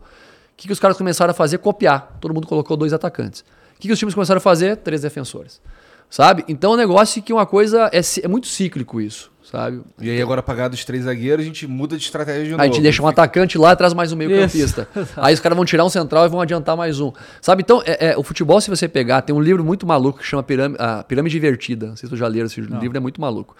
que, 0.57 0.67
que 0.67 0.73
os 0.73 0.79
caras 0.79 0.97
começaram 0.97 1.31
a 1.31 1.33
fazer? 1.33 1.59
Copiar. 1.59 2.17
Todo 2.19 2.33
mundo 2.33 2.47
colocou 2.47 2.75
dois 2.75 2.91
atacantes. 2.91 3.41
O 3.41 3.79
que, 3.79 3.87
que 3.87 3.93
os 3.93 3.99
times 3.99 4.13
começaram 4.13 4.39
a 4.39 4.41
fazer? 4.41 4.77
Três 4.77 5.01
defensores. 5.01 5.61
Sabe? 6.09 6.43
Então 6.47 6.71
é 6.71 6.73
um 6.73 6.77
negócio 6.77 7.21
que 7.21 7.31
uma 7.31 7.45
coisa. 7.45 7.89
É, 7.93 7.99
é 8.23 8.27
muito 8.27 8.47
cíclico 8.47 8.99
isso, 8.99 9.31
sabe? 9.43 9.81
E 10.01 10.09
aí 10.09 10.19
agora 10.19 10.41
pagar 10.41 10.67
dos 10.67 10.83
três 10.83 11.03
zagueiros, 11.03 11.45
a 11.45 11.47
gente 11.47 11.67
muda 11.67 11.95
de 11.95 12.03
estratégia 12.03 12.45
de 12.45 12.49
novo. 12.49 12.63
A 12.63 12.65
gente 12.65 12.81
deixa 12.81 13.03
um 13.03 13.07
atacante 13.07 13.59
lá 13.59 13.73
e 13.73 13.75
traz 13.75 13.93
mais 13.93 14.11
um 14.11 14.15
meio 14.15 14.31
campista. 14.31 14.87
Isso. 14.95 15.13
Aí 15.17 15.35
os 15.35 15.39
caras 15.39 15.55
vão 15.55 15.63
tirar 15.65 15.85
um 15.85 15.89
central 15.89 16.25
e 16.25 16.27
vão 16.29 16.41
adiantar 16.41 16.75
mais 16.75 16.99
um. 16.99 17.11
Sabe? 17.39 17.61
Então, 17.61 17.83
é, 17.85 18.07
é, 18.13 18.17
o 18.17 18.23
futebol, 18.23 18.59
se 18.59 18.71
você 18.71 18.87
pegar, 18.87 19.21
tem 19.21 19.35
um 19.35 19.39
livro 19.39 19.63
muito 19.63 19.85
maluco 19.85 20.17
que 20.17 20.25
chama 20.25 20.41
Pirâmide, 20.41 20.81
a 20.81 21.03
Pirâmide 21.03 21.37
Invertida. 21.37 21.85
Não 21.89 21.95
sei 21.95 22.09
se 22.09 22.15
tu 22.15 22.17
já 22.17 22.27
leram 22.27 22.47
esse 22.47 22.59
livro, 22.59 22.97
é 22.97 22.99
muito 22.99 23.21
maluco. 23.21 23.55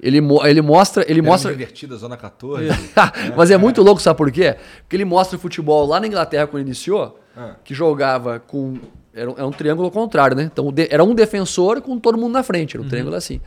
Ele, 0.00 0.20
mo- 0.20 0.44
ele 0.44 0.62
mostra. 0.62 1.04
Ele 1.08 1.22
mostra 1.22 1.52
Invertida, 1.52 1.94
zona 1.96 2.16
14. 2.16 2.66
Mas 3.36 3.52
é 3.52 3.56
muito 3.56 3.82
louco, 3.82 4.02
sabe 4.02 4.16
por 4.16 4.32
quê? 4.32 4.56
Porque 4.82 4.96
ele 4.96 5.04
mostra 5.04 5.36
o 5.36 5.40
futebol 5.40 5.86
lá 5.86 6.00
na 6.00 6.08
Inglaterra 6.08 6.48
quando 6.48 6.62
iniciou, 6.66 7.20
Ah. 7.36 7.54
que 7.64 7.72
jogava 7.72 8.40
com. 8.40 8.78
Era 9.14 9.30
um, 9.30 9.34
era 9.34 9.46
um 9.46 9.50
triângulo 9.52 9.90
contrário, 9.90 10.36
né? 10.36 10.44
Então 10.52 10.72
de- 10.72 10.88
era 10.90 11.04
um 11.04 11.14
defensor 11.14 11.80
com 11.80 11.98
todo 11.98 12.18
mundo 12.18 12.32
na 12.32 12.42
frente. 12.42 12.76
Era 12.76 12.84
um 12.84 12.88
triângulo 12.88 13.14
assim. 13.16 13.40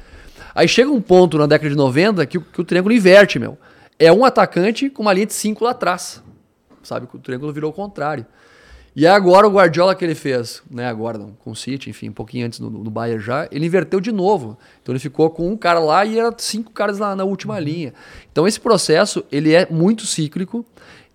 Aí 0.55 0.67
chega 0.67 0.89
um 0.89 1.01
ponto 1.01 1.37
na 1.37 1.45
década 1.45 1.69
de 1.69 1.75
90 1.75 2.25
que, 2.25 2.37
o- 2.37 2.41
que 2.41 2.61
o 2.61 2.63
triângulo 2.63 2.93
inverte, 2.95 3.37
meu. 3.37 3.57
É 3.99 4.11
um 4.11 4.23
atacante 4.23 4.89
com 4.89 5.01
uma 5.01 5.13
linha 5.13 5.25
de 5.25 5.33
cinco 5.33 5.63
lá 5.63 5.71
atrás. 5.71 6.23
Sabe? 6.83 7.05
Que 7.07 7.15
o 7.17 7.19
triângulo 7.19 7.51
virou 7.51 7.69
o 7.71 7.73
contrário. 7.73 8.25
E 8.95 9.05
agora 9.05 9.45
o 9.47 9.51
Guardiola 9.51 9.93
que 9.93 10.03
ele 10.03 10.15
fez, 10.15 10.63
né? 10.71 10.87
Agora 10.87 11.19
não, 11.19 11.31
com 11.31 11.51
o 11.51 11.55
City, 11.55 11.89
enfim, 11.91 12.09
um 12.09 12.13
pouquinho 12.13 12.47
antes 12.47 12.59
no, 12.59 12.67
no 12.69 12.89
Bayern 12.89 13.23
já, 13.23 13.47
ele 13.51 13.65
inverteu 13.67 13.99
de 13.99 14.11
novo. 14.11 14.57
Então 14.81 14.91
ele 14.93 14.99
ficou 14.99 15.29
com 15.29 15.47
um 15.47 15.55
cara 15.55 15.79
lá 15.79 16.03
e 16.03 16.17
era 16.17 16.33
cinco 16.39 16.71
caras 16.71 16.97
na, 16.97 17.15
na 17.15 17.23
última 17.23 17.59
linha. 17.59 17.93
Então 18.31 18.47
esse 18.47 18.59
processo, 18.59 19.23
ele 19.31 19.53
é 19.53 19.67
muito 19.69 20.07
cíclico, 20.07 20.65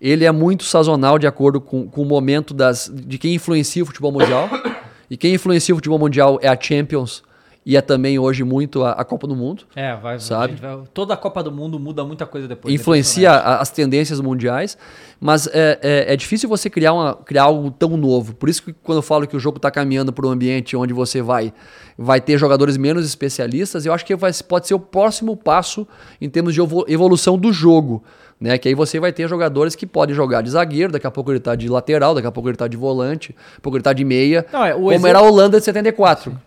ele 0.05 0.25
é 0.25 0.31
muito 0.31 0.65
sazonal 0.65 1.17
de 1.17 1.25
acordo 1.25 1.61
com, 1.61 1.87
com 1.87 2.01
o 2.01 2.05
momento 2.05 2.53
das, 2.53 2.91
de 2.93 3.17
quem 3.17 3.33
influencia 3.35 3.81
o 3.81 3.85
futebol 3.85 4.11
mundial. 4.11 4.49
e 5.09 5.15
quem 5.15 5.33
influencia 5.33 5.73
o 5.73 5.77
futebol 5.77 5.97
mundial 5.97 6.37
é 6.41 6.49
a 6.49 6.59
Champions 6.59 7.23
e 7.65 7.77
é 7.77 7.81
também 7.81 8.19
hoje 8.19 8.43
muito 8.43 8.83
a, 8.83 8.91
a 8.91 9.05
Copa 9.05 9.25
do 9.25 9.33
Mundo. 9.33 9.63
É, 9.73 9.95
vai, 9.95 10.19
Sabe? 10.19 10.55
vai- 10.55 10.79
toda 10.93 11.13
a 11.13 11.17
Copa 11.17 11.41
do 11.41 11.49
Mundo 11.49 11.79
muda 11.79 12.03
muita 12.03 12.25
coisa 12.25 12.45
depois. 12.45 12.75
influencia 12.75 13.31
a- 13.31 13.61
as 13.61 13.69
tendências 13.71 14.19
mundiais, 14.19 14.77
mas 15.21 15.47
é, 15.47 15.79
é, 15.81 16.13
é 16.13 16.15
difícil 16.17 16.49
você 16.49 16.69
criar, 16.69 16.91
uma, 16.91 17.15
criar 17.15 17.43
algo 17.43 17.71
tão 17.71 17.95
novo. 17.95 18.33
Por 18.35 18.49
isso 18.49 18.61
que 18.63 18.73
quando 18.73 18.97
eu 18.97 19.01
falo 19.01 19.25
que 19.25 19.37
o 19.37 19.39
jogo 19.39 19.55
está 19.55 19.71
caminhando 19.71 20.11
para 20.11 20.27
um 20.27 20.31
ambiente 20.31 20.75
onde 20.75 20.93
você 20.93 21.21
vai, 21.21 21.53
vai 21.97 22.19
ter 22.19 22.37
jogadores 22.37 22.75
menos 22.75 23.05
especialistas, 23.05 23.85
eu 23.85 23.93
acho 23.93 24.05
que 24.05 24.13
vai- 24.13 24.33
pode 24.45 24.67
ser 24.67 24.73
o 24.73 24.79
próximo 24.79 25.37
passo 25.37 25.87
em 26.19 26.29
termos 26.29 26.53
de 26.53 26.59
evo- 26.59 26.83
evolução 26.89 27.37
do 27.37 27.53
jogo. 27.53 28.03
Né? 28.43 28.57
Que 28.57 28.67
aí 28.67 28.75
você 28.75 28.99
vai 28.99 29.13
ter 29.13 29.25
jogadores 29.29 29.73
que 29.73 29.85
podem 29.87 30.13
jogar 30.13 30.41
de 30.41 30.49
zagueiro, 30.49 30.91
daqui 30.91 31.07
a 31.07 31.11
pouco 31.11 31.31
ele 31.31 31.37
está 31.37 31.55
de 31.55 31.69
lateral, 31.69 32.13
daqui 32.13 32.27
a 32.27 32.31
pouco 32.31 32.49
ele 32.49 32.55
está 32.55 32.67
de 32.67 32.75
volante, 32.75 33.29
daqui 33.31 33.55
a 33.57 33.61
pouco 33.61 33.77
ele 33.77 33.81
está 33.81 33.93
de 33.93 34.03
meia, 34.03 34.45
Não, 34.51 34.65
é, 34.65 34.73
como 34.73 34.91
exemplo- 34.91 35.07
era 35.07 35.19
a 35.19 35.21
Holanda 35.21 35.59
de 35.59 35.63
74. 35.63 36.37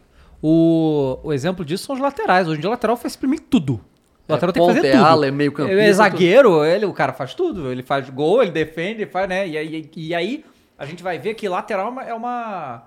O, 0.42 1.18
o 1.22 1.32
exemplo 1.32 1.64
disso 1.64 1.86
são 1.86 1.94
os 1.94 2.01
laterais. 2.03 2.47
Hoje 2.47 2.59
em 2.59 2.61
dia 2.61 2.68
o 2.68 2.72
lateral 2.72 2.97
faz 2.97 3.16
primeiro 3.16 3.44
tudo. 3.49 3.80
O 4.28 4.32
lateral 4.32 4.51
É 4.51 4.53
tem 4.53 4.66
que 4.66 4.74
fazer 4.74 4.88
é 4.88 4.92
tudo. 4.92 5.05
ala, 5.05 5.26
é 5.26 5.30
meio-campista, 5.30 5.80
É 5.80 5.92
zagueiro, 5.92 6.64
ele, 6.64 6.84
o 6.84 6.92
cara 6.92 7.12
faz 7.12 7.34
tudo. 7.34 7.72
Ele 7.72 7.82
faz 7.82 8.11
gol, 8.11 8.42
ele 8.42 8.51
defende, 8.51 9.03
ele 9.03 9.11
faz, 9.11 9.28
né? 9.28 9.49
E, 9.49 9.57
aí- 9.57 9.90
e 9.97 10.14
aí 10.14 10.44
a 10.78 10.84
gente 10.84 11.03
vai 11.03 11.18
ver 11.18 11.34
que 11.34 11.49
lateral 11.49 11.86
é 11.86 11.90
uma- 11.90 12.05
é 12.05 12.12
uma, 12.14 12.82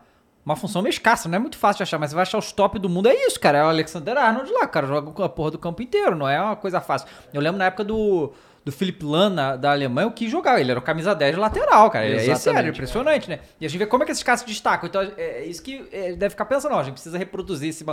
uma 0.45 0.55
função 0.55 0.81
meio 0.81 0.91
escassa. 0.91 1.27
Não 1.27 1.35
é 1.37 1.39
muito 1.39 1.57
fácil 1.57 1.77
de 1.77 1.83
achar, 1.83 1.97
mas 1.97 2.11
você 2.11 2.15
vai 2.15 2.21
achar 2.23 2.37
os 2.37 2.51
top 2.51 2.77
do 2.77 2.87
mundo. 2.89 3.07
É 3.09 3.15
isso, 3.25 3.39
cara. 3.39 3.57
É 3.57 3.63
o 3.63 3.69
Alexander 3.69 4.15
Arnold 4.17 4.51
lá, 4.51 4.67
cara. 4.67 4.85
Joga 4.85 5.11
com 5.11 5.23
a 5.23 5.29
porra 5.29 5.51
do 5.51 5.57
campo 5.57 5.81
inteiro. 5.81 6.15
Não 6.15 6.29
é 6.29 6.39
uma 6.39 6.55
coisa 6.55 6.79
fácil. 6.79 7.07
Eu 7.33 7.41
lembro 7.41 7.57
na 7.57 7.65
época 7.65 7.83
do, 7.83 8.31
do 8.69 8.75
Philipp 8.75 9.03
Lahm 9.05 9.29
na- 9.33 9.55
da 9.55 9.71
Alemanha, 9.71 10.07
o 10.07 10.11
que 10.11 10.29
jogava. 10.29 10.59
Ele 10.61 10.71
era 10.71 10.79
o 10.79 10.83
camisa 10.83 11.13
10 11.15 11.35
de 11.35 11.39
lateral, 11.41 11.89
cara. 11.89 12.05
É 12.05 12.15
esse 12.15 12.25
era 12.29 12.31
Exatamente. 12.33 12.69
impressionante, 12.75 13.29
né? 13.29 13.39
E 13.59 13.65
a 13.65 13.69
gente 13.69 13.79
vê 13.79 13.85
como 13.85 14.03
é 14.03 14.05
que 14.05 14.11
esses 14.11 14.23
caras 14.23 14.41
se 14.41 14.45
destacam. 14.45 14.87
Então 14.87 15.01
é 15.17 15.43
isso 15.45 15.61
que 15.63 15.87
é, 15.91 16.13
deve 16.13 16.29
ficar 16.31 16.45
pensando, 16.45 16.73
ó, 16.75 16.79
a 16.79 16.83
gente 16.83 16.93
precisa 16.93 17.17
reproduzir 17.17 17.69
esse. 17.69 17.83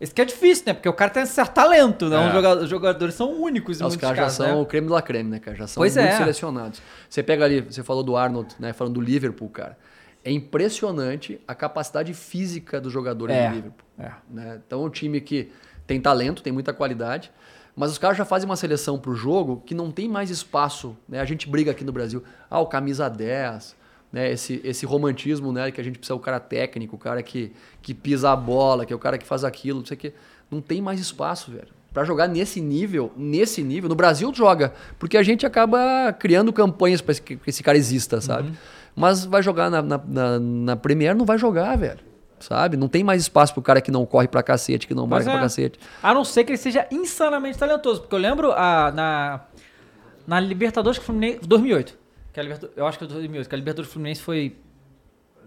Esse 0.00 0.14
que 0.14 0.20
é 0.22 0.24
difícil, 0.24 0.64
né? 0.66 0.74
Porque 0.74 0.88
o 0.88 0.92
cara 0.92 1.10
tem 1.10 1.22
um 1.22 1.26
certo 1.26 1.52
talento, 1.54 2.08
né? 2.08 2.16
É. 2.22 2.26
Os 2.28 2.32
joga- 2.32 2.56
os 2.62 2.68
jogadores 2.70 3.14
são 3.14 3.32
únicos 3.42 3.80
Os 3.80 3.96
caras 3.96 4.16
já 4.16 4.28
são 4.30 4.46
né? 4.46 4.54
o 4.54 4.64
creme 4.66 4.86
de 4.86 4.92
la 4.92 5.02
creme, 5.02 5.30
né, 5.30 5.38
cara? 5.40 5.56
Já 5.56 5.66
são 5.66 5.80
Pois 5.80 5.96
muito 5.96 6.06
é. 6.08 6.16
selecionados. 6.16 6.80
Você 7.08 7.22
pega 7.22 7.44
ali, 7.44 7.60
você 7.62 7.82
falou 7.82 8.02
do 8.04 8.16
Arnold, 8.16 8.54
né? 8.60 8.72
Falando 8.72 8.94
do 8.94 9.00
Liverpool, 9.00 9.48
cara. 9.48 9.76
É 10.24 10.30
impressionante 10.30 11.40
a 11.48 11.54
capacidade 11.54 12.12
física 12.12 12.80
dos 12.80 12.92
jogadores 12.92 13.34
É, 13.34 13.48
do 13.48 13.54
Liverpool. 13.54 13.86
é. 13.98 14.10
né? 14.30 14.60
Então 14.66 14.82
é 14.82 14.86
um 14.86 14.90
time 14.90 15.20
que 15.20 15.50
tem 15.86 16.00
talento, 16.00 16.42
tem 16.42 16.52
muita 16.52 16.72
qualidade, 16.72 17.30
mas 17.78 17.92
os 17.92 17.98
caras 17.98 18.18
já 18.18 18.24
fazem 18.24 18.44
uma 18.44 18.56
seleção 18.56 18.98
pro 18.98 19.14
jogo 19.14 19.62
que 19.64 19.72
não 19.72 19.92
tem 19.92 20.08
mais 20.08 20.30
espaço. 20.30 20.96
Né? 21.08 21.20
A 21.20 21.24
gente 21.24 21.48
briga 21.48 21.70
aqui 21.70 21.84
no 21.84 21.92
Brasil. 21.92 22.24
Ah, 22.50 22.58
o 22.58 22.66
camisa 22.66 23.08
10. 23.08 23.76
Né? 24.12 24.32
Esse, 24.32 24.60
esse 24.64 24.84
romantismo, 24.84 25.52
né? 25.52 25.70
Que 25.70 25.80
a 25.80 25.84
gente 25.84 25.96
precisa 25.96 26.16
o 26.16 26.18
cara 26.18 26.40
técnico, 26.40 26.96
o 26.96 26.98
cara 26.98 27.22
que, 27.22 27.52
que 27.80 27.94
pisa 27.94 28.32
a 28.32 28.36
bola, 28.36 28.84
que 28.84 28.92
é 28.92 28.96
o 28.96 28.98
cara 28.98 29.16
que 29.16 29.24
faz 29.24 29.44
aquilo, 29.44 29.78
não 29.78 29.86
sei 29.86 29.96
o 29.96 30.00
quê. 30.00 30.12
Não 30.50 30.60
tem 30.60 30.82
mais 30.82 30.98
espaço, 30.98 31.52
velho. 31.52 31.68
Pra 31.94 32.02
jogar 32.02 32.26
nesse 32.26 32.60
nível, 32.60 33.12
nesse 33.16 33.62
nível, 33.62 33.88
no 33.88 33.94
Brasil 33.94 34.34
joga, 34.34 34.74
porque 34.98 35.16
a 35.16 35.22
gente 35.22 35.46
acaba 35.46 36.12
criando 36.18 36.52
campanhas 36.52 37.00
para 37.00 37.14
que 37.14 37.38
esse 37.46 37.62
cara 37.62 37.78
exista, 37.78 38.20
sabe? 38.20 38.52
Mas 38.94 39.24
vai 39.24 39.40
jogar 39.40 39.70
na, 39.70 39.80
na, 39.80 39.98
na, 40.04 40.40
na 40.40 40.76
Premier, 40.76 41.14
não 41.14 41.24
vai 41.24 41.38
jogar, 41.38 41.76
velho. 41.78 42.07
Sabe? 42.40 42.76
Não 42.76 42.88
tem 42.88 43.02
mais 43.02 43.22
espaço 43.22 43.52
pro 43.52 43.62
cara 43.62 43.80
que 43.80 43.90
não 43.90 44.06
corre 44.06 44.28
pra 44.28 44.42
cacete, 44.42 44.86
que 44.86 44.94
não 44.94 45.08
Pois 45.08 45.24
marca 45.24 45.30
é. 45.30 45.32
pra 45.32 45.42
cacete. 45.42 45.78
A 46.02 46.14
não 46.14 46.24
ser 46.24 46.44
que 46.44 46.52
ele 46.52 46.58
seja 46.58 46.86
insanamente 46.90 47.58
talentoso. 47.58 48.00
Porque 48.00 48.14
eu 48.14 48.18
lembro 48.18 48.52
a, 48.52 48.92
na, 48.92 49.40
na 50.26 50.40
Libertadores 50.40 50.98
que 50.98 51.04
Fluminense. 51.04 51.40
2008. 51.42 51.98
Que 52.32 52.40
a 52.40 52.44
eu 52.76 52.86
acho 52.86 52.98
que 52.98 53.04
é 53.04 53.06
2008. 53.06 53.48
Que 53.48 53.54
a 53.54 53.58
Libertadores 53.58 53.88
do 53.90 53.92
Fluminense 53.92 54.22
foi. 54.22 54.56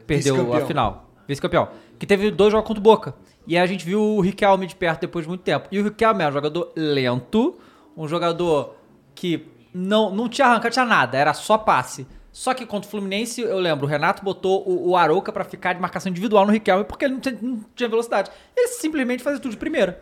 Perdeu 0.05 0.53
a 0.53 0.61
final. 0.65 1.09
Vice-campeão. 1.27 1.69
Que 1.97 2.05
teve 2.05 2.31
dois 2.31 2.51
jogos 2.51 2.67
contra 2.67 2.81
o 2.81 2.83
Boca. 2.83 3.15
E 3.47 3.55
aí 3.57 3.63
a 3.63 3.65
gente 3.65 3.85
viu 3.85 4.01
o 4.01 4.21
Riquelme 4.21 4.67
de 4.67 4.75
perto 4.75 5.01
depois 5.01 5.25
de 5.25 5.29
muito 5.29 5.41
tempo. 5.41 5.67
E 5.71 5.79
o 5.79 5.83
Riquelme 5.83 6.21
era 6.21 6.29
um 6.29 6.33
jogador 6.33 6.71
lento. 6.75 7.57
Um 7.95 8.07
jogador 8.07 8.75
que 9.13 9.47
não, 9.73 10.13
não 10.13 10.27
tinha 10.27 10.47
arranca, 10.47 10.69
tinha 10.69 10.85
nada. 10.85 11.17
Era 11.17 11.33
só 11.33 11.57
passe. 11.57 12.05
Só 12.31 12.53
que 12.53 12.65
contra 12.65 12.87
o 12.87 12.91
Fluminense, 12.91 13.41
eu 13.41 13.59
lembro, 13.59 13.85
o 13.85 13.89
Renato 13.89 14.23
botou 14.23 14.63
o, 14.67 14.89
o 14.91 14.95
Arouca 14.97 15.31
pra 15.31 15.43
ficar 15.43 15.73
de 15.73 15.81
marcação 15.81 16.09
individual 16.09 16.45
no 16.45 16.51
Riquelme 16.53 16.85
porque 16.85 17.03
ele 17.05 17.15
não 17.15 17.19
tinha, 17.19 17.37
não 17.41 17.59
tinha 17.75 17.89
velocidade. 17.89 18.31
Ele 18.55 18.67
simplesmente 18.69 19.21
fazia 19.21 19.39
tudo 19.39 19.51
de 19.51 19.57
primeira. 19.57 19.99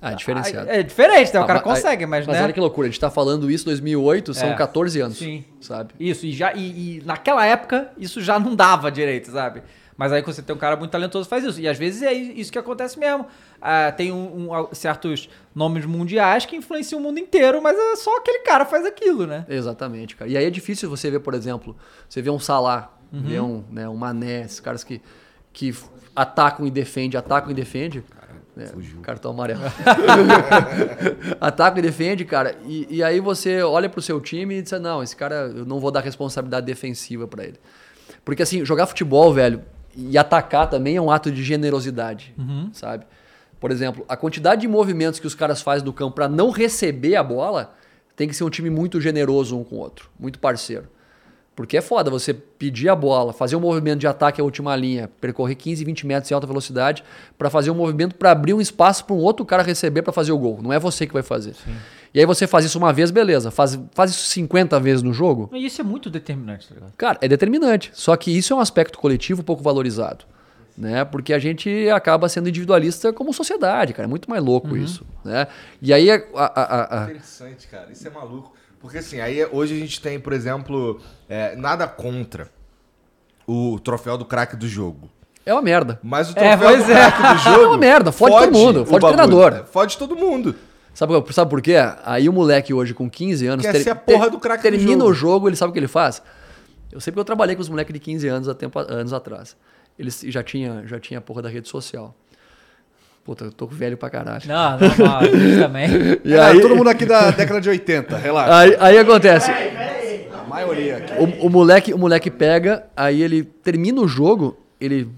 Ah, 0.00 0.12
é 0.12 0.14
diferenciado. 0.16 0.68
É 0.68 0.82
diferente, 0.82 1.32
né? 1.32 1.40
O 1.40 1.44
Ah, 1.44 1.46
cara 1.46 1.62
mas- 1.64 1.76
consegue, 1.76 2.04
mas, 2.06 2.26
Mas 2.26 2.36
né? 2.36 2.42
olha 2.42 2.52
que 2.52 2.58
loucura, 2.60 2.88
a 2.88 2.90
gente 2.90 2.98
tá 3.00 3.08
falando 3.10 3.48
isso 3.50 3.62
em 3.64 3.66
2008, 3.70 4.34
são 4.34 4.48
É. 4.50 4.54
14 4.54 5.00
anos. 5.00 5.16
Sim. 5.16 5.44
Sabe? 5.60 5.94
Isso, 5.98 6.26
e, 6.26 6.32
já, 6.32 6.52
e, 6.54 6.98
e 6.98 7.02
naquela 7.06 7.46
época 7.46 7.90
isso 7.96 8.20
já 8.20 8.38
não 8.38 8.54
dava 8.56 8.90
direito, 8.90 9.30
sabe? 9.30 9.62
Mas 10.02 10.12
aí 10.12 10.20
quando 10.20 10.34
você 10.34 10.42
tem 10.42 10.52
um 10.56 10.58
cara 10.58 10.74
muito 10.74 10.90
talentoso 10.90 11.28
faz 11.28 11.44
isso. 11.44 11.60
E 11.60 11.68
às 11.68 11.78
vezes 11.78 12.02
é 12.02 12.12
isso 12.12 12.50
que 12.50 12.58
acontece 12.58 12.98
mesmo. 12.98 13.24
Ah, 13.60 13.92
tem 13.92 14.10
um- 14.10 14.50
um- 14.50 14.74
certos 14.74 15.28
nomes 15.54 15.86
mundiais 15.86 16.44
que 16.44 16.56
influenciam 16.56 16.98
o 16.98 17.02
mundo 17.04 17.18
inteiro, 17.20 17.62
mas 17.62 17.78
é 17.78 17.94
só 17.94 18.16
aquele 18.16 18.40
cara 18.40 18.64
faz 18.64 18.84
aquilo, 18.84 19.28
né? 19.28 19.46
Exatamente, 19.48 20.16
cara. 20.16 20.28
E 20.28 20.36
aí 20.36 20.44
é 20.44 20.50
difícil 20.50 20.90
você 20.90 21.08
ver, 21.08 21.20
por 21.20 21.34
exemplo, 21.34 21.76
você 22.08 22.20
vê 22.20 22.30
um 22.30 22.38
Salah, 22.40 22.90
Uhum. 23.12 23.22
vê 23.22 23.38
um, 23.40 23.64
né, 23.70 23.88
um 23.88 23.94
Mané, 23.94 24.40
esses 24.42 24.58
caras 24.58 24.82
que, 24.82 25.00
que 25.52 25.72
atacam 26.16 26.66
e 26.66 26.70
defendem, 26.72 27.16
atacam 27.16 27.52
e 27.52 27.54
defendem. 27.54 28.02
É, 28.58 28.66
cartão 29.02 29.30
amarelo. 29.30 29.60
Ataca 31.40 31.78
e 31.78 31.82
defende, 31.82 32.24
cara. 32.24 32.54
E, 32.66 32.86
e 32.90 33.02
aí 33.02 33.20
você 33.20 33.62
olha 33.62 33.88
pro 33.88 34.02
seu 34.02 34.20
time 34.20 34.56
e 34.58 34.62
diz: 34.62 34.72
não, 34.72 35.02
esse 35.02 35.14
cara, 35.16 35.52
eu 35.54 35.64
não 35.64 35.78
vou 35.80 35.90
dar 35.90 36.00
responsabilidade 36.00 36.66
defensiva 36.66 37.26
pra 37.26 37.44
ele. 37.44 37.58
Porque 38.24 38.42
assim, 38.42 38.64
jogar 38.64 38.86
futebol, 38.86 39.32
velho, 39.32 39.62
e 39.96 40.16
atacar 40.16 40.68
também 40.68 40.96
é 40.96 41.00
um 41.00 41.10
ato 41.10 41.30
de 41.30 41.42
generosidade, 41.42 42.34
sabe? 42.72 43.04
Por 43.60 43.70
exemplo, 43.70 44.04
a 44.08 44.16
quantidade 44.16 44.62
de 44.62 44.68
movimentos 44.68 45.20
que 45.20 45.26
os 45.26 45.34
caras 45.34 45.62
fazem 45.62 45.84
no 45.84 45.92
campo 45.92 46.14
pra 46.14 46.28
não 46.28 46.50
receber 46.50 47.16
a 47.16 47.22
bola 47.22 47.74
tem 48.16 48.28
que 48.28 48.34
ser 48.34 48.44
um 48.44 48.50
time 48.50 48.68
muito 48.70 49.00
generoso 49.00 49.58
um 49.58 49.64
com 49.64 49.76
o 49.76 49.78
outro, 49.78 50.10
muito 50.18 50.38
parceiro. 50.38 50.88
Porque 51.54 51.76
é 51.76 51.80
foda 51.82 52.10
você 52.10 52.32
pedir 52.32 52.88
a 52.88 52.96
bola, 52.96 53.32
fazer 53.32 53.56
um 53.56 53.60
movimento 53.60 54.00
de 54.00 54.06
ataque 54.06 54.40
à 54.40 54.44
última 54.44 54.74
linha, 54.74 55.10
percorrer 55.20 55.54
15, 55.54 55.84
20 55.84 56.06
metros 56.06 56.30
em 56.30 56.34
alta 56.34 56.46
velocidade 56.46 57.04
pra 57.36 57.50
fazer 57.50 57.70
um 57.70 57.74
movimento 57.74 58.14
pra 58.14 58.30
abrir 58.30 58.54
um 58.54 58.60
espaço 58.60 59.04
pra 59.04 59.14
um 59.14 59.18
outro 59.18 59.44
cara 59.44 59.62
receber 59.62 60.00
pra 60.00 60.12
fazer 60.12 60.32
o 60.32 60.38
gol. 60.38 60.60
Não 60.62 60.72
é 60.72 60.78
você 60.78 61.06
que 61.06 61.12
vai 61.12 61.22
fazer. 61.22 61.54
E 62.14 62.20
aí 62.20 62.26
você 62.26 62.46
faz 62.46 62.64
isso 62.64 62.76
uma 62.78 62.92
vez, 62.92 63.10
beleza. 63.10 63.50
Faz, 63.50 63.78
faz 63.94 64.10
isso 64.10 64.28
50 64.28 64.78
vezes 64.80 65.02
no 65.02 65.12
jogo, 65.14 65.48
E 65.52 65.64
isso 65.64 65.80
é 65.80 65.84
muito 65.84 66.10
determinante, 66.10 66.68
tá 66.68 66.74
ligado? 66.74 66.92
Cara, 66.96 67.18
é 67.22 67.26
determinante. 67.28 67.90
Só 67.94 68.14
que 68.16 68.36
isso 68.36 68.52
é 68.52 68.56
um 68.56 68.60
aspecto 68.60 68.98
coletivo 68.98 69.42
pouco 69.42 69.62
valorizado. 69.62 70.24
Né? 70.76 71.04
Porque 71.04 71.32
a 71.34 71.38
gente 71.38 71.88
acaba 71.90 72.28
sendo 72.28 72.48
individualista 72.48 73.12
como 73.12 73.32
sociedade, 73.32 73.92
cara. 73.92 74.06
É 74.06 74.08
muito 74.10 74.28
mais 74.28 74.42
louco 74.42 74.76
isso. 74.76 75.04
Né? 75.24 75.46
E 75.80 75.92
aí 75.92 76.10
a, 76.10 76.16
a- 76.34 76.62
a- 76.62 77.00
a- 77.00 77.04
Interessante, 77.04 77.66
cara. 77.68 77.88
Isso 77.92 78.06
é 78.06 78.10
maluco. 78.10 78.52
Porque 78.80 78.98
assim, 78.98 79.20
aí 79.20 79.46
hoje 79.52 79.74
a 79.74 79.78
gente 79.78 80.00
tem, 80.00 80.18
por 80.18 80.32
exemplo, 80.32 81.00
é, 81.28 81.54
nada 81.56 81.86
contra 81.86 82.50
o 83.46 83.78
troféu 83.80 84.16
do 84.18 84.24
craque 84.24 84.56
do 84.56 84.66
jogo. 84.68 85.08
é 85.44 85.52
uma 85.52 85.62
merda. 85.62 85.98
Mas 86.02 86.28
o 86.28 86.38
É, 86.38 86.56
troféu 86.56 86.68
pois 86.70 86.86
do 86.86 86.92
é. 86.92 86.94
craque 87.10 87.22
do 87.34 87.38
jogo. 87.50 87.62
É 87.64 87.66
uma 87.68 87.78
merda, 87.78 88.12
fode 88.12 88.34
todo 88.36 88.52
mundo, 88.52 88.86
fode 88.86 89.04
o 89.04 89.08
bagulho. 89.08 89.28
treinador. 89.40 89.66
Fode 89.66 89.98
todo 89.98 90.16
mundo. 90.16 90.54
Sabe, 90.94 91.14
sabe 91.32 91.50
por 91.50 91.62
quê? 91.62 91.74
Aí 92.04 92.28
o 92.28 92.32
moleque 92.32 92.72
hoje 92.74 92.92
com 92.92 93.08
15 93.08 93.46
anos 93.46 93.64
Quer 93.64 93.76
ser 93.80 93.90
a 93.90 93.94
porra 93.94 94.28
do 94.28 94.38
craque 94.38 94.62
do 94.70 94.70
termina 94.76 94.92
jogo. 94.98 95.10
o 95.10 95.14
jogo, 95.14 95.48
ele 95.48 95.56
sabe 95.56 95.70
o 95.70 95.72
que 95.72 95.78
ele 95.78 95.88
faz? 95.88 96.22
Eu 96.90 97.00
sei 97.00 97.10
porque 97.10 97.20
eu 97.20 97.24
trabalhei 97.24 97.56
com 97.56 97.62
os 97.62 97.68
moleques 97.68 97.92
de 97.94 97.98
15 97.98 98.28
anos 98.28 98.48
há 98.48 98.54
tempo, 98.54 98.78
anos 98.78 99.12
atrás. 99.12 99.56
Eles 99.98 100.20
já 100.28 100.42
tinha, 100.42 100.82
já 100.86 101.00
tinha 101.00 101.18
a 101.18 101.20
porra 101.22 101.42
da 101.42 101.48
rede 101.48 101.68
social. 101.68 102.14
Puta, 103.24 103.44
eu 103.44 103.52
tô 103.52 103.66
velho 103.66 103.96
pra 103.96 104.10
caralho. 104.10 104.42
Não, 104.46 104.78
gente 104.78 105.58
também. 105.60 105.88
E 106.24 106.34
Ah, 106.34 106.48
aí, 106.48 106.60
todo 106.60 106.76
mundo 106.76 106.88
aqui 106.90 107.06
da 107.06 107.30
década 107.30 107.60
de 107.60 107.68
80, 107.70 108.16
relaxa. 108.18 108.56
aí, 108.58 108.76
aí 108.78 108.98
acontece. 108.98 109.50
A 109.50 110.44
maioria 110.48 110.96
aqui. 110.98 111.12
O, 111.42 111.46
o 111.46 111.50
moleque, 111.50 111.94
o 111.94 111.98
moleque 111.98 112.30
pega, 112.30 112.84
aí 112.96 113.22
ele 113.22 113.44
termina 113.44 114.00
o 114.00 114.08
jogo, 114.08 114.58
ele 114.80 115.08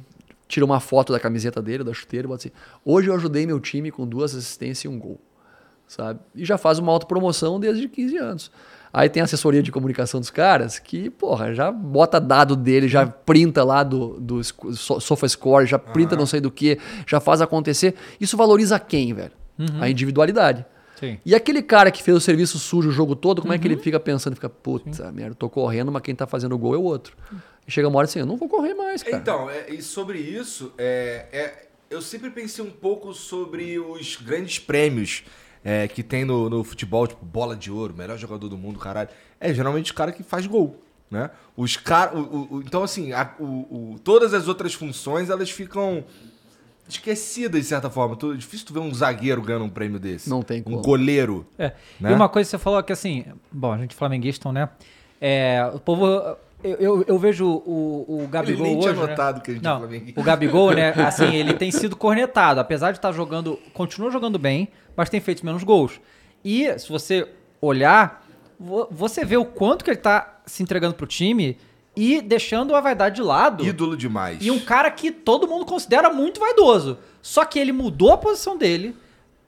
tira 0.47 0.65
uma 0.67 0.79
foto 0.81 1.13
da 1.13 1.19
camiseta 1.19 1.61
dele, 1.63 1.83
da 1.83 1.95
chuteira, 1.95 2.27
e 2.27 2.29
bota 2.29 2.43
assim: 2.47 2.55
Hoje 2.85 3.09
eu 3.09 3.15
ajudei 3.15 3.47
meu 3.47 3.59
time 3.59 3.91
com 3.91 4.07
duas 4.07 4.35
assistências 4.37 4.85
e 4.85 4.89
um 4.89 4.99
gol. 4.99 5.19
Sabe? 5.87 6.21
E 6.35 6.45
já 6.45 6.57
faz 6.59 6.79
uma 6.79 6.91
autopromoção 6.93 7.61
desde 7.61 7.89
15 7.89 8.17
anos. 8.17 8.51
Aí 8.93 9.09
tem 9.09 9.21
a 9.21 9.25
assessoria 9.25 9.63
de 9.63 9.73
comunicação 9.73 10.21
dos 10.21 10.31
caras 10.31 10.79
que, 10.79 11.11
porra, 11.11 11.53
já 11.53 11.71
bota 11.73 12.21
dado 12.21 12.55
dele, 12.55 12.87
já 12.87 13.05
printa 13.07 13.65
lá 13.65 13.83
do, 13.83 14.21
do 14.21 14.43
sco- 14.43 14.73
so- 14.73 15.01
SofaScore, 15.01 15.67
já 15.67 15.79
printa 15.79 16.15
não 16.15 16.27
sei 16.27 16.41
do 16.41 16.51
que, 16.51 16.79
já 17.07 17.19
faz 17.19 17.41
acontecer. 17.41 17.95
Isso 18.21 18.37
valoriza 18.37 18.79
quem, 18.79 19.13
velho? 19.13 19.33
A 19.81 19.89
individualidade. 19.91 20.65
Sim. 20.99 21.19
E 21.27 21.35
aquele 21.35 21.61
cara 21.61 21.91
que 21.91 22.03
fez 22.05 22.17
o 22.17 22.21
serviço 22.21 22.57
sujo 22.59 22.89
o 22.89 22.93
jogo 22.93 23.17
todo, 23.17 23.43
como 23.43 23.53
é 23.53 23.59
que 23.59 23.67
ele 23.67 23.77
fica 23.77 23.99
pensando? 23.99 24.35
Fica, 24.37 24.49
puta 24.49 25.11
merda, 25.11 25.33
eu 25.33 25.35
tô 25.35 25.51
correndo, 25.51 25.91
mas 25.91 26.01
quem 26.03 26.15
tá 26.15 26.25
fazendo 26.27 26.55
o 26.55 26.59
gol 26.59 26.75
é 26.75 26.79
o 26.79 26.83
outro. 26.83 27.17
E 27.67 27.71
chega 27.73 27.89
uma 27.89 27.99
hora 27.99 28.05
assim, 28.07 28.21
eu 28.21 28.27
não 28.27 28.37
vou 28.37 28.49
correr 28.49 28.75
mais, 28.75 29.03
cara. 29.03 29.17
Então, 29.17 29.51
é, 29.51 29.71
e 29.71 29.83
sobre 29.83 30.19
isso, 30.19 30.73
é, 30.79 31.27
é, 31.33 31.67
eu 31.91 32.01
sempre 32.01 32.31
pensei 32.31 32.65
um 32.65 32.71
pouco 32.71 33.13
sobre 33.13 33.77
os 33.79 34.17
grandes 34.17 34.61
prêmios 34.61 35.25
é, 35.65 35.89
que 35.89 36.03
tem 36.03 36.25
no, 36.25 36.49
no 36.51 36.63
futebol, 36.63 37.07
tipo 37.07 37.25
bola 37.25 37.57
de 37.57 37.71
ouro, 37.71 37.95
melhor 37.97 38.19
jogador 38.19 38.49
do 38.49 38.59
mundo, 38.59 38.79
caralho. 38.79 39.09
É 39.41 39.53
geralmente 39.55 39.91
o 39.91 39.95
cara 39.95 40.13
que 40.13 40.23
faz 40.23 40.47
gol. 40.47 40.81
Né? 41.11 41.31
Os 41.57 41.77
car... 41.77 42.15
O, 42.17 42.21
o- 42.21 42.49
o- 42.57 42.63
então, 42.63 42.83
assim, 42.83 43.13
a- 43.13 43.33
o- 43.39 43.45
o- 43.95 43.97
todas 44.03 44.35
as 44.35 44.49
outras 44.49 44.75
funções 44.75 45.31
elas 45.31 45.51
ficam 45.51 46.03
esquecidas 46.89 47.61
de 47.61 47.67
certa 47.67 47.89
forma. 47.91 48.17
Tu- 48.17 48.33
É 48.33 48.37
difícil 48.37 48.67
tu 48.67 48.73
ver 48.75 48.81
um 48.81 48.93
zagueiro 48.93 49.41
ganhando 49.43 49.65
um 49.65 49.71
prêmio 49.71 49.99
desse. 49.99 50.29
Não 50.29 50.43
tem 50.43 50.61
Um 50.61 50.65
como. 50.65 50.81
goleiro. 50.83 51.47
É. 51.59 51.73
Né? 52.01 52.11
E 52.11 52.15
uma 52.15 52.29
coisa 52.29 52.47
que 52.49 52.51
você 52.51 52.59
falou 52.59 52.83
que 52.83 52.93
assim, 52.93 53.25
bom, 53.51 53.73
a 53.73 53.79
gente 53.79 53.93
é 53.93 53.97
flamenguista, 53.97 54.53
né? 54.53 54.69
É, 55.21 55.71
o 55.73 55.79
povo. 55.79 56.07
Eu, 56.65 56.77
eu, 56.79 57.05
eu 57.07 57.19
vejo 57.19 57.47
o, 57.47 58.23
o 58.25 58.29
Gabigol 58.29 58.67
nem 58.67 58.79
tinha 58.79 58.93
hoje, 58.93 59.01
né? 59.03 59.07
notado 59.09 59.43
que 59.43 59.51
a 59.51 59.55
gente 59.55 59.63
Não, 59.63 59.83
o 60.17 60.23
Gabigol, 60.23 60.71
né? 60.73 60.95
Assim, 61.07 61.35
ele 61.35 61.53
tem 61.53 61.71
sido 61.71 61.95
cornetado, 61.95 62.59
apesar 62.59 62.91
de 62.91 62.99
estar 62.99 63.13
jogando, 63.13 63.59
continua 63.75 64.11
jogando 64.11 64.39
bem, 64.39 64.69
mas 64.97 65.11
tem 65.11 65.21
feito 65.21 65.45
menos 65.45 65.63
gols. 65.63 66.01
E 66.43 66.67
se 66.79 66.89
você 66.89 67.29
olhar, 67.61 68.27
vo- 68.59 68.89
você 68.91 69.25
vê 69.27 69.37
o 69.37 69.45
quanto 69.45 69.85
que 69.85 69.91
ele 69.91 69.99
tá 69.99 70.41
se 70.47 70.63
entregando 70.63 70.95
pro 70.95 71.07
time 71.07 71.59
e 71.95 72.21
deixando 72.23 72.75
a 72.75 72.81
vaidade 72.81 73.17
de 73.17 73.23
lado. 73.23 73.65
Ídolo 73.65 73.97
demais. 73.97 74.39
E 74.41 74.51
um 74.51 74.59
cara 74.59 74.91
que 74.91 75.11
todo 75.13 75.47
mundo 75.47 75.65
considera 75.67 76.11
muito 76.11 76.41
vaidoso. 76.41 76.99
Só 77.21 77.45
que 77.45 77.59
ele 77.59 77.73
mudou 77.73 78.11
a 78.13 78.17
posição 78.17 78.57
dele. 78.57 78.97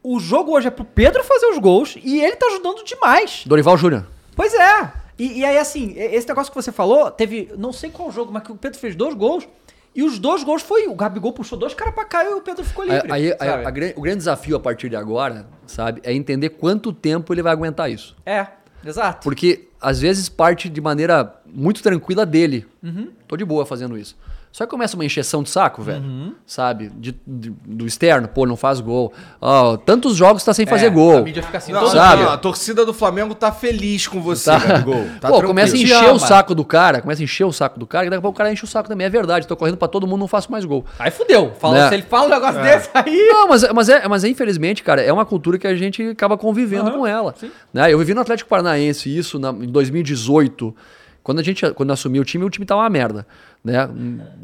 O 0.03 0.21
jogo 0.21 0.53
hoje 0.57 0.69
é 0.69 0.71
pro 0.71 0.85
Pedro 0.85 1.25
fazer 1.25 1.47
os 1.47 1.59
gols 1.59 1.97
e 2.05 2.21
ele 2.23 2.37
tá 2.37 2.47
ajudando 2.47 2.85
demais. 2.85 3.43
Dorival 3.47 3.77
Júnior. 3.77 4.07
Pois 4.37 4.55
é. 4.55 4.93
E, 5.19 5.39
e 5.41 5.45
aí, 5.45 5.57
assim, 5.59 5.95
esse 5.97 6.29
negócio 6.29 6.53
que 6.53 6.61
você 6.61 6.71
falou, 6.71 7.11
teve, 7.11 7.51
não 7.57 7.73
sei 7.73 7.91
qual 7.91 8.11
jogo, 8.13 8.33
mas 8.33 8.43
que 8.43 8.53
o 8.53 8.57
Pedro 8.57 8.79
fez 8.79 8.95
dois 8.95 9.15
gols. 9.15 9.49
E 9.95 10.03
os 10.03 10.19
dois 10.19 10.45
gols 10.45 10.61
foi. 10.61 10.87
O 10.89 10.95
Gabigol 10.95 11.33
puxou 11.33 11.59
dois 11.59 11.73
caras 11.73 11.95
pra 11.95 12.05
cá 12.05 12.23
e 12.23 12.29
o 12.29 12.43
Pedro 12.43 12.63
ficou 12.63 12.85
livre. 12.85 13.11
Aí, 13.11 13.35
aí- 13.41 13.49
a 13.67 13.71
gran- 13.71 13.93
o 13.97 14.03
grande 14.03 14.19
desafio 14.19 14.55
a 14.57 14.61
partir 14.61 14.91
de 14.91 14.97
agora, 14.97 15.47
sabe, 15.67 16.03
é 16.05 16.13
entender 16.13 16.51
quanto 16.51 16.93
tempo 16.93 17.33
ele 17.33 17.41
vai 17.43 17.51
aguentar 17.53 17.91
isso. 17.91 18.15
É, 18.27 18.47
exato. 18.85 19.25
Porque 19.25 19.69
às 19.81 19.99
vezes 20.01 20.29
parte 20.29 20.69
de 20.69 20.81
maneira 20.83 21.35
muito 21.47 21.83
tranquila 21.83 22.27
dele. 22.27 22.67
Uhum. 22.83 23.11
Tô 23.27 23.39
de 23.39 23.45
boa 23.47 23.65
fazendo 23.65 23.97
isso. 23.97 24.15
Só 24.57 24.65
que 24.65 24.71
começa 24.71 24.95
uma 24.97 25.05
encheção 25.05 25.43
de 25.43 25.51
saco, 25.51 25.83
velho. 25.83 26.03
Uhum. 26.03 26.33
Sabe? 26.47 26.89
De- 26.97 27.15
de- 27.27 27.51
do 27.67 27.87
externo, 27.87 28.27
pô, 28.27 28.47
não 28.47 28.57
faz 28.57 28.81
gol. 28.81 29.13
Ó, 29.39 29.77
tantos 29.77 30.17
jogos 30.17 30.43
tá 30.43 30.55
sem 30.55 30.65
fazer 30.65 30.87
É, 30.87 30.89
A 30.89 30.93
gol. 30.93 31.23
mídia 31.23 31.43
fica 31.43 31.59
assim, 31.59 31.73
Não, 31.73 31.81
todo 31.81 31.93
sabe? 31.93 32.23
não, 32.23 32.31
a 32.31 32.39
torcida 32.39 32.83
do 32.87 32.95
Flamengo 32.95 33.35
tá 33.35 33.53
feliz 33.53 34.09
com 34.09 34.19
você, 34.23 34.51
Tá. 34.51 34.59
Gabigol. 34.59 35.05
Tá 35.21 35.29
Pô, 35.29 35.43
começa 35.43 35.77
a 35.77 35.79
encher 35.79 36.11
o 36.11 36.19
saco 36.19 36.55
do 36.55 36.65
cara, 36.65 37.03
começa 37.03 37.21
a 37.21 37.25
encher 37.25 37.45
o 37.45 37.53
saco 37.53 37.79
do 37.79 37.87
cara, 37.87 38.07
e 38.07 38.09
daqui 38.09 38.19
a 38.19 38.23
pouco 38.23 38.35
o 38.35 38.39
cara 38.39 38.51
enche 38.51 38.65
o 38.65 38.67
saco 38.67 38.89
também. 38.89 39.07
É 39.07 39.11
verdade, 39.11 39.47
tô 39.47 39.55
correndo 39.55 39.77
pra 39.77 39.89
todo 39.89 40.07
mundo, 40.07 40.21
não 40.21 40.29
faço 40.29 40.51
mais 40.51 40.65
gol. 40.65 40.87
Aí 40.99 41.11
fudeu. 41.11 41.53
Fala, 41.59 41.75
Né? 41.75 41.89
Se 41.91 41.95
ele 41.97 42.03
fala 42.05 42.25
um 42.25 42.31
negócio 42.31 42.63
desse 42.63 42.89
aí. 42.95 43.27
Não, 43.29 43.49
mas, 43.49 43.71
mas, 43.75 43.89
é, 43.91 44.09
mas 44.09 44.25
é, 44.25 44.29
infelizmente, 44.31 44.83
cara, 44.83 45.03
é 45.03 45.13
uma 45.13 45.27
cultura 45.27 45.59
que 45.59 45.67
a 45.67 45.77
gente 45.77 46.03
acaba 46.09 46.39
convivendo 46.39 46.89
Aham, 46.89 46.99
com 47.01 47.07
ela. 47.07 47.35
Né? 47.75 47.93
Eu 47.93 47.99
vivi 47.99 48.15
no 48.15 48.23
Atlético 48.23 48.49
Paranaense 48.49 49.15
isso 49.15 49.39
na- 49.39 49.51
em 49.51 49.67
2018. 49.69 50.75
Quando 51.23 51.41
a 51.41 51.43
gente 51.43 51.69
quando 51.73 51.91
assumiu 51.93 52.23
o 52.23 52.25
time, 52.25 52.45
o 52.45 52.49
time 52.49 52.65
tava 52.65 52.83
uma 52.83 52.89
merda. 52.89 53.27
Né? 53.67 53.89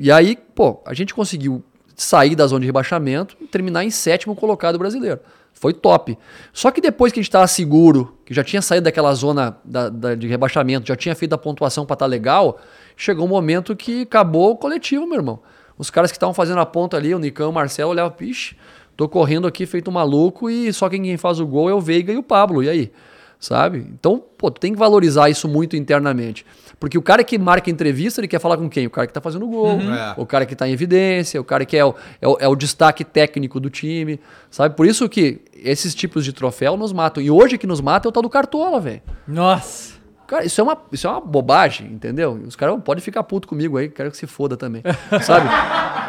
E 0.01 0.11
aí, 0.11 0.37
pô, 0.55 0.81
a 0.85 0.93
gente 0.93 1.15
conseguiu 1.15 1.63
sair 1.95 2.35
da 2.35 2.45
zona 2.47 2.61
de 2.61 2.67
rebaixamento 2.67 3.37
e 3.41 3.47
terminar 3.47 3.85
em 3.85 3.91
sétimo 3.91 4.35
colocado 4.35 4.79
brasileiro. 4.79 5.21
Foi 5.53 5.73
top. 5.73 6.19
Só 6.53 6.71
que 6.73 6.81
depois 6.81 7.13
que 7.13 7.21
a 7.21 7.23
gente 7.23 7.31
tava 7.31 7.47
seguro, 7.47 8.19
que 8.25 8.35
já 8.35 8.43
tinha 8.43 8.61
saído 8.61 8.85
daquela 8.85 9.15
zona 9.15 9.57
da- 9.65 9.89
da- 9.89 10.15
de 10.17 10.27
rebaixamento, 10.27 10.89
já 10.89 10.97
tinha 10.97 11.15
feito 11.15 11.35
a 11.35 11.39
pontuação 11.39 11.87
pra 11.87 11.95
estar 11.95 12.07
legal, 12.07 12.59
chegou 12.97 13.27
um 13.27 13.29
momento 13.29 13.77
que 13.77 14.03
acabou 14.03 14.51
o 14.51 14.57
coletivo, 14.57 15.07
meu 15.07 15.17
irmão. 15.19 15.39
Os 15.79 15.89
caras 15.89 16.11
que 16.11 16.17
estavam 16.17 16.35
fazendo 16.35 16.59
a 16.59 16.67
ponta 16.67 16.97
ali, 16.97 17.15
o 17.15 17.19
Nicão, 17.19 17.51
o 17.51 17.53
Marcelo, 17.53 17.91
olhavam, 17.93 18.11
pixe, 18.11 18.57
tô 18.97 19.09
correndo 19.09 19.47
aqui 19.47 19.65
feito 19.67 19.89
um 19.89 19.95
maluco 19.95 20.51
e 20.51 20.73
só 20.73 20.89
quem 20.89 21.17
faz 21.17 21.39
o 21.39 21.47
gol 21.47 21.71
é 21.71 21.75
o 21.75 21.81
Veiga 21.81 22.13
e 22.13 22.17
o 22.17 22.23
Pablo. 22.25 22.63
E 22.65 22.69
aí? 22.69 22.93
Sabe? 23.39 23.79
Então, 23.79 24.23
pô, 24.39 24.51
tem 24.51 24.73
que 24.73 24.79
valorizar 24.79 25.29
isso 25.29 25.47
muito 25.49 25.77
internamente. 25.77 26.47
Porque 26.83 26.99
o 26.99 27.03
cara 27.03 27.23
que 27.23 27.39
marca 27.39 27.71
entrevista, 27.71 28.21
ele 28.21 28.27
quer 28.27 28.41
falar 28.41 28.57
com 28.57 28.69
quem? 28.69 28.89
O 28.89 28.91
cara 28.91 29.07
que 29.07 29.13
tá 29.13 29.21
fazendo 29.21 29.45
o 29.45 29.49
gol, 29.49 29.79
É. 29.81 30.15
o 30.17 30.27
cara 30.27 30.45
que 30.45 30.57
tá 30.57 30.67
em 30.69 30.73
evidência, 30.73 31.41
o 31.41 31.45
cara 31.45 31.65
que 31.65 31.77
é 31.77 31.85
o, 31.85 31.95
é 32.21 32.27
o, 32.27 32.37
é 32.41 32.49
o 32.49 32.57
destaque 32.57 33.05
técnico 33.05 33.61
do 33.61 33.71
time, 33.71 34.19
sabe? 34.51 34.75
Por 34.75 34.85
isso 34.85 35.09
que 35.09 35.43
esses 35.55 35.95
tipos 35.95 36.25
de 36.25 36.33
troféu 36.33 36.77
nos 36.77 36.93
matam. 36.93 37.23
E 37.23 37.31
hoje 37.31 37.57
que 37.57 37.69
nos 37.69 37.81
mata 37.81 38.09
é 38.09 38.11
o 38.11 38.13
tal 38.13 38.21
do 38.21 38.29
Cartola, 38.29 38.81
velho. 38.81 39.01
Nossa. 39.29 39.93
Cara, 40.27 40.45
isso 40.45 40.61
é 40.61 40.65
uma, 40.65 40.77
isso 40.91 41.07
é 41.07 41.11
uma 41.11 41.21
bobagem, 41.21 41.87
entendeu? 41.87 42.33
Os 42.49 42.57
caras 42.57 42.77
podem 42.85 43.01
ficar 43.01 43.23
puto 43.23 43.47
comigo 43.47 43.79
aí, 43.79 43.89
quero 43.89 44.11
que 44.11 44.17
se 44.17 44.27
foda 44.27 44.57
também. 44.57 44.83
sabe? 45.23 45.47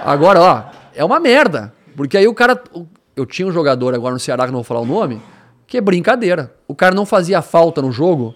Agora, 0.04 0.42
ó, 0.42 0.64
é 0.96 1.06
uma 1.06 1.20
merda. 1.20 1.72
Porque 1.96 2.18
aí 2.18 2.28
o 2.28 2.34
cara. 2.34 2.60
Eu 3.16 3.28
tinha 3.28 3.48
um 3.48 3.52
jogador 3.52 3.94
agora 3.94 4.16
no 4.16 4.20
Ceará, 4.20 4.46
que 4.46 4.52
não 4.52 4.58
vou 4.58 4.64
falar 4.64 4.80
o 4.80 4.88
nome, 4.88 5.22
que 5.68 5.78
é 5.78 5.82
brincadeira. 5.82 6.52
O 6.68 6.74
cara 6.74 6.96
não 6.96 7.06
fazia 7.06 7.44
falta 7.44 7.80
no 7.80 7.92
jogo 7.92 8.34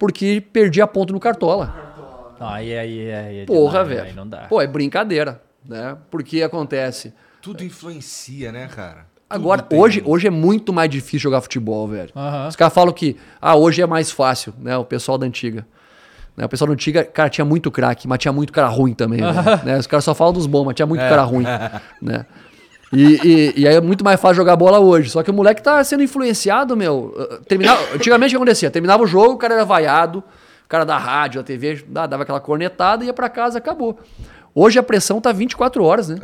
porque 0.00 0.42
perdia 0.52 0.86
ponto 0.86 1.12
no 1.12 1.20
Cartola. 1.20 1.74
Aí, 2.40 2.74
aí, 2.76 3.12
aí. 3.12 3.38
é 3.40 3.44
Porra, 3.44 3.80
demais, 3.84 3.88
velho. 3.88 4.02
Aí 4.08 4.12
não 4.14 4.26
dá. 4.26 4.38
Pô, 4.48 4.62
é 4.62 4.66
brincadeira, 4.66 5.42
né? 5.68 5.94
Porque 6.10 6.42
acontece. 6.42 7.12
Tudo 7.42 7.62
influencia, 7.62 8.50
né, 8.50 8.66
cara? 8.66 9.04
Agora, 9.28 9.60
Tudo 9.60 9.68
tem- 9.68 9.78
hoje, 9.78 10.02
hoje 10.06 10.26
é 10.26 10.30
muito 10.30 10.72
mais 10.72 10.88
difícil 10.88 11.20
jogar 11.20 11.42
futebol, 11.42 11.86
velho. 11.86 12.10
Aham. 12.16 12.48
Os 12.48 12.56
caras 12.56 12.72
falam 12.72 12.94
que, 12.94 13.16
ah, 13.40 13.54
hoje 13.56 13.82
é 13.82 13.86
mais 13.86 14.10
fácil, 14.10 14.54
né? 14.58 14.74
O 14.78 14.84
pessoal 14.86 15.18
da 15.18 15.26
antiga. 15.26 15.66
Né, 16.36 16.46
o 16.46 16.48
pessoal 16.48 16.68
da 16.68 16.72
antiga, 16.72 17.04
cara, 17.04 17.28
tinha 17.28 17.44
muito 17.44 17.70
craque, 17.70 18.08
mas 18.08 18.18
tinha 18.20 18.32
muito 18.32 18.52
cara 18.52 18.68
ruim 18.68 18.94
também, 18.94 19.20
velho, 19.20 19.64
né? 19.64 19.76
Os 19.78 19.86
caras 19.86 20.04
só 20.04 20.14
falam 20.14 20.32
dos 20.32 20.46
bons, 20.46 20.64
mas 20.64 20.74
tinha 20.74 20.86
muito 20.86 21.00
cara 21.00 21.22
ruim, 21.22 21.44
né? 22.00 22.24
E, 22.92 23.04
e- 23.24 23.60
e 23.62 23.68
aí 23.68 23.76
é 23.76 23.80
muito 23.80 24.04
mais 24.04 24.20
fácil 24.20 24.36
jogar 24.36 24.56
bola 24.56 24.80
hoje. 24.80 25.10
Só 25.10 25.22
que 25.22 25.30
o 25.30 25.34
moleque 25.34 25.62
tá 25.62 25.82
sendo 25.84 26.02
influenciado, 26.02 26.76
meu. 26.76 27.14
uh, 27.16 27.44
Terminava, 27.44 27.80
antigamente 27.94 28.30
o 28.34 28.38
que 28.38 28.42
acontecia? 28.42 28.70
Terminava 28.70 29.02
o 29.02 29.06
jogo, 29.06 29.34
o 29.34 29.36
cara 29.38 29.54
era 29.54 29.64
vaiado, 29.64 30.18
o 30.64 30.68
cara 30.68 30.84
da 30.84 30.98
rádio, 30.98 31.40
da 31.40 31.44
TV, 31.44 31.84
dava 31.88 32.22
aquela 32.22 32.40
cornetada, 32.40 33.04
ia 33.04 33.12
pra 33.12 33.28
casa, 33.28 33.58
acabou. 33.58 33.98
Hoje 34.52 34.80
a 34.80 34.82
pressão 34.82 35.20
tá 35.20 35.30
24 35.30 35.84
horas, 35.84 36.08
né? 36.08 36.16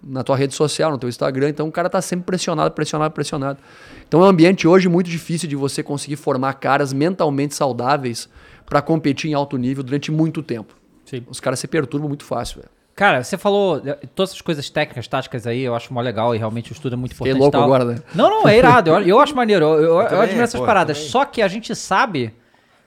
Na 0.00 0.22
tua 0.22 0.36
rede 0.36 0.54
social, 0.54 0.92
no 0.92 0.98
teu 0.98 1.08
Instagram, 1.08 1.48
então 1.48 1.66
o 1.66 1.72
cara 1.72 1.90
tá 1.90 2.00
sempre 2.00 2.24
pressionado, 2.26 2.70
pressionado, 2.70 3.12
pressionado. 3.12 3.58
Então 4.06 4.20
é 4.22 4.26
um 4.26 4.28
ambiente 4.28 4.68
hoje 4.68 4.88
muito 4.88 5.10
difícil 5.10 5.48
de 5.48 5.56
você 5.56 5.82
conseguir 5.82 6.14
formar 6.14 6.52
caras 6.54 6.92
mentalmente 6.92 7.56
saudáveis 7.56 8.28
pra 8.64 8.80
competir 8.80 9.28
em 9.32 9.34
alto 9.34 9.56
nível 9.56 9.82
durante 9.82 10.12
muito 10.12 10.40
tempo. 10.40 10.72
Sim. 11.04 11.24
Os 11.28 11.40
caras 11.40 11.58
se 11.58 11.66
perturbam 11.66 12.06
muito 12.08 12.24
fácil, 12.24 12.60
velho. 12.60 12.70
Cara, 12.94 13.24
você 13.24 13.36
falou 13.36 13.82
eh, 13.84 13.98
todas 14.14 14.30
essas 14.30 14.40
coisas 14.40 14.70
técnicas, 14.70 15.08
táticas 15.08 15.46
aí, 15.46 15.62
eu 15.62 15.74
acho 15.74 15.92
mó 15.92 16.00
legal 16.00 16.34
e 16.34 16.38
realmente 16.38 16.70
o 16.70 16.74
estudo 16.74 16.92
é 16.92 16.96
muito 16.96 17.12
importante. 17.12 17.36
e 17.36 17.38
louco 17.38 17.52
tal. 17.52 17.64
agora, 17.64 17.84
né? 17.84 17.98
Não, 18.14 18.30
não, 18.30 18.48
é 18.48 18.56
irado. 18.56 18.90
Eu, 18.90 19.00
eu 19.00 19.20
acho 19.20 19.34
maneiro. 19.34 19.64
Eu, 19.64 19.82
eu, 19.82 20.00
eu 20.00 20.08
também, 20.08 20.22
admiro 20.22 20.44
essas 20.44 20.60
pô, 20.60 20.66
paradas. 20.66 20.96
também. 20.96 21.10
Só 21.10 21.24
que 21.24 21.42
a 21.42 21.48
gente 21.48 21.74
sabe 21.74 22.32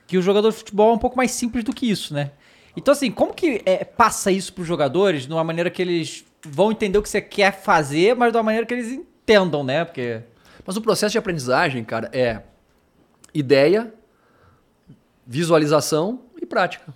que 0.06 0.16
o 0.16 0.22
jogador 0.22 0.50
de 0.50 0.56
futebol 0.56 0.90
é 0.90 0.94
um 0.94 0.98
pouco 0.98 1.16
mais 1.16 1.30
simples 1.32 1.62
do 1.62 1.74
que 1.74 1.90
isso, 1.90 2.14
né? 2.14 2.30
Então, 2.74 2.92
assim, 2.92 3.10
como 3.10 3.34
que 3.34 3.60
é, 3.66 3.84
passa 3.84 4.30
isso 4.30 4.52
pros 4.52 4.66
jogadores 4.66 5.26
de 5.26 5.32
uma 5.32 5.44
maneira 5.44 5.68
que 5.68 5.82
eles 5.82 6.24
vão 6.42 6.72
entender 6.72 6.96
o 6.96 7.02
que 7.02 7.08
você 7.08 7.20
quer 7.20 7.52
fazer, 7.52 8.16
mas 8.16 8.32
de 8.32 8.38
uma 8.38 8.44
maneira 8.44 8.66
que 8.66 8.72
eles 8.72 8.90
entendam, 8.90 9.62
né? 9.62 9.84
Porque. 9.84 10.22
Mas 10.64 10.76
o 10.76 10.80
processo 10.80 11.12
de 11.12 11.18
aprendizagem, 11.18 11.84
cara, 11.84 12.08
é 12.12 12.42
ideia, 13.34 13.92
visualização 15.26 16.20
e 16.40 16.46
prática. 16.46 16.94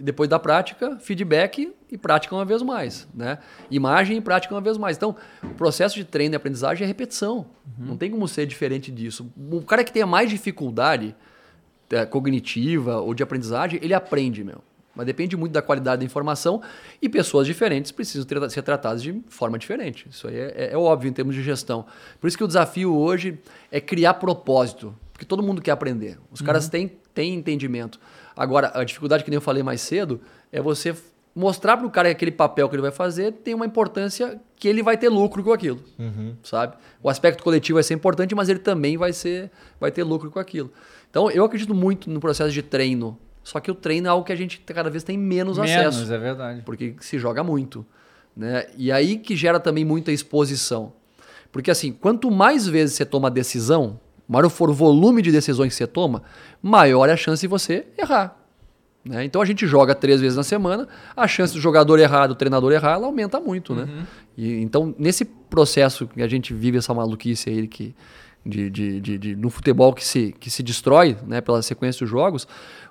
E 0.00 0.02
depois 0.02 0.30
da 0.30 0.38
prática, 0.38 0.96
feedback 0.98 1.74
e 1.92 1.98
prática 1.98 2.34
uma 2.34 2.44
vez 2.46 2.62
mais, 2.62 3.06
né? 3.14 3.36
Imagem 3.70 4.16
e 4.16 4.20
prática 4.22 4.54
uma 4.54 4.60
vez 4.62 4.78
mais. 4.78 4.96
Então, 4.96 5.14
o 5.42 5.48
processo 5.54 5.94
de 5.94 6.04
treino 6.04 6.34
e 6.34 6.36
aprendizagem 6.36 6.84
é 6.84 6.88
repetição. 6.88 7.46
Não 7.78 7.98
tem 7.98 8.10
como 8.10 8.26
ser 8.26 8.46
diferente 8.46 8.90
disso. 8.90 9.30
O 9.52 9.60
cara 9.60 9.84
que 9.84 9.92
tenha 9.92 10.06
mais 10.06 10.30
dificuldade 10.30 11.14
eh, 11.90 12.06
cognitiva 12.06 12.96
ou 13.00 13.12
de 13.12 13.22
aprendizagem, 13.22 13.78
ele 13.82 13.92
aprende, 13.92 14.42
meu. 14.42 14.62
Mas 14.94 15.04
depende 15.06 15.36
muito 15.36 15.52
da 15.52 15.60
qualidade 15.60 16.00
da 16.00 16.04
informação 16.06 16.62
e 17.00 17.08
pessoas 17.08 17.46
diferentes 17.46 17.92
precisam 17.92 18.24
ter- 18.26 18.50
ser 18.50 18.62
tratadas 18.62 19.02
de 19.02 19.22
forma 19.28 19.58
diferente. 19.58 20.06
Isso 20.10 20.26
aí 20.28 20.36
é, 20.36 20.54
é- 20.56 20.72
é 20.72 20.76
óbvio 20.78 21.10
em 21.10 21.12
termos 21.12 21.34
de 21.34 21.42
gestão. 21.42 21.84
Por 22.18 22.26
isso 22.26 22.38
que 22.38 22.44
o 22.44 22.46
desafio 22.46 22.94
hoje 22.96 23.38
é 23.70 23.80
criar 23.82 24.14
propósito, 24.14 24.94
porque 25.12 25.26
todo 25.26 25.42
mundo 25.42 25.60
quer 25.60 25.72
aprender. 25.72 26.18
Os 26.32 26.40
caras 26.40 26.68
têm, 26.70 26.90
têm 27.14 27.34
entendimento. 27.34 28.00
Agora, 28.36 28.70
a 28.74 28.84
dificuldade 28.84 29.24
que 29.24 29.30
nem 29.30 29.36
eu 29.36 29.40
falei 29.40 29.62
mais 29.62 29.80
cedo 29.80 30.20
é 30.52 30.60
você 30.60 30.94
mostrar 31.34 31.76
para 31.76 31.86
o 31.86 31.90
cara 31.90 32.08
que 32.08 32.12
aquele 32.12 32.32
papel 32.32 32.68
que 32.68 32.74
ele 32.74 32.82
vai 32.82 32.90
fazer 32.90 33.32
tem 33.32 33.54
uma 33.54 33.64
importância 33.66 34.40
que 34.56 34.66
ele 34.68 34.82
vai 34.82 34.96
ter 34.96 35.08
lucro 35.08 35.42
com 35.42 35.52
aquilo, 35.52 35.80
sabe? 36.42 36.76
O 37.02 37.08
aspecto 37.08 37.42
coletivo 37.42 37.76
vai 37.76 37.82
ser 37.82 37.94
importante, 37.94 38.34
mas 38.34 38.48
ele 38.48 38.58
também 38.58 38.96
vai 38.96 39.12
ser 39.12 39.50
vai 39.78 39.90
ter 39.90 40.02
lucro 40.02 40.30
com 40.30 40.38
aquilo. 40.38 40.72
Então, 41.08 41.30
eu 41.30 41.44
acredito 41.44 41.74
muito 41.74 42.10
no 42.10 42.20
processo 42.20 42.52
de 42.52 42.62
treino. 42.62 43.18
Só 43.42 43.58
que 43.58 43.70
o 43.70 43.74
treino 43.74 44.06
é 44.06 44.10
algo 44.10 44.24
que 44.24 44.32
a 44.32 44.36
gente 44.36 44.60
cada 44.60 44.90
vez 44.90 45.02
tem 45.02 45.16
menos, 45.16 45.58
acesso 45.58 46.12
é 46.12 46.18
verdade. 46.18 46.62
porque 46.62 46.94
se 47.00 47.18
joga 47.18 47.42
muito, 47.42 47.86
né? 48.36 48.66
E 48.76 48.92
aí 48.92 49.16
que 49.16 49.34
gera 49.34 49.58
também 49.58 49.84
muita 49.84 50.12
exposição. 50.12 50.92
Porque 51.50 51.70
assim, 51.70 51.90
quanto 51.90 52.30
mais 52.30 52.66
vezes 52.66 52.96
você 52.96 53.04
toma 53.04 53.30
decisão, 53.30 53.98
maior 54.30 54.48
for 54.48 54.70
o 54.70 54.74
volume 54.74 55.22
de 55.22 55.32
decisões 55.32 55.68
que 55.70 55.74
você 55.74 55.86
toma, 55.86 56.22
maior 56.62 57.08
é 57.08 57.12
a 57.12 57.16
chance 57.16 57.40
de 57.40 57.48
você 57.48 57.86
errar. 57.98 58.36
Né? 59.04 59.24
Então 59.24 59.40
a 59.40 59.44
gente 59.44 59.66
joga 59.66 59.94
três 59.94 60.20
vezes 60.20 60.36
na 60.36 60.42
semana, 60.42 60.86
a 61.16 61.26
chance 61.26 61.52
do 61.54 61.60
jogador 61.60 61.98
errar, 61.98 62.26
do 62.26 62.34
treinador 62.34 62.70
errar, 62.72 62.92
ela 62.92 63.06
aumenta 63.06 63.40
muito. 63.40 63.74
Né? 63.74 64.06
E, 64.36 64.60
então, 64.60 64.94
nesse 64.98 65.24
processo 65.24 66.06
que 66.06 66.22
a 66.22 66.28
gente 66.28 66.52
vive 66.54 66.78
essa 66.78 66.92
maluquice 66.94 67.48
aí 67.50 67.66
que, 67.66 67.94
de, 68.44 68.70
de, 68.70 69.00
de, 69.00 69.18
de- 69.18 69.36
no 69.36 69.50
futebol 69.50 69.92
que 69.92 70.04
se, 70.04 70.34
que 70.38 70.50
se 70.50 70.62
destrói 70.62 71.16
né, 71.26 71.40
pela 71.40 71.62
sequência 71.62 72.00
dos 72.04 72.10
jogos, 72.10 72.46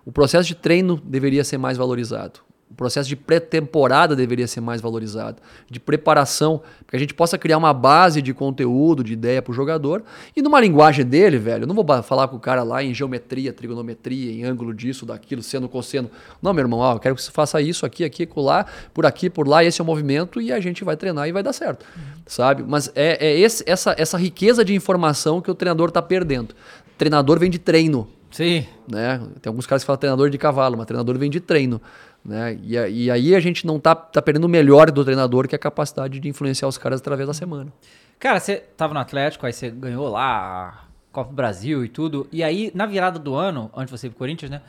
o 0.06 0.12
processo 0.12 0.48
de 0.48 0.56
treino 0.56 1.00
deveria 1.04 1.44
ser 1.44 1.58
mais 1.58 1.78
valorizado. 1.78 2.40
O 2.72 2.76
processo 2.76 3.10
de 3.10 3.16
pré-temporada 3.16 4.16
deveria 4.16 4.48
ser 4.48 4.62
mais 4.62 4.80
valorizado, 4.80 5.42
de 5.70 5.80
preparação, 5.80 6.60
para 6.86 6.92
que 6.92 6.96
a 6.96 7.00
gente 7.00 7.14
possa 7.16 7.36
criar 7.38 7.58
uma 7.58 7.74
base 7.74 8.22
de 8.22 8.32
conteúdo, 8.34 9.04
de 9.04 9.14
ideia 9.14 9.42
para 9.42 9.52
o 9.52 9.54
jogador. 9.56 10.04
E 10.36 10.42
numa 10.42 10.62
linguagem 10.62 11.04
dele, 11.04 11.38
velho, 11.40 11.64
eu 11.64 11.68
não 11.68 11.74
vou 11.74 11.86
falar 12.04 12.28
com 12.28 12.36
o 12.36 12.40
cara 12.40 12.62
lá 12.62 12.84
em 12.84 12.94
geometria, 12.94 13.52
trigonometria, 13.52 14.32
em 14.32 14.44
ângulo 14.44 14.72
disso, 14.74 15.04
daquilo, 15.06 15.42
seno, 15.42 15.68
cosseno. 15.68 16.12
Não, 16.42 16.54
meu 16.54 16.64
irmão, 16.64 16.80
ó, 16.80 16.94
eu 16.94 17.00
quero 17.00 17.16
que 17.16 17.24
você 17.24 17.32
faça 17.32 17.60
isso 17.60 17.86
aqui, 17.88 18.04
aqui, 18.04 18.30
lá, 18.36 18.66
por 18.94 19.06
aqui, 19.06 19.30
por 19.32 19.48
lá, 19.48 19.64
esse 19.64 19.82
é 19.82 19.84
o 19.84 19.86
movimento 19.88 20.40
e 20.40 20.52
a 20.52 20.60
gente 20.60 20.84
vai 20.84 20.96
treinar 20.96 21.28
e 21.28 21.32
vai 21.32 21.42
dar 21.42 21.54
certo, 21.54 21.84
sabe? 22.28 22.64
Mas 22.66 22.92
é, 22.96 23.28
é 23.28 23.40
esse- 23.40 23.64
essa, 23.66 23.96
essa 23.98 24.18
riqueza 24.18 24.64
de 24.64 24.76
informação 24.76 25.42
que 25.42 25.50
o 25.50 25.56
treinador 25.56 25.88
está 25.90 26.02
perdendo. 26.02 26.54
treinador 26.98 27.40
vem 27.40 27.50
de 27.50 27.58
treino, 27.58 28.08
Sim. 28.30 28.66
né? 28.88 29.20
Tem 29.42 29.50
alguns 29.50 29.66
caras 29.66 29.82
que 29.84 29.88
falam 29.88 30.00
treinador 30.00 30.30
de 30.30 30.38
cavalo, 30.38 30.78
mas 30.78 30.86
treinador 30.86 31.18
vem 31.18 31.30
de 31.30 31.40
treino, 31.40 31.82
né? 32.24 32.58
E, 32.62 32.76
e 32.76 33.12
aí 33.12 33.36
a 33.36 33.40
gente 33.40 33.66
não 33.66 33.80
tá, 33.80 33.96
tá 33.96 34.22
perdendo 34.22 34.46
o 34.46 34.50
melhor 34.50 34.92
do 34.92 35.04
treinador, 35.04 35.48
que 35.48 35.56
é 35.56 35.58
a 35.58 35.60
capacidade 35.60 36.20
de 36.20 36.30
influenciar 36.30 36.68
os 36.68 36.78
caras 36.78 37.00
através 37.00 37.28
da 37.28 37.34
semana. 37.34 37.72
Cara, 38.20 38.40
você 38.40 38.58
tava 38.76 38.94
no 38.94 39.00
Atlético, 39.00 39.46
aí 39.46 39.54
você 39.54 39.70
ganhou 39.70 40.10
lá 40.10 40.26
a 40.26 40.90
Copa 41.12 41.30
do 41.30 41.36
Brasil 41.36 41.86
e 41.86 41.90
tudo. 41.90 42.28
E 42.32 42.44
aí, 42.44 42.72
na 42.76 42.86
virada 42.86 43.18
do 43.18 43.36
ano, 43.36 43.72
antes 43.76 43.92
você 43.92 44.08
ir 44.08 44.10
pro 44.10 44.20
Corinthians, 44.20 44.52
né? 44.52 44.62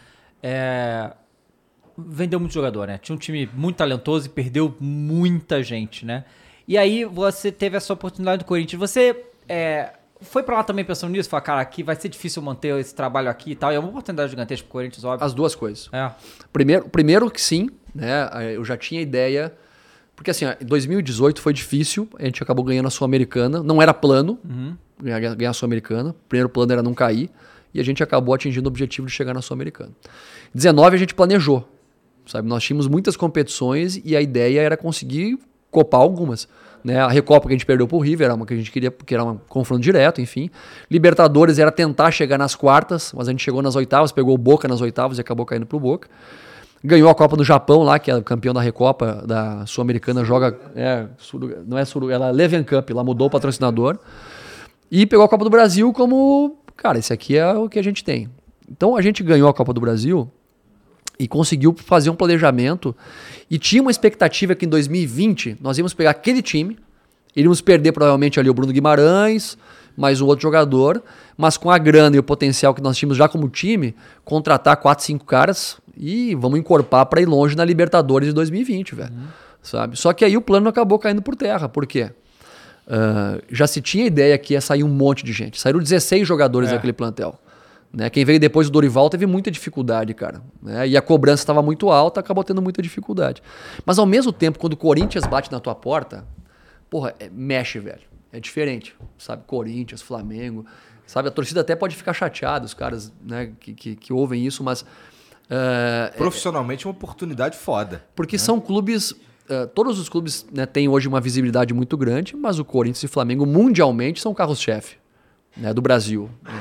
é, 0.43 1.11
Vendeu 1.97 2.41
muito 2.41 2.53
jogador, 2.53 2.87
né? 2.87 2.99
Tinha 2.99 3.15
um 3.15 3.19
time 3.19 3.49
muito 3.53 3.77
talentoso 3.77 4.27
e 4.27 4.31
perdeu 4.31 4.75
muita 4.81 5.63
gente, 5.63 6.07
né? 6.07 6.25
E 6.67 6.79
aí 6.79 7.05
você 7.05 7.53
teve 7.53 7.77
essa 7.77 7.93
oportunidade 7.93 8.39
do 8.39 8.47
Corinthians. 8.47 8.81
Você 8.81 9.25
é, 9.49 9.93
foi 10.21 10.43
pra 10.43 10.57
lá 10.57 10.65
também 10.65 10.85
pensando 10.85 11.11
nisso? 11.13 11.29
Falou, 11.29 11.45
cara, 11.45 11.61
aqui 11.61 11.83
vai 11.83 11.97
ser 11.97 12.09
difícil 12.09 12.43
manter 12.43 12.79
esse 12.79 12.95
trabalho 12.95 13.29
aqui 13.29 13.53
e 13.53 13.55
tal. 13.55 13.73
E 13.73 13.75
é 13.75 13.79
uma 13.79 13.89
oportunidade 13.89 14.31
gigantesca 14.31 14.65
pro 14.65 14.73
Corinthians, 14.73 15.05
óbvio. 15.05 15.25
As 15.25 15.35
duas 15.35 15.55
coisas. 15.55 15.89
É. 15.93 16.11
Primeiro, 16.53 16.89
primeiro 16.89 17.31
que 17.31 17.41
sim, 17.41 17.69
né? 17.95 18.29
Eu 18.55 18.65
já 18.65 18.77
tinha 18.77 19.01
ideia. 19.01 19.55
Porque 20.15 20.31
assim, 20.31 20.45
em 20.61 20.67
2018 20.67 21.41
foi 21.41 21.53
difícil, 21.53 22.09
a 22.19 22.25
gente 22.25 22.43
acabou 22.43 22.65
ganhando 22.65 22.87
a 22.87 22.91
Sul-Americana. 22.91 23.63
Não 23.63 23.81
era 23.81 23.95
plano 23.95 24.39
ganhar, 25.03 25.35
ganhar 25.35 25.51
a 25.51 25.55
Sul-Americana. 25.55 26.11
O 26.11 26.29
primeiro 26.29 26.49
plano 26.49 26.73
era 26.73 26.83
não 26.83 26.93
cair. 26.93 27.31
E 27.73 27.81
a 27.81 27.85
gente 27.85 28.03
acabou 28.03 28.35
atingindo 28.35 28.67
o 28.67 28.71
objetivo 28.71 29.07
de 29.07 29.13
chegar 29.13 29.33
na 29.33 29.41
Sul-Americana. 29.41 29.93
19 30.55 30.97
a 30.97 30.99
gente 30.99 31.15
planejou. 31.15 31.67
Sabe? 32.27 32.47
Nós 32.47 32.63
tínhamos 32.63 32.87
muitas 32.87 33.17
competições 33.17 34.01
e 34.05 34.15
a 34.15 34.21
ideia 34.21 34.61
era 34.61 34.77
conseguir 34.77 35.39
copar 35.71 36.01
algumas. 36.01 36.47
Né? 36.83 36.99
A 36.99 37.09
Recopa 37.09 37.47
que 37.47 37.55
a 37.55 37.57
gente 37.57 37.67
perdeu 37.67 37.87
pro 37.87 37.99
River 37.99 38.27
era 38.27 38.35
uma 38.35 38.47
que 38.47 38.55
a 38.55 38.57
gente 38.57 38.71
queria, 38.71 38.91
porque 38.91 39.15
era 39.15 39.25
um 39.25 39.39
confronto 39.49 39.83
direto, 39.83 40.21
enfim. 40.21 40.51
Libertadores 40.91 41.59
era 41.59 41.71
tentar 41.71 42.11
chegar 42.11 42.39
nas 42.39 42.55
quartas, 42.55 43.13
mas 43.15 43.29
a 43.29 43.31
gente 43.31 43.43
chegou 43.43 43.63
nas 43.63 43.77
oitavas, 43.77 44.13
pegou 44.13 44.35
o 44.35 44.39
Boca 44.39 44.67
nas 44.67 44.81
oitavas 44.81 45.19
e 45.19 45.21
acabou 45.21 45.45
caindo 45.45 45.67
pro 45.67 45.79
Boca. 45.79 46.09
Ganhou 46.83 47.11
a 47.11 47.15
Copa 47.15 47.37
do 47.37 47.45
Japão 47.45 47.83
lá, 47.83 47.99
que 47.99 48.11
é 48.11 48.21
campeão 48.23 48.55
da 48.55 48.61
Recopa 48.61 49.23
da 49.27 49.67
Sul-Americana, 49.67 50.25
joga. 50.25 50.59
É, 50.75 51.07
não 51.67 51.77
é 51.77 51.85
Suru, 51.85 52.11
ela 52.11 52.29
é 52.29 52.33
Leven 52.33 52.65
Cup, 52.65 52.91
lá 52.91 53.05
mudou 53.05 53.27
o 53.27 53.31
patrocinador. 53.31 53.99
E 54.91 55.05
pegou 55.05 55.25
a 55.25 55.29
Copa 55.29 55.45
do 55.45 55.51
Brasil 55.51 55.93
como, 55.93 56.59
cara, 56.77 56.99
esse 56.99 57.13
aqui 57.13 57.37
é 57.37 57.53
o 57.53 57.69
que 57.69 57.79
a 57.79 57.85
gente 57.85 58.03
tem. 58.03 58.29
Então 58.69 58.97
a 58.97 59.03
gente 59.03 59.23
ganhou 59.23 59.49
a 59.49 59.53
Copa 59.55 59.75
do 59.75 59.81
Brasil 59.81 60.31
e 61.21 61.29
conseguiu 61.29 61.77
fazer 61.77 62.09
um 62.09 62.15
planejamento 62.15 62.97
e 63.51 63.59
tinha 63.59 63.83
uma 63.83 63.91
expectativa 63.91 64.55
que 64.55 64.65
em 64.65 64.69
2020 64.69 65.59
nós 65.61 65.77
íamos 65.77 65.93
pegar 65.93 66.13
aquele 66.13 66.41
time, 66.41 66.79
iríamos 67.37 67.61
perder 67.61 67.93
provavelmente 67.93 68.41
ali 68.41 68.49
o 68.49 68.55
Bruno 68.55 68.73
Guimarães, 68.73 69.59
mais 69.95 70.23
um 70.23 70.27
outro 70.27 70.43
jogador, 70.43 71.03
mas 71.37 71.59
com 71.59 71.71
a 71.71 71.77
grana 71.77 72.17
e 72.17 72.19
o 72.19 72.23
potencial 72.23 72.73
que 72.73 72.81
nós 72.81 72.97
tínhamos 72.97 73.19
já 73.19 73.29
como 73.29 73.51
time, 73.51 73.95
contratar 74.25 74.79
quatro, 74.79 75.05
cinco 75.05 75.27
caras 75.27 75.77
e 75.95 76.35
vamos 76.37 76.59
encorpar 76.59 77.05
para 77.05 77.21
ir 77.21 77.27
longe 77.27 77.55
na 77.55 77.67
Libertadores 77.67 78.29
de 78.29 78.33
2020, 78.33 78.95
velho. 78.95 79.13
Sabe? 79.63 79.99
Só 79.99 80.15
que 80.15 80.25
aí 80.25 80.39
o 80.39 80.41
plano 80.41 80.71
acabou 80.71 80.99
caindo 80.99 81.21
por 81.21 81.37
terra. 81.37 81.69
Por 81.69 81.87
quê? 81.87 82.11
Ah, 82.89 83.39
já 83.51 83.67
se 83.67 83.83
tinha 83.83 84.07
ideia 84.07 84.39
que 84.39 84.55
ia 84.55 84.61
sair 84.63 84.83
um 84.83 84.89
monte 84.89 85.23
de 85.23 85.35
gente. 85.35 85.61
Saíram 85.61 85.81
16 85.81 86.27
jogadores 86.27 86.71
daquele 86.71 86.95
plantel. 86.95 87.39
Né? 87.93 88.09
Quem 88.09 88.25
veio 88.25 88.39
depois 88.39 88.69
do 88.69 88.73
Dorival 88.73 89.11
teve 89.11 89.27
muita 89.27 89.51
dificuldade, 89.51 90.15
cara. 90.15 90.41
né? 90.63 90.87
E 90.89 90.97
a 90.97 91.03
cobrança 91.03 91.43
estava 91.43 91.61
muito 91.61 91.91
alta, 91.91 92.21
acabou 92.21 92.45
tendo 92.45 92.63
muita 92.63 92.81
dificuldade. 92.81 93.43
Mas 93.85 93.99
ao 93.99 94.07
mesmo 94.07 94.33
tempo, 94.33 94.59
quando 94.59 94.75
o 94.75 94.77
Corinthians 94.77 95.27
bate 95.27 95.51
na 95.51 95.59
tua 95.59 95.75
porta, 95.75 96.25
porra, 96.89 97.15
é- 97.19 97.29
mexe, 97.29 97.79
velho. 97.81 98.03
É 98.33 98.39
diferente, 98.39 98.95
sabe? 99.19 99.43
Corinthians, 99.45 100.01
Flamengo, 100.03 100.65
sabe? 101.05 101.27
A 101.29 101.33
torcida 101.33 101.63
até 101.63 101.75
pode 101.75 101.97
ficar 101.97 102.13
chateada, 102.13 102.65
os 102.65 102.75
caras 102.75 103.13
né, 103.27 103.51
que, 103.59 103.75
que, 103.75 103.97
que 103.97 104.13
ouvem 104.13 104.47
isso, 104.47 104.63
mas. 104.63 104.85
ah, 105.51 106.13
Profissionalmente 106.17 106.87
é 106.87 106.89
uma 106.89 106.95
oportunidade 106.95 107.57
foda. 107.57 108.05
porque 108.15 108.39
são 108.39 108.61
clubes. 108.61 109.13
eh, 109.49 109.67
todos 109.67 109.99
os 109.99 110.09
clubes 110.09 110.47
né, 110.53 110.65
têm 110.65 110.89
hoje 110.89 111.09
uma 111.09 111.21
visibilidade 111.21 111.75
muito 111.75 111.97
grande, 111.97 112.37
mas 112.37 112.61
o 112.61 112.65
Corinthians 112.65 113.03
e 113.03 113.07
o 113.07 113.09
Flamengo 113.09 113.45
mundialmente 113.45 114.21
são 114.21 114.33
carros-chefe 114.33 114.97
né, 115.57 115.75
do 115.75 115.83
Brasil. 115.83 116.31
né. 116.45 116.53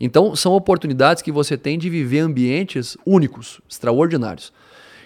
Então 0.00 0.34
são 0.36 0.52
oportunidades 0.52 1.22
que 1.22 1.32
você 1.32 1.56
tem 1.56 1.78
de 1.78 1.90
viver 1.90 2.20
ambientes 2.20 2.96
únicos, 3.04 3.60
extraordinários. 3.68 4.52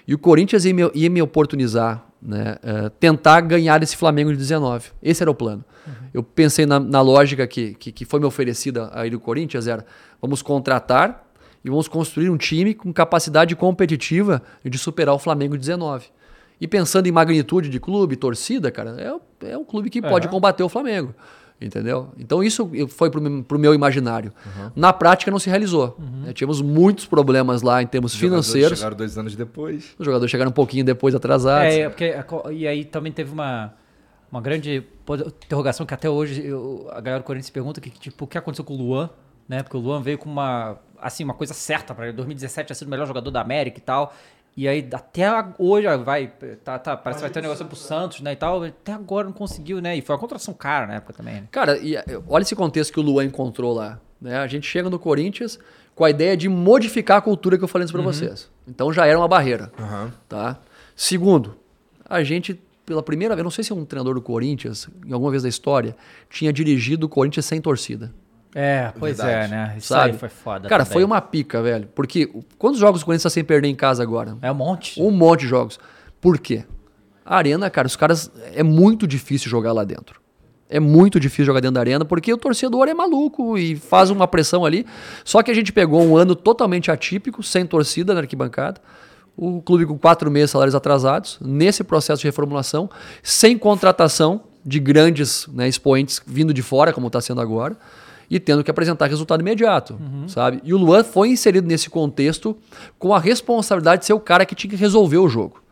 E 0.06 0.14
o 0.14 0.18
Corinthians 0.18 0.64
ia 0.64 0.74
me, 0.74 0.90
ia 0.94 1.08
me 1.08 1.22
oportunizar, 1.22 2.04
né, 2.20 2.56
eh, 2.62 2.90
tentar 3.00 3.40
ganhar 3.42 3.82
esse 3.82 3.96
Flamengo 3.96 4.32
de 4.32 4.36
19. 4.36 4.90
Esse 5.02 5.22
era 5.22 5.30
o 5.30 5.34
plano. 5.34 5.64
Eu 6.12 6.22
pensei 6.22 6.66
na, 6.66 6.78
na 6.78 7.00
lógica 7.00 7.46
que, 7.46 7.74
que, 7.74 7.90
que 7.90 8.04
foi 8.04 8.20
me 8.20 8.26
oferecida 8.26 8.90
aí 8.92 9.10
do 9.10 9.18
Corinthians, 9.18 9.66
era 9.66 9.84
vamos 10.20 10.42
contratar 10.42 11.26
e 11.64 11.70
vamos 11.70 11.88
construir 11.88 12.30
um 12.30 12.36
time 12.36 12.74
com 12.74 12.92
capacidade 12.92 13.54
competitiva 13.56 14.42
de 14.64 14.76
superar 14.78 15.14
o 15.14 15.18
Flamengo 15.18 15.54
de 15.54 15.60
19. 15.60 16.06
E 16.60 16.68
pensando 16.68 17.06
em 17.06 17.12
magnitude 17.12 17.68
de 17.68 17.80
clube, 17.80 18.14
torcida, 18.14 18.70
cara, 18.70 19.20
é, 19.42 19.50
é 19.50 19.58
um 19.58 19.64
clube 19.64 19.90
que 19.90 20.00
pode 20.00 20.28
combater 20.28 20.62
o 20.62 20.68
Flamengo. 20.68 21.14
Entendeu? 21.62 22.08
Então 22.18 22.42
isso 22.42 22.68
foi 22.88 23.10
pro, 23.10 23.20
meu- 23.20 23.42
pro 23.44 23.58
meu 23.58 23.72
imaginário. 23.74 24.32
Na 24.74 24.92
prática 24.92 25.30
não 25.30 25.38
se 25.38 25.48
realizou. 25.48 25.96
né? 26.24 26.32
Tínhamos 26.32 26.60
muitos 26.60 27.06
problemas 27.06 27.62
lá 27.62 27.82
em 27.82 27.86
termos 27.86 28.12
Os 28.14 28.18
jogadores 28.18 28.46
financeiros. 28.46 28.78
Chegaram 28.78 28.96
dois 28.96 29.16
anos 29.16 29.36
depois. 29.36 29.94
Os 29.98 30.04
jogadores 30.04 30.30
chegaram 30.30 30.50
um 30.50 30.54
pouquinho 30.54 30.84
depois 30.84 31.14
atrasados. 31.14 31.72
É, 31.74 31.80
é, 31.82 31.88
porque, 31.88 32.14
e 32.52 32.66
aí 32.66 32.84
também 32.84 33.12
teve 33.12 33.32
uma, 33.32 33.72
uma 34.30 34.40
grande 34.40 34.84
interrogação 35.44 35.86
que 35.86 35.94
até 35.94 36.08
hoje 36.10 36.44
eu- 36.44 36.86
a 36.90 37.00
galera 37.00 37.22
do 37.22 37.24
Corinthians 37.24 37.46
se 37.46 37.52
pergunta 37.52 37.80
que, 37.80 37.90
tipo, 37.90 38.24
o 38.24 38.26
que 38.26 38.36
aconteceu 38.38 38.64
com 38.64 38.74
o 38.74 38.76
Luan, 38.76 39.10
né? 39.48 39.62
Porque 39.62 39.76
o 39.76 39.80
Luan 39.80 40.00
veio 40.00 40.18
com 40.18 40.28
uma, 40.30 40.78
assim, 41.00 41.24
uma 41.24 41.34
coisa 41.34 41.54
certa 41.54 41.94
para 41.94 42.06
ele. 42.08 42.16
2017 42.16 42.66
tinha 42.68 42.74
sido 42.76 42.88
o 42.88 42.90
melhor 42.90 43.06
jogador 43.06 43.30
da 43.30 43.40
América 43.40 43.78
e 43.78 43.82
tal. 43.82 44.12
E 44.56 44.68
aí 44.68 44.86
até 44.92 45.28
hoje 45.58 45.86
vai, 45.98 46.30
tá, 46.62 46.78
tá, 46.78 46.96
parece 46.96 47.18
que 47.18 47.22
vai 47.22 47.30
ter 47.30 47.38
um 47.38 47.42
negócio 47.42 47.64
pro 47.64 47.76
Santos, 47.76 48.20
né, 48.20 48.32
e 48.32 48.36
tal. 48.36 48.62
Até 48.62 48.92
agora 48.92 49.24
não 49.24 49.32
conseguiu, 49.32 49.80
né? 49.80 49.96
E 49.96 50.02
foi 50.02 50.14
uma 50.14 50.20
contratação 50.20 50.52
cara 50.52 50.86
na 50.86 50.94
época 50.94 51.14
também, 51.14 51.34
né? 51.34 51.48
Cara, 51.50 51.78
e, 51.78 51.96
eh, 51.96 52.04
olha 52.28 52.42
esse 52.42 52.54
contexto 52.54 52.92
que 52.92 53.00
o 53.00 53.02
Luan 53.02 53.24
encontrou 53.24 53.72
lá. 53.72 53.98
Né? 54.20 54.36
A 54.36 54.46
gente 54.46 54.66
chega 54.66 54.90
no 54.90 54.98
Corinthians 54.98 55.58
com 55.94 56.04
a 56.04 56.10
ideia 56.10 56.36
de 56.36 56.48
modificar 56.48 57.18
a 57.18 57.20
cultura 57.20 57.56
que 57.56 57.64
eu 57.64 57.68
falei 57.68 57.84
antes 57.84 57.92
pra 57.92 58.02
vocês. 58.02 58.50
Então 58.68 58.92
já 58.92 59.06
era 59.06 59.18
uma 59.18 59.26
barreira. 59.28 59.72
Tá? 60.28 60.58
Segundo, 60.94 61.56
a 62.08 62.22
gente, 62.22 62.60
pela 62.84 63.02
primeira 63.02 63.34
vez, 63.34 63.42
não 63.42 63.50
sei 63.50 63.64
se 63.64 63.72
um 63.72 63.84
treinador 63.84 64.14
do 64.14 64.22
Corinthians, 64.22 64.88
em 65.06 65.12
alguma 65.12 65.30
vez 65.30 65.42
da 65.42 65.48
história, 65.48 65.96
tinha 66.30 66.52
dirigido 66.52 67.06
o 67.06 67.08
Corinthians 67.08 67.46
sem 67.46 67.60
torcida. 67.60 68.12
É, 68.54 68.92
pois 68.98 69.16
Verdade. 69.16 69.46
é, 69.46 69.48
né? 69.48 69.74
Isso 69.78 69.88
Sabe? 69.88 70.10
aí 70.10 70.18
foi 70.18 70.28
foda. 70.28 70.68
Cara, 70.68 70.84
também. 70.84 70.92
foi 70.92 71.04
uma 71.04 71.20
pica, 71.20 71.62
velho. 71.62 71.88
Porque 71.94 72.30
quantos 72.58 72.78
jogos 72.78 73.02
o 73.02 73.04
Corinthians 73.04 73.22
tá 73.22 73.30
sem 73.30 73.44
perder 73.44 73.68
em 73.68 73.74
casa 73.74 74.02
agora? 74.02 74.36
É 74.42 74.52
um 74.52 74.54
monte. 74.54 75.00
Um 75.00 75.10
monte 75.10 75.40
de 75.40 75.48
jogos. 75.48 75.80
Por 76.20 76.38
quê? 76.38 76.64
A 77.24 77.36
arena, 77.36 77.70
cara, 77.70 77.86
os 77.86 77.96
caras. 77.96 78.30
É 78.54 78.62
muito 78.62 79.06
difícil 79.06 79.50
jogar 79.50 79.72
lá 79.72 79.84
dentro. 79.84 80.20
É 80.68 80.80
muito 80.80 81.20
difícil 81.20 81.44
jogar 81.44 81.60
dentro 81.60 81.74
da 81.74 81.80
arena, 81.80 82.04
porque 82.04 82.32
o 82.32 82.36
torcedor 82.38 82.88
é 82.88 82.94
maluco 82.94 83.58
e 83.58 83.76
faz 83.76 84.08
uma 84.08 84.26
pressão 84.26 84.64
ali. 84.64 84.86
Só 85.22 85.42
que 85.42 85.50
a 85.50 85.54
gente 85.54 85.70
pegou 85.70 86.02
um 86.02 86.16
ano 86.16 86.34
totalmente 86.34 86.90
atípico, 86.90 87.42
sem 87.42 87.66
torcida 87.66 88.14
na 88.14 88.20
arquibancada. 88.20 88.80
O 89.36 89.60
clube 89.60 89.84
com 89.86 89.98
quatro 89.98 90.30
meses 90.30 90.48
de 90.48 90.52
salários 90.52 90.74
atrasados, 90.74 91.38
nesse 91.40 91.84
processo 91.84 92.20
de 92.20 92.28
reformulação, 92.28 92.88
sem 93.22 93.58
contratação 93.58 94.44
de 94.64 94.78
grandes 94.78 95.46
né, 95.48 95.68
expoentes 95.68 96.22
vindo 96.26 96.54
de 96.54 96.62
fora, 96.62 96.92
como 96.92 97.06
está 97.06 97.20
sendo 97.20 97.40
agora, 97.40 97.76
e 98.32 98.40
tendo 98.40 98.64
que 98.64 98.70
apresentar 98.70 99.08
resultado 99.08 99.42
imediato, 99.42 100.00
sabe? 100.26 100.58
E 100.64 100.72
o 100.72 100.78
Luan 100.78 101.04
foi 101.04 101.28
inserido 101.28 101.68
nesse 101.68 101.90
contexto 101.90 102.56
com 102.98 103.12
a 103.12 103.18
responsabilidade 103.18 104.00
de 104.00 104.06
ser 104.06 104.14
o 104.14 104.18
cara 104.18 104.46
que 104.46 104.54
tinha 104.54 104.70
que 104.70 104.76
resolver 104.76 105.18
o 105.18 105.28
jogo. 105.28 105.62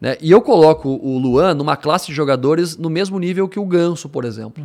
Né? 0.00 0.16
E 0.18 0.30
eu 0.30 0.40
coloco 0.40 0.88
o 0.88 1.18
Luan 1.18 1.52
numa 1.52 1.76
classe 1.76 2.06
de 2.06 2.14
jogadores 2.14 2.78
no 2.78 2.88
mesmo 2.88 3.18
nível 3.18 3.46
que 3.46 3.60
o 3.60 3.66
Ganso, 3.66 4.08
por 4.08 4.24
exemplo. 4.24 4.64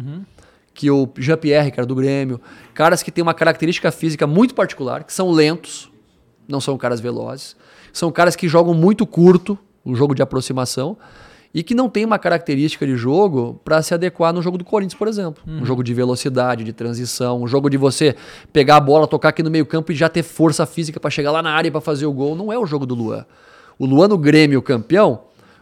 Que 0.74 0.90
o 0.90 1.10
Jean-Pierre, 1.18 1.70
cara 1.70 1.86
do 1.86 1.96
Grêmio. 1.96 2.40
Caras 2.74 3.04
que 3.04 3.12
têm 3.12 3.22
uma 3.22 3.34
característica 3.34 3.92
física 3.92 4.26
muito 4.26 4.56
particular, 4.56 5.04
que 5.04 5.12
são 5.12 5.30
lentos, 5.30 5.92
não 6.48 6.62
são 6.62 6.78
caras 6.78 7.02
velozes. 7.02 7.58
São 7.92 8.10
caras 8.10 8.38
que 8.38 8.48
jogam 8.48 8.74
muito 8.74 9.06
curto 9.06 9.60
o 9.84 9.96
jogo 9.96 10.16
de 10.16 10.22
aproximação 10.22 10.96
e 11.58 11.64
que 11.64 11.74
não 11.74 11.90
tem 11.90 12.06
uma 12.06 12.20
característica 12.20 12.86
de 12.86 12.96
jogo 12.96 13.60
para 13.66 13.82
se 13.82 13.92
adequar 13.92 14.32
no 14.32 14.44
jogo 14.44 14.60
do 14.60 14.64
Corinthians, 14.64 14.94
por 14.94 15.08
exemplo. 15.08 15.42
Um 15.48 15.66
jogo 15.66 15.84
de 15.84 15.92
velocidade, 15.92 16.64
de 16.64 16.72
transição, 16.72 17.42
um 17.42 17.48
jogo 17.48 17.68
de 17.68 17.78
você 17.78 18.16
pegar 18.54 18.76
a 18.76 18.80
bola, 18.80 19.08
tocar 19.08 19.30
aqui 19.30 19.42
no 19.42 19.50
meio-campo 19.50 19.92
e 19.92 19.96
já 19.96 20.08
ter 20.08 20.22
força 20.22 20.68
física 20.68 21.00
para 21.00 21.10
chegar 21.10 21.32
lá 21.32 21.42
na 21.42 21.50
área 21.50 21.72
para 21.72 21.82
fazer 21.82 22.06
o 22.06 22.14
gol. 22.14 22.36
Não 22.36 22.54
é 22.54 22.60
o 22.60 22.66
jogo 22.68 22.86
do 22.86 22.94
Luan. 22.94 23.26
O 23.80 23.88
Luan 23.88 24.08
no 24.08 24.20
Grêmio 24.20 24.62
campeão, 24.62 25.22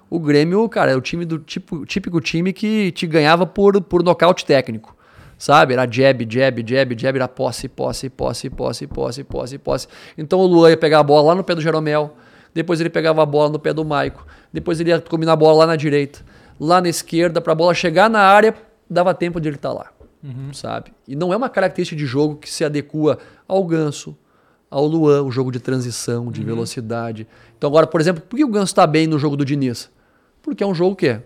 o 0.10 0.20
Grêmio, 0.20 0.68
cara, 0.68 0.92
é 0.92 0.98
o 0.98 1.00
time 1.00 1.24
do 1.24 1.40
tipo, 1.40 1.86
típico 1.86 2.20
time 2.20 2.52
que 2.52 2.92
te 2.92 3.08
ganhava 3.08 3.46
por, 3.46 3.82
por 3.82 4.04
nocaute 4.04 4.46
técnico. 4.46 4.94
Sabe? 5.38 5.76
Era 5.76 5.90
jab, 5.90 6.28
jab, 6.30 6.62
jab, 6.68 6.94
jab, 7.00 7.16
era 7.16 7.28
posse, 7.30 7.70
posse, 7.70 8.10
posse, 8.10 8.50
posse, 8.50 8.86
posse, 8.86 9.24
posse, 9.24 9.58
posse. 9.58 9.88
Então 10.18 10.40
o 10.40 10.46
Luan 10.46 10.72
ia 10.72 10.78
pegar 10.78 11.00
a 11.00 11.04
bola 11.04 11.30
lá 11.30 11.36
no 11.36 11.44
pé 11.46 11.56
do 11.56 11.62
Jeromel, 11.62 12.18
depois 12.54 12.82
ele 12.82 12.90
pegava 12.90 13.22
a 13.22 13.26
bola 13.26 13.50
no 13.50 13.60
pé 13.60 13.74
do 13.74 13.84
Maico, 13.84 14.26
depois 14.56 14.80
ele 14.80 14.90
ia 14.90 15.02
combinar 15.02 15.34
a 15.34 15.36
bola 15.36 15.60
lá 15.60 15.68
na 15.68 15.76
direita, 15.76 16.20
lá 16.60 16.82
na 16.82 16.90
esquerda, 16.90 17.42
para 17.42 17.52
a 17.54 17.56
bola 17.56 17.74
chegar 17.74 18.10
na 18.10 18.22
área, 18.22 18.56
dava 18.90 19.14
tempo 19.14 19.40
de 19.40 19.50
ele 19.50 19.58
estar 19.58 19.74
lá. 19.74 19.92
Sabe? 20.54 20.92
E 21.08 21.16
não 21.16 21.32
é 21.32 21.38
uma 21.38 21.50
característica 21.50 21.96
de 21.96 22.06
jogo 22.06 22.38
que 22.38 22.50
se 22.50 22.64
adequa 22.66 23.20
ao 23.48 23.64
ganso, 23.64 24.18
ao 24.72 24.88
Luan, 24.88 25.24
o 25.24 25.32
jogo 25.32 25.52
de 25.52 25.60
transição, 25.60 26.32
de 26.32 26.44
velocidade. 26.44 27.28
Então 27.58 27.70
agora, 27.70 27.86
por 27.86 28.02
exemplo, 28.02 28.24
por 28.28 28.36
que 28.36 28.44
o 28.44 28.48
ganso 28.48 28.72
está 28.72 28.88
bem 28.88 29.06
no 29.06 29.20
jogo 29.20 29.38
do 29.38 29.46
Diniz? 29.46 29.90
Porque 30.42 30.64
é 30.64 30.68
um 30.68 30.74
jogo 30.74 30.96
que 30.96 31.08
é 31.08 31.24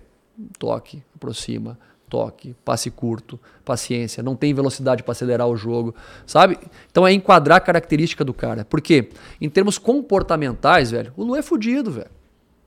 toque, 0.58 1.02
aproxima, 1.16 1.78
toque, 2.10 2.56
passe 2.66 2.90
curto, 2.90 3.40
paciência, 3.64 4.22
não 4.24 4.36
tem 4.36 4.54
velocidade 4.54 5.04
para 5.04 5.12
acelerar 5.12 5.48
o 5.48 5.56
jogo, 5.56 5.96
sabe? 6.26 6.58
Então 6.92 7.08
é 7.08 7.14
enquadrar 7.14 7.58
a 7.58 7.62
característica 7.62 8.26
do 8.26 8.34
cara. 8.34 8.66
Porque 8.66 9.10
em 9.40 9.50
termos 9.50 9.78
comportamentais, 9.78 10.92
velho, 10.92 11.14
o 11.16 11.24
Lu 11.24 11.36
é 11.36 11.42
fudido, 11.42 11.92
velho. 11.92 12.19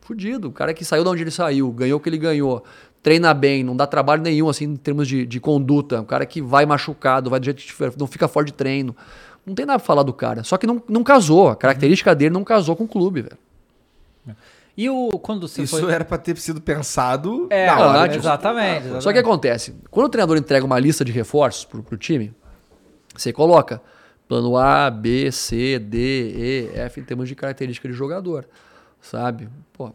Fudido. 0.03 0.49
O 0.49 0.53
cara 0.53 0.75
que 0.75 0.85
saiu 0.85 1.03
de 1.05 1.09
onde 1.09 1.23
ele 1.23 1.31
saiu, 1.31 1.71
ganhou 1.73 1.99
o 1.99 2.01
que 2.03 2.09
ele 2.09 2.19
ganhou, 2.19 2.63
treina 3.03 3.33
bem, 3.33 3.63
não 3.65 3.75
dá 3.77 3.87
trabalho 3.87 4.21
nenhum, 4.23 4.49
assim, 4.49 4.65
em 4.65 4.77
termos 4.77 5.09
de, 5.09 5.25
de 5.25 5.41
conduta. 5.41 6.01
O 6.01 6.05
cara 6.05 6.27
que 6.27 6.43
vai 6.43 6.67
machucado, 6.67 7.31
vai 7.31 7.41
do 7.41 7.45
jeito 7.45 7.63
que 7.63 7.99
não 7.99 8.07
fica 8.07 8.29
fora 8.29 8.45
de 8.45 8.53
treino. 8.53 8.95
Não 9.47 9.55
tem 9.55 9.65
nada 9.65 9.79
pra 9.79 9.87
falar 9.87 10.03
do 10.03 10.13
cara. 10.13 10.45
Só 10.45 10.57
que 10.59 10.67
não, 10.67 10.83
não 10.89 11.03
casou. 11.03 11.49
A 11.49 11.57
característica 11.57 12.15
dele 12.15 12.31
não 12.35 12.45
casou 12.45 12.77
com 12.77 12.85
o 12.85 12.89
clube, 12.89 13.23
velho. 13.23 13.39
E 14.77 14.89
o 14.89 15.11
quando 15.19 15.47
você 15.47 15.63
Isso 15.63 15.79
foi 15.79 15.93
era 15.93 16.05
pra 16.05 16.17
ter 16.17 16.37
sido 16.39 16.61
pensado 16.61 17.47
É, 17.51 17.67
na 17.67 17.79
hora. 17.79 17.99
antes. 18.05 18.17
exatamente, 18.19 18.79
exatamente. 18.79 19.03
Só 19.05 19.13
que 19.13 19.19
acontece, 19.19 19.75
quando 19.91 20.07
o 20.07 20.09
treinador 20.09 20.37
entrega 20.39 20.65
uma 20.65 20.79
lista 20.79 21.05
de 21.05 21.13
reforços 21.13 21.65
pro, 21.65 21.83
pro 21.83 21.97
time, 21.99 22.33
você 23.15 23.33
coloca 23.33 23.83
plano 24.27 24.57
A, 24.57 24.89
B, 24.91 25.31
C, 25.31 25.79
D, 25.79 26.71
E, 26.75 26.79
F 26.79 27.01
em 27.01 27.05
termos 27.05 27.29
de 27.29 27.35
característica 27.35 27.87
de 27.87 27.93
jogador, 27.93 28.47
sabe? 29.03 29.49
Pô, 29.73 29.93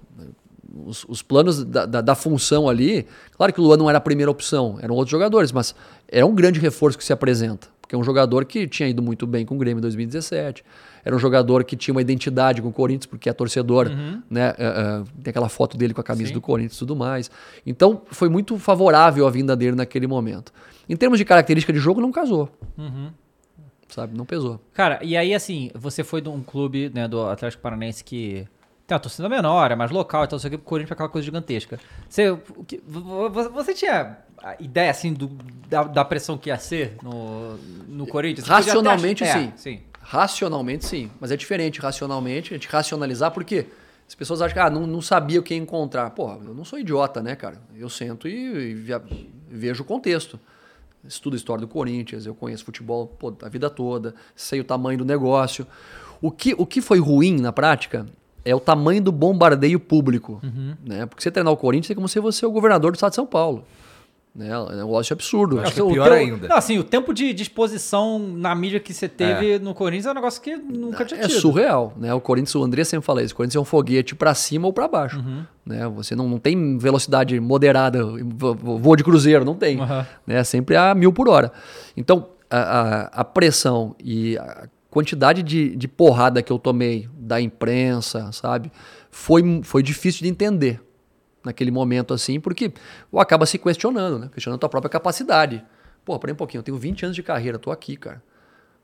os, 0.85 1.05
os 1.07 1.21
planos 1.21 1.63
da, 1.63 1.85
da, 1.85 2.01
da 2.01 2.15
função 2.15 2.69
ali, 2.69 3.07
claro 3.31 3.53
que 3.53 3.59
o 3.59 3.63
Luan 3.63 3.77
não 3.77 3.89
era 3.89 3.97
a 3.97 4.01
primeira 4.01 4.29
opção, 4.29 4.77
eram 4.81 4.95
outros 4.95 5.11
jogadores, 5.11 5.51
mas 5.51 5.73
era 6.07 6.25
um 6.25 6.35
grande 6.35 6.59
reforço 6.59 6.97
que 6.97 7.03
se 7.03 7.13
apresenta. 7.13 7.67
Porque 7.81 7.95
é 7.95 7.97
um 7.97 8.03
jogador 8.03 8.43
que 8.43 8.67
tinha 8.67 8.89
ido 8.89 9.01
muito 9.01 9.25
bem 9.25 9.45
com 9.45 9.55
o 9.55 9.57
Grêmio 9.57 9.79
em 9.79 9.81
2017. 9.81 10.61
Era 11.05 11.15
um 11.15 11.19
jogador 11.19 11.63
que 11.63 11.73
tinha 11.77 11.93
uma 11.93 12.01
identidade 12.01 12.61
com 12.61 12.67
o 12.67 12.73
Corinthians, 12.73 13.05
porque 13.05 13.29
é 13.29 13.33
torcedor, 13.33 13.89
né? 14.29 14.53
é, 14.57 14.65
é, 14.65 15.03
tem 15.23 15.29
aquela 15.29 15.47
foto 15.47 15.77
dele 15.77 15.93
com 15.93 16.01
a 16.01 16.03
camisa 16.03 16.27
Sim. 16.27 16.33
do 16.33 16.41
Corinthians 16.41 16.75
e 16.75 16.79
tudo 16.79 16.97
mais. 16.97 17.31
Então, 17.65 18.01
foi 18.07 18.27
muito 18.27 18.59
favorável 18.59 19.25
a 19.25 19.29
vinda 19.29 19.55
dele 19.55 19.77
naquele 19.77 20.05
momento. 20.05 20.51
Em 20.89 20.97
termos 20.97 21.17
de 21.17 21.23
característica 21.23 21.71
de 21.71 21.79
jogo, 21.79 22.01
não 22.01 22.11
casou. 22.11 22.49
Sabe? 23.87 24.17
Não 24.17 24.25
pesou. 24.25 24.59
Cara, 24.73 24.99
e 25.01 25.15
aí 25.15 25.33
assim, 25.33 25.71
você 25.73 26.03
foi 26.03 26.19
de 26.19 26.27
um 26.27 26.43
clube, 26.43 26.91
né, 26.93 27.07
do 27.07 27.21
Atlético 27.21 27.63
Paranaense 27.63 28.03
que 28.03 28.45
tem 28.87 28.95
uma 28.95 28.99
torcida 29.01 29.27
menor, 29.27 29.69
é 29.69 29.75
mais 29.75 29.91
local, 29.91 30.23
então 30.23 30.39
você 30.39 30.47
o 30.47 30.57
Corinthians 30.57 30.91
é 30.91 30.93
aquela 30.93 31.09
coisa 31.09 31.25
gigantesca. 31.25 31.77
Você, 32.09 32.29
o 32.31 32.37
que- 32.65 32.81
vo- 32.87 33.29
vo- 33.29 33.49
você 33.49 33.73
tinha 33.73 34.17
a 34.41 34.55
ideia, 34.61 34.89
assim, 34.89 35.13
do, 35.13 35.27
da, 35.69 35.83
da 35.83 36.05
pressão 36.05 36.37
que 36.37 36.49
ia 36.49 36.57
ser 36.57 36.95
no, 37.03 37.57
no 37.87 38.07
Corinthians? 38.07 38.49
Até 38.49 38.53
Racionalmente, 38.69 39.23
ach- 39.25 39.29
é, 39.29 39.33
sim. 39.41 39.53
sim. 39.57 39.81
Racionalmente, 40.01 40.85
sim. 40.85 41.11
Mas 41.19 41.31
é 41.31 41.37
diferente 41.37 41.81
racionalmente, 41.81 42.53
a 42.53 42.57
gente 42.57 42.67
racionalizar, 42.69 43.31
porque 43.31 43.67
as 44.07 44.15
pessoas 44.15 44.41
acham 44.41 44.53
que 44.53 44.59
ah, 44.59 44.69
não, 44.69 44.87
não 44.87 45.01
sabia 45.01 45.39
o 45.39 45.43
que 45.43 45.53
ia 45.53 45.59
encontrar. 45.59 46.09
Pô, 46.11 46.31
eu 46.31 46.53
não 46.53 46.63
sou 46.63 46.79
idiota, 46.79 47.21
né, 47.21 47.35
cara? 47.35 47.61
Eu 47.75 47.89
sento 47.89 48.25
e, 48.25 48.69
e 48.71 48.73
via- 48.73 49.03
vejo 49.49 49.83
o 49.83 49.85
contexto. 49.85 50.39
Estudo 51.05 51.33
a 51.33 51.37
história 51.37 51.59
do 51.61 51.67
Corinthians, 51.67 52.25
eu 52.25 52.33
conheço 52.33 52.63
futebol 52.65 53.05
pô, 53.07 53.33
a 53.41 53.49
vida 53.49 53.69
toda, 53.69 54.15
sei 54.35 54.59
o 54.61 54.63
tamanho 54.63 54.97
do 54.97 55.05
negócio. 55.05 55.67
O 56.21 56.31
que, 56.31 56.55
o 56.57 56.65
que 56.65 56.81
foi 56.81 56.99
ruim 56.99 57.39
na 57.39 57.51
prática 57.51 58.05
é 58.49 58.55
o 58.55 58.59
tamanho 58.59 59.01
do 59.01 59.11
bombardeio 59.11 59.79
público. 59.79 60.39
Né? 60.85 61.05
Porque 61.05 61.21
você 61.23 61.29
treinar 61.31 61.51
o 61.53 61.57
Corinthians 61.57 61.91
é 61.91 61.95
como 61.95 62.07
se 62.07 62.19
você 62.19 62.45
é 62.45 62.47
o 62.47 62.51
governador 62.51 62.91
do 62.91 62.95
estado 62.95 63.11
de 63.11 63.15
São 63.15 63.25
Paulo. 63.25 63.63
Né? 64.35 64.49
É 64.49 64.57
um 64.59 64.69
negócio 64.69 65.13
absurdo. 65.13 65.59
Acho 65.59 65.73
que 65.73 65.79
é 65.79 65.83
O 65.83 65.91
pior 65.91 66.11
ainda. 66.11 66.47
Não, 66.47 66.55
assim, 66.55 66.77
o 66.77 66.83
tempo 66.83 67.11
de 67.11 67.33
disposição 67.33 68.19
na 68.19 68.53
mídia 68.53 68.79
que 68.79 68.93
você 68.93 69.07
teve 69.09 69.57
no 69.57 69.73
Corinthians 69.73 70.05
é 70.05 70.11
um 70.11 70.13
negócio 70.13 70.39
que 70.41 70.55
nunca 70.55 71.03
tinha 71.05 71.21
É 71.21 71.27
tido. 71.27 71.39
surreal, 71.41 71.93
né? 71.97 72.13
O 72.13 72.21
Corinthians, 72.21 72.53
o 72.53 72.63
André 72.63 72.83
sempre 72.83 73.03
fala 73.05 73.23
isso, 73.23 73.33
o 73.33 73.37
Corinthians 73.37 73.55
é 73.55 73.59
um 73.59 73.65
foguete 73.65 74.13
pra 74.15 74.35
cima 74.35 74.67
ou 74.67 74.73
pra 74.73 74.87
baixo, 74.87 75.17
Uhum. 75.17 75.43
né? 75.65 75.87
Você 75.89 76.15
não, 76.15 76.29
não 76.29 76.37
tem 76.37 76.77
velocidade 76.77 77.39
moderada, 77.39 78.03
vo- 78.05 78.53
vo- 78.53 78.77
voo 78.77 78.95
de 78.95 79.03
cruzeiro, 79.03 79.43
não 79.43 79.55
tem, 79.55 79.79
Aham. 79.81 80.05
né? 80.27 80.43
Sempre 80.43 80.75
a 80.75 80.93
mil 80.93 81.11
por 81.11 81.27
hora. 81.27 81.51
Então, 81.95 82.27
a, 82.49 82.59
a- 82.59 83.01
a 83.21 83.23
pressão 83.23 83.95
e 83.99 84.37
a 84.37 84.67
quantidade 84.91 85.41
de, 85.43 85.75
de 85.75 85.87
porrada 85.87 86.41
que 86.43 86.51
eu 86.51 86.59
tomei 86.59 87.09
da 87.27 87.41
imprensa, 87.41 88.31
sabe? 88.31 88.71
Foi, 89.11 89.61
foi 89.63 89.83
difícil 89.83 90.23
de 90.23 90.29
entender 90.29 90.81
naquele 91.43 91.71
momento 91.71 92.13
assim, 92.13 92.39
porque 92.39 92.73
acaba 93.15 93.45
se 93.45 93.57
questionando, 93.57 94.17
né? 94.17 94.29
Questionando 94.33 94.57
a 94.57 94.59
tua 94.59 94.69
própria 94.69 94.89
capacidade. 94.89 95.63
Pô, 96.03 96.17
peraí 96.17 96.33
um 96.33 96.37
pouquinho, 96.37 96.59
eu 96.59 96.63
tenho 96.63 96.77
20 96.77 97.05
anos 97.05 97.15
de 97.15 97.23
carreira, 97.23 97.59
tô 97.59 97.69
aqui, 97.71 97.97
cara. 97.97 98.23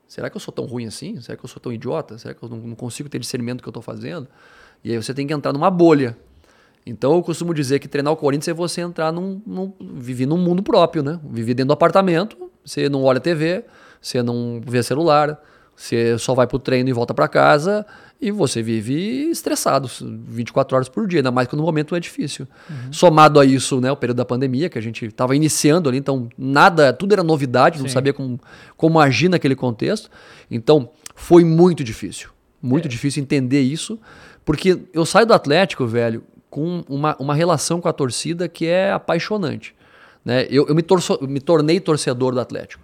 Será 0.07 0.29
que 0.29 0.35
eu 0.35 0.41
sou 0.41 0.53
tão 0.53 0.65
ruim 0.65 0.85
assim? 0.85 1.19
Será 1.21 1.37
que 1.37 1.43
eu 1.43 1.47
sou 1.47 1.59
tão 1.61 1.71
idiota? 1.71 2.17
Será 2.17 2.33
que 2.33 2.43
eu 2.43 2.49
não, 2.49 2.57
não 2.57 2.75
consigo 2.75 3.09
ter 3.09 3.17
discernimento 3.17 3.59
do 3.59 3.63
que 3.63 3.69
eu 3.69 3.71
estou 3.71 3.81
fazendo? 3.81 4.27
E 4.83 4.91
aí 4.91 5.01
você 5.01 5.13
tem 5.13 5.25
que 5.25 5.33
entrar 5.33 5.53
numa 5.53 5.71
bolha. 5.71 6.17
Então 6.85 7.15
eu 7.15 7.23
costumo 7.23 7.53
dizer 7.53 7.79
que 7.79 7.87
treinar 7.87 8.11
o 8.11 8.17
Corinthians 8.17 8.49
é 8.49 8.53
você 8.53 8.81
entrar 8.81 9.11
num, 9.11 9.41
num 9.45 9.73
viver 9.79 10.25
num 10.25 10.37
mundo 10.37 10.61
próprio, 10.61 11.01
né? 11.01 11.19
Viver 11.23 11.53
dentro 11.53 11.69
do 11.69 11.73
apartamento, 11.73 12.37
você 12.63 12.89
não 12.89 13.03
olha 13.03 13.21
TV, 13.21 13.63
você 14.01 14.21
não 14.21 14.61
vê 14.65 14.83
celular, 14.83 15.41
você 15.75 16.17
só 16.17 16.33
vai 16.33 16.45
pro 16.45 16.59
treino 16.59 16.89
e 16.89 16.93
volta 16.93 17.13
para 17.13 17.27
casa 17.27 17.85
e 18.21 18.31
você 18.31 18.61
vive 18.61 19.29
estressado 19.29 19.89
24 20.01 20.75
horas 20.75 20.87
por 20.89 21.07
dia, 21.07 21.19
ainda 21.19 21.31
mais 21.31 21.47
quando 21.47 21.59
o 21.61 21.63
momento 21.65 21.93
é 21.95 21.99
difícil. 21.99 22.47
Somado 22.91 23.39
a 23.39 23.45
isso, 23.45 23.81
né, 23.81 23.91
o 23.91 23.97
período 23.97 24.17
da 24.17 24.25
pandemia, 24.25 24.69
que 24.69 24.77
a 24.77 24.81
gente 24.81 25.05
estava 25.05 25.35
iniciando 25.35 25.89
ali, 25.89 25.97
então 25.97 26.29
nada, 26.37 26.93
tudo 26.93 27.11
era 27.13 27.23
novidade, 27.23 27.79
não 27.79 27.87
Sim. 27.87 27.93
sabia 27.93 28.13
como, 28.13 28.39
como 28.77 28.99
agir 28.99 29.29
naquele 29.29 29.55
contexto. 29.55 30.09
Então 30.49 30.89
foi 31.15 31.43
muito 31.43 31.83
difícil, 31.83 32.29
muito 32.61 32.87
difícil 32.87 33.21
entender 33.21 33.61
isso, 33.61 33.99
porque 34.45 34.79
eu 34.93 35.05
saio 35.05 35.25
do 35.25 35.33
Atlético, 35.33 35.85
velho, 35.85 36.23
com 36.49 36.83
uma, 36.87 37.15
uma 37.19 37.33
relação 37.35 37.81
com 37.81 37.87
a 37.89 37.93
torcida 37.93 38.47
que 38.47 38.65
é 38.65 38.91
apaixonante. 38.91 39.75
Né? 40.23 40.45
Eu, 40.49 40.67
eu 40.67 40.75
me, 40.75 40.81
torço- 40.81 41.19
me 41.27 41.39
tornei 41.41 41.79
torcedor 41.79 42.33
do 42.33 42.39
Atlético. 42.39 42.82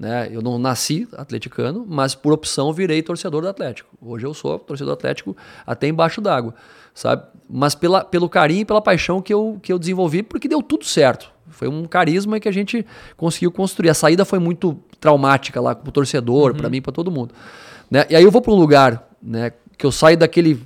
Né? 0.00 0.30
Eu 0.32 0.40
não 0.40 0.58
nasci 0.58 1.06
atleticano, 1.14 1.84
mas 1.86 2.14
por 2.14 2.32
opção 2.32 2.72
virei 2.72 3.02
torcedor 3.02 3.42
do 3.42 3.48
Atlético. 3.48 3.90
Hoje 4.00 4.26
eu 4.26 4.32
sou 4.32 4.58
torcedor 4.58 4.94
do 4.94 4.98
Atlético 4.98 5.36
até 5.66 5.88
embaixo 5.88 6.22
d'água, 6.22 6.54
sabe? 6.94 7.24
Mas 7.46 7.74
pela, 7.74 8.02
pelo 8.02 8.26
carinho 8.26 8.62
e 8.62 8.64
pela 8.64 8.80
paixão 8.80 9.20
que 9.20 9.34
eu, 9.34 9.58
que 9.62 9.70
eu 9.70 9.78
desenvolvi, 9.78 10.22
porque 10.22 10.48
deu 10.48 10.62
tudo 10.62 10.86
certo. 10.86 11.30
Foi 11.50 11.68
um 11.68 11.84
carisma 11.84 12.40
que 12.40 12.48
a 12.48 12.52
gente 12.52 12.86
conseguiu 13.14 13.52
construir. 13.52 13.90
A 13.90 13.94
saída 13.94 14.24
foi 14.24 14.38
muito 14.38 14.78
traumática 14.98 15.60
lá 15.60 15.74
pro 15.74 15.92
torcedor, 15.92 16.54
pra 16.54 16.70
mim, 16.70 16.80
pra 16.80 16.92
todo 16.92 17.10
mundo. 17.10 17.34
Né? 17.90 18.06
E 18.08 18.16
aí 18.16 18.24
eu 18.24 18.30
vou 18.30 18.40
para 18.40 18.52
um 18.52 18.56
lugar 18.56 19.06
né, 19.22 19.52
que 19.76 19.84
eu 19.84 19.92
saio 19.92 20.16
daquele 20.16 20.62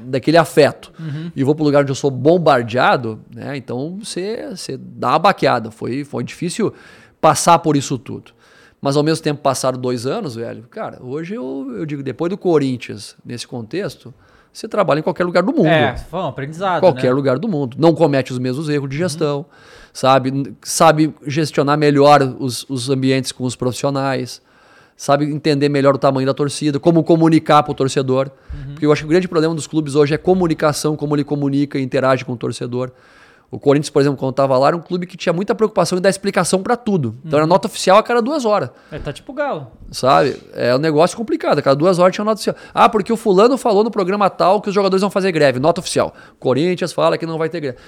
daquele 0.00 0.36
afeto 0.36 0.92
e 1.34 1.42
vou 1.42 1.56
para 1.56 1.64
um 1.64 1.66
lugar 1.66 1.82
onde 1.82 1.90
eu 1.90 1.96
sou 1.96 2.08
bombardeado, 2.08 3.20
né? 3.34 3.56
Então 3.56 3.98
você, 4.00 4.46
você 4.50 4.76
dá 4.76 5.08
uma 5.08 5.18
baqueada. 5.18 5.72
Foi, 5.72 6.04
foi 6.04 6.22
difícil 6.22 6.72
passar 7.20 7.58
por 7.58 7.76
isso 7.76 7.98
tudo. 7.98 8.37
Mas 8.80 8.96
ao 8.96 9.02
mesmo 9.02 9.22
tempo 9.24 9.40
passaram 9.40 9.78
dois 9.78 10.06
anos, 10.06 10.36
velho. 10.36 10.64
Cara, 10.70 10.98
hoje 11.02 11.34
eu, 11.34 11.66
eu 11.76 11.84
digo, 11.84 12.02
depois 12.02 12.30
do 12.30 12.38
Corinthians, 12.38 13.16
nesse 13.24 13.46
contexto, 13.46 14.14
você 14.52 14.68
trabalha 14.68 15.00
em 15.00 15.02
qualquer 15.02 15.24
lugar 15.24 15.42
do 15.42 15.52
mundo. 15.52 15.66
É, 15.66 15.96
foi 15.96 16.20
um 16.20 16.26
aprendizado, 16.26 16.80
Qualquer 16.80 17.08
né? 17.08 17.12
lugar 17.12 17.38
do 17.38 17.48
mundo. 17.48 17.76
Não 17.78 17.92
comete 17.92 18.32
os 18.32 18.38
mesmos 18.38 18.68
erros 18.68 18.88
de 18.88 18.96
gestão, 18.96 19.44
sabe? 19.92 20.30
N- 20.30 20.54
Sabe 20.62 21.12
gestionar 21.26 21.76
melhor 21.76 22.22
os, 22.38 22.64
os 22.68 22.88
ambientes 22.88 23.32
com 23.32 23.42
os 23.44 23.56
profissionais, 23.56 24.40
sabe 24.96 25.24
entender 25.26 25.68
melhor 25.68 25.94
o 25.96 25.98
tamanho 25.98 26.26
da 26.26 26.34
torcida, 26.34 26.78
como 26.78 27.02
comunicar 27.02 27.64
para 27.64 27.72
o 27.72 27.74
torcedor. 27.74 28.30
Porque 28.70 28.86
eu 28.86 28.92
acho 28.92 29.02
que 29.02 29.06
o 29.06 29.10
grande 29.10 29.26
problema 29.26 29.54
dos 29.56 29.66
clubes 29.66 29.96
hoje 29.96 30.14
é 30.14 30.18
comunicação, 30.18 30.96
como 30.96 31.16
ele 31.16 31.24
comunica 31.24 31.78
e 31.78 31.82
interage 31.82 32.24
com 32.24 32.32
o 32.32 32.36
torcedor. 32.36 32.92
O 33.50 33.58
Corinthians, 33.58 33.88
por 33.88 34.00
exemplo, 34.02 34.18
quando 34.18 34.34
tava 34.34 34.58
lá, 34.58 34.66
era 34.68 34.76
um 34.76 34.80
clube 34.80 35.06
que 35.06 35.16
tinha 35.16 35.32
muita 35.32 35.54
preocupação 35.54 35.96
em 35.96 36.02
dar 36.02 36.10
explicação 36.10 36.62
pra 36.62 36.76
tudo. 36.76 37.16
Então 37.24 37.38
era 37.38 37.46
nota 37.46 37.66
oficial 37.66 37.96
a 37.96 38.02
cada 38.02 38.20
duas 38.20 38.44
horas, 38.44 38.68
É, 38.92 38.98
tá 38.98 39.10
tipo 39.10 39.32
Galo. 39.32 39.68
sabe? 39.90 40.36
É 40.52 40.74
um 40.74 40.78
negócio 40.78 41.16
complicado. 41.16 41.58
A 41.58 41.62
cada 41.62 41.74
duas 41.74 41.98
horas 41.98 42.14
tinha 42.14 42.24
nota 42.26 42.34
oficial. 42.36 42.54
Ah, 42.74 42.90
porque 42.90 43.10
o 43.10 43.16
fulano 43.16 43.56
falou 43.56 43.82
no 43.82 43.90
programa 43.90 44.28
tal 44.28 44.60
que 44.60 44.68
os 44.68 44.74
jogadores 44.74 45.00
vão 45.00 45.08
fazer 45.10 45.32
greve. 45.32 45.58
Nota 45.58 45.80
oficial. 45.80 46.12
Corinthians 46.38 46.92
fala 46.92 47.16
que 47.16 47.24
não 47.24 47.38
vai 47.38 47.48
ter 47.48 47.60
greve. 47.60 47.78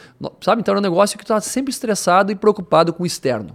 Sabe? 0.41 0.63
Então 0.63 0.73
era 0.73 0.79
um 0.79 0.83
negócio 0.83 1.19
que 1.19 1.25
tu 1.27 1.29
tá 1.29 1.41
sempre 1.43 1.71
estressado 1.71 2.33
e 2.33 2.35
preocupado 2.35 2.93
com 2.95 3.03
o 3.03 3.07
externo. 3.07 3.55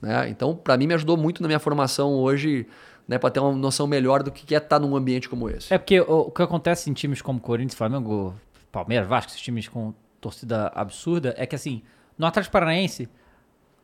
Né? 0.00 0.28
Então, 0.30 0.56
pra 0.56 0.76
mim, 0.78 0.86
me 0.86 0.94
ajudou 0.94 1.18
muito 1.18 1.42
na 1.42 1.48
minha 1.48 1.58
formação 1.60 2.14
hoje, 2.14 2.66
né? 3.06 3.18
Pra 3.18 3.28
ter 3.30 3.40
uma 3.40 3.52
noção 3.52 3.86
melhor 3.86 4.22
do 4.22 4.30
que 4.32 4.54
é 4.54 4.58
estar 4.58 4.78
num 4.80 4.96
ambiente 4.96 5.28
como 5.28 5.50
esse. 5.50 5.72
É 5.72 5.76
porque 5.76 6.00
o, 6.00 6.20
o 6.20 6.30
que 6.30 6.40
acontece 6.42 6.88
em 6.88 6.94
times 6.94 7.20
como 7.20 7.38
Corinthians, 7.40 7.74
Flamengo, 7.74 8.34
Palmeiras, 8.72 9.06
Vasco, 9.06 9.30
esses 9.32 9.40
times 9.42 9.68
com 9.68 9.92
torcida 10.26 10.72
absurda, 10.74 11.34
é 11.36 11.46
que 11.46 11.54
assim, 11.54 11.82
no 12.18 12.26
Atlético 12.26 12.52
Paranaense, 12.52 13.08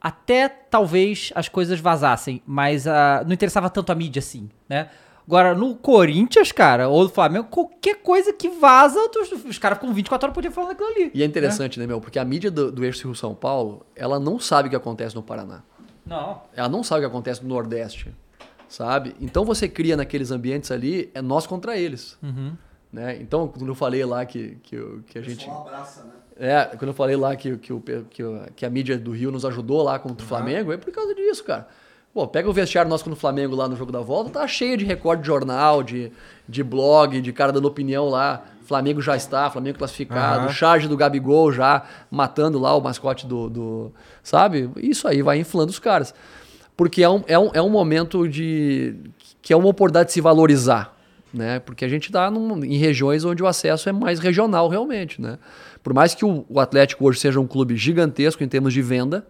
até 0.01 0.49
talvez 0.49 1.31
as 1.37 1.49
coisas 1.49 1.79
vazassem, 1.79 2.43
mas 2.45 2.87
ah, 2.89 3.23
não 3.25 3.33
interessava 3.33 3.71
tanto 3.71 3.93
a 3.93 3.95
mídia 3.95 4.19
assim, 4.19 4.51
né? 4.69 4.91
Agora, 5.25 5.55
no 5.55 5.77
Corinthians, 5.77 6.51
cara, 6.51 6.89
ou 6.89 7.05
no 7.05 7.09
Flamengo, 7.09 7.47
qualquer 7.49 8.03
coisa 8.03 8.33
que 8.33 8.49
vaza, 8.49 8.99
os, 9.21 9.45
os 9.45 9.57
caras 9.57 9.79
com 9.79 9.93
24 9.93 10.27
horas 10.27 10.35
podiam 10.35 10.53
falar 10.53 10.71
daquilo 10.71 10.89
ali. 10.89 11.13
E 11.15 11.23
é 11.23 11.25
interessante, 11.25 11.79
né, 11.79 11.87
meu? 11.87 12.01
Porque 12.01 12.19
a 12.19 12.25
mídia 12.25 12.51
do, 12.51 12.73
do 12.73 12.85
eixo 12.85 13.07
Rio-São 13.07 13.33
Paulo, 13.33 13.87
ela 13.95 14.19
não 14.19 14.41
sabe 14.41 14.67
o 14.67 14.71
que 14.71 14.75
acontece 14.75 15.15
no 15.15 15.23
Paraná. 15.23 15.63
Não. 16.05 16.43
Ela 16.57 16.69
não 16.69 16.83
sabe 16.83 16.99
o 16.99 17.09
que 17.09 17.13
acontece 17.13 17.41
no 17.41 17.49
Nordeste, 17.49 18.13
sabe? 18.69 19.15
Então 19.21 19.45
você 19.45 19.69
cria 19.69 19.97
naqueles 19.97 20.33
ambientes 20.33 20.73
ali, 20.73 21.09
é 21.15 21.23
nós 21.23 21.47
contra 21.47 21.79
eles. 21.79 22.19
Né? 22.93 23.23
Então, 23.23 23.47
quando 23.47 23.69
eu 23.69 23.77
falei 23.77 24.05
lá 24.05 24.27
que, 24.27 24.57
que, 24.65 24.77
que 25.07 25.19
a 25.19 25.23
gente... 25.23 25.45
Só 25.45 25.53
um 25.53 25.61
abraça, 25.61 26.03
né? 26.03 26.15
É, 26.39 26.65
quando 26.77 26.89
eu 26.89 26.95
falei 26.95 27.17
lá 27.17 27.37
que, 27.37 27.57
que, 27.57 27.73
o, 27.73 27.81
que, 27.81 28.25
que 28.57 28.67
a 28.67 28.71
mídia 28.71 28.99
do 28.99 29.13
Rio 29.13 29.31
nos 29.31 29.45
ajudou 29.45 29.83
lá 29.83 29.99
contra 29.99 30.25
o 30.25 30.29
Flamengo, 30.29 30.73
é 30.73 30.77
por 30.77 30.93
causa 30.93 31.15
disso, 31.15 31.45
cara. 31.45 31.69
Pô, 32.13 32.27
pega 32.27 32.49
o 32.49 32.53
vestiário 32.53 32.91
nosso 32.91 33.05
contra 33.05 33.17
o 33.17 33.21
Flamengo 33.21 33.57
lá 33.57 33.67
no 33.67 33.75
jogo 33.75 33.91
da 33.91 34.01
volta, 34.01 34.31
tá 34.31 34.47
cheio 34.47 34.77
de 34.77 34.85
recorde 34.85 35.23
de 35.23 35.29
jornal, 35.29 35.83
de, 35.83 36.13
de 36.47 36.63
blog, 36.63 37.21
de 37.21 37.33
cara 37.33 37.53
dando 37.53 37.67
opinião 37.67 38.09
lá. 38.09 38.45
Flamengo 38.65 39.01
já 39.01 39.17
está, 39.17 39.51
Flamengo 39.51 39.79
classificado, 39.79 40.45
Aham. 40.45 40.53
charge 40.53 40.89
do 40.89 40.97
Gabigol 40.97 41.53
já 41.53 41.85
matando 42.11 42.59
lá 42.59 42.77
o 42.77 42.81
mascote 42.81 43.27
do, 43.27 43.49
do. 43.49 43.93
Sabe? 44.23 44.71
Isso 44.77 45.09
aí 45.09 45.23
vai 45.23 45.39
inflando 45.39 45.71
os 45.71 45.79
caras. 45.79 46.15
Porque 46.77 47.03
é 47.03 47.09
um, 47.09 47.23
é 47.27 47.39
um, 47.39 47.51
é 47.55 47.63
um 47.63 47.71
momento 47.71 48.29
de. 48.29 48.95
que 49.41 49.53
é 49.53 49.57
uma 49.57 49.69
oportunidade 49.69 50.09
de 50.09 50.13
se 50.13 50.21
valorizar. 50.21 50.97
Né? 51.33 51.61
Porque 51.61 51.83
a 51.85 51.89
gente 51.89 52.07
está 52.07 52.31
em 52.31 52.77
regiões 52.77 53.25
onde 53.25 53.43
o 53.43 53.47
acesso 53.47 53.89
é 53.89 53.93
mais 53.93 54.19
regional, 54.19 54.69
realmente. 54.69 55.21
Né? 55.21 55.39
Por 55.83 55.93
mais 55.93 56.15
que 56.15 56.25
o, 56.25 56.45
o 56.49 56.61
Atlético 56.61 57.07
hoje 57.07 57.19
seja 57.19 57.41
um 57.41 57.47
clube 57.47 57.77
gigantesco 57.77 58.43
em 58.43 58.49
termos 58.49 58.73
de 58.73 58.81
venda, 58.81 59.27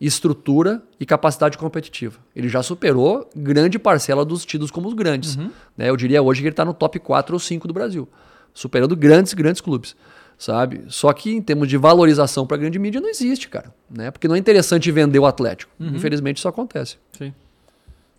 estrutura 0.00 0.82
e 0.98 1.06
capacidade 1.06 1.58
competitiva. 1.58 2.18
Ele 2.34 2.48
já 2.48 2.62
superou 2.62 3.28
grande 3.34 3.78
parcela 3.78 4.24
dos 4.24 4.44
tidos 4.44 4.70
como 4.70 4.88
os 4.88 4.94
grandes. 4.94 5.36
Né? 5.76 5.88
Eu 5.88 5.96
diria 5.96 6.22
hoje 6.22 6.40
que 6.40 6.46
ele 6.46 6.52
está 6.52 6.64
no 6.64 6.74
top 6.74 6.98
4 6.98 7.34
ou 7.34 7.40
5 7.40 7.66
do 7.66 7.74
Brasil. 7.74 8.08
Superando 8.54 8.96
grandes, 8.96 9.34
grandes 9.34 9.60
clubes. 9.60 9.96
Sabe? 10.38 10.84
Só 10.88 11.12
que 11.12 11.32
em 11.32 11.42
termos 11.42 11.68
de 11.68 11.76
valorização 11.76 12.46
para 12.46 12.56
a 12.56 12.60
grande 12.60 12.78
mídia 12.78 13.00
não 13.00 13.08
existe, 13.08 13.48
cara. 13.48 13.74
Né? 13.90 14.10
Porque 14.10 14.28
não 14.28 14.36
é 14.36 14.38
interessante 14.38 14.90
vender 14.92 15.18
o 15.18 15.26
Atlético. 15.26 15.72
Infelizmente 15.80 16.38
isso 16.38 16.48
acontece. 16.48 16.96
Sim. 17.12 17.34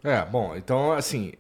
É, 0.04 0.26
bom, 0.26 0.54
então 0.56 0.92
assim. 0.92 1.32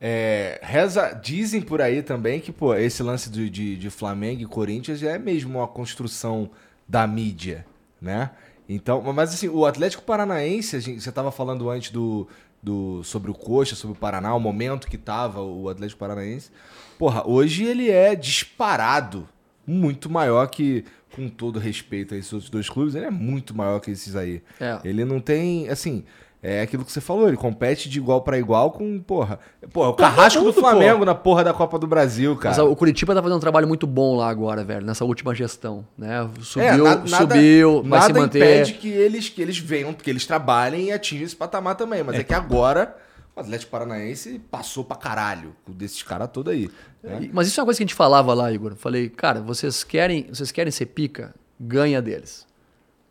É, 0.00 0.60
reza, 0.62 1.12
dizem 1.12 1.60
por 1.60 1.80
aí 1.80 2.02
também 2.02 2.40
que, 2.40 2.52
pô, 2.52 2.74
esse 2.74 3.02
lance 3.02 3.28
de, 3.28 3.50
de, 3.50 3.76
de 3.76 3.90
Flamengo 3.90 4.42
e 4.42 4.46
Corinthians 4.46 5.02
é 5.02 5.18
mesmo 5.18 5.58
uma 5.58 5.68
construção 5.68 6.50
da 6.86 7.06
mídia, 7.06 7.66
né? 8.00 8.30
Então, 8.68 9.02
mas 9.12 9.34
assim, 9.34 9.48
o 9.48 9.64
Atlético 9.64 10.02
Paranaense, 10.04 10.78
gente, 10.80 11.02
você 11.02 11.10
tava 11.10 11.32
falando 11.32 11.68
antes 11.70 11.90
do, 11.90 12.28
do 12.62 13.02
sobre 13.02 13.30
o 13.30 13.34
Coxa, 13.34 13.74
sobre 13.74 13.96
o 13.96 13.98
Paraná, 13.98 14.34
o 14.34 14.40
momento 14.40 14.88
que 14.88 14.98
tava 14.98 15.40
o 15.42 15.68
Atlético 15.68 15.98
Paranaense. 15.98 16.50
Porra, 16.98 17.26
hoje 17.26 17.64
ele 17.64 17.90
é 17.90 18.14
disparado, 18.14 19.28
muito 19.66 20.10
maior 20.10 20.46
que, 20.48 20.84
com 21.14 21.28
todo 21.28 21.58
respeito 21.58 22.14
a 22.14 22.16
esses 22.16 22.32
outros 22.32 22.50
dois 22.50 22.68
clubes, 22.68 22.94
ele 22.94 23.06
é 23.06 23.10
muito 23.10 23.56
maior 23.56 23.80
que 23.80 23.90
esses 23.90 24.14
aí. 24.14 24.42
É. 24.60 24.78
Ele 24.84 25.04
não 25.04 25.18
tem, 25.18 25.68
assim, 25.68 26.04
é 26.42 26.62
aquilo 26.62 26.84
que 26.84 26.92
você 26.92 27.00
falou, 27.00 27.26
ele 27.28 27.36
compete 27.36 27.88
de 27.88 27.98
igual 27.98 28.20
pra 28.22 28.38
igual 28.38 28.70
com, 28.70 29.00
porra, 29.00 29.40
porra, 29.72 29.88
o 29.90 29.94
carrasco 29.94 30.42
do 30.44 30.52
pô. 30.52 30.60
Flamengo 30.60 31.04
na 31.04 31.14
porra 31.14 31.42
da 31.42 31.52
Copa 31.52 31.78
do 31.78 31.86
Brasil, 31.86 32.36
cara. 32.36 32.56
Mas 32.56 32.64
o 32.64 32.76
Curitiba 32.76 33.14
tá 33.14 33.20
fazendo 33.22 33.38
um 33.38 33.40
trabalho 33.40 33.66
muito 33.66 33.86
bom 33.86 34.16
lá 34.16 34.28
agora, 34.28 34.62
velho, 34.62 34.86
nessa 34.86 35.04
última 35.04 35.34
gestão. 35.34 35.84
Né? 35.96 36.28
Subiu, 36.40 36.64
É, 36.68 36.76
na- 36.76 36.96
nada- 36.96 37.16
subiu, 37.34 37.82
vai 37.82 38.00
se 38.02 38.08
nada 38.08 38.20
manter. 38.20 38.38
impede 38.38 38.74
que 38.74 38.88
eles, 38.88 39.28
que 39.28 39.42
eles 39.42 39.58
venham, 39.58 39.92
que 39.92 40.08
eles 40.08 40.24
trabalhem 40.26 40.86
e 40.86 40.92
atinjam 40.92 41.24
esse 41.26 41.36
patamar 41.36 41.74
também. 41.74 42.02
Mas 42.04 42.16
é, 42.16 42.22
que 42.22 42.32
agora 42.34 42.96
o 43.34 43.40
Atlético 43.40 43.70
Paranaense 43.72 44.40
passou 44.50 44.84
pra 44.84 44.96
caralho 44.96 45.54
desses 45.66 46.02
caras 46.02 46.28
todos 46.32 46.52
aí. 46.52 46.68
né? 47.02 47.28
Mas 47.32 47.48
isso 47.48 47.58
é 47.58 47.62
uma 47.62 47.66
coisa 47.66 47.78
que 47.78 47.82
a 47.82 47.86
gente 47.86 47.94
falava 47.94 48.32
lá, 48.34 48.52
Igor. 48.52 48.74
Falei, 48.76 49.08
cara, 49.08 49.40
vocês 49.40 49.82
querem, 49.82 50.26
vocês 50.32 50.52
querem 50.52 50.70
ser 50.70 50.86
pica? 50.86 51.34
Ganha 51.60 52.00
deles. 52.00 52.46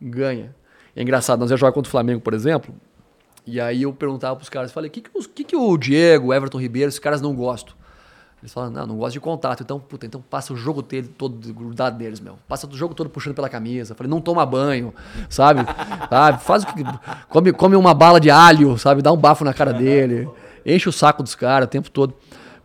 Ganha. 0.00 0.54
É 0.96 1.02
engraçado, 1.02 1.38
nós 1.40 1.50
ia 1.50 1.56
jogar 1.56 1.72
contra 1.72 1.88
o 1.88 1.90
Flamengo, 1.90 2.20
por 2.20 2.34
exemplo, 2.34 2.74
e 3.50 3.58
aí 3.58 3.82
eu 3.82 3.92
perguntava 3.94 4.36
pros 4.36 4.50
caras, 4.50 4.70
falei, 4.70 4.88
o 4.88 4.92
que, 4.92 5.00
que, 5.00 5.44
que, 5.44 5.56
o 5.56 5.76
Diego, 5.78 6.26
o 6.26 6.34
Everton 6.34 6.58
Ribeiro, 6.58 6.88
esses 6.88 7.00
caras 7.00 7.22
não 7.22 7.34
gostam? 7.34 7.74
Eles 8.42 8.52
falam, 8.52 8.70
não, 8.70 8.86
não 8.86 8.96
gosto 8.98 9.14
de 9.14 9.20
contato. 9.20 9.62
Então, 9.62 9.80
puta, 9.80 10.06
então 10.06 10.22
passa 10.22 10.52
o 10.52 10.56
jogo 10.56 10.82
dele 10.82 11.08
todo 11.08 11.52
grudado 11.52 11.96
deles, 11.96 12.20
meu. 12.20 12.38
Passa 12.46 12.68
o 12.68 12.76
jogo 12.76 12.94
todo 12.94 13.08
puxando 13.10 13.34
pela 13.34 13.48
camisa. 13.48 13.94
Falei, 13.94 14.08
não 14.08 14.20
toma 14.20 14.46
banho, 14.46 14.94
sabe? 15.28 15.62
sabe? 16.08 16.38
Faz 16.44 16.62
o 16.62 16.66
que. 16.66 16.84
Come, 17.28 17.52
come 17.52 17.74
uma 17.74 17.94
bala 17.94 18.20
de 18.20 18.30
alho, 18.30 18.78
sabe? 18.78 19.02
Dá 19.02 19.10
um 19.10 19.16
bafo 19.16 19.44
na 19.44 19.52
cara 19.52 19.72
dele. 19.72 20.28
Enche 20.64 20.88
o 20.88 20.92
saco 20.92 21.22
dos 21.22 21.34
caras 21.34 21.66
o 21.66 21.70
tempo 21.70 21.90
todo. 21.90 22.14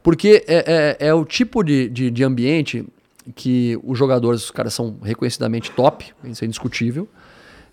Porque 0.04 0.44
é, 0.48 0.98
é, 1.00 1.08
é 1.08 1.14
o 1.14 1.26
tipo 1.26 1.64
de, 1.64 1.90
de, 1.90 2.12
de 2.12 2.24
ambiente 2.24 2.86
que 3.34 3.80
os 3.84 3.98
jogadores, 3.98 4.44
os 4.44 4.52
caras 4.52 4.74
são 4.74 4.98
reconhecidamente 5.02 5.72
top, 5.72 6.14
isso 6.26 6.44
é 6.44 6.46
indiscutível, 6.46 7.08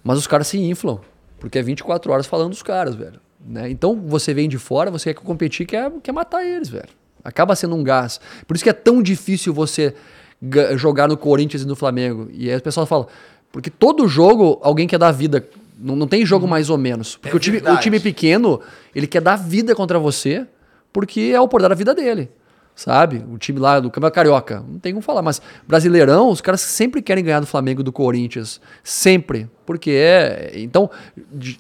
mas 0.03 0.17
os 0.17 0.29
caras 0.29 0.47
se 0.47 0.59
inflam, 0.59 1.01
porque 1.41 1.59
é 1.59 1.63
24 1.63 2.13
horas 2.13 2.27
falando 2.27 2.51
dos 2.51 2.63
caras, 2.63 2.95
velho. 2.95 3.19
Né? 3.45 3.69
Então 3.71 3.97
você 4.07 4.33
vem 4.33 4.49
de 4.49 4.59
fora, 4.59 4.91
você 4.91 5.13
quer 5.15 5.21
competir, 5.23 5.67
quer, 5.67 5.91
quer 6.03 6.13
matar 6.13 6.45
eles, 6.45 6.69
velho. 6.69 6.89
Acaba 7.25 7.57
sendo 7.57 7.75
um 7.75 7.83
gás. 7.83 8.21
Por 8.47 8.55
isso 8.55 8.63
que 8.63 8.71
é 8.71 8.75
tão 8.75 9.03
difícil 9.03 9.53
você 9.53 9.95
ga- 10.41 10.77
jogar 10.77 11.09
no 11.09 11.17
Corinthians 11.17 11.63
e 11.63 11.67
no 11.67 11.75
Flamengo. 11.75 12.29
E 12.33 12.51
aí 12.51 12.57
o 12.57 12.63
pessoal 12.63 12.87
fala, 12.87 13.07
porque 13.51 13.71
todo 13.71 14.07
jogo 14.07 14.59
alguém 14.63 14.87
quer 14.87 14.99
dar 14.99 15.11
vida. 15.11 15.47
Não, 15.79 15.97
não 15.97 16.07
tem 16.07 16.25
jogo 16.25 16.47
mais 16.47 16.69
ou 16.71 16.77
menos. 16.79 17.17
Porque 17.17 17.35
É 17.35 17.37
o, 17.37 17.41
time, 17.41 17.59
o 17.59 17.77
time 17.79 17.99
pequeno, 17.99 18.61
ele 18.95 19.07
quer 19.07 19.21
dar 19.23 19.37
vida 19.37 19.75
contra 19.75 19.99
você, 19.99 20.47
porque 20.93 21.31
é 21.33 21.37
a 21.37 21.43
oportunidade 21.43 21.83
da 21.85 21.93
vida 21.93 21.95
dele. 21.95 22.31
Sabe? 22.81 23.23
O 23.31 23.37
time 23.37 23.59
lá 23.59 23.79
do 23.79 23.91
Campeonato 23.91 24.15
Carioca. 24.15 24.65
Não 24.67 24.79
tem 24.79 24.95
como 24.95 25.03
falar, 25.03 25.21
mas 25.21 25.43
Brasileirão, 25.69 26.31
os 26.31 26.41
caras 26.41 26.63
sempre 26.63 27.03
querem 27.03 27.23
ganhar 27.23 27.39
do 27.39 27.47
Flamengo 27.47 27.83
e 27.83 27.85
do 27.85 27.93
Corinthians. 27.93 28.59
Sempre. 28.83 29.51
Porque 29.67 29.91
é. 29.91 30.53
Então, 30.55 30.89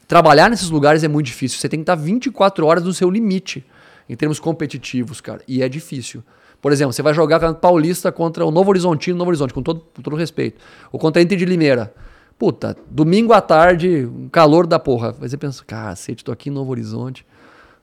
trabalhar 0.09 0.48
nesses 0.48 0.70
lugares 0.70 1.05
é 1.05 1.09
muito 1.09 1.26
difícil. 1.26 1.59
Você 1.59 1.68
tem 1.68 1.80
que 1.80 1.82
estar 1.82 1.94
24 1.94 2.64
horas 2.64 2.84
no 2.84 2.94
seu 2.94 3.10
limite, 3.10 3.62
em 4.09 4.16
termos 4.16 4.40
competitivos, 4.40 5.20
cara. 5.20 5.42
E 5.47 5.62
é 5.62 5.68
difícil. 5.68 6.24
Por 6.59 6.72
exemplo, 6.72 6.94
você 6.94 7.02
vai 7.02 7.12
jogar 7.12 7.36
Campeonato 7.36 7.60
Paulista 7.60 8.10
contra 8.10 8.47
o 8.47 8.51
Novo 8.51 8.70
Horizontino, 8.70 9.18
Novo 9.18 9.28
Horizonte, 9.28 9.52
com 9.52 9.62
todo, 9.62 9.84
com 9.94 10.01
todo 10.01 10.16
respeito. 10.16 10.59
Ou 10.90 10.98
contra 10.98 11.20
a 11.20 11.22
Inter 11.22 11.36
de 11.36 11.44
Limeira. 11.44 11.92
Puta, 12.38 12.74
domingo 12.90 13.34
à 13.34 13.42
tarde, 13.42 14.06
um 14.06 14.30
calor 14.30 14.66
da 14.66 14.78
porra. 14.78 15.14
Aí 15.20 15.28
você 15.28 15.36
pensa, 15.36 15.62
cacete, 15.66 16.24
tô 16.24 16.32
aqui 16.32 16.48
em 16.48 16.52
Novo 16.52 16.70
Horizonte, 16.70 17.26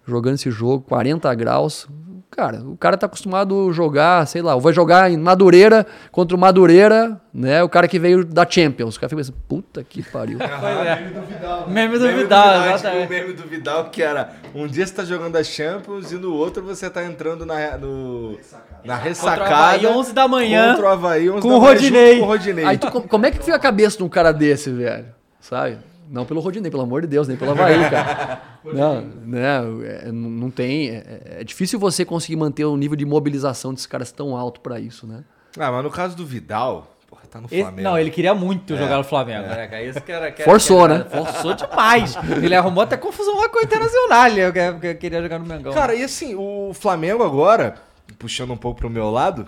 jogando 0.08 0.34
esse 0.34 0.50
jogo, 0.50 0.84
40 0.88 1.32
graus. 1.36 1.88
Cara, 2.30 2.60
o 2.60 2.78
cara 2.78 2.98
tá 2.98 3.06
acostumado 3.06 3.70
a 3.70 3.74
jogar, 3.74 4.28
sei 4.28 4.42
lá, 4.42 4.56
vai 4.58 4.72
jogar 4.74 5.10
em 5.10 5.18
Madureira 5.18 5.88
contra 6.12 6.36
o 6.36 6.40
Madureira, 6.40 7.20
né? 7.34 7.64
O 7.64 7.70
cara 7.70 7.88
que 7.88 7.98
veio 7.98 8.24
da 8.24 8.46
Champions. 8.48 8.96
O 8.96 9.00
cara 9.00 9.10
fica 9.10 9.22
pensando, 9.22 9.38
puta 9.48 9.84
que 9.84 10.04
pariu. 10.04 10.38
Meme 10.38 11.10
do 11.10 11.72
Meme 11.72 11.98
do 12.00 12.08
Vidal, 12.08 12.18
Vidal, 12.18 12.54
tipo, 12.64 12.76
exatamente. 12.76 13.06
o 13.06 13.10
meme 13.10 13.34
do 13.34 13.44
Vidal 13.44 13.86
que 13.86 14.04
era 14.04 14.34
um 14.54 14.68
dia 14.68 14.86
você 14.86 14.94
tá 14.94 15.04
jogando 15.04 15.36
a 15.38 15.44
Champions 15.44 16.12
e 16.12 16.16
no 16.16 16.34
outro 16.34 16.62
você 16.62 16.90
tá 16.90 17.04
entrando 17.06 17.46
na, 17.46 17.78
no, 17.78 18.38
na 18.84 18.96
ressacada. 18.96 19.40
Contra 19.42 19.54
o 19.54 19.58
Havaí, 19.58 19.88
11 19.88 20.14
da 20.14 20.28
manhã, 20.28 20.72
Contra 20.74 20.86
o 20.86 20.90
Havaí, 20.90 21.30
11 21.30 21.42
com 21.42 21.50
da 21.50 21.56
o 21.56 21.62
manhã, 21.62 21.74
Rodinei. 21.74 22.08
junto 22.10 22.20
Com 22.20 22.26
o 22.26 22.30
Rodinei. 22.30 22.66
Aí 22.66 22.78
tu, 22.78 22.92
como 22.92 23.26
é 23.26 23.32
que 23.32 23.40
fica 23.40 23.56
a 23.56 23.60
cabeça 23.60 23.98
de 23.98 24.04
um 24.04 24.10
cara 24.10 24.32
desse, 24.32 24.70
velho? 24.70 25.06
Sabe? 25.40 25.78
Não 26.10 26.26
pelo 26.26 26.40
Rodinei, 26.40 26.72
pelo 26.72 26.84
amor 26.84 27.02
de 27.02 27.08
Deus, 27.08 27.28
nem 27.28 27.36
pelo 27.38 27.52
Havaí, 27.52 27.90
cara. 27.90 28.42
não, 28.64 29.02
não, 29.02 29.84
é, 29.84 30.12
não 30.12 30.30
não 30.30 30.50
tem. 30.52 30.90
É, 30.90 31.38
é 31.40 31.44
difícil 31.44 31.78
você 31.80 32.06
conseguir 32.06 32.36
manter 32.38 32.66
o 32.66 32.78
nível 32.78 32.96
de 32.96 33.06
mobilização 33.06 33.74
desses 33.74 33.86
caras 33.88 34.12
tão 34.12 34.36
alto 34.36 34.62
pra 34.62 34.80
isso, 34.80 35.06
né? 35.06 35.24
Ah, 35.60 35.72
mas 35.72 35.84
no 35.84 35.90
caso 35.90 36.16
do 36.16 36.26
Vidal, 36.26 36.96
porra, 37.10 37.24
tá 37.30 37.40
no 37.42 37.48
Esse- 37.48 37.62
Flamengo. 37.62 37.82
não, 37.90 37.98
ele 37.98 38.10
queria 38.12 38.34
muito 38.34 38.76
jogar 38.78 38.98
no 38.98 39.04
Flamengo, 39.04 39.48
né, 39.48 39.68
cara? 39.68 39.84
Isso 39.84 40.00
que 40.02 40.12
era, 40.12 40.32
que 40.32 40.42
era- 40.44 40.52
Forçou, 40.52 40.88
que 40.88 40.94
era- 40.94 40.98
né? 41.04 41.10
Forçou 41.12 41.54
demais. 41.54 42.16
Ele 42.42 42.56
arrumou 42.56 42.84
até 42.84 42.96
confusão 42.96 43.38
lá 43.38 43.50
com 43.50 43.60
o 43.60 43.62
Internacional, 43.62 44.30
né? 44.32 44.80
que 44.80 44.94
queria 44.96 45.22
jogar 45.22 45.40
no 45.40 45.46
Mengão. 45.46 45.74
Cara, 45.74 45.94
e 45.96 46.04
assim, 46.04 46.36
o 46.36 46.72
Flamengo 46.74 47.24
agora, 47.24 47.76
puxando 48.20 48.52
um 48.54 48.58
pouco 48.58 48.80
pro 48.80 48.90
meu 48.90 49.10
lado, 49.10 49.48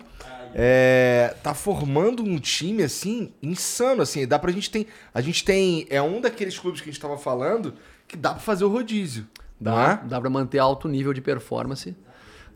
é, 0.53 1.33
tá 1.43 1.53
formando 1.53 2.23
um 2.23 2.37
time, 2.39 2.83
assim, 2.83 3.31
insano, 3.41 4.01
assim, 4.01 4.25
dá 4.27 4.37
pra 4.39 4.51
gente 4.51 4.69
tem, 4.69 4.87
a 5.13 5.21
gente 5.21 5.43
tem, 5.43 5.85
é 5.89 6.01
um 6.01 6.19
daqueles 6.21 6.57
clubes 6.57 6.81
que 6.81 6.89
a 6.89 6.91
gente 6.91 7.01
tava 7.01 7.17
falando, 7.17 7.73
que 8.07 8.17
dá 8.17 8.31
pra 8.31 8.39
fazer 8.39 8.65
o 8.65 8.69
rodízio, 8.69 9.27
Dá, 9.59 9.99
é? 10.03 10.07
dá 10.07 10.19
pra 10.21 10.29
manter 10.29 10.59
alto 10.59 10.87
nível 10.87 11.13
de 11.13 11.21
performance. 11.21 11.95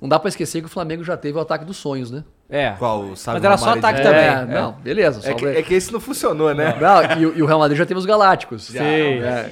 Não 0.01 0.09
dá 0.09 0.19
pra 0.19 0.27
esquecer 0.27 0.59
que 0.59 0.65
o 0.65 0.69
Flamengo 0.69 1.01
já 1.03 1.15
teve 1.15 1.37
o 1.37 1.41
ataque 1.41 1.63
dos 1.63 1.77
sonhos, 1.77 2.11
né? 2.11 2.25
É. 2.49 2.71
Qual, 2.71 3.15
sabe, 3.15 3.37
Mas 3.37 3.45
era 3.45 3.57
só 3.57 3.69
ataque 3.69 3.99
de- 3.99 4.03
também. 4.03 4.21
É, 4.21 4.31
é. 4.33 4.45
não, 4.45 4.73
beleza. 4.73 5.21
só 5.21 5.29
É 5.29 5.33
que, 5.33 5.45
é 5.45 5.61
que 5.63 5.73
esse 5.73 5.93
não 5.93 5.99
funcionou, 6.01 6.53
né? 6.53 6.77
Não, 6.79 7.21
e, 7.21 7.25
o- 7.25 7.37
e 7.37 7.41
o 7.41 7.45
Real 7.45 7.59
Madrid 7.59 7.77
já 7.77 7.85
teve 7.85 7.97
os 7.99 8.05
Galácticos. 8.05 8.63
Sim. 8.65 8.77
É. 8.79 9.49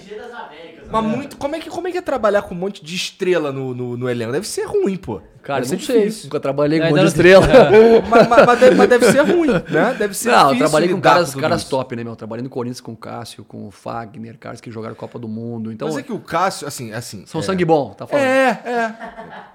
Mas 0.91 1.03
muito, 1.03 1.37
como 1.37 1.55
é, 1.55 1.59
que, 1.59 1.69
como 1.69 1.87
é 1.87 1.91
que 1.91 1.97
é 1.97 2.01
trabalhar 2.01 2.41
com 2.41 2.53
um 2.53 2.57
monte 2.57 2.83
de 2.83 2.95
estrela 2.95 3.51
no, 3.51 3.73
no, 3.73 3.97
no 3.97 4.09
elenco? 4.09 4.31
Deve 4.31 4.47
ser 4.47 4.65
ruim, 4.65 4.97
pô. 4.97 5.21
Cara, 5.41 5.61
deve 5.61 5.73
não 5.73 5.79
ser 5.79 5.85
sei. 5.85 6.01
difícil. 6.03 6.25
Nunca 6.25 6.39
trabalhei 6.39 6.79
com 6.79 6.85
um 6.85 6.89
monte 6.89 6.97
de 6.97 7.03
não- 7.03 7.07
estrela. 7.07 7.47
mas, 8.09 8.27
mas- 8.27 8.45
mas 8.45 8.59
deve, 8.59 8.75
mas 8.75 8.89
deve 8.89 9.11
ser 9.11 9.21
ruim, 9.21 9.49
né? 9.69 9.95
Deve 9.97 10.13
ser 10.13 10.29
Não, 10.31 10.51
eu 10.51 10.57
trabalhei 10.57 10.89
com 10.89 11.01
caras, 11.01 11.31
tudo 11.31 11.41
caras 11.41 11.63
top, 11.63 11.95
né, 11.95 12.03
meu? 12.03 12.15
Trabalhei 12.15 12.43
no 12.43 12.49
Corinthians 12.49 12.81
com 12.81 12.91
o 12.91 12.97
Cássio, 12.97 13.43
com 13.43 13.67
o 13.67 13.71
Fagner, 13.71 14.37
caras 14.37 14.61
que 14.61 14.69
jogaram 14.69 14.93
Copa 14.93 15.17
do 15.17 15.27
Mundo. 15.27 15.71
Então, 15.71 15.87
Mas 15.87 15.97
é 15.97 16.03
que 16.03 16.13
o 16.13 16.19
Cássio, 16.19 16.67
assim, 16.67 16.93
assim... 16.93 17.23
são 17.25 17.41
é... 17.41 17.43
sangue 17.43 17.65
bom, 17.65 17.91
tá 17.93 18.05
falando? 18.05 18.25
É, 18.25 18.61
é. 18.65 18.95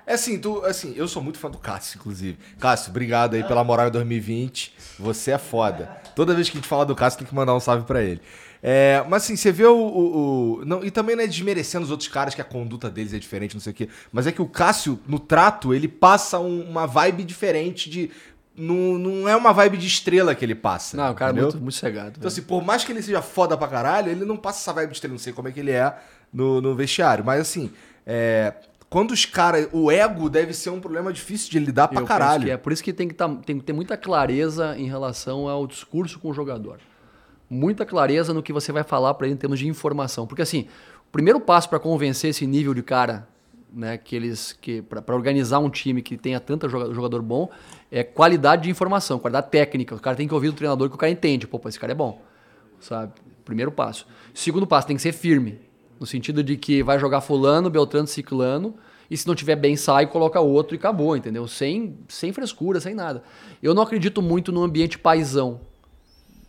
É 0.08 0.14
assim, 0.14 0.38
tu, 0.38 0.64
assim, 0.64 0.92
eu 0.96 1.06
sou 1.06 1.22
muito 1.22 1.38
fã 1.38 1.50
do 1.50 1.58
Cássio, 1.58 1.98
inclusive. 1.98 2.38
Cássio, 2.58 2.90
obrigado 2.90 3.34
aí 3.34 3.44
pela 3.44 3.62
moral 3.62 3.88
em 3.88 3.92
2020. 3.92 4.74
Você 4.98 5.32
é 5.32 5.38
foda. 5.38 5.88
Toda 6.16 6.34
vez 6.34 6.48
que 6.48 6.56
a 6.56 6.60
gente 6.60 6.68
fala 6.68 6.84
do 6.84 6.94
Cássio, 6.94 7.18
tem 7.18 7.28
que 7.28 7.34
mandar 7.34 7.54
um 7.54 7.60
salve 7.60 7.84
pra 7.84 8.02
ele. 8.02 8.20
É, 8.68 9.04
mas 9.08 9.22
assim, 9.22 9.36
você 9.36 9.52
vê 9.52 9.64
o, 9.64 9.76
o- 9.76 10.58
o- 10.60 10.64
não, 10.64 10.82
e 10.84 10.90
também 10.90 11.14
não 11.14 11.22
é 11.22 11.26
desmerecendo 11.28 11.84
os 11.84 11.90
outros 11.92 12.08
caras 12.08 12.34
que 12.34 12.40
a 12.40 12.44
conduta 12.44 12.90
deles 12.90 13.14
é 13.14 13.18
diferente, 13.20 13.54
não 13.54 13.60
sei 13.60 13.70
o 13.70 13.74
quê. 13.76 13.88
Mas 14.10 14.26
é 14.26 14.32
que 14.32 14.42
o 14.42 14.46
Cássio, 14.48 14.98
no 15.06 15.20
trato, 15.20 15.72
ele 15.72 15.86
passa 15.86 16.40
um- 16.40 16.62
uma 16.68 16.84
vibe 16.84 17.22
diferente 17.22 17.88
de. 17.88 18.10
Não, 18.56 18.98
não 18.98 19.28
é 19.28 19.36
uma 19.36 19.52
vibe 19.52 19.76
de 19.76 19.86
estrela 19.86 20.34
que 20.34 20.44
ele 20.44 20.54
passa. 20.56 20.96
Não, 20.96 21.12
o 21.12 21.14
cara 21.14 21.30
é 21.38 21.40
muito, 21.42 21.58
muito 21.60 21.76
cegado. 21.76 22.08
Então, 22.08 22.22
velho. 22.22 22.26
assim, 22.28 22.42
por 22.42 22.64
mais 22.64 22.82
que 22.82 22.90
ele 22.90 23.02
seja 23.02 23.22
foda 23.22 23.56
pra 23.56 23.68
caralho, 23.68 24.10
ele 24.10 24.24
não 24.24 24.36
passa 24.36 24.58
essa 24.60 24.72
vibe 24.72 24.88
de 24.90 24.96
estrela. 24.96 25.12
Não 25.12 25.18
sei 25.20 25.32
como 25.32 25.46
é 25.46 25.52
que 25.52 25.60
ele 25.60 25.70
é 25.70 25.94
no, 26.32 26.60
no 26.60 26.74
vestiário. 26.74 27.22
Mas, 27.24 27.40
assim, 27.42 27.70
é, 28.04 28.52
quando 28.90 29.12
os 29.12 29.24
caras. 29.26 29.68
O 29.72 29.92
ego 29.92 30.28
deve 30.28 30.52
ser 30.52 30.70
um 30.70 30.80
problema 30.80 31.12
difícil 31.12 31.50
de 31.52 31.58
lidar 31.60 31.86
pra 31.86 32.00
Eu 32.00 32.06
caralho. 32.06 32.50
é 32.50 32.56
por 32.56 32.72
isso 32.72 32.82
que 32.82 32.92
tem 32.92 33.06
que, 33.06 33.14
tá- 33.14 33.28
tem 33.44 33.58
que 33.58 33.64
ter 33.64 33.72
muita 33.74 33.96
clareza 33.96 34.74
em 34.76 34.86
relação 34.88 35.48
ao 35.48 35.66
discurso 35.68 36.18
com 36.18 36.30
o 36.30 36.34
jogador. 36.34 36.78
Muita 37.48 37.84
clareza 37.84 38.34
no 38.34 38.42
que 38.42 38.52
você 38.52 38.72
vai 38.72 38.82
falar 38.82 39.14
para 39.14 39.26
ele 39.26 39.34
em 39.34 39.36
termos 39.36 39.58
de 39.58 39.68
informação. 39.68 40.26
Porque 40.26 40.42
assim, 40.42 40.66
o 41.08 41.12
primeiro 41.12 41.40
passo 41.40 41.68
para 41.68 41.78
convencer 41.78 42.30
esse 42.30 42.46
nível 42.46 42.74
de 42.74 42.82
cara, 42.82 43.28
né, 43.72 43.96
que 43.98 44.16
eles 44.16 44.52
que 44.52 44.82
para 44.82 45.14
organizar 45.14 45.58
um 45.58 45.70
time 45.70 46.02
que 46.02 46.16
tenha 46.16 46.40
tanto 46.40 46.68
joga- 46.68 46.92
jogador 46.92 47.22
bom, 47.22 47.50
é 47.90 48.02
qualidade 48.02 48.64
de 48.64 48.70
informação, 48.70 49.18
qualidade 49.18 49.50
técnica. 49.50 49.94
O 49.94 50.00
cara 50.00 50.16
tem 50.16 50.26
que 50.26 50.34
ouvir 50.34 50.48
do 50.48 50.54
treinador 50.54 50.88
que 50.88 50.94
o 50.94 50.98
cara 50.98 51.12
entende. 51.12 51.46
Pô, 51.46 51.60
esse 51.68 51.78
cara 51.78 51.92
é 51.92 51.96
bom. 51.96 52.20
Sabe? 52.80 53.12
Primeiro 53.44 53.70
passo. 53.70 54.06
Segundo 54.34 54.66
passo, 54.66 54.88
tem 54.88 54.96
que 54.96 55.02
ser 55.02 55.12
firme. 55.12 55.60
No 56.00 56.06
sentido 56.06 56.42
de 56.42 56.56
que 56.56 56.82
vai 56.82 56.98
jogar 56.98 57.20
fulano, 57.20 57.70
beltrano, 57.70 58.06
ciclano, 58.06 58.74
e 59.10 59.16
se 59.16 59.26
não 59.26 59.34
tiver 59.34 59.56
bem, 59.56 59.76
sai, 59.76 60.06
coloca 60.06 60.40
outro 60.40 60.74
e 60.74 60.78
acabou, 60.78 61.16
entendeu? 61.16 61.46
Sem, 61.46 61.96
sem 62.08 62.32
frescura, 62.32 62.80
sem 62.80 62.94
nada. 62.94 63.22
Eu 63.62 63.72
não 63.72 63.82
acredito 63.82 64.20
muito 64.20 64.50
no 64.50 64.62
ambiente 64.62 64.98
paisão 64.98 65.60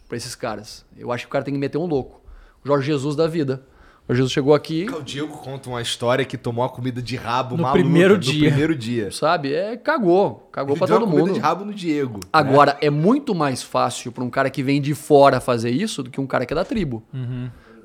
pra 0.07 0.17
esses 0.17 0.35
caras. 0.35 0.85
Eu 0.97 1.11
acho 1.11 1.25
que 1.25 1.29
o 1.29 1.31
cara 1.31 1.43
tem 1.45 1.53
que 1.53 1.59
meter 1.59 1.77
um 1.77 1.85
louco. 1.85 2.21
O 2.63 2.67
Jorge 2.67 2.87
Jesus 2.87 3.15
da 3.15 3.27
vida. 3.27 3.63
O 4.07 4.13
Jorge 4.13 4.19
Jesus 4.21 4.31
chegou 4.31 4.53
aqui, 4.53 4.87
O 4.89 5.01
Diego 5.03 5.35
conta 5.37 5.69
uma 5.69 5.81
história 5.81 6.23
que 6.23 6.37
tomou 6.37 6.63
uma 6.63 6.69
comida 6.69 7.01
de 7.01 7.17
rabo 7.17 7.57
No 7.57 7.63
maluca 7.63 7.81
primeiro 7.81 8.13
no 8.13 8.19
dia. 8.19 8.47
primeiro 8.47 8.73
dia. 8.75 9.11
sabe? 9.11 9.53
É, 9.53 9.75
cagou. 9.75 10.47
Cagou 10.51 10.71
Ele 10.73 10.77
pra 10.79 10.87
deu 10.87 10.95
todo 10.95 11.03
uma 11.03 11.11
comida 11.11 11.27
mundo. 11.27 11.35
de 11.35 11.41
rabo 11.41 11.65
no 11.65 11.73
Diego. 11.73 12.13
né? 12.15 12.29
Agora, 12.31 12.77
é 12.79 12.89
muito 12.89 13.35
mais 13.35 13.61
fácil 13.61 14.11
para 14.13 14.23
um 14.23 14.29
cara 14.29 14.49
que 14.49 14.63
vem 14.63 14.81
de 14.81 14.93
fora 14.95 15.41
fazer 15.41 15.71
isso 15.71 16.01
do 16.03 16.09
que 16.09 16.21
um 16.21 16.25
cara 16.27 16.45
que 16.45 16.53
é 16.53 16.55
da 16.55 16.63
tribo. 16.63 17.03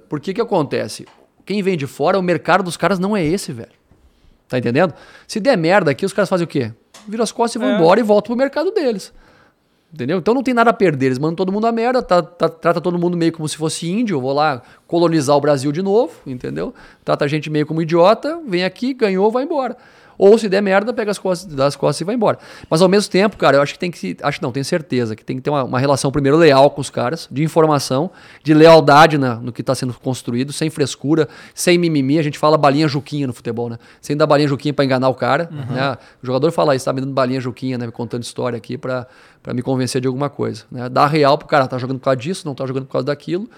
Por 0.08 0.20
que 0.20 0.32
que 0.32 0.40
acontece? 0.40 1.06
Quem 1.44 1.60
vem 1.60 1.76
de 1.76 1.88
fora, 1.88 2.16
o 2.18 2.22
mercado 2.22 2.62
dos 2.62 2.76
caras 2.76 3.00
não 3.00 3.16
é 3.16 3.24
esse, 3.24 3.52
velho. 3.52 3.72
Tá 4.48 4.58
entendendo? 4.58 4.94
Se 5.26 5.40
der 5.40 5.56
merda 5.56 5.90
aqui, 5.90 6.06
os 6.06 6.12
caras 6.12 6.28
fazem 6.28 6.44
o 6.44 6.48
quê? 6.48 6.72
Viram 7.08 7.24
as 7.24 7.32
costas 7.32 7.60
e 7.60 7.64
vão 7.64 7.74
É. 7.74 7.76
embora 7.76 7.98
e 7.98 8.02
voltam 8.04 8.28
pro 8.28 8.36
mercado 8.36 8.70
deles. 8.70 9.12
Entendeu? 9.92 10.18
Então 10.18 10.32
não 10.32 10.42
tem 10.42 10.54
nada 10.54 10.70
a 10.70 10.72
perder. 10.72 11.06
Eles 11.06 11.18
mandam 11.18 11.34
todo 11.36 11.52
mundo 11.52 11.66
a 11.66 11.72
merda, 11.72 12.02
tá- 12.02 12.22
tá- 12.22 12.48
trata 12.48 12.80
todo 12.80 12.98
mundo 12.98 13.14
meio 13.16 13.30
como 13.32 13.46
se 13.46 13.56
fosse 13.56 13.90
índio. 13.90 14.18
Vou 14.20 14.32
lá 14.32 14.62
colonizar 14.86 15.36
o 15.36 15.40
Brasil 15.40 15.70
de 15.70 15.82
novo, 15.82 16.12
entendeu? 16.26 16.72
Trata 17.04 17.26
a 17.26 17.28
gente 17.28 17.50
meio 17.50 17.66
como 17.66 17.82
idiota, 17.82 18.40
vem 18.46 18.64
aqui, 18.64 18.94
ganhou, 18.94 19.30
vai 19.30 19.44
embora. 19.44 19.76
Ou 20.18 20.36
se 20.38 20.48
der 20.48 20.60
merda, 20.62 20.92
pega 20.92 21.10
as 21.10 21.18
costas, 21.18 21.54
dá 21.54 21.66
as 21.66 21.76
costas 21.76 22.00
e 22.00 22.04
vai 22.04 22.14
embora. 22.14 22.38
Mas 22.70 22.80
ao 22.82 22.88
mesmo 22.88 23.10
tempo, 23.10 23.36
cara, 23.36 23.56
eu 23.56 23.62
acho 23.62 23.72
que 23.72 23.78
tem 23.78 23.90
que. 23.90 24.16
Acho 24.22 24.40
não, 24.42 24.52
tenho 24.52 24.64
certeza 24.64 25.14
que 25.16 25.24
tem 25.24 25.36
que 25.36 25.42
ter 25.42 25.50
uma, 25.50 25.64
uma 25.64 25.78
relação 25.78 26.10
primeiro 26.12 26.36
leal 26.36 26.70
com 26.70 26.80
os 26.80 26.90
caras, 26.90 27.28
de 27.30 27.42
informação, 27.42 28.10
de 28.42 28.54
lealdade 28.54 29.18
na- 29.18 29.36
no 29.36 29.52
que 29.52 29.60
está 29.62 29.74
sendo 29.74 29.94
construído, 29.94 30.52
sem 30.52 30.70
frescura, 30.70 31.28
sem 31.54 31.78
mimimi. 31.78 32.18
A 32.18 32.22
gente 32.22 32.38
fala 32.38 32.56
balinha 32.58 32.86
juquinha 32.88 33.26
no 33.26 33.32
futebol, 33.32 33.68
né? 33.68 33.78
Sem 34.00 34.16
dar 34.16 34.26
balinha 34.26 34.48
juquinha 34.48 34.72
para 34.74 34.84
enganar 34.84 35.08
o 35.08 35.14
cara. 35.14 35.48
Né? 35.50 35.96
O 36.22 36.26
jogador 36.26 36.50
fala 36.52 36.74
isso, 36.76 36.84
tá 36.84 36.92
me 36.92 37.00
dando 37.00 37.12
balinha 37.12 37.40
juquinha, 37.40 37.78
né? 37.78 37.86
Me 37.86 37.92
contando 37.92 38.22
história 38.22 38.56
aqui 38.56 38.76
para 38.78 39.06
me 39.54 39.62
convencer 39.62 40.00
de 40.00 40.06
alguma 40.06 40.28
coisa. 40.30 40.64
Né? 40.70 40.88
Dar 40.88 41.06
real 41.06 41.36
pro 41.36 41.48
cara, 41.48 41.66
tá 41.66 41.78
jogando 41.78 41.98
por 41.98 42.04
causa 42.04 42.16
disso, 42.16 42.46
não 42.46 42.54
tá 42.54 42.64
jogando 42.66 42.86
por 42.86 42.92
causa 42.92 43.06
daquilo. 43.06 43.48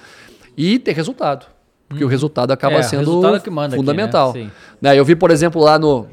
E 0.56 0.78
ter 0.78 0.92
resultado. 0.92 1.46
Porque 1.88 2.04
o 2.04 2.08
resultado 2.08 2.50
acaba 2.50 2.76
É, 2.76 2.82
sendo 2.82 3.00
resultado 3.00 3.34
é 3.34 3.38
aqui, 3.38 3.50
fundamental. 3.76 4.32
né? 4.32 4.42
Sim. 4.44 4.50
Né, 4.80 4.98
Eu 4.98 5.04
vi, 5.04 5.14
por 5.14 5.30
exemplo, 5.30 5.62
lá 5.62 5.78
no. 5.78 6.06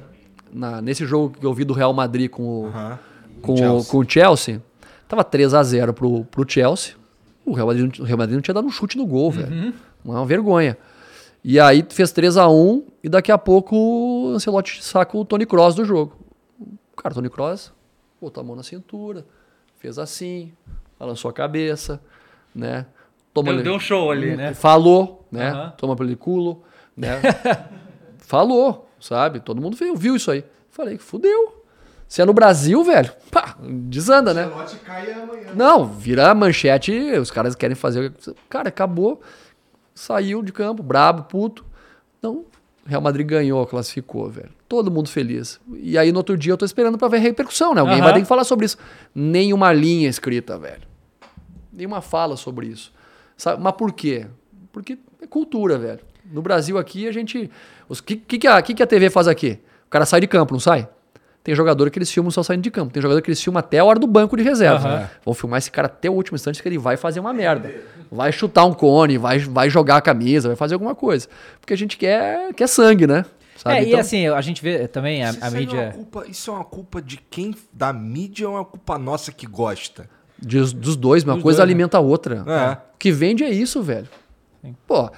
Na- 0.53 0.81
nesse 0.81 1.05
jogo 1.05 1.37
que 1.39 1.45
eu 1.45 1.53
vi 1.53 1.63
do 1.63 1.73
Real 1.73 1.93
Madrid 1.93 2.29
com 2.29 2.63
o, 2.63 2.65
Aham. 2.67 2.99
com, 3.41 3.57
Chelsea. 3.57 3.77
o, 3.79 3.85
com 3.85 3.97
o 3.99 4.09
Chelsea, 4.09 4.61
tava 5.07 5.23
3x0 5.23 5.93
pro, 5.93 6.25
pro 6.25 6.45
Chelsea. 6.49 6.93
O 7.45 7.53
Real, 7.53 7.67
Madrid, 7.67 7.97
não- 7.97 8.03
o 8.03 8.07
Real 8.07 8.17
Madrid 8.17 8.35
não 8.35 8.41
tinha 8.41 8.53
dado 8.53 8.67
um 8.67 8.71
chute 8.71 8.97
no 8.97 9.05
gol, 9.05 9.31
velho. 9.31 9.73
Uma 10.03 10.25
vergonha. 10.25 10.77
E 11.43 11.59
aí 11.59 11.83
fez 11.89 12.11
3x1 12.13 12.83
e 13.03 13.09
daqui 13.09 13.31
a 13.31 13.37
pouco 13.37 13.75
o 13.75 14.33
Ancelotti 14.35 14.83
saca 14.83 15.17
o 15.17 15.25
Tony 15.25 15.45
Cross 15.45 15.73
do 15.75 15.83
jogo. 15.83 16.15
O 16.59 16.95
cara, 17.01 17.15
Tony 17.15 17.29
Cross, 17.29 17.71
botou 18.21 18.41
a 18.41 18.43
mão 18.43 18.55
na 18.55 18.61
cintura, 18.61 19.25
fez 19.79 19.97
assim, 19.97 20.51
balançou 20.99 21.29
a 21.29 21.33
cabeça, 21.33 21.99
né? 22.53 22.85
Toma 23.33 23.53
Deu, 23.53 23.63
deu 23.63 23.73
um 23.75 23.79
show 23.79 24.11
ali, 24.11 24.35
né? 24.35 24.53
Falou, 24.53 25.25
né? 25.31 25.49
Aham. 25.49 25.73
Toma 25.77 25.95
pelo 25.95 26.15
culo, 26.17 26.61
né? 26.95 27.19
Falou, 28.19 28.87
sabe? 29.01 29.39
Todo 29.39 29.61
mundo 29.61 29.75
viu, 29.75 29.95
viu 29.95 30.15
isso 30.15 30.31
aí. 30.31 30.45
Falei, 30.69 30.97
fudeu. 30.97 31.61
Se 32.07 32.21
é 32.21 32.25
no 32.25 32.33
Brasil, 32.33 32.83
velho, 32.83 33.11
pá, 33.31 33.55
desanda, 33.61 34.33
né? 34.33 34.45
Lote 34.45 34.75
cai 34.77 35.11
amanhã. 35.13 35.53
Não, 35.55 35.85
vira 35.85 36.33
manchete, 36.35 36.91
os 37.17 37.31
caras 37.31 37.55
querem 37.55 37.75
fazer. 37.75 38.13
Cara, 38.49 38.69
acabou. 38.69 39.21
Saiu 39.95 40.41
de 40.41 40.51
campo, 40.51 40.83
brabo, 40.83 41.23
puto. 41.23 41.65
Não, 42.21 42.45
Real 42.85 43.01
Madrid 43.01 43.25
ganhou, 43.25 43.65
classificou, 43.65 44.29
velho. 44.29 44.49
Todo 44.67 44.89
mundo 44.89 45.09
feliz. 45.09 45.59
E 45.75 45.97
aí 45.97 46.11
no 46.11 46.17
outro 46.17 46.37
dia 46.37 46.51
eu 46.53 46.57
tô 46.57 46.65
esperando 46.65 46.97
pra 46.97 47.07
ver 47.07 47.19
repercussão, 47.19 47.73
né? 47.73 47.81
Alguém 47.81 47.95
Aham. 47.95 48.03
vai 48.03 48.13
ter 48.13 48.21
que 48.21 48.27
falar 48.27 48.43
sobre 48.43 48.65
isso. 48.65 48.77
Nenhuma 49.13 49.71
linha 49.71 50.09
escrita, 50.09 50.57
velho. 50.57 50.83
Nenhuma 51.71 52.01
fala 52.01 52.35
sobre 52.35 52.67
isso. 52.67 52.91
Sabe? 53.37 53.61
Mas 53.61 53.73
por 53.73 53.93
quê? 53.93 54.27
Porque 54.71 54.97
é 55.21 55.27
cultura, 55.27 55.77
velho. 55.77 55.99
No 56.31 56.41
Brasil 56.41 56.77
aqui 56.77 57.07
a 57.07 57.11
gente. 57.11 57.49
O 57.89 57.95
que, 58.01 58.15
que, 58.15 58.37
que, 58.39 58.47
a, 58.47 58.61
que, 58.61 58.73
que 58.73 58.83
a 58.83 58.87
TV 58.87 59.09
faz 59.09 59.27
aqui? 59.27 59.59
O 59.87 59.89
cara 59.89 60.05
sai 60.05 60.21
de 60.21 60.27
campo, 60.27 60.53
não 60.53 60.59
sai? 60.59 60.87
Tem 61.43 61.55
jogador 61.55 61.89
que 61.89 61.97
eles 61.97 62.11
filmam 62.11 62.29
só 62.29 62.43
saindo 62.43 62.61
de 62.61 62.69
campo. 62.69 62.93
Tem 62.93 63.01
jogador 63.01 63.19
que 63.21 63.29
eles 63.29 63.41
filmam 63.41 63.59
até 63.59 63.79
a 63.79 63.83
hora 63.85 63.97
do 63.99 64.05
banco 64.05 64.37
de 64.37 64.43
reserva. 64.43 64.87
Aham. 64.87 65.09
Vão 65.25 65.33
filmar 65.33 65.57
esse 65.57 65.71
cara 65.71 65.87
até 65.87 66.07
o 66.09 66.13
último 66.13 66.35
instante 66.35 66.61
que 66.61 66.69
ele 66.69 66.77
vai 66.77 66.97
fazer 66.97 67.19
uma 67.19 67.33
merda. 67.33 67.73
Vai 68.11 68.31
chutar 68.31 68.63
um 68.65 68.73
cone, 68.73 69.17
vai, 69.17 69.39
vai 69.39 69.69
jogar 69.69 69.97
a 69.97 70.01
camisa, 70.01 70.49
vai 70.49 70.55
fazer 70.55 70.75
alguma 70.75 70.93
coisa. 70.93 71.27
Porque 71.59 71.73
a 71.73 71.77
gente 71.77 71.97
quer, 71.97 72.53
quer 72.53 72.67
sangue, 72.67 73.07
né? 73.07 73.25
Sabe? 73.57 73.75
É, 73.75 73.83
e 73.83 73.87
Então, 73.87 73.99
assim, 73.99 74.27
a 74.27 74.41
gente 74.41 74.61
vê 74.61 74.87
também 74.87 75.23
a, 75.23 75.29
a 75.31 75.33
é 75.33 75.37
uma 75.49 75.51
mídia. 75.51 75.91
culpa- 75.95 76.25
isso 76.27 76.51
é 76.51 76.53
uma 76.53 76.63
culpa 76.63 77.01
de 77.01 77.17
quem 77.17 77.55
da 77.73 77.91
mídia 77.91 78.47
ou 78.47 78.55
é 78.55 78.59
uma 78.59 78.65
culpa 78.65 78.97
nossa 78.99 79.31
que 79.31 79.47
gosta? 79.47 80.07
Dos, 80.39 80.73
dos 80.73 80.95
dois, 80.95 81.23
uma 81.23 81.33
Dos 81.33 81.43
coisa 81.43 81.57
dois, 81.57 81.67
né? 81.67 81.73
alimenta 81.73 81.97
a 81.97 82.01
outra. 82.01 82.43
É. 82.47 82.71
O 82.93 82.97
que 82.99 83.11
vende 83.11 83.43
é 83.43 83.49
isso, 83.49 83.81
velho. 83.81 84.07
Pô, 84.87 85.09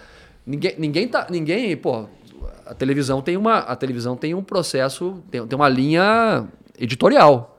ninguém, 0.46 0.76
ninguém 0.78 1.08
tá. 1.08 1.28
Ninguém, 1.30 1.76
pô, 1.78 2.06
a 2.66 2.74
televisão 2.74 3.22
tem 3.22 3.38
uma. 3.38 3.60
A 3.60 3.76
televisão 3.76 4.16
tem 4.16 4.34
um 4.34 4.44
processo, 4.44 5.22
tem, 5.30 5.46
tem 5.46 5.56
uma 5.56 5.70
linha 5.70 6.46
editorial. 6.80 7.50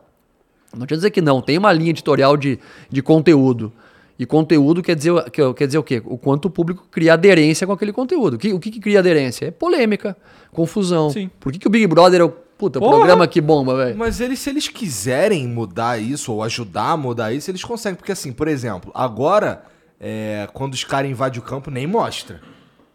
Não 0.73 0.82
adianta 0.82 0.97
dizer 0.97 1.11
que 1.11 1.20
não, 1.20 1.40
tem 1.40 1.56
uma 1.56 1.73
linha 1.73 1.90
editorial 1.90 2.36
de, 2.36 2.59
de 2.90 3.01
conteúdo. 3.02 3.73
E 4.19 4.24
conteúdo 4.27 4.82
quer 4.82 4.94
dizer, 4.97 5.12
que- 5.31 5.55
quer 5.55 5.66
dizer 5.66 5.78
o 5.78 5.82
quê? 5.82 6.01
O 6.05 6.16
quanto 6.16 6.47
o 6.47 6.51
público 6.51 6.86
cria 6.90 7.15
aderência 7.15 7.66
com 7.66 7.73
aquele 7.73 7.93
conteúdo. 7.93 8.35
O 8.35 8.39
que, 8.39 8.52
o 8.52 8.61
que, 8.61 8.70
que 8.70 8.81
cria 8.81 9.01
aderência? 9.01 9.47
É 9.47 9.51
polêmica, 9.51 10.16
confusão. 10.52 11.11
Sim. 11.11 11.28
Por 11.40 11.52
que, 11.52 11.59
que 11.59 11.66
o 11.66 11.70
Big 11.70 11.86
Brother 11.89 12.20
é 12.20 12.24
o 12.24 12.28
puta, 12.28 12.78
Porra! 12.78 12.97
programa 12.97 13.27
que 13.27 13.40
bomba, 13.40 13.77
velho? 13.77 13.98
Mas 13.98 14.20
eles, 14.20 14.39
se 14.39 14.51
eles 14.51 14.69
quiserem 14.69 15.48
mudar 15.48 16.01
isso 16.01 16.32
ou 16.32 16.43
ajudar 16.44 16.90
a 16.93 16.97
mudar 16.97 17.32
isso, 17.32 17.51
eles 17.51 17.65
conseguem. 17.65 17.97
Porque 17.97 18.12
assim, 18.12 18.32
por 18.32 18.47
exemplo, 18.47 18.93
agora, 18.94 19.65
é, 20.01 20.48
quando 20.52 20.74
os 20.74 20.85
caras 20.85 21.11
invadem 21.11 21.40
o 21.40 21.43
campo, 21.43 21.69
nem 21.70 21.85
mostra. 21.86 22.40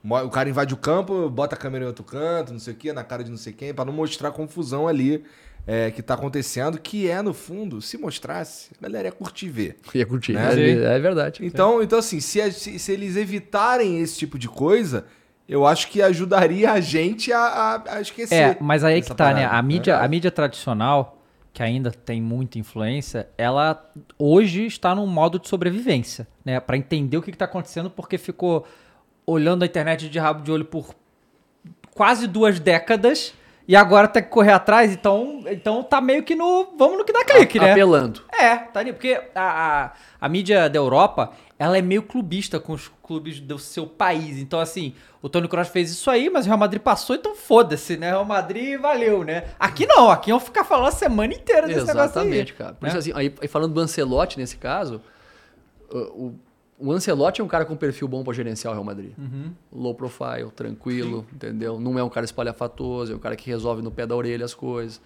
O 0.04 0.30
cara 0.30 0.50
invade 0.50 0.74
o 0.74 0.78
campo, 0.78 1.30
bota 1.30 1.56
a 1.56 1.58
câmera 1.58 1.84
em 1.84 1.88
outro 1.88 2.04
canto, 2.04 2.54
não 2.54 2.60
sei 2.60 2.74
o 2.74 2.78
quê, 2.78 2.94
na 2.94 3.04
cara 3.04 3.24
de 3.24 3.30
não 3.30 3.38
sei 3.38 3.52
quem, 3.54 3.74
pra 3.74 3.84
não 3.84 3.92
mostrar 3.94 4.30
a 4.30 4.32
confusão 4.32 4.88
ali 4.88 5.24
é, 5.68 5.92
que 5.92 6.02
tá 6.02 6.14
acontecendo, 6.14 6.80
que 6.80 7.10
é, 7.10 7.22
no 7.22 7.34
fundo, 7.34 7.82
se 7.82 7.98
mostrasse, 7.98 8.70
a 8.80 8.84
galera 8.84 9.10
ia 9.10 9.12
curtir 9.12 9.50
ver. 9.50 9.78
Ia 9.94 10.06
curtir. 10.06 10.34
Né? 10.34 10.54
É, 10.58 10.96
é 10.96 11.00
verdade. 11.00 11.46
Então, 11.46 11.84
então 11.84 12.00
assim, 12.00 12.20
se, 12.22 12.52
se, 12.54 12.80
se 12.80 12.92
eles 12.92 13.16
evitarem 13.18 14.00
esse 14.00 14.18
tipo 14.18 14.40
de 14.40 14.48
coisa, 14.48 15.06
eu 15.48 15.68
acho 15.68 15.90
que 15.90 16.02
ajudaria 16.02 16.72
a 16.72 16.80
gente 16.80 17.34
a, 17.34 17.40
a- 17.40 17.84
a 17.98 18.02
esquecer. 18.02 18.36
É, 18.36 18.58
mas 18.62 18.84
aí 18.84 19.02
que 19.02 19.14
tá, 19.14 19.34
né? 19.34 19.42
parada, 19.42 19.58
A 19.58 19.62
mídia, 19.62 19.98
a 19.98 20.08
mídia 20.08 20.32
tradicional, 20.32 21.22
que 21.52 21.62
ainda 21.62 21.92
tem 21.92 22.22
muita 22.22 22.58
influência, 22.58 23.28
ela 23.38 23.92
hoje 24.18 24.66
está 24.66 24.96
num 24.96 25.08
modo 25.08 25.38
de 25.40 25.48
sobrevivência, 25.50 26.26
né? 26.46 26.60
Pra 26.60 26.78
entender 26.78 27.18
o 27.18 27.22
que, 27.22 27.32
que 27.32 27.38
tá 27.38 27.46
acontecendo, 27.46 27.90
porque 27.90 28.18
ficou 28.18 28.66
olhando 29.30 29.64
a 29.64 29.66
internet 29.66 30.10
de 30.10 30.20
rabo 30.20 30.44
de 30.44 30.52
olho 30.52 30.66
por 30.66 30.94
quase 31.94 32.28
duas 32.28 32.60
décadas 32.60 33.34
e 33.70 33.76
agora 33.76 34.08
tem 34.08 34.24
que 34.24 34.30
correr 34.30 34.52
atrás, 34.52 34.92
então, 34.92 35.44
então 35.46 35.84
tá 35.84 36.02
meio 36.02 36.24
que 36.24 36.34
no. 36.34 36.74
Vamos 36.76 36.98
no 36.98 37.06
que 37.06 37.14
dá 37.14 37.24
clique, 37.24 37.60
né? 37.60 37.74
Apelando. 37.74 38.24
É, 38.34 38.56
tá 38.56 38.80
ali, 38.80 38.92
porque 38.92 39.22
a, 39.36 39.84
a, 39.84 39.92
a 40.20 40.28
mídia 40.28 40.68
da 40.68 40.80
Europa, 40.80 41.34
ela 41.60 41.78
é 41.78 41.82
meio 41.82 42.02
clubista 42.02 42.60
com 42.60 42.74
os 42.74 42.92
clubes 43.04 43.40
do 43.40 43.60
seu 43.60 43.86
país. 43.86 44.40
Então, 44.40 44.60
assim, 44.60 44.96
o 45.22 45.30
Tony 45.30 45.48
Kroos 45.48 45.68
fez 45.68 45.92
isso 45.92 46.10
aí, 46.10 46.32
mas 46.32 46.46
o 46.46 46.48
Real 46.48 46.58
Madrid 46.58 46.82
passou, 46.82 47.16
então 47.16 47.36
foda-se, 47.36 47.96
né? 47.96 48.08
Real 48.08 48.26
Madrid, 48.26 48.80
valeu, 48.80 49.24
né? 49.24 49.44
Aqui 49.60 49.86
não, 49.86 50.10
aqui 50.10 50.32
vão 50.32 50.40
ficar 50.40 50.64
falando 50.64 50.88
a 50.88 50.92
semana 50.92 51.32
inteira 51.32 51.68
desse 51.68 51.86
negócio 51.86 52.00
aí. 52.00 52.06
Exatamente, 52.06 52.54
cara. 52.56 52.74
Por 52.74 52.86
né? 52.86 52.90
isso, 52.90 52.98
assim, 52.98 53.12
aí, 53.14 53.32
aí 53.40 53.48
falando 53.48 53.76
do 53.76 53.80
Ancelotti 53.80 54.40
nesse 54.40 54.58
caso, 54.58 55.00
o, 55.92 55.98
o, 55.98 56.40
o 56.80 56.92
Ancelotti 56.92 57.42
é 57.42 57.44
um 57.44 57.48
cara 57.48 57.66
com 57.66 57.76
perfil 57.76 58.08
bom 58.08 58.24
pra 58.24 58.34
gerenciar 58.34 58.72
o 58.72 58.74
Real 58.76 58.84
Madrid. 58.86 59.12
Uhum. 59.18 59.52
Low 59.72 59.94
profile, 59.94 60.50
tranquilo, 60.56 61.26
entendeu? 61.34 61.80
Não 61.80 62.00
é 62.00 62.04
um 62.04 62.10
cara 62.10 62.26
espalhafatoso, 62.26 63.12
é 63.14 63.16
um 63.16 63.20
cara 63.20 63.36
que 63.36 63.50
resolve 63.50 63.82
no 63.82 63.92
pé 63.92 64.06
da 64.08 64.16
orelha 64.16 64.46
as 64.46 64.54
coisas. 64.54 65.02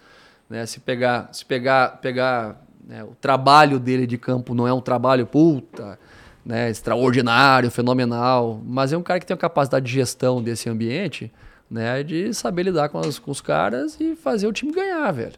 Né? 0.50 0.66
Se 0.66 0.80
pegar, 0.80 1.30
se 1.34 1.44
pegar, 1.46 2.00
pegar 2.02 2.62
né, 2.88 3.04
o 3.04 3.16
trabalho 3.20 3.80
dele 3.80 4.06
de 4.06 4.18
campo 4.18 4.54
não 4.54 4.68
é 4.68 4.74
um 4.74 4.82
trabalho 4.82 5.26
puta, 5.26 5.98
né, 6.46 6.70
extraordinário, 6.70 7.72
fenomenal, 7.72 8.62
mas 8.66 8.92
é 8.92 8.98
um 8.98 9.02
cara 9.02 9.20
que 9.20 9.26
tem 9.26 9.34
a 9.34 9.38
capacidade 9.38 9.86
de 9.86 9.92
gestão 9.94 10.44
desse 10.44 10.70
ambiente, 10.70 11.32
né, 11.72 12.04
de 12.04 12.34
saber 12.34 12.64
lidar 12.64 12.90
com, 12.90 13.00
as- 13.00 13.18
com 13.18 13.32
os 13.32 13.40
caras 13.42 13.98
e 14.00 14.16
fazer 14.16 14.46
o 14.48 14.52
time 14.54 14.72
ganhar, 14.74 15.10
velho. 15.12 15.34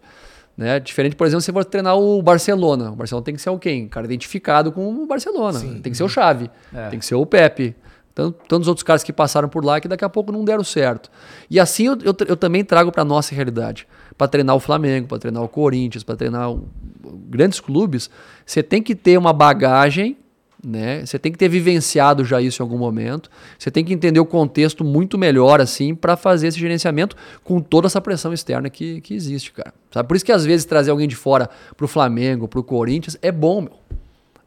Né? 0.58 0.80
Diferente, 0.80 1.16
por 1.16 1.28
exemplo, 1.28 1.42
se 1.42 1.46
você 1.48 1.52
for 1.54 1.66
treinar 1.66 1.98
o 1.98 2.22
Barcelona. 2.22 2.92
O 2.92 2.96
Barcelona 2.96 3.26
tem 3.26 3.36
que 3.36 3.42
ser 3.42 3.50
o 3.50 3.60
quem? 3.60 3.86
Um 3.86 3.90
cara 3.90 4.06
identificado 4.06 4.72
com 4.72 4.88
o 5.04 5.06
Barcelona. 5.06 5.60
Tem 5.82 5.92
que 5.92 5.98
ser 5.98 6.04
o 6.04 6.10
Xavi. 6.10 6.50
Tem 6.90 7.00
que 7.00 7.06
ser 7.06 7.16
o 7.16 7.26
Pepe. 7.26 7.76
Tanto, 8.14 8.38
tantos 8.48 8.70
outros 8.70 8.82
caras 8.84 9.04
que 9.04 9.12
passaram 9.12 9.50
por 9.50 9.66
lá 9.66 9.82
que 9.82 9.90
daqui 9.90 10.06
a 10.06 10.10
pouco 10.10 10.32
não 10.32 10.46
deram 10.46 10.64
certo. 10.64 11.12
E 11.50 11.60
assim 11.60 11.88
eu, 11.88 11.98
eu, 12.02 12.16
eu 12.26 12.38
também 12.38 12.64
trago 12.64 12.90
para 12.90 13.04
nossa 13.04 13.36
realidade. 13.36 13.86
Para 14.18 14.30
treinar 14.30 14.56
o 14.56 14.60
Flamengo, 14.62 15.08
para 15.10 15.20
treinar 15.20 15.44
o 15.44 15.50
Corinthians, 15.50 16.02
para 16.06 16.16
treinar 16.16 16.50
o- 16.50 16.66
grandes 17.28 17.60
clubes, 17.60 18.10
você 18.46 18.64
tem 18.64 18.82
que 18.82 18.96
ter 18.96 19.18
uma 19.18 19.34
bagagem 19.34 20.18
né? 20.66 21.06
Você 21.06 21.20
tem 21.20 21.32
que 21.32 21.38
ter 21.38 21.48
vivenciado 21.48 22.26
já 22.26 22.42
isso 22.42 22.62
em 22.62 22.64
algum 22.64 22.78
momento. 22.78 23.30
Você 23.58 23.70
tem 23.70 23.86
que 23.86 23.94
entender 23.94 24.20
o 24.20 24.26
contexto 24.26 24.84
muito 24.84 25.18
melhor, 25.18 25.62
assim, 25.62 25.94
para 25.94 26.18
fazer 26.18 26.48
esse 26.48 26.60
gerenciamento 26.60 27.16
com 27.44 27.62
toda 27.62 27.88
essa 27.88 28.02
pressão 28.02 28.34
externa 28.34 28.70
que, 28.70 29.00
que 29.02 29.14
existe, 29.14 29.52
cara. 29.52 29.74
Sabe? 29.92 30.08
Por 30.08 30.16
isso 30.16 30.26
que 30.26 30.32
às 30.32 30.44
vezes 30.44 30.66
trazer 30.66 30.92
alguém 30.92 31.08
de 31.08 31.16
fora 31.16 31.50
pro 31.78 31.88
Flamengo, 31.88 32.48
pro 32.48 32.64
Corinthians, 32.64 33.18
é 33.22 33.32
bom, 33.32 33.62
meu. 33.62 33.74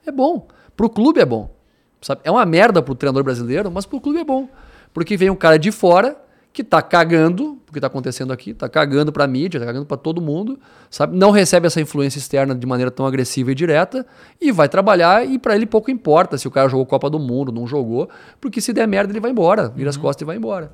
É 0.05 0.11
bom. 0.11 0.49
Pro 0.77 0.91
clube 0.91 1.21
é 1.21 1.25
bom. 1.25 1.55
Sabe? 2.03 2.21
É 2.25 2.31
uma 2.31 2.45
merda 2.45 2.83
pro 2.83 2.95
treinador 2.95 3.23
brasileiro, 3.23 3.71
mas 3.71 3.87
pro 3.87 4.01
clube 4.01 4.19
é 4.19 4.25
bom. 4.25 4.49
Porque 4.93 5.17
vem 5.17 5.31
um 5.31 5.37
cara 5.37 5.59
de 5.59 5.71
fora 5.71 6.17
que 6.59 6.65
tá 6.65 6.83
cagando 6.83 7.57
o 7.69 7.73
que 7.73 7.81
tá 7.81 7.87
acontecendo 7.87 8.33
aqui, 8.33 8.53
tá 8.53 8.69
cagando 8.69 9.13
pra 9.13 9.29
mídia, 9.29 9.61
tá 9.61 9.67
cagando 9.67 9.87
pra 9.87 9.97
todo 9.97 10.21
mundo, 10.21 10.59
sabe? 10.91 11.17
Não 11.17 11.31
recebe 11.31 11.69
essa 11.69 11.81
influência 11.81 12.19
externa 12.19 12.53
de 12.53 12.67
maneira 12.67 12.91
tão 12.91 13.07
agressiva 13.07 13.53
e 13.53 13.55
direta 13.55 14.05
e 14.41 14.51
vai 14.51 14.69
trabalhar 14.69 15.25
e 15.25 15.39
pra 15.39 15.55
ele 15.55 15.67
pouco 15.67 15.89
importa 15.89 16.37
se 16.37 16.49
o 16.49 16.51
cara 16.51 16.69
jogou 16.69 16.85
Copa 16.85 17.09
do 17.09 17.21
Mundo, 17.21 17.53
não 17.53 17.65
jogou, 17.65 18.09
porque 18.41 18.61
se 18.61 18.73
der 18.73 18.89
merda 18.89 19.13
ele 19.13 19.21
vai 19.21 19.31
embora, 19.31 19.69
vira 19.69 19.89
as 19.89 19.97
costas 19.97 20.23
e 20.23 20.25
vai 20.25 20.37
embora. 20.37 20.73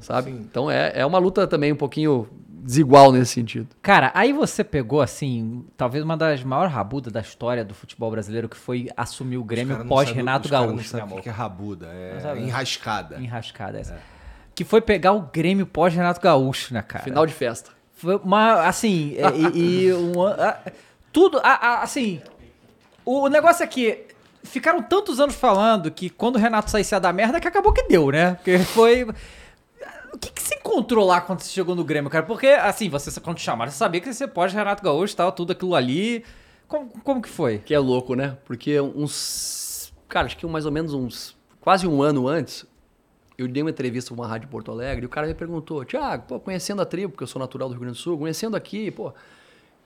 Sabe? 0.00 0.30
Então 0.30 0.70
é, 0.70 0.92
é 0.94 1.04
uma 1.04 1.18
luta 1.18 1.46
também 1.46 1.70
um 1.70 1.76
pouquinho 1.76 2.26
desigual 2.48 3.12
nesse 3.12 3.32
sentido. 3.34 3.66
Cara, 3.82 4.10
aí 4.14 4.32
você 4.32 4.64
pegou, 4.64 5.02
assim, 5.02 5.66
talvez 5.76 6.02
uma 6.02 6.16
das 6.16 6.42
maiores 6.42 6.72
rabudas 6.72 7.12
da 7.12 7.20
história 7.20 7.62
do 7.62 7.74
futebol 7.74 8.10
brasileiro, 8.10 8.48
que 8.48 8.56
foi 8.56 8.88
assumir 8.96 9.36
o 9.36 9.44
Grêmio 9.44 9.84
pós-Renato 9.84 10.48
Gaúcho, 10.48 10.76
Não 10.76 10.82
sabe 10.82 11.02
o 11.02 11.06
amor. 11.06 11.20
que 11.20 11.28
é 11.28 11.32
rabuda, 11.32 11.88
é 11.88 12.20
sabe? 12.20 12.40
enrascada. 12.40 13.20
Enrascada 13.20 13.78
essa. 13.78 14.15
Que 14.56 14.64
foi 14.64 14.80
pegar 14.80 15.12
o 15.12 15.20
Grêmio 15.20 15.66
pós-Renato 15.66 16.20
Gaúcho, 16.20 16.74
né, 16.74 16.82
cara? 16.82 17.04
Final 17.04 17.24
de 17.26 17.32
festa. 17.32 17.70
Foi 17.94 18.16
uma, 18.16 18.66
assim, 18.66 19.14
é, 19.16 19.56
e, 19.56 19.84
e 19.86 19.92
uma- 19.92 20.32
a- 20.32 20.58
tudo, 21.12 21.38
a- 21.38 21.42
a- 21.68 21.82
assim, 21.82 22.20
o, 23.04 23.20
o 23.24 23.28
negócio 23.28 23.62
é 23.62 23.66
que 23.66 24.06
ficaram 24.42 24.82
tantos 24.82 25.20
anos 25.20 25.34
falando 25.36 25.90
que 25.90 26.10
quando 26.10 26.36
o 26.36 26.38
Renato 26.38 26.70
saísse 26.70 26.94
ia 26.94 26.98
dar 27.00 27.12
merda, 27.12 27.38
que 27.38 27.46
acabou 27.46 27.72
que 27.72 27.82
deu, 27.84 28.10
né? 28.10 28.34
Porque 28.34 28.58
foi... 28.58 29.04
O 30.12 30.18
que, 30.18 30.30
que 30.32 30.42
você 30.42 30.54
encontrou 30.54 31.06
lá 31.06 31.20
quando 31.20 31.40
você 31.40 31.50
chegou 31.50 31.74
no 31.74 31.84
Grêmio, 31.84 32.10
cara? 32.10 32.24
Porque, 32.24 32.46
assim, 32.48 32.88
você 32.88 33.20
quando 33.20 33.36
te 33.36 33.42
chamaram, 33.42 33.70
você 33.70 33.76
sabia 33.76 34.00
que 34.00 34.12
você 34.12 34.26
pode 34.26 34.54
Renato 34.54 34.82
Gaúcho 34.82 35.12
e 35.12 35.16
tal, 35.16 35.30
tudo 35.30 35.52
aquilo 35.52 35.74
ali. 35.74 36.24
Como, 36.66 36.88
como 37.04 37.20
que 37.20 37.28
foi? 37.28 37.58
Que 37.58 37.74
é 37.74 37.78
louco, 37.78 38.14
né? 38.14 38.38
Porque 38.46 38.80
uns. 38.80 39.92
Cara, 40.08 40.24
acho 40.26 40.36
que 40.38 40.46
mais 40.46 40.64
ou 40.64 40.72
menos 40.72 40.94
uns. 40.94 41.36
Quase 41.60 41.86
um 41.86 42.00
ano 42.02 42.26
antes, 42.26 42.64
eu 43.38 43.46
dei 43.46 43.62
uma 43.62 43.70
entrevista 43.70 44.14
pra 44.14 44.22
uma 44.22 44.28
rádio 44.28 44.46
em 44.46 44.50
Porto 44.50 44.70
Alegre 44.70 45.04
e 45.04 45.06
o 45.06 45.08
cara 45.08 45.26
me 45.26 45.34
perguntou: 45.34 45.84
Tiago, 45.84 46.40
conhecendo 46.40 46.80
a 46.80 46.86
tribo, 46.86 47.12
porque 47.12 47.24
eu 47.24 47.28
sou 47.28 47.40
natural 47.40 47.68
do 47.68 47.72
Rio 47.72 47.80
Grande 47.82 47.98
do 47.98 48.00
Sul, 48.00 48.18
conhecendo 48.18 48.56
aqui, 48.56 48.90
pô, 48.90 49.08
o 49.08 49.14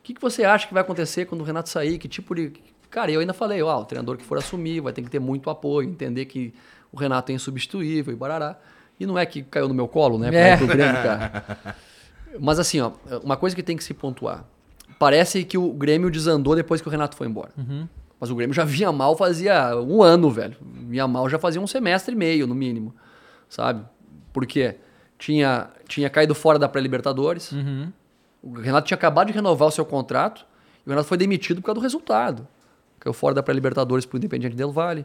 que, 0.02 0.14
que 0.14 0.20
você 0.20 0.44
acha 0.44 0.66
que 0.66 0.72
vai 0.72 0.82
acontecer 0.82 1.27
quando 1.27 1.40
o 1.40 1.44
Renato 1.44 1.68
sair? 1.68 1.98
Que 1.98 2.09
tipo 2.09 2.35
de. 2.35 2.52
Cara, 2.89 3.10
eu 3.10 3.20
ainda 3.20 3.32
falei: 3.32 3.60
ó, 3.62 3.81
o 3.81 3.85
treinador 3.85 4.16
que 4.16 4.24
for 4.24 4.39
assumir 4.39 4.81
vai 4.81 4.93
ter 4.93 5.02
que 5.02 5.10
ter 5.10 5.18
muito 5.18 5.51
apoio, 5.51 5.89
entender 5.89 6.24
que 6.27 6.55
o 6.93 6.97
Renato 6.97 7.32
é 7.32 7.35
insubstituível 7.35 8.12
e 8.12 8.16
barará. 8.16 8.59
E 8.98 9.06
não 9.06 9.18
é 9.18 9.24
que 9.24 9.43
caiu 9.43 9.66
no 9.66 9.74
meu 9.74 9.89
colo, 9.89 10.18
né? 10.18 10.28
É. 10.35 10.56
pro 10.56 10.66
Grêmio, 10.66 11.02
cara. 11.02 11.77
Mas 12.39 12.59
assim, 12.59 12.81
ó, 12.81 12.93
uma 13.24 13.36
coisa 13.36 13.56
que 13.56 13.62
tem 13.62 13.77
que 13.77 13.82
se 13.82 13.94
pontuar. 13.94 14.44
Parece 14.98 15.43
que 15.44 15.56
o 15.56 15.72
Grêmio 15.72 16.10
desandou 16.10 16.55
depois 16.55 16.81
que 16.81 16.86
o 16.86 16.90
Renato 16.90 17.16
foi 17.16 17.27
embora. 17.27 17.51
Mas 18.20 18.31
o 18.31 18.35
Grêmio 18.35 18.52
já 18.52 18.64
vinha 18.64 18.93
mal 18.93 19.16
fazia 19.16 19.74
um 19.77 20.02
ano, 20.02 20.31
velho. 20.31 20.56
Vinha 20.60 21.09
mal 21.09 21.28
já 21.28 21.39
fazia 21.39 21.60
um 21.60 21.66
semestre 21.66 22.14
e 22.14 22.18
meio, 22.18 22.47
no 22.47 22.55
mínimo. 22.55 22.94
Sabe? 23.51 23.85
Porque 24.32 24.77
tinha, 25.18 25.68
tinha 25.86 26.09
caído 26.09 26.35
fora 26.35 26.59
da 26.59 26.66
pré-Libertadores. 26.68 27.52
O 28.43 28.55
Renato 28.55 28.86
tinha 28.86 28.97
acabado 28.97 29.27
de 29.27 29.35
renovar 29.35 29.68
o 29.68 29.70
seu 29.70 29.85
contrato. 29.85 30.47
E 30.86 30.89
o 30.89 30.90
Renato 30.90 31.06
foi 31.06 31.18
demitido 31.18 31.60
por 31.60 31.66
causa 31.66 31.81
do 31.81 31.82
resultado. 31.82 32.48
Caiu 32.98 33.12
fora 33.12 33.35
da 33.35 33.43
pré-Libertadores 33.43 34.06
pro 34.06 34.16
Independiente 34.16 34.56
Del 34.56 34.72
Valle. 34.72 35.05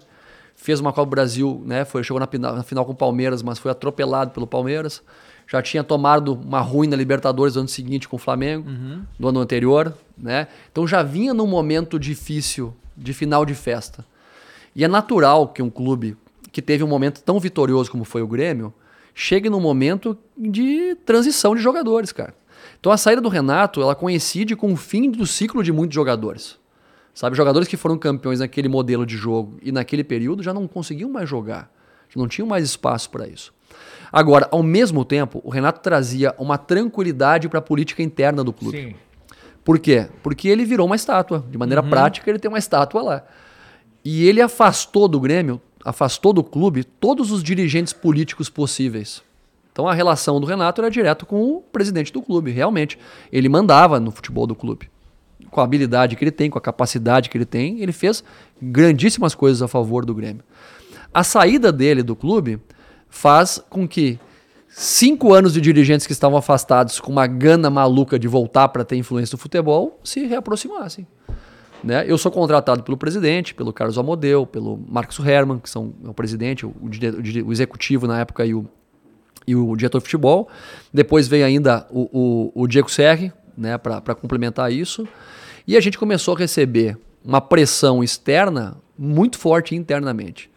Fez 0.56 0.80
uma 0.80 0.94
Copa 0.94 1.08
do 1.08 1.10
Brasil, 1.10 1.62
né? 1.66 1.84
Foi, 1.84 2.02
chegou 2.02 2.20
na, 2.20 2.28
na 2.54 2.64
final 2.64 2.86
com 2.86 2.94
o 2.94 2.96
Palmeiras, 2.96 3.44
mas 3.44 3.60
foi 3.60 3.72
atropelado 3.72 4.32
pelo 4.32 4.48
Palmeiras. 4.48 5.02
Já 5.48 5.62
tinha 5.62 5.84
tomado 5.84 6.34
uma 6.34 6.62
ruim 6.62 6.88
na 6.88 6.96
Libertadores 6.96 7.56
no 7.56 7.62
ano 7.62 7.70
seguinte 7.70 8.08
com 8.08 8.16
o 8.16 8.20
Flamengo, 8.20 8.70
no 9.20 9.28
ano 9.28 9.40
anterior, 9.40 9.94
né? 10.18 10.48
Então 10.72 10.88
já 10.88 11.04
vinha 11.04 11.34
num 11.34 11.46
momento 11.46 12.00
difícil 12.00 12.74
de 12.96 13.14
final 13.14 13.46
de 13.46 13.54
festa. 13.54 14.06
E 14.74 14.84
é 14.84 14.88
natural 14.88 15.50
que 15.50 15.62
um 15.62 15.70
clube 15.70 16.18
que 16.56 16.62
teve 16.62 16.86
um 16.86 16.88
momento 16.88 17.22
tão 17.22 17.38
vitorioso 17.38 17.92
como 17.92 18.06
foi 18.06 18.22
o 18.22 18.28
Grêmio 18.28 18.74
chegue 19.14 19.50
num 19.50 19.60
momento 19.60 20.18
de 20.38 20.96
transição 21.06 21.54
de 21.54 21.62
jogadores, 21.62 22.14
cara. 22.14 22.34
Então 22.80 22.94
a 22.94 22.98
saída 22.98 23.20
do 23.20 23.28
Renato, 23.28 23.82
ela 23.82 23.94
coincide 23.94 24.56
com 24.56 24.72
o 24.72 24.78
fim 24.78 25.12
do 25.12 25.28
ciclo 25.28 25.62
de 25.62 25.74
muitos 25.74 25.94
jogadores. 25.94 26.58
Sabe, 27.14 27.36
jogadores 27.36 27.68
que 27.68 27.76
foram 27.76 27.98
campeões 27.98 28.40
naquele 28.40 28.70
modelo 28.70 29.06
de 29.06 29.18
jogo 29.18 29.58
e 29.62 29.70
naquele 29.70 30.02
período 30.02 30.42
já 30.42 30.54
não 30.54 30.66
conseguiam 30.66 31.10
mais 31.10 31.28
jogar. 31.28 31.70
Já 32.08 32.22
não 32.22 32.28
tinham 32.28 32.48
mais 32.48 32.64
espaço 32.64 33.10
para 33.10 33.28
isso. 33.28 33.54
Agora, 34.10 34.48
ao 34.50 34.64
mesmo 34.64 35.04
tempo, 35.04 35.42
o 35.44 35.50
Renato 35.50 35.82
trazia 35.82 36.34
uma 36.38 36.58
tranquilidade 36.58 37.50
para 37.50 37.60
a 37.60 37.62
política 37.62 38.02
interna 38.02 38.46
do 38.46 38.54
clube. 38.54 38.96
Por 39.62 39.78
quê? 39.78 40.08
Porque 40.24 40.48
ele 40.48 40.64
virou 40.64 40.86
uma 40.86 40.96
estátua. 40.96 41.44
De 41.52 41.58
maneira 41.58 41.84
prática, 41.84 42.30
ele 42.30 42.40
tem 42.40 42.48
uma 42.48 42.60
estátua 42.60 43.02
lá. 43.02 43.24
E 44.06 44.26
ele 44.26 44.42
afastou 44.42 45.10
do 45.10 45.20
Grêmio, 45.20 45.60
afastou 45.86 46.34
do 46.34 46.44
clube 46.44 46.84
todos 46.84 47.32
os 47.32 47.44
dirigentes 47.44 47.94
políticos 47.94 48.50
possíveis. 48.50 49.22
Então 49.72 49.88
a 49.88 49.94
relação 49.94 50.42
do 50.42 50.48
Renato 50.48 50.82
era 50.82 50.90
direto 50.90 51.26
com 51.26 51.44
o 51.44 51.62
presidente 51.62 52.12
do 52.12 52.24
clube, 52.24 52.50
realmente. 52.50 52.98
Ele 53.32 53.48
mandava 53.48 54.00
no 54.00 54.10
futebol 54.10 54.48
do 54.48 54.56
clube. 54.56 54.90
Com 55.52 55.62
a 55.62 55.64
habilidade 55.64 56.16
que 56.16 56.24
ele 56.24 56.32
tem, 56.32 56.50
com 56.50 56.58
a 56.58 56.62
capacidade 56.62 57.30
que 57.30 57.38
ele 57.38 57.46
tem, 57.46 57.82
ele 57.82 57.92
fez 57.92 58.24
grandíssimas 58.60 59.36
coisas 59.36 59.62
a 59.62 59.68
favor 59.68 60.04
do 60.06 60.16
Grêmio. 60.16 60.44
A 61.14 61.24
saída 61.24 61.72
dele 61.72 62.02
do 62.02 62.16
clube 62.16 62.60
faz 63.08 63.62
com 63.70 63.88
que 63.88 64.20
cinco 64.68 65.34
anos 65.34 65.54
de 65.54 65.62
dirigentes 65.62 66.08
que 66.08 66.14
estavam 66.14 66.38
afastados 66.38 67.00
com 67.00 67.12
uma 67.12 67.28
gana 67.28 67.70
maluca 67.70 68.18
de 68.18 68.28
voltar 68.28 68.70
para 68.70 68.84
ter 68.84 68.98
influência 68.98 69.36
no 69.36 69.40
futebol 69.40 70.00
se 70.04 70.26
reaproximassem. 70.26 71.06
Né? 71.84 72.04
Eu 72.08 72.18
sou 72.18 72.32
contratado 72.32 72.84
pelo 72.84 72.98
presidente, 72.98 73.54
pelo 73.54 73.72
Carlos 73.72 73.98
Amodeu, 73.98 74.46
pelo 74.46 74.80
Marcos 74.90 75.20
Herman, 75.20 75.60
que 75.60 75.70
são 75.70 75.94
é 76.04 76.10
o 76.10 76.14
presidente, 76.14 76.66
o, 76.66 76.70
o 76.70 77.48
o 77.48 77.52
executivo 77.52 78.08
na 78.08 78.20
época 78.20 78.46
e 78.46 78.54
o, 78.54 78.66
e 79.48 79.56
o 79.56 79.76
diretor 79.76 80.00
de 80.00 80.06
futebol. 80.06 80.50
Depois 80.94 81.28
veio 81.28 81.46
ainda 81.46 81.86
o, 81.92 82.52
o, 82.54 82.64
o 82.64 82.68
Diego 82.68 82.90
Serri, 82.90 83.32
né, 83.58 83.78
para 83.78 84.16
complementar 84.16 84.72
isso. 84.72 85.08
E 85.68 85.78
a 85.78 85.80
gente 85.80 85.98
começou 85.98 86.36
a 86.36 86.40
receber 86.40 86.98
uma 87.24 87.42
pressão 87.42 88.04
externa 88.04 88.78
muito 88.98 89.38
forte 89.38 89.76
internamente. 89.76 90.50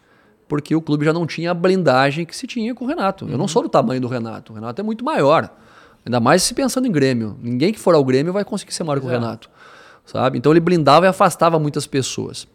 Porque 0.47 0.75
o 0.75 0.81
clube 0.81 1.05
já 1.05 1.13
não 1.13 1.27
tinha 1.27 1.51
a 1.51 1.53
blindagem 1.53 2.25
que 2.25 2.35
se 2.35 2.47
tinha 2.47 2.73
com 2.73 2.85
o 2.85 2.87
Renato. 2.87 3.27
Eu 3.29 3.37
não 3.37 3.47
sou 3.47 3.61
do 3.61 3.69
tamanho 3.69 4.01
do 4.01 4.07
Renato. 4.07 4.51
O 4.51 4.55
Renato 4.55 4.81
é 4.81 4.83
muito 4.83 5.05
maior. 5.05 5.49
Ainda 6.05 6.19
mais 6.19 6.41
se 6.43 6.53
pensando 6.53 6.87
em 6.87 6.91
Grêmio. 6.91 7.37
Ninguém 7.41 7.71
que 7.71 7.79
for 7.79 7.93
ao 7.93 8.03
Grêmio 8.03 8.33
vai 8.33 8.43
conseguir 8.43 8.73
ser 8.73 8.83
maior 8.83 8.99
que 8.99 9.05
o 9.05 9.09
Renato. 9.09 9.49
Sabe? 10.11 10.39
Então 10.39 10.51
ele 10.51 10.59
blindava 10.59 11.05
e 11.05 11.09
afastava 11.09 11.59
muitas 11.59 11.85
pessoas. 11.85 12.47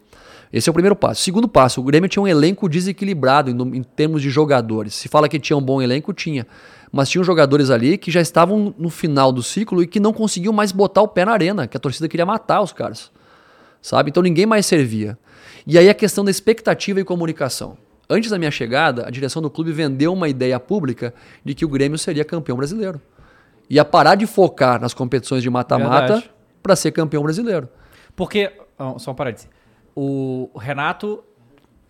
Esse 0.51 0.67
é 0.67 0.71
o 0.71 0.73
primeiro 0.73 0.95
passo. 0.95 1.21
Segundo 1.21 1.47
passo, 1.47 1.79
o 1.79 1.83
Grêmio 1.85 2.09
tinha 2.09 2.21
um 2.21 2.27
elenco 2.27 2.67
desequilibrado 2.67 3.49
em, 3.49 3.77
em 3.77 3.81
termos 3.81 4.21
de 4.21 4.29
jogadores. 4.29 4.93
Se 4.93 5.07
fala 5.07 5.29
que 5.29 5.39
tinha 5.39 5.55
um 5.55 5.61
bom 5.61 5.81
elenco, 5.81 6.11
tinha. 6.13 6.45
Mas 6.91 7.09
tinham 7.09 7.23
jogadores 7.23 7.69
ali 7.69 7.97
que 7.97 8.11
já 8.11 8.19
estavam 8.19 8.75
no 8.77 8.89
final 8.89 9.31
do 9.31 9.41
ciclo 9.41 9.81
e 9.81 9.87
que 9.87 10.01
não 10.01 10.11
conseguiam 10.11 10.51
mais 10.51 10.73
botar 10.73 11.01
o 11.01 11.07
pé 11.07 11.23
na 11.23 11.31
arena, 11.31 11.65
que 11.65 11.77
a 11.77 11.79
torcida 11.79 12.09
queria 12.09 12.25
matar 12.25 12.61
os 12.61 12.73
caras. 12.73 13.09
Sabe? 13.81 14.09
Então 14.09 14.21
ninguém 14.21 14.45
mais 14.45 14.65
servia. 14.65 15.17
E 15.65 15.77
aí 15.77 15.87
a 15.87 15.93
questão 15.93 16.25
da 16.25 16.31
expectativa 16.31 16.99
e 16.99 17.05
comunicação. 17.05 17.77
Antes 18.09 18.29
da 18.29 18.37
minha 18.37 18.51
chegada, 18.51 19.07
a 19.07 19.09
direção 19.09 19.41
do 19.41 19.49
clube 19.49 19.71
vendeu 19.71 20.11
uma 20.11 20.27
ideia 20.27 20.59
pública 20.59 21.13
de 21.43 21.55
que 21.55 21.63
o 21.63 21.69
Grêmio 21.69 21.97
seria 21.97 22.25
campeão 22.25 22.57
brasileiro. 22.57 22.99
Ia 23.69 23.85
parar 23.85 24.15
de 24.15 24.27
focar 24.27 24.79
nas 24.79 24.93
competições 24.93 25.41
de 25.41 25.49
mata-mata. 25.49 26.21
Para 26.65 26.75
ser 26.75 26.91
campeão 26.91 27.21
brasileiro. 27.21 27.69
Porque, 28.15 28.51
só 28.97 29.11
um 29.11 29.13
parênteses. 29.13 29.47
O 29.95 30.49
Renato 30.57 31.23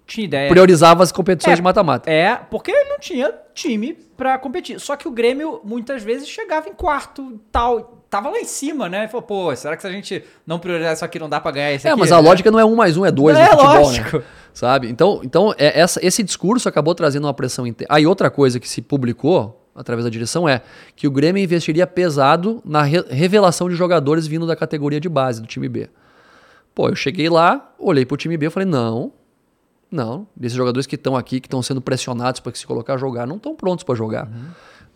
tinha 0.06 0.26
ideia. 0.26 0.50
Priorizava 0.50 1.02
as 1.02 1.14
competições 1.14 1.54
É, 1.54 1.56
de 1.56 1.62
mata-mata. 1.62 2.12
É, 2.12 2.36
porque 2.36 2.72
ele 2.72 2.90
não 2.90 3.00
tinha 3.00 3.34
time 3.54 3.94
pra 4.18 4.38
competir. 4.38 4.78
Só 4.82 4.98
que 4.98 5.08
o 5.08 5.12
Grêmio 5.12 5.62
muitas 5.64 6.04
vezes 6.04 6.28
chegava 6.28 6.68
em 6.68 6.74
quarto 6.74 7.32
e 7.34 7.40
tal. 7.52 8.04
Tava 8.10 8.30
lá 8.30 8.38
em 8.38 8.44
cima, 8.46 8.90
né? 8.90 9.08
Falou, 9.08 9.22
pô, 9.24 9.56
será 9.56 9.76
que 9.78 9.82
se 9.82 9.88
a 9.88 9.92
gente 9.92 10.24
não 10.46 10.60
priorizar 10.60 10.94
isso 10.94 11.06
aqui 11.06 11.18
não 11.18 11.30
dá 11.30 11.40
pra 11.40 11.52
ganhar 11.52 11.72
esse 11.74 11.88
É, 11.88 11.92
aqui? 11.92 12.00
mas 12.00 12.12
a 12.12 12.22
né? 12.22 12.28
lógica 12.28 12.52
não 12.52 12.60
é 12.60 12.66
um 12.66 12.76
mais 12.76 12.98
um, 12.98 13.06
é 13.06 13.12
dois 13.12 13.38
É, 13.38 13.44
no 13.46 13.50
futebol, 13.52 13.82
lógico. 13.84 14.18
né? 14.18 14.24
Sabe? 14.54 14.90
Então, 14.90 15.22
então 15.24 15.54
é, 15.58 15.80
essa, 15.80 16.06
esse 16.06 16.22
discurso 16.22 16.68
acabou 16.68 16.94
trazendo 16.94 17.26
uma 17.26 17.34
pressão 17.34 17.66
interna. 17.66 17.94
Aí 17.96 18.06
outra 18.06 18.30
coisa 18.30 18.60
que 18.60 18.68
se 18.70 18.82
publicou 18.82 19.65
através 19.76 20.06
da 20.06 20.10
direção 20.10 20.48
é 20.48 20.62
que 20.96 21.08
o 21.08 21.12
Grêmio 21.12 21.44
investiria 21.44 21.86
pesado 21.86 22.62
na 22.64 22.82
re- 22.82 23.06
revelação 23.10 23.70
de 23.70 23.76
jogadores 23.76 24.26
vindo 24.26 24.48
da 24.48 24.56
categoria 24.56 25.00
de 25.00 25.10
base 25.10 25.42
do 25.42 25.48
time 25.48 25.68
B. 25.68 25.90
Pô, 26.74 26.90
eu 26.90 26.96
cheguei 26.96 27.30
lá, 27.30 27.74
olhei 27.78 28.06
pro 28.06 28.18
time 28.18 28.38
B 28.38 28.48
e 28.48 28.50
falei, 28.50 28.68
não, 28.68 29.12
não, 29.92 30.28
desses 30.36 30.58
jogadores 30.58 30.88
que 30.88 30.96
estão 30.96 31.16
aqui, 31.16 31.40
que 31.40 31.48
estão 31.48 31.62
sendo 31.62 31.82
pressionados 31.82 32.40
para 32.40 32.54
se 32.56 32.66
colocar 32.66 32.96
a 32.96 32.98
jogar, 32.98 33.28
não 33.28 33.36
estão 33.38 33.56
prontos 33.56 33.84
para 33.84 33.96
jogar. 33.96 34.30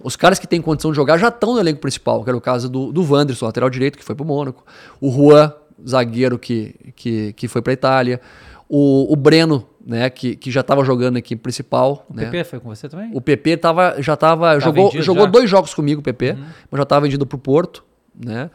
Os 0.01 0.15
caras 0.15 0.39
que 0.39 0.47
têm 0.47 0.61
condição 0.61 0.91
de 0.91 0.95
jogar 0.95 1.17
já 1.17 1.27
estão 1.27 1.53
no 1.53 1.59
elenco 1.59 1.79
principal, 1.81 2.23
que 2.23 2.29
era 2.29 2.37
o 2.37 2.41
caso 2.41 2.69
do, 2.69 2.91
do 2.91 3.03
Wanderson, 3.03 3.45
lateral 3.45 3.69
direito, 3.69 3.97
que 3.97 4.03
foi 4.03 4.15
pro 4.15 4.25
Mônaco. 4.25 4.65
O 5.01 5.11
Juan, 5.11 5.53
zagueiro 5.87 6.39
que, 6.39 6.73
que, 6.95 7.33
que 7.33 7.47
foi 7.47 7.61
pra 7.61 7.73
Itália. 7.73 8.21
O, 8.67 9.11
o 9.11 9.15
Breno, 9.15 9.65
né, 9.85 10.09
que, 10.09 10.35
que 10.35 10.51
já 10.51 10.61
estava 10.61 10.83
jogando 10.83 11.17
aqui 11.17 11.35
principal. 11.35 12.05
O 12.09 12.15
né? 12.15 12.25
PP 12.25 12.43
foi 12.43 12.59
com 12.59 12.69
você 12.69 12.89
também? 12.89 13.11
O 13.13 13.21
PP 13.21 13.57
tava, 13.57 14.01
já 14.01 14.15
tava. 14.15 14.59
jogou 14.59 14.85
vendido 14.85 15.03
jogou 15.03 15.21
já? 15.21 15.25
Uhum. 15.25 15.31
dois 15.31 15.49
jogos 15.49 15.73
comigo, 15.73 16.01
o 16.01 16.03
PP, 16.03 16.37
mas 16.69 16.77
já 16.77 16.83
estava 16.83 17.01
vendido 17.01 17.25
pro 17.25 17.37
Porto. 17.37 17.83
Né? 18.13 18.49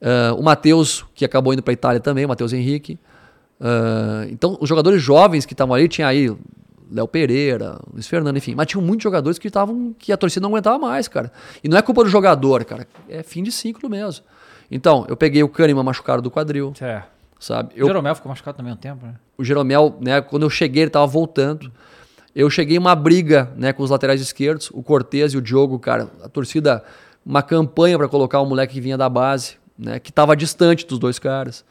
Ah, 0.00 0.34
o 0.36 0.42
Matheus, 0.42 1.04
que 1.14 1.24
acabou 1.24 1.52
indo 1.52 1.62
pra 1.62 1.72
Itália 1.72 2.00
também, 2.00 2.24
o 2.24 2.28
Matheus 2.28 2.52
Henrique. 2.52 2.98
Ah, 3.60 4.26
então, 4.30 4.58
os 4.60 4.68
jogadores 4.68 5.00
jovens 5.00 5.46
que 5.46 5.54
estavam 5.54 5.74
ali, 5.74 5.88
tinha 5.88 6.08
aí 6.08 6.34
Léo 6.90 7.08
Pereira, 7.08 7.78
Luiz 7.92 8.06
Fernando, 8.06 8.36
enfim. 8.36 8.54
Mas 8.54 8.66
tinham 8.66 8.82
muitos 8.82 9.04
jogadores 9.04 9.38
que 9.38 9.48
estavam. 9.48 9.94
que 9.98 10.12
a 10.12 10.16
torcida 10.16 10.42
não 10.42 10.50
aguentava 10.50 10.78
mais, 10.78 11.08
cara. 11.08 11.32
E 11.62 11.68
não 11.68 11.78
é 11.78 11.82
culpa 11.82 12.02
do 12.02 12.10
jogador, 12.10 12.64
cara. 12.64 12.86
É 13.08 13.22
fim 13.22 13.42
de 13.42 13.52
ciclo 13.52 13.88
mesmo. 13.88 14.24
Então, 14.70 15.04
eu 15.08 15.16
peguei 15.16 15.42
o 15.42 15.48
Kahneman 15.48 15.82
machucado 15.82 16.22
do 16.22 16.30
quadril, 16.30 16.72
É. 16.80 17.02
sabe? 17.42 17.74
O 17.74 17.78
Eu 17.78 17.86
Jeromel 17.86 18.14
ficou 18.14 18.30
machucado 18.30 18.56
também 18.56 18.72
um 18.72 18.76
tempo, 18.76 19.04
né? 19.04 19.14
o 19.36 19.44
Jeromel, 19.44 19.96
né, 20.00 20.20
quando 20.20 20.44
eu 20.44 20.50
cheguei, 20.50 20.84
ele 20.84 20.90
tava 20.90 21.06
voltando. 21.06 21.72
Eu 22.34 22.48
cheguei 22.48 22.76
em 22.76 22.78
uma 22.78 22.94
briga, 22.94 23.50
né, 23.56 23.72
com 23.72 23.82
os 23.82 23.90
laterais 23.90 24.20
esquerdos, 24.20 24.70
o 24.72 24.82
Cortez 24.82 25.34
e 25.34 25.36
o 25.36 25.42
Diogo, 25.42 25.78
cara, 25.78 26.08
a 26.22 26.28
torcida, 26.28 26.82
uma 27.26 27.42
campanha 27.42 27.98
para 27.98 28.08
colocar 28.08 28.40
o 28.40 28.46
moleque 28.46 28.74
que 28.74 28.80
vinha 28.80 28.96
da 28.96 29.08
base, 29.08 29.56
né, 29.76 29.98
que 29.98 30.12
tava 30.12 30.36
distante 30.36 30.86
dos 30.86 30.98
dois 30.98 31.18
caras. 31.18 31.64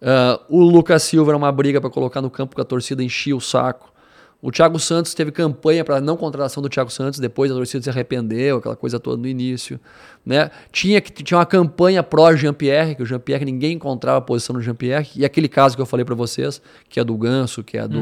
Ah, 0.00 0.40
o 0.48 0.62
Lucas 0.62 1.02
Silva 1.02 1.32
era 1.32 1.36
uma 1.36 1.52
briga 1.52 1.80
para 1.80 1.90
colocar 1.90 2.22
no 2.22 2.30
campo 2.30 2.54
que 2.54 2.62
a 2.62 2.64
torcida 2.64 3.02
enchia 3.02 3.36
o 3.36 3.40
saco. 3.40 3.89
O 4.42 4.50
Thiago 4.50 4.78
Santos 4.78 5.12
teve 5.12 5.30
campanha 5.30 5.84
para 5.84 6.00
não 6.00 6.16
contratação 6.16 6.62
do 6.62 6.68
Thiago 6.70 6.90
Santos, 6.90 7.20
depois 7.20 7.50
a 7.50 7.54
torcida 7.54 7.82
se 7.82 7.90
arrependeu, 7.90 8.56
aquela 8.56 8.74
coisa 8.74 8.98
toda 8.98 9.20
no 9.20 9.28
início. 9.28 9.78
Né? 10.24 10.50
Tinha, 10.72 10.98
que, 10.98 11.22
tinha 11.22 11.36
uma 11.36 11.44
campanha 11.44 12.02
pró 12.02 12.34
Jean-Pierre, 12.34 12.94
que 12.94 13.02
o 13.02 13.06
Jean-Pierre 13.06 13.44
ninguém 13.44 13.72
encontrava 13.74 14.16
a 14.16 14.20
posição 14.22 14.54
do 14.56 14.62
Jean-Pierre. 14.62 15.10
E 15.14 15.26
aquele 15.26 15.46
caso 15.46 15.76
que 15.76 15.82
eu 15.82 15.86
falei 15.86 16.06
para 16.06 16.14
vocês, 16.14 16.62
que 16.88 16.98
é 16.98 17.04
do 17.04 17.14
Ganso, 17.18 17.62
que 17.62 17.76
é 17.76 17.86
do, 17.86 18.00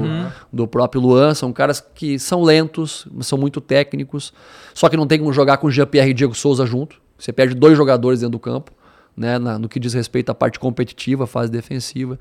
do 0.52 0.68
próprio 0.68 1.00
Luan, 1.00 1.34
são 1.34 1.52
caras 1.52 1.80
que 1.94 2.20
são 2.20 2.42
lentos, 2.44 3.08
são 3.20 3.36
muito 3.36 3.60
técnicos, 3.60 4.32
só 4.74 4.88
que 4.88 4.96
não 4.96 5.08
tem 5.08 5.18
como 5.18 5.32
jogar 5.32 5.56
com 5.56 5.68
Jean-Pierre 5.68 6.10
e 6.10 6.14
Diego 6.14 6.34
Souza 6.36 6.64
junto. 6.64 7.00
Você 7.18 7.32
perde 7.32 7.54
dois 7.56 7.76
jogadores 7.76 8.20
dentro 8.20 8.32
do 8.32 8.38
campo. 8.38 8.70
Né, 9.16 9.36
na- 9.36 9.58
no 9.58 9.68
que 9.68 9.80
diz 9.80 9.92
respeito 9.94 10.30
à 10.30 10.34
parte 10.36 10.60
competitiva, 10.60 11.26
fase 11.26 11.50
defensiva. 11.50 12.16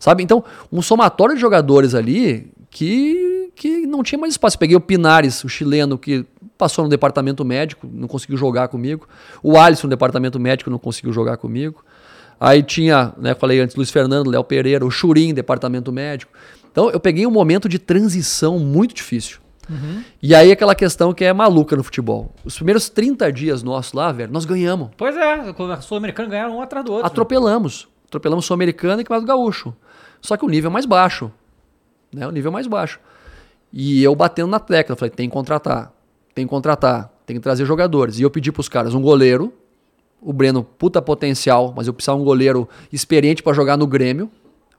Sabe? 0.00 0.22
Então, 0.22 0.42
um 0.72 0.80
somatório 0.80 1.34
de 1.34 1.40
jogadores 1.42 1.94
ali 1.94 2.50
que, 2.70 3.37
que 3.58 3.86
não 3.86 4.04
tinha 4.04 4.18
mais 4.18 4.34
espaço. 4.34 4.58
Peguei 4.58 4.76
o 4.76 4.80
Pinares, 4.80 5.42
o 5.42 5.48
chileno, 5.48 5.98
que 5.98 6.24
passou 6.56 6.84
no 6.84 6.88
departamento 6.88 7.44
médico, 7.44 7.88
não 7.92 8.06
conseguiu 8.06 8.36
jogar 8.36 8.68
comigo. 8.68 9.08
O 9.42 9.58
Alisson, 9.58 9.88
no 9.88 9.90
departamento 9.90 10.38
médico, 10.38 10.70
não 10.70 10.78
conseguiu 10.78 11.12
jogar 11.12 11.36
comigo. 11.36 11.84
Aí 12.38 12.62
tinha, 12.62 13.12
né, 13.18 13.34
falei 13.34 13.60
antes, 13.60 13.74
Luiz 13.74 13.90
Fernando, 13.90 14.30
Léo 14.30 14.44
Pereira, 14.44 14.86
o 14.86 14.90
Churim, 14.90 15.34
departamento 15.34 15.92
médico. 15.92 16.32
Então, 16.70 16.88
eu 16.90 17.00
peguei 17.00 17.26
um 17.26 17.30
momento 17.32 17.68
de 17.68 17.80
transição 17.80 18.60
muito 18.60 18.94
difícil. 18.94 19.40
E 20.22 20.34
aí 20.34 20.50
aquela 20.50 20.74
questão 20.74 21.12
que 21.12 21.24
é 21.24 21.32
maluca 21.32 21.76
no 21.76 21.82
futebol. 21.82 22.32
Os 22.42 22.54
primeiros 22.54 22.88
30 22.88 23.30
dias 23.32 23.62
nossos 23.62 23.92
lá, 23.92 24.10
velho, 24.12 24.32
nós 24.32 24.46
ganhamos. 24.46 24.88
Pois 24.96 25.14
é, 25.14 25.50
o 25.50 25.82
Sul-Americano 25.82 26.30
ganharam 26.30 26.56
um 26.56 26.62
atrás 26.62 26.86
do 26.86 26.92
outro. 26.92 27.06
Atropelamos. 27.06 27.86
Atropelamos 28.06 28.44
o 28.44 28.46
Sul-Americano 28.46 29.00
e 29.00 29.04
Campeonato 29.04 29.26
Gaúcho. 29.26 29.74
Só 30.22 30.36
que 30.36 30.44
o 30.44 30.48
nível 30.48 30.70
é 30.70 30.72
mais 30.72 30.86
baixo. 30.86 31.30
Né? 32.14 32.26
O 32.26 32.30
nível 32.30 32.50
é 32.50 32.52
mais 32.52 32.66
baixo. 32.66 32.98
E 33.72 34.02
eu 34.02 34.14
batendo 34.14 34.48
na 34.48 34.58
tecla, 34.58 34.96
falei, 34.96 35.10
tem 35.10 35.28
que 35.28 35.32
contratar. 35.32 35.92
Tem 36.34 36.46
que 36.46 36.50
contratar. 36.50 37.12
Tem 37.26 37.36
que 37.36 37.42
trazer 37.42 37.64
jogadores. 37.64 38.18
E 38.18 38.22
eu 38.22 38.30
pedi 38.30 38.50
pros 38.50 38.68
caras 38.68 38.94
um 38.94 39.02
goleiro. 39.02 39.52
O 40.20 40.32
Breno, 40.32 40.64
puta 40.64 41.00
potencial, 41.00 41.72
mas 41.76 41.86
eu 41.86 41.94
precisava 41.94 42.18
um 42.18 42.24
goleiro 42.24 42.68
experiente 42.92 43.42
para 43.42 43.52
jogar 43.52 43.76
no 43.76 43.86
Grêmio. 43.86 44.30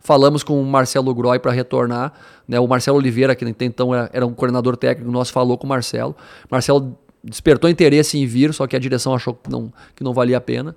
Falamos 0.02 0.44
com 0.44 0.60
o 0.62 0.66
Marcelo 0.66 1.14
Groy 1.14 1.40
para 1.40 1.52
retornar. 1.52 2.14
Né? 2.48 2.60
O 2.60 2.68
Marcelo 2.68 2.98
Oliveira, 2.98 3.36
que 3.36 3.46
até 3.46 3.66
então 3.66 3.94
era, 3.94 4.10
era 4.12 4.26
um 4.26 4.34
coordenador 4.34 4.76
técnico 4.76 5.12
nosso, 5.12 5.32
falou 5.32 5.58
com 5.58 5.66
o 5.66 5.70
Marcelo. 5.70 6.16
Marcelo 6.50 6.98
despertou 7.24 7.70
interesse 7.70 8.18
em 8.18 8.26
vir, 8.26 8.54
só 8.54 8.66
que 8.66 8.76
a 8.76 8.80
direção 8.80 9.14
achou 9.14 9.34
que 9.34 9.50
não, 9.50 9.72
que 9.96 10.04
não 10.04 10.14
valia 10.14 10.38
a 10.38 10.42
pena. 10.42 10.76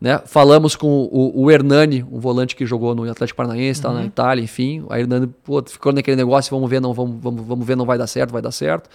Né? 0.00 0.18
Falamos 0.24 0.74
com 0.76 0.88
o, 1.12 1.42
o 1.42 1.50
Hernani, 1.50 2.02
um 2.10 2.18
volante 2.18 2.56
que 2.56 2.64
jogou 2.64 2.94
no 2.94 3.08
Atlético 3.10 3.36
Paranaense, 3.36 3.82
tá 3.82 3.92
na 3.92 4.04
Itália, 4.06 4.42
enfim. 4.42 4.84
A 4.88 4.98
Hernani 4.98 5.26
pô, 5.44 5.62
ficou 5.66 5.92
naquele 5.92 6.16
negócio, 6.16 6.50
vamos 6.50 6.70
ver, 6.70 6.80
não, 6.80 6.94
vamos, 6.94 7.16
vamos, 7.20 7.44
vamos 7.46 7.66
ver, 7.66 7.76
não 7.76 7.84
vai 7.84 7.98
dar 7.98 8.06
certo, 8.06 8.30
vai 8.32 8.40
dar 8.40 8.50
certo. 8.50 8.88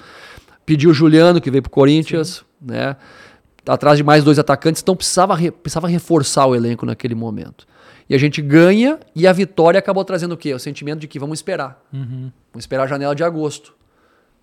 Pediu 0.65 0.89
o 0.89 0.93
Juliano, 0.93 1.39
que 1.39 1.51
veio 1.51 1.61
pro 1.61 1.69
Corinthians, 1.71 2.43
né? 2.59 2.95
Tá 3.63 3.73
atrás 3.73 3.97
de 3.97 4.03
mais 4.03 4.23
dois 4.23 4.37
atacantes, 4.39 4.81
então 4.81 4.95
precisava, 4.95 5.35
re- 5.35 5.51
precisava 5.51 5.87
reforçar 5.87 6.45
o 6.47 6.55
elenco 6.55 6.85
naquele 6.85 7.13
momento. 7.15 7.67
E 8.09 8.13
a 8.15 8.17
gente 8.17 8.41
ganha 8.41 8.99
e 9.15 9.25
a 9.27 9.33
vitória 9.33 9.77
acabou 9.79 10.03
trazendo 10.05 10.33
o 10.33 10.37
quê? 10.37 10.53
O 10.53 10.59
sentimento 10.59 10.99
de 10.99 11.07
que 11.07 11.17
vamos 11.19 11.37
esperar. 11.39 11.83
Vamos 11.91 12.63
esperar 12.63 12.83
a 12.83 12.87
janela 12.87 13.15
de 13.15 13.23
agosto. 13.23 13.73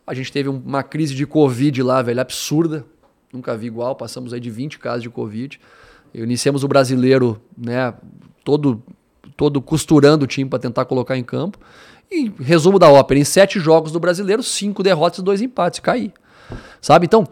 A 0.06 0.14
gente 0.14 0.32
teve 0.32 0.48
um- 0.48 0.60
uma 0.64 0.82
crise 0.82 1.14
de 1.14 1.24
Covid 1.26 1.80
lá, 1.82 2.02
velho, 2.02 2.20
absurda. 2.20 2.84
Nunca 3.32 3.56
vi 3.56 3.66
igual. 3.68 3.94
Passamos 3.94 4.32
aí 4.32 4.40
de 4.40 4.50
20 4.50 4.78
casos 4.80 5.02
de 5.02 5.10
Covid. 5.10 5.60
Iniciamos 6.14 6.62
o 6.62 6.68
brasileiro, 6.68 7.40
né, 7.56 7.94
todo, 8.44 8.82
todo 9.36 9.60
costurando 9.60 10.24
o 10.24 10.28
time 10.28 10.48
para 10.48 10.58
tentar 10.58 10.84
colocar 10.84 11.16
em 11.16 11.24
campo. 11.24 11.58
E 12.10 12.30
resumo 12.40 12.78
da 12.78 12.90
ópera: 12.90 13.18
em 13.18 13.24
sete 13.24 13.58
jogos 13.58 13.92
do 13.92 13.98
brasileiro, 13.98 14.42
cinco 14.42 14.82
derrotas 14.82 15.18
e 15.18 15.22
dois 15.22 15.40
empates. 15.40 15.80
Caí. 15.80 16.12
Sabe? 16.80 17.06
Então, 17.06 17.26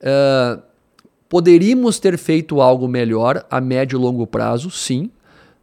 eh, 0.00 0.58
poderíamos 1.28 1.98
ter 1.98 2.16
feito 2.16 2.60
algo 2.60 2.88
melhor 2.88 3.44
a 3.50 3.60
médio 3.60 3.98
e 3.98 4.00
longo 4.00 4.26
prazo, 4.26 4.70
sim. 4.70 5.10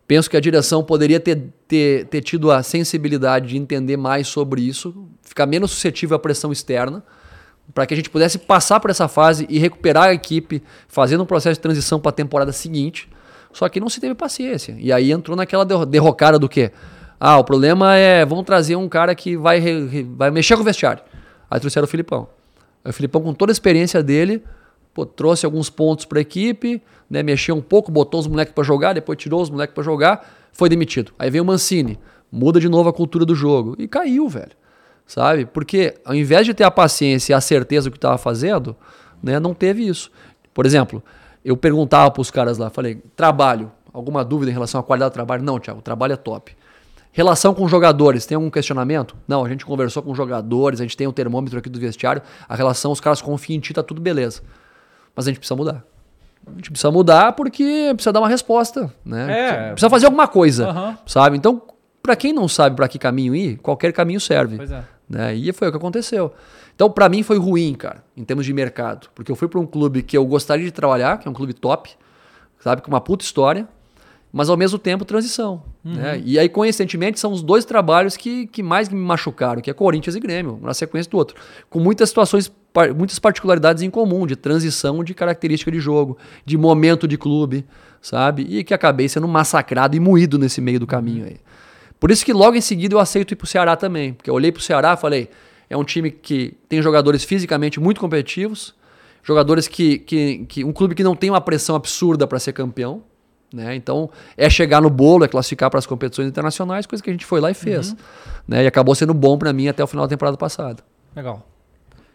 Penso 0.08 0.30
que 0.30 0.36
a 0.36 0.40
direção 0.40 0.84
poderia 0.84 1.20
ter, 1.20 1.54
ter, 1.68 2.06
ter 2.08 2.22
tido 2.22 2.52
a 2.52 2.64
sensibilidade 2.64 3.50
de 3.50 3.58
entender 3.58 3.96
mais 3.96 4.28
sobre 4.28 4.62
isso, 4.62 5.08
ficar 5.22 5.46
menos 5.46 5.70
suscetível 5.70 6.16
à 6.18 6.20
pressão 6.20 6.52
externa, 6.52 7.04
para 7.74 7.86
que 7.86 7.94
a 7.94 7.98
gente 7.98 8.10
pudesse 8.10 8.38
passar 8.38 8.80
por 8.80 8.90
essa 8.90 9.08
fase 9.08 9.46
e 9.50 9.60
recuperar 9.60 10.06
a 10.06 10.14
equipe, 10.14 10.62
fazendo 10.88 11.24
um 11.24 11.26
processo 11.26 11.56
de 11.56 11.62
transição 11.62 12.00
para 12.00 12.10
a 12.10 12.14
temporada 12.14 12.52
seguinte. 12.52 13.08
Só 13.52 13.68
que 13.70 13.80
não 13.80 13.90
se 13.90 14.00
teve 14.00 14.16
paciência. 14.16 14.76
E 14.78 14.92
aí 14.92 15.12
entrou 15.12 15.36
naquela 15.36 15.66
derro- 15.66 15.86
derrocada 15.86 16.38
do 16.38 16.48
quê? 16.48 16.72
Ah, 17.20 17.38
o 17.38 17.44
problema 17.44 17.96
é, 17.96 18.26
vamos 18.26 18.46
trazer 18.46 18.76
um 18.76 18.88
cara 18.88 19.14
que 19.14 19.36
vai, 19.36 19.62
vai 20.16 20.32
mexer 20.32 20.56
com 20.56 20.62
o 20.62 20.66
vestiário. 20.66 21.04
Aí 21.50 21.60
trouxeram 21.60 21.86
o 21.86 21.88
Filipão. 21.88 22.28
Aí 22.84 22.92
o 22.92 22.94
Filipão, 22.94 23.22
com 23.22 23.34
toda 23.34 23.52
a 23.52 23.54
experiência 23.54 24.02
dele, 24.02 24.44
pô, 24.94 25.06
trouxe 25.06 25.46
alguns 25.46 25.70
pontos 25.70 26.06
para 26.06 26.20
a 26.20 26.22
equipe, 26.22 26.82
né, 27.10 27.22
mexeu 27.24 27.56
um 27.56 27.62
pouco, 27.62 27.92
botou 27.92 28.20
os 28.20 28.28
moleques 28.28 28.54
para 28.54 28.64
jogar, 28.64 28.94
depois 28.94 29.18
tirou 29.18 29.42
os 29.42 29.50
moleques 29.50 29.74
para 29.74 29.84
jogar, 29.84 30.50
foi 30.54 30.70
demitido. 30.70 31.12
Aí 31.20 31.30
veio 31.30 31.44
o 31.44 31.48
Mancini, 31.48 32.00
muda 32.32 32.60
de 32.60 32.70
novo 32.70 32.88
a 32.88 32.94
cultura 32.94 33.26
do 33.26 33.36
jogo 33.36 33.76
e 33.80 33.88
caiu, 33.88 34.30
velho. 34.30 34.52
Sabe? 35.10 35.44
Porque 35.44 35.96
ao 36.06 36.14
invés 36.14 36.46
de 36.46 36.54
ter 36.54 36.64
a 36.64 36.70
paciência 36.70 37.34
e 37.34 37.36
a 37.36 37.42
certeza 37.42 37.90
do 37.90 37.92
que 37.92 37.98
estava 37.98 38.16
fazendo, 38.20 38.76
né, 39.24 39.40
não 39.40 39.56
teve 39.56 39.82
isso. 39.88 40.12
Por 40.54 40.68
exemplo, 40.68 41.02
eu 41.44 41.58
perguntava 41.58 42.12
para 42.12 42.22
os 42.22 42.30
caras 42.30 42.60
lá, 42.60 42.70
falei, 42.70 43.02
trabalho, 43.16 43.72
alguma 43.92 44.24
dúvida 44.24 44.52
em 44.52 44.54
relação 44.54 44.80
à 44.80 44.84
qualidade 44.84 45.10
do 45.10 45.14
trabalho? 45.16 45.42
Não, 45.42 45.60
Thiago, 45.60 45.80
o 45.80 45.82
trabalho 45.82 46.14
é 46.14 46.16
top. 46.16 46.56
Relação 47.12 47.56
com 47.56 47.68
jogadores, 47.68 48.28
tem 48.28 48.36
algum 48.36 48.52
questionamento? 48.52 49.18
Não, 49.28 49.44
a 49.44 49.50
gente 49.50 49.66
conversou 49.66 50.04
com 50.04 50.14
jogadores, 50.14 50.80
a 50.80 50.84
gente 50.84 50.96
tem 50.96 51.08
um 51.08 51.12
termômetro 51.12 51.58
aqui 51.58 51.70
do 51.70 51.80
vestiário, 51.80 52.22
a 52.48 52.56
relação, 52.56 52.92
os 52.92 53.02
caras 53.02 53.20
confiam 53.20 53.58
em 53.58 53.60
ti, 53.60 53.74
tá 53.74 53.82
tudo 53.82 54.00
beleza. 54.00 54.44
Mas 55.16 55.26
a 55.26 55.32
gente 55.32 55.40
precisa 55.40 55.56
mudar. 55.56 55.84
A 56.46 56.52
gente 56.52 56.70
precisa 56.70 56.92
mudar 56.92 57.32
porque 57.34 57.94
precisa 57.96 58.14
dar 58.14 58.20
uma 58.20 58.30
resposta, 58.30 58.94
né? 59.04 59.26
É. 59.40 59.72
Precisa- 59.72 59.90
fazer 59.90 60.06
alguma 60.06 60.28
coisa, 60.28 60.68
Aham. 60.70 60.98
sabe? 61.08 61.36
Então, 61.36 61.64
para 62.04 62.16
quem 62.16 62.32
não 62.32 62.48
sabe 62.48 62.76
para 62.76 62.88
que 62.88 63.00
caminho 63.00 63.36
ir, 63.36 63.58
qualquer 63.58 63.92
caminho 63.92 64.20
serve. 64.20 64.56
Pois 64.58 64.72
é. 64.72 64.84
Né? 65.10 65.34
E 65.36 65.52
foi 65.52 65.68
o 65.68 65.72
que 65.72 65.78
aconteceu. 65.78 66.32
Então, 66.76 66.90
para 66.90 67.10
mim 67.10 67.24
foi 67.24 67.38
ruim, 67.38 67.74
cara, 67.74 68.04
em 68.16 68.24
termos 68.24 68.46
de 68.46 68.54
mercado, 68.54 69.10
porque 69.16 69.32
eu 69.32 69.36
fui 69.36 69.48
para 69.48 69.60
um 69.60 69.66
clube 69.66 70.04
que 70.04 70.18
eu 70.18 70.26
gostaria 70.26 70.64
de 70.64 70.72
trabalhar, 70.72 71.18
que 71.18 71.28
é 71.28 71.32
um 71.32 71.34
clube 71.34 71.54
top, 71.54 71.90
sabe, 72.60 72.82
com 72.82 72.90
uma 72.90 73.02
puta 73.02 73.26
história, 73.26 73.68
mas 74.32 74.50
ao 74.50 74.56
mesmo 74.56 74.78
tempo 74.78 75.04
transição. 75.04 75.64
Né? 75.84 76.22
E 76.24 76.38
aí, 76.38 76.48
coincidentemente, 76.48 77.20
são 77.20 77.32
os 77.32 77.42
dois 77.42 77.66
trabalhos 77.66 78.16
que, 78.16 78.46
que 78.48 78.62
mais 78.62 78.88
me 78.88 79.00
machucaram, 79.00 79.62
que 79.62 79.70
é 79.70 79.74
Corinthians 79.74 80.16
e 80.16 80.20
Grêmio, 80.20 80.60
um 80.62 80.66
na 80.66 80.74
sequência 80.74 81.10
do 81.10 81.18
outro, 81.18 81.36
com 81.70 81.80
muitas 81.80 82.10
situações, 82.10 82.52
muitas 82.96 83.18
particularidades 83.18 83.82
em 83.82 83.90
comum, 83.90 84.28
de 84.28 84.36
transição 84.36 85.04
de 85.04 85.14
característica 85.16 85.72
de 85.72 85.80
jogo, 85.80 86.18
de 86.46 86.58
momento 86.58 87.08
de 87.08 87.18
clube, 87.18 87.66
sabe? 88.02 88.44
E 88.44 88.64
que 88.64 88.74
acabei 88.74 89.10
sendo 89.10 89.28
massacrado 89.28 89.96
e 89.96 90.00
moído 90.00 90.38
nesse 90.38 90.62
meio 90.62 90.80
do 90.80 90.88
caminho 90.88 91.26
aí. 91.26 91.38
Por 92.00 92.12
isso 92.12 92.24
que 92.24 92.32
logo 92.32 92.56
em 92.56 92.62
seguida 92.62 92.96
eu 92.96 93.00
aceito 93.00 93.34
ir 93.34 93.36
pro 93.36 93.46
Ceará 93.46 93.76
também. 93.76 94.14
Porque 94.14 94.30
eu 94.30 94.34
olhei 94.34 94.52
pro 94.52 94.62
Ceará 94.62 94.94
e 94.94 94.98
falei, 94.98 95.30
é 95.70 95.76
um 95.76 95.84
time 95.84 96.10
que 96.10 96.58
tem 96.68 96.82
jogadores 96.82 97.24
fisicamente 97.24 97.80
muito 97.80 98.00
competitivos, 98.00 98.74
jogadores 99.22 99.68
que, 99.68 100.00
que, 100.00 100.46
que 100.46 100.64
um 100.64 100.72
clube 100.72 100.96
que 100.96 101.04
não 101.04 101.16
tem 101.16 101.30
uma 101.30 101.42
pressão 101.42 101.76
absurda 101.76 102.26
para 102.26 102.40
ser 102.40 102.54
campeão, 102.54 103.04
né? 103.54 103.76
Então 103.76 104.10
é 104.38 104.50
chegar 104.50 104.82
no 104.82 104.90
bolo, 104.90 105.26
é 105.26 105.28
classificar 105.28 105.70
para 105.70 105.80
as 105.80 105.86
competições 105.86 106.28
internacionais, 106.28 106.86
coisa 106.86 107.04
que 107.04 107.10
a 107.10 107.14
gente 107.14 107.26
foi 107.26 107.42
lá 107.42 107.52
e 107.52 107.54
fez, 107.54 107.96
né? 108.48 108.64
E 108.64 108.68
acabou 108.68 108.96
sendo 108.96 109.14
bom 109.14 109.38
para 109.38 109.52
mim 109.52 109.68
até 109.68 109.84
o 109.84 109.88
final 109.88 110.06
da 110.06 110.10
temporada 110.10 110.38
passada. 110.38 110.84
Legal. 111.16 111.46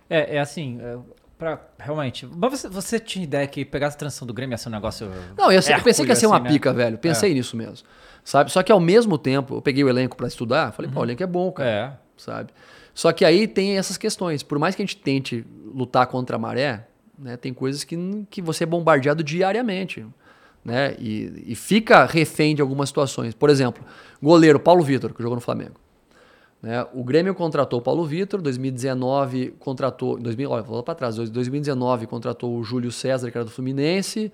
É, 0.09 0.37
é 0.37 0.41
assim, 0.41 0.79
é, 0.81 0.97
pra, 1.39 1.61
realmente. 1.79 2.29
Mas 2.35 2.61
você, 2.61 2.69
você 2.69 3.01
tinha 3.01 3.25
ideia 3.25 3.47
que 3.47 3.65
pegar 3.65 3.89
essa 3.89 3.99
transição 3.99 4.27
do 4.27 4.33
Grêmio 4.33 4.55
ia 4.55 4.59
ser 4.59 4.69
um 4.69 4.73
negócio. 4.73 5.11
Não, 5.37 5.51
eu, 5.51 5.61
eu 5.61 5.83
pensei 5.83 6.05
que 6.05 6.11
ia 6.11 6.17
ser 6.17 6.27
uma 6.27 6.37
assim, 6.37 6.45
né? 6.45 6.51
pica, 6.51 6.73
velho. 6.73 6.99
Pensei 6.99 7.35
nisso 7.35 7.57
mesmo. 7.57 7.87
Sabe? 8.25 8.51
Só 8.51 8.63
que 8.63 8.73
ao 8.73 8.81
mesmo 8.81 9.19
tempo, 9.19 9.57
eu 9.57 9.63
peguei 9.63 9.85
o 9.85 9.89
elenco 9.89 10.17
para 10.17 10.27
estudar, 10.27 10.73
falei, 10.73 10.91
pô, 10.91 11.01
o 11.01 11.05
elenco 11.05 11.23
é 11.23 11.27
bom, 11.27 11.53
cara. 11.53 11.69
É. 11.69 11.93
sabe? 12.17 12.53
Só 12.95 13.13
que 13.13 13.25
aí 13.25 13.47
tem 13.47 13.77
essas 13.77 13.99
questões. 13.99 14.43
Por 14.43 14.59
mais 14.59 14.75
que 14.75 14.83
a 14.83 14.85
gente 14.85 14.97
tente 14.97 15.45
lutar 15.75 16.07
contra 16.07 16.37
a 16.37 16.39
maré, 16.39 16.87
né, 17.19 17.37
tem 17.37 17.53
coisas 17.53 17.85
que, 17.85 17.97
que 18.31 18.41
você 18.41 18.65
é 18.65 18.67
bombardeado 18.67 19.23
diariamente. 19.23 20.07
Né? 20.65 20.97
E, 20.99 21.45
e 21.49 21.55
fica 21.55 22.07
refém 22.07 22.55
de 22.55 22.63
algumas 22.63 22.89
situações. 22.89 23.35
Por 23.35 23.51
exemplo, 23.51 23.85
goleiro 24.23 24.59
Paulo 24.59 24.83
Vitor, 24.83 25.13
que 25.13 25.23
jogou 25.23 25.35
no 25.35 25.43
Flamengo. 25.43 25.75
Né? 26.63 26.87
O 26.95 27.05
Grêmio 27.05 27.35
contratou 27.35 27.81
o 27.81 27.83
Paulo 27.83 28.07
Vitor, 28.07 28.41
2019 28.41 29.55
contratou. 29.59 30.19
2000, 30.19 30.51
olha, 30.51 30.63
vou 30.63 30.77
lá 30.77 30.83
para 30.83 30.95
trás. 30.95 31.17
2019 31.17 32.07
contratou 32.07 32.57
o 32.57 32.65
Júlio 32.65 32.91
César, 32.91 33.31
que 33.31 33.37
era 33.37 33.45
do 33.45 33.51
Fluminense. 33.51 34.33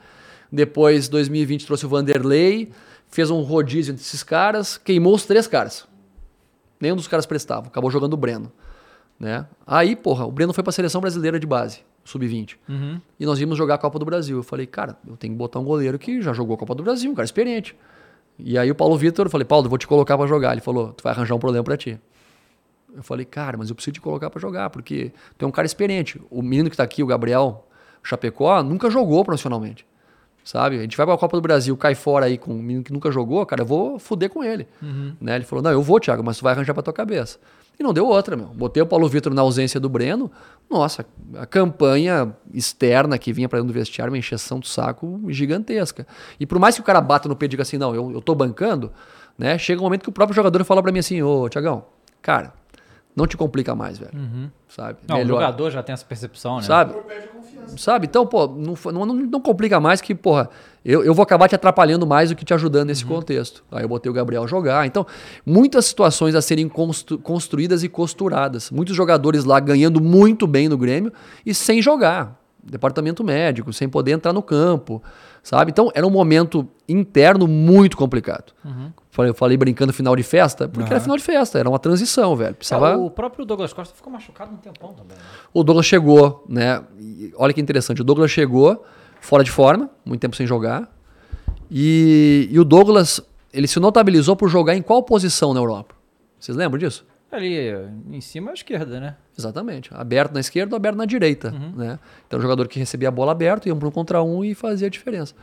Depois, 0.53 1.09
2020, 1.09 1.67
trouxe 1.67 1.87
o 1.87 1.89
Vanderlei. 1.89 2.71
Fez 3.11 3.31
um 3.31 3.41
rodízio 3.43 3.93
entre 3.93 4.05
esses 4.05 4.23
caras, 4.23 4.79
queimou 4.79 5.15
os 5.15 5.25
três 5.27 5.47
caras. 5.47 5.87
Nenhum 6.81 6.97
dos 6.97 7.09
caras 7.09 7.27
prestava. 7.27 7.67
Acabou 7.67 7.91
jogando 7.91 8.15
o 8.15 8.17
Breno. 8.17 8.51
Né? 9.19 9.47
Aí, 9.67 9.95
porra, 9.95 10.25
o 10.25 10.33
Breno 10.33 10.53
foi 10.53 10.65
pra 10.65 10.73
seleção 10.73 11.01
brasileira 11.01 11.39
de 11.39 11.47
base, 11.47 11.81
sub-20. 12.05 12.57
E 13.19 13.27
nós 13.27 13.39
vimos 13.39 13.59
jogar 13.59 13.75
a 13.75 13.79
Copa 13.79 13.99
do 13.99 14.05
Brasil. 14.05 14.39
Eu 14.39 14.43
falei, 14.43 14.67
cara, 14.67 14.97
eu 15.07 15.17
tenho 15.17 15.35
que 15.35 15.39
botar 15.39 15.59
um 15.59 15.65
goleiro 15.65 15.99
que 15.99 16.23
já 16.23 16.33
jogou 16.33 16.55
a 16.55 16.59
Copa 16.59 16.75
do 16.75 16.83
Brasil, 16.83 17.11
um 17.11 17.15
cara 17.15 17.27
experiente. 17.27 17.77
E 18.39 18.57
aí 18.57 18.71
o 18.71 18.75
Paulo 18.75 18.97
Vitor, 18.97 19.27
eu 19.27 19.31
falei, 19.31 19.45
Paulo, 19.45 19.67
eu 19.67 19.69
vou 19.69 19.79
te 19.79 19.87
colocar 19.87 20.17
pra 20.17 20.27
jogar. 20.27 20.53
Ele 20.53 20.63
falou, 20.63 20.93
tu 20.93 21.03
vai 21.03 21.13
arranjar 21.13 21.35
um 21.35 21.39
problema 21.39 21.65
pra 21.65 21.77
ti. 21.77 22.01
Eu 22.95 23.03
falei, 23.03 23.27
cara, 23.27 23.59
mas 23.59 23.69
eu 23.69 23.75
preciso 23.75 23.95
te 23.95 24.01
colocar 24.01 24.31
pra 24.31 24.41
jogar, 24.41 24.71
porque 24.71 25.13
tu 25.37 25.45
é 25.45 25.49
um 25.49 25.51
cara 25.51 25.67
experiente. 25.67 26.21
O 26.31 26.41
menino 26.41 26.71
que 26.71 26.77
tá 26.77 26.83
aqui, 26.83 27.03
o 27.03 27.07
Gabriel 27.07 27.67
Chapecó, 28.03 28.63
nunca 28.63 28.89
jogou 28.89 29.23
profissionalmente. 29.25 29.87
Sabe? 30.45 30.79
A 30.79 30.83
gente 30.83 30.97
vai 30.97 31.07
pra 31.07 31.17
Copa 31.17 31.37
do 31.37 31.41
Brasil, 31.41 31.77
cai 31.77 31.95
fora 31.95 32.27
aí 32.27 32.39
com 32.39 32.53
um 32.53 32.63
menino 32.63 32.83
que 32.83 32.93
nunca 32.93 33.11
jogou, 33.11 33.45
cara, 33.47 33.63
eu 33.63 33.67
vou 33.67 33.99
fuder 33.99 34.31
com 34.31 34.43
ele. 34.43 34.67
Né? 35.21 35.37
Ele 35.37 35.45
falou, 35.45 35.63
não, 35.63 35.71
eu 35.71 35.83
vou, 35.83 36.01
Thiago, 36.01 36.25
mas 36.25 36.39
tu 36.39 36.43
vai 36.43 36.53
arranjar 36.53 36.75
pra 36.75 36.83
tua 36.83 36.93
cabeça. 36.93 37.39
E 37.79 37.83
não 37.83 37.95
deu 37.95 38.07
outra, 38.07 38.37
meu. 38.37 38.47
Botei 38.49 38.83
o 38.83 38.87
Paulo 38.87 39.09
Vitor 39.09 39.33
na 39.33 39.41
ausência 39.41 39.81
do 39.81 39.89
Breno. 39.89 40.31
Nossa, 40.69 41.07
a 41.35 41.47
campanha 41.47 42.35
externa 42.53 43.17
que 43.17 43.33
vinha 43.33 43.49
pra 43.49 43.59
dentro 43.59 43.73
do 43.73 43.79
vestiário, 43.79 44.13
uma 44.13 44.19
encheção 44.19 44.61
do 44.61 44.67
saco 44.67 45.19
gigantesca. 45.29 46.07
E 46.39 46.45
por 46.45 46.59
mais 46.59 46.75
que 46.75 46.83
o 46.83 46.85
cara 46.85 47.01
bata 47.01 47.27
no 47.27 47.35
pé 47.35 47.47
e 47.47 47.49
diga 47.49 47.63
assim, 47.63 47.79
não, 47.79 47.95
eu, 47.95 48.13
eu 48.13 48.21
tô 48.21 48.35
bancando, 48.35 48.93
né? 49.39 49.57
Chega 49.57 49.81
um 49.81 49.85
momento 49.85 50.03
que 50.03 50.11
o 50.11 50.13
próprio 50.13 50.37
jogador 50.37 50.63
fala 50.63 50.83
pra 50.83 50.93
mim 50.93 50.99
assim, 50.99 51.23
ô, 51.23 51.49
Tiagão, 51.49 51.85
cara, 52.21 52.53
não 53.15 53.27
te 53.27 53.37
complica 53.37 53.75
mais, 53.75 53.99
velho. 53.99 54.13
Sabe? 54.69 54.99
Não, 55.09 55.17
Melhor. 55.17 55.37
o 55.37 55.41
jogador 55.41 55.71
já 55.71 55.83
tem 55.83 55.93
essa 55.93 56.05
percepção, 56.05 56.57
né? 56.57 56.63
Sabe? 56.63 56.95
Sabe? 57.77 58.07
Então, 58.07 58.27
pô, 58.27 58.47
não, 58.47 58.75
não, 58.93 59.15
não, 59.15 59.41
complica 59.41 59.79
mais 59.79 60.01
que, 60.01 60.15
porra, 60.15 60.49
eu, 60.85 61.05
eu 61.05 61.13
vou 61.13 61.23
acabar 61.23 61.49
te 61.49 61.55
atrapalhando 61.55 62.07
mais 62.07 62.31
do 62.31 62.37
que 62.37 62.45
te 62.45 62.55
ajudando 62.55 62.89
nesse 62.89 63.05
contexto. 63.05 63.63
Aí 63.71 63.83
eu 63.85 63.89
botei 63.89 64.11
o 64.11 64.15
Gabriel 64.15 64.47
jogar. 64.49 64.87
Então, 64.87 65.07
muitas 65.45 65.85
situações 65.87 66.35
a 66.35 66.41
serem 66.41 66.69
constru- 66.69 67.19
construídas 67.19 67.83
e 67.83 67.89
costuradas. 67.89 68.71
Muitos 68.71 68.97
jogadores 68.97 69.45
lá 69.45 69.61
ganhando 69.61 70.01
muito 70.01 70.47
bem 70.47 70.69
no 70.69 70.79
Grêmio 70.79 71.13
e 71.45 71.53
sem 71.55 71.83
jogar. 71.83 72.41
Departamento 72.63 73.25
médico, 73.25 73.73
sem 73.73 73.89
poder 73.89 74.13
entrar 74.13 74.33
no 74.33 74.43
campo, 74.43 75.03
sabe? 75.43 75.71
Então, 75.71 75.91
era 75.95 76.07
um 76.07 76.11
momento 76.11 76.67
interno 76.89 77.47
muito 77.47 77.97
complicado. 77.97 78.53
Falei, 79.11 79.31
eu 79.31 79.35
falei 79.35 79.57
brincando 79.57 79.93
final 79.93 80.15
de 80.15 80.23
festa, 80.23 80.69
porque 80.69 80.91
era 80.93 81.01
final 81.01 81.17
de 81.17 81.23
festa, 81.23 81.59
era 81.59 81.69
uma 81.69 81.79
transição, 81.79 82.37
velho. 82.37 82.55
Precisava... 82.55 82.91
É, 82.91 82.97
O 82.97 83.11
próprio 83.11 83.45
Douglas 83.45 83.73
Costa 83.73 83.95
ficou 83.95 84.13
machucado 84.13 84.53
um 84.53 84.57
tempão 84.57 84.93
também. 84.95 85.17
né? 85.17 85.23
O 85.53 85.65
Douglas 85.65 85.87
chegou, 85.87 86.45
né? 86.49 86.83
e 86.99 87.33
olha 87.37 87.53
que 87.53 87.61
interessante. 87.61 88.01
O 88.01 88.05
Douglas 88.05 88.31
chegou 88.31 88.85
fora 89.21 89.43
de 89.45 89.51
forma, 89.51 89.91
muito 90.05 90.21
tempo 90.21 90.37
sem 90.37 90.47
jogar. 90.47 90.89
E, 91.71 92.49
e 92.51 92.59
o 92.59 92.65
Douglas, 92.65 93.21
ele 93.53 93.67
se 93.69 93.79
notabilizou 93.79 94.37
por 94.37 94.49
jogar 94.49 94.75
em 94.77 94.83
qual 94.83 95.03
posição 95.03 95.53
na 95.55 95.61
Europa? 95.61 95.95
Vocês 96.39 96.57
lembram 96.57 96.79
disso? 96.79 97.05
Ali 97.33 97.71
em 98.11 98.21
cima 98.21 98.51
à 98.51 98.55
esquerda, 98.55 98.99
né? 98.99 99.17
Exatamente. 99.39 99.91
Aberto 99.95 100.33
na 100.33 100.41
esquerda 100.41 100.75
ou 100.75 100.77
aberto 100.77 100.97
na 100.97 101.05
direita. 101.05 101.51
Né? 101.51 101.99
Então, 102.27 102.39
um 102.39 102.43
jogador 102.43 102.67
que 102.67 102.79
recebia 102.79 103.09
a 103.09 103.11
bola 103.13 103.33
aberto, 103.33 103.67
ia 103.67 103.75
um 103.75 103.79
para 103.79 103.89
um 103.89 103.91
contra 103.93 104.23
um 104.23 104.45
e 104.45 104.55
fazia 104.55 104.89
a 104.89 104.91
diferença. 104.91 105.35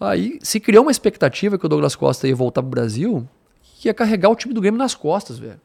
Aí 0.00 0.38
se 0.42 0.58
criou 0.58 0.82
uma 0.82 0.90
expectativa 0.90 1.58
que 1.58 1.66
o 1.66 1.68
Douglas 1.68 1.94
Costa 1.94 2.26
ia 2.26 2.34
voltar 2.34 2.62
pro 2.62 2.70
Brasil, 2.70 3.28
que 3.62 3.88
ia 3.88 3.94
carregar 3.94 4.30
o 4.30 4.34
time 4.34 4.54
do 4.54 4.60
Grêmio 4.60 4.78
nas 4.78 4.94
costas, 4.94 5.38
velho. 5.38 5.60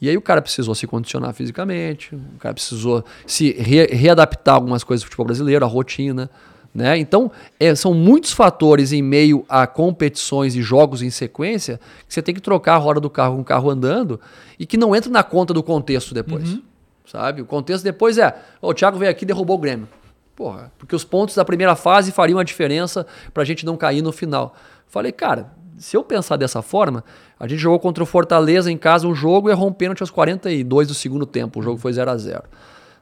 E 0.00 0.08
aí 0.08 0.16
o 0.16 0.22
cara 0.22 0.40
precisou 0.40 0.74
se 0.74 0.86
condicionar 0.86 1.34
fisicamente, 1.34 2.14
o 2.14 2.38
cara 2.38 2.54
precisou 2.54 3.04
se 3.26 3.52
re- 3.52 3.84
readaptar 3.92 4.54
a 4.54 4.56
algumas 4.56 4.82
coisas 4.82 5.02
do 5.02 5.06
futebol 5.06 5.26
brasileiro, 5.26 5.62
a 5.62 5.68
rotina. 5.68 6.30
Né? 6.72 6.98
Então, 6.98 7.30
é, 7.58 7.74
são 7.74 7.92
muitos 7.92 8.32
fatores 8.32 8.92
em 8.92 9.02
meio 9.02 9.44
a 9.48 9.66
competições 9.66 10.54
e 10.54 10.62
jogos 10.62 11.02
em 11.02 11.10
sequência 11.10 11.80
que 12.06 12.14
você 12.14 12.22
tem 12.22 12.34
que 12.34 12.40
trocar 12.40 12.74
a 12.74 12.78
roda 12.78 13.00
do 13.00 13.10
carro 13.10 13.34
com 13.36 13.42
o 13.42 13.44
carro 13.44 13.70
andando 13.70 14.20
e 14.58 14.64
que 14.64 14.76
não 14.76 14.94
entra 14.94 15.10
na 15.10 15.24
conta 15.24 15.52
do 15.52 15.62
contexto 15.62 16.14
depois. 16.14 16.58
Sabe? 17.04 17.42
O 17.42 17.46
contexto 17.46 17.82
depois 17.82 18.18
é: 18.18 18.36
"Ô, 18.62 18.68
o 18.68 18.74
Thiago 18.74 18.98
veio 18.98 19.10
aqui 19.10 19.24
e 19.24 19.26
derrubou 19.26 19.56
o 19.56 19.58
Grêmio. 19.58 19.88
Porra, 20.36 20.72
porque 20.78 20.94
os 20.94 21.02
pontos 21.02 21.34
da 21.34 21.44
primeira 21.44 21.74
fase 21.74 22.12
fariam 22.12 22.38
a 22.38 22.44
diferença 22.44 23.04
pra 23.34 23.44
gente 23.44 23.66
não 23.66 23.76
cair 23.76 24.00
no 24.00 24.12
final. 24.12 24.54
Falei, 24.86 25.10
cara, 25.10 25.52
se 25.76 25.96
eu 25.96 26.04
pensar 26.04 26.36
dessa 26.36 26.62
forma, 26.62 27.02
a 27.38 27.48
gente 27.48 27.58
jogou 27.58 27.80
contra 27.80 28.02
o 28.02 28.06
Fortaleza 28.06 28.70
em 28.70 28.78
casa 28.78 29.08
um 29.08 29.14
jogo 29.14 29.48
e 29.48 29.52
errou 29.52 29.68
um 29.68 29.72
pênalti 29.72 30.02
aos 30.02 30.10
42 30.10 30.88
do 30.88 30.94
segundo 30.94 31.26
tempo. 31.26 31.58
O 31.58 31.62
jogo 31.62 31.78
foi 31.78 31.92
0 31.92 32.10
a 32.10 32.16
0 32.16 32.44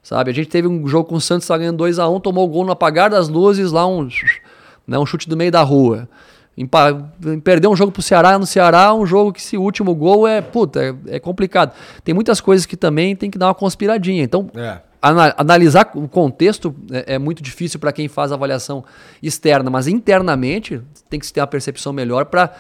Sabe? 0.03 0.31
A 0.31 0.35
gente 0.35 0.49
teve 0.49 0.66
um 0.69 0.87
jogo 0.87 1.09
com 1.09 1.16
o 1.16 1.20
Santos 1.20 1.47
tá 1.47 1.57
ganhando 1.59 1.77
2 1.77 1.99
a 1.99 2.09
1 2.09 2.20
tomou 2.20 2.45
o 2.47 2.49
gol 2.49 2.65
no 2.65 2.73
apagar 2.73 3.11
das 3.11 3.29
luzes, 3.29 3.73
lá 3.73 3.87
um, 3.87 4.09
né, 4.87 4.99
um 4.99 5.05
chute 5.05 5.29
do 5.29 5.37
meio 5.37 5.51
da 5.53 5.62
rua. 5.62 6.09
Empa- 6.57 7.11
Perdeu 7.45 7.70
um 7.70 7.77
jogo 7.77 7.93
pro 7.93 8.03
Ceará 8.03 8.39
no 8.39 8.47
Ceará, 8.47 8.93
um 8.95 9.07
jogo 9.07 9.33
que 9.33 9.41
se 9.43 9.57
o 9.57 9.62
último 9.62 9.95
gol 9.95 10.27
é, 10.27 10.41
puta, 10.41 10.83
é, 10.83 11.16
é 11.16 11.20
complicado. 11.20 11.73
Tem 12.03 12.15
muitas 12.15 12.41
coisas 12.41 12.66
que 12.66 12.77
também 12.77 13.15
tem 13.15 13.31
que 13.31 13.39
dar 13.39 13.47
uma 13.49 13.55
conspiradinha. 13.55 14.23
Então, 14.25 14.51
É. 14.57 14.79
ana- 15.01 15.35
analisar 15.37 15.91
o 15.95 16.09
contexto 16.09 16.75
é, 16.91 17.15
é 17.15 17.19
muito 17.19 17.43
difícil 17.43 17.79
para 17.79 17.93
quem 17.93 18.09
faz 18.09 18.33
avaliação 18.33 18.85
externa, 19.23 19.70
mas 19.70 19.87
internamente 19.87 20.81
tem 21.09 21.20
que 21.20 21.27
se 21.27 21.33
ter 21.33 21.41
uma 21.41 21.47
percepção 21.47 21.93
melhor 21.93 22.25
para 22.25 22.53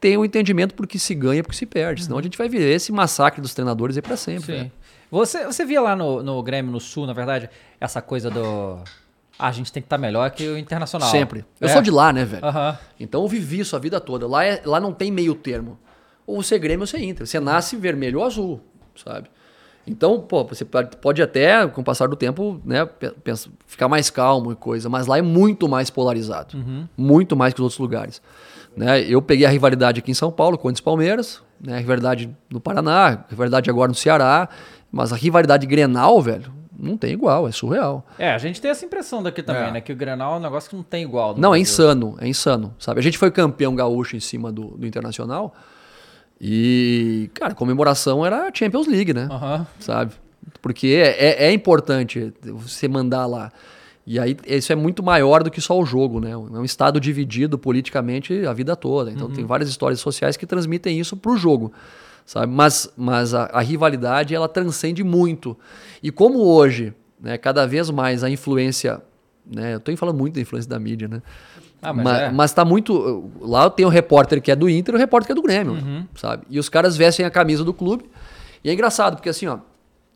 ter 0.00 0.16
um 0.16 0.24
entendimento 0.24 0.74
por 0.74 0.86
que 0.86 0.98
se 0.98 1.14
ganha 1.14 1.40
e 1.40 1.42
por 1.42 1.50
que 1.50 1.56
se 1.56 1.66
perde. 1.66 2.04
Senão 2.04 2.18
a 2.18 2.22
gente 2.22 2.38
vai 2.38 2.48
ver 2.48 2.72
esse 2.74 2.92
massacre 2.92 3.40
dos 3.42 3.52
treinadores 3.52 3.96
aí 3.96 4.02
para 4.02 4.16
sempre. 4.16 4.46
Sim. 4.46 4.58
né? 4.64 4.70
Você, 5.10 5.44
você 5.44 5.64
via 5.64 5.80
lá 5.80 5.96
no, 5.96 6.22
no 6.22 6.42
Grêmio, 6.42 6.70
no 6.70 6.80
Sul, 6.80 7.06
na 7.06 7.12
verdade, 7.12 7.48
essa 7.80 8.00
coisa 8.00 8.30
do. 8.30 8.78
Ah, 9.38 9.48
a 9.48 9.52
gente 9.52 9.72
tem 9.72 9.82
que 9.82 9.86
estar 9.86 9.98
melhor 9.98 10.30
que 10.30 10.46
o 10.46 10.58
Internacional. 10.58 11.08
Sempre. 11.10 11.44
Eu 11.60 11.68
É. 11.68 11.72
sou 11.72 11.80
de 11.82 11.90
lá, 11.90 12.12
né, 12.12 12.24
velho? 12.24 12.44
Aham. 12.44 12.78
Então 12.98 13.22
eu 13.22 13.28
vivi 13.28 13.60
isso 13.60 13.74
a 13.74 13.78
vida 13.78 13.98
toda. 14.00 14.26
Lá, 14.28 14.44
é- 14.44 14.60
lá 14.64 14.78
não 14.78 14.92
tem 14.92 15.10
meio 15.10 15.34
termo. 15.34 15.78
Ou 16.26 16.42
você 16.42 16.56
é 16.56 16.58
Grêmio 16.58 16.82
ou 16.82 16.86
você 16.86 16.98
é 16.98 17.02
Inter. 17.04 17.26
Você 17.26 17.40
nasce 17.40 17.74
vermelho 17.76 18.18
ou 18.20 18.24
azul, 18.26 18.60
sabe? 18.94 19.28
Então, 19.86 20.20
pô, 20.20 20.44
você 20.44 20.64
pode 20.64 21.22
até, 21.22 21.66
com 21.66 21.80
o 21.80 21.84
passar 21.84 22.06
do 22.06 22.14
tempo, 22.14 22.60
né, 22.64 22.84
pe- 22.84 23.10
pensa- 23.24 23.48
ficar 23.66 23.88
mais 23.88 24.10
calmo 24.10 24.52
e 24.52 24.54
coisa, 24.54 24.88
mas 24.90 25.06
lá 25.06 25.18
é 25.18 25.22
muito 25.22 25.66
mais 25.68 25.88
polarizado. 25.90 26.54
Muito 26.96 27.34
mais 27.34 27.54
que 27.54 27.60
os 27.60 27.64
outros 27.64 27.78
lugares. 27.80 28.22
Né? 28.76 29.00
Eu 29.02 29.20
peguei 29.22 29.46
a 29.46 29.48
rivalidade 29.50 29.98
aqui 29.98 30.10
em 30.10 30.14
São 30.14 30.30
Paulo, 30.30 30.56
Corinthians 30.58 30.80
e 30.80 30.82
Palmeiras, 30.84 31.42
né? 31.60 31.76
a 31.76 31.78
rivalidade 31.78 32.30
no 32.50 32.60
Paraná, 32.60 33.06
a 33.26 33.30
rivalidade 33.30 33.68
agora 33.70 33.88
no 33.88 33.94
Ceará, 33.94 34.48
mas 34.90 35.12
a 35.12 35.16
rivalidade 35.16 35.66
Grenal, 35.66 36.20
velho, 36.20 36.52
não 36.78 36.96
tem 36.96 37.12
igual, 37.12 37.46
é 37.46 37.52
surreal. 37.52 38.06
É, 38.18 38.32
a 38.32 38.38
gente 38.38 38.60
tem 38.60 38.70
essa 38.70 38.84
impressão 38.84 39.22
daqui 39.22 39.42
também, 39.42 39.64
É. 39.68 39.70
né? 39.72 39.80
Que 39.80 39.92
o 39.92 39.96
Grenal 39.96 40.34
é 40.34 40.36
um 40.38 40.40
negócio 40.40 40.70
que 40.70 40.76
não 40.76 40.82
tem 40.82 41.02
igual. 41.02 41.34
Não, 41.36 41.50
é 41.54 41.58
Brasil. 41.58 41.62
insano, 41.62 42.16
é 42.20 42.26
insano, 42.28 42.74
sabe? 42.78 43.00
A 43.00 43.02
gente 43.02 43.18
foi 43.18 43.30
campeão 43.30 43.74
gaúcho 43.74 44.16
em 44.16 44.20
cima 44.20 44.50
do, 44.50 44.68
do 44.78 44.86
Internacional 44.86 45.54
e, 46.40 47.30
cara, 47.34 47.52
a 47.52 47.54
comemoração 47.54 48.24
era 48.24 48.48
a 48.48 48.50
Champions 48.52 48.86
League, 48.86 49.12
né? 49.12 49.28
Aham. 49.30 49.66
Sabe? 49.78 50.12
Porque 50.62 50.86
é, 50.88 51.44
é, 51.44 51.46
é 51.48 51.52
importante 51.52 52.32
você 52.42 52.88
mandar 52.88 53.26
lá. 53.26 53.52
E 54.06 54.18
aí 54.18 54.36
isso 54.46 54.72
é 54.72 54.74
muito 54.76 55.02
maior 55.02 55.42
do 55.42 55.50
que 55.50 55.60
só 55.60 55.78
o 55.78 55.84
jogo, 55.84 56.18
né? 56.18 56.30
É 56.30 56.36
um 56.36 56.64
estado 56.64 56.98
dividido 56.98 57.58
politicamente 57.58 58.46
a 58.46 58.52
vida 58.52 58.74
toda. 58.74 59.10
Então 59.10 59.30
tem 59.30 59.44
várias 59.44 59.68
histórias 59.68 60.00
sociais 60.00 60.36
que 60.36 60.46
transmitem 60.46 60.98
isso 60.98 61.16
pro 61.16 61.36
jogo, 61.36 61.70
sabe? 62.30 62.52
Mas, 62.52 62.88
mas 62.96 63.34
a, 63.34 63.46
a 63.46 63.60
rivalidade 63.60 64.36
ela 64.36 64.48
transcende 64.48 65.02
muito. 65.02 65.56
E 66.00 66.12
como 66.12 66.38
hoje, 66.44 66.94
né, 67.20 67.36
cada 67.36 67.66
vez 67.66 67.90
mais 67.90 68.22
a 68.22 68.30
influência, 68.30 69.02
né? 69.44 69.74
Eu 69.74 69.80
tô 69.80 69.94
falando 69.96 70.16
muito 70.16 70.34
da 70.34 70.40
influência 70.40 70.70
da 70.70 70.78
mídia, 70.78 71.08
né? 71.08 71.22
Ah, 71.82 71.92
mas 71.92 72.04
mas, 72.04 72.20
é. 72.20 72.30
mas 72.30 72.52
tá 72.52 72.64
muito. 72.64 73.32
Lá 73.40 73.68
tem 73.68 73.84
o 73.84 73.88
repórter 73.88 74.40
que 74.40 74.52
é 74.52 74.54
do 74.54 74.70
Inter 74.70 74.94
e 74.94 74.96
o 74.96 75.00
repórter 75.00 75.26
que 75.26 75.32
é 75.32 75.34
do 75.34 75.42
Grêmio, 75.42 76.06
sabe? 76.14 76.46
E 76.48 76.60
os 76.60 76.68
caras 76.68 76.96
vestem 76.96 77.26
a 77.26 77.30
camisa 77.30 77.64
do 77.64 77.74
clube. 77.74 78.08
E 78.62 78.70
é 78.70 78.72
engraçado, 78.72 79.16
porque 79.16 79.28
assim, 79.28 79.48
ó, 79.48 79.58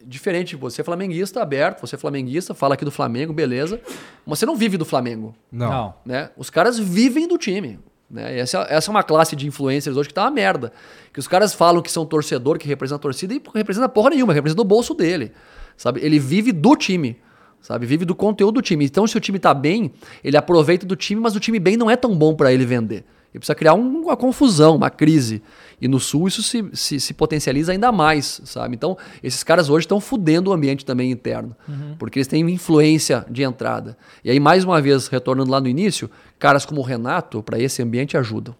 diferente, 0.06 0.54
você 0.54 0.82
é 0.82 0.84
flamenguista 0.84 1.42
aberto, 1.42 1.80
você 1.80 1.96
é 1.96 1.98
flamenguista, 1.98 2.54
fala 2.54 2.74
aqui 2.74 2.84
do 2.84 2.92
Flamengo, 2.92 3.32
beleza. 3.32 3.80
Mas 4.24 4.38
você 4.38 4.46
não 4.46 4.54
vive 4.54 4.76
do 4.76 4.84
Flamengo, 4.84 5.34
Não. 5.50 5.68
Não. 5.68 5.94
né? 6.06 6.30
Os 6.36 6.48
caras 6.48 6.78
vivem 6.78 7.26
do 7.26 7.36
time. 7.36 7.80
Né? 8.10 8.38
Essa, 8.38 8.66
essa 8.68 8.90
é 8.90 8.92
uma 8.92 9.02
classe 9.02 9.34
de 9.34 9.46
influencers 9.46 9.96
hoje 9.96 10.08
que 10.08 10.14
tá 10.14 10.22
uma 10.22 10.30
merda. 10.30 10.72
Que 11.12 11.18
os 11.18 11.26
caras 11.28 11.54
falam 11.54 11.82
que 11.82 11.90
são 11.90 12.04
torcedor, 12.04 12.58
que 12.58 12.68
representa 12.68 12.96
a 12.96 12.98
torcida, 13.02 13.34
e 13.34 13.42
representa 13.54 13.88
porra 13.88 14.10
nenhuma, 14.10 14.32
representa 14.32 14.60
o 14.62 14.64
bolso 14.64 14.94
dele. 14.94 15.32
Sabe? 15.76 16.00
Ele 16.02 16.18
vive 16.18 16.52
do 16.52 16.76
time. 16.76 17.16
Sabe? 17.60 17.86
Vive 17.86 18.04
do 18.04 18.14
conteúdo 18.14 18.56
do 18.56 18.62
time. 18.62 18.84
Então, 18.84 19.06
se 19.06 19.16
o 19.16 19.20
time 19.20 19.38
tá 19.38 19.54
bem, 19.54 19.92
ele 20.22 20.36
aproveita 20.36 20.84
do 20.84 20.94
time, 20.94 21.20
mas 21.20 21.34
o 21.34 21.40
time 21.40 21.58
bem 21.58 21.76
não 21.76 21.90
é 21.90 21.96
tão 21.96 22.14
bom 22.14 22.34
para 22.34 22.52
ele 22.52 22.66
vender. 22.66 23.04
Ele 23.32 23.40
precisa 23.40 23.54
criar 23.54 23.74
um- 23.74 24.02
uma 24.02 24.16
confusão, 24.16 24.76
uma 24.76 24.90
crise. 24.90 25.42
E 25.80 25.88
no 25.88 25.98
Sul 26.00 26.28
isso 26.28 26.42
se, 26.42 26.64
se, 26.72 27.00
se 27.00 27.14
potencializa 27.14 27.72
ainda 27.72 27.90
mais, 27.90 28.40
sabe? 28.44 28.74
Então, 28.74 28.96
esses 29.22 29.42
caras 29.42 29.68
hoje 29.68 29.84
estão 29.84 30.00
fudendo 30.00 30.50
o 30.50 30.52
ambiente 30.52 30.84
também 30.84 31.10
interno. 31.10 31.54
Porque 31.98 32.18
eles 32.18 32.28
têm 32.28 32.48
influência 32.50 33.24
de 33.30 33.42
entrada. 33.42 33.96
E 34.24 34.30
aí, 34.30 34.40
mais 34.40 34.64
uma 34.64 34.80
vez, 34.80 35.08
retornando 35.08 35.50
lá 35.50 35.60
no 35.60 35.68
início, 35.68 36.10
caras 36.38 36.64
como 36.64 36.80
o 36.80 36.84
Renato, 36.84 37.42
para 37.42 37.58
esse 37.58 37.82
ambiente, 37.82 38.16
ajudam. 38.16 38.54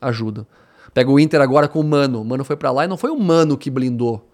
Ajudam. 0.00 0.46
Pega 0.94 1.10
o 1.10 1.18
Inter 1.18 1.40
agora 1.40 1.68
com 1.68 1.80
o 1.80 1.84
Mano. 1.84 2.20
O 2.20 2.24
Mano 2.24 2.44
foi 2.44 2.56
para 2.56 2.70
lá 2.70 2.84
e 2.84 2.88
não 2.88 2.96
foi 2.96 3.10
o 3.10 3.18
Mano 3.18 3.56
que 3.56 3.70
blindou. 3.70 4.28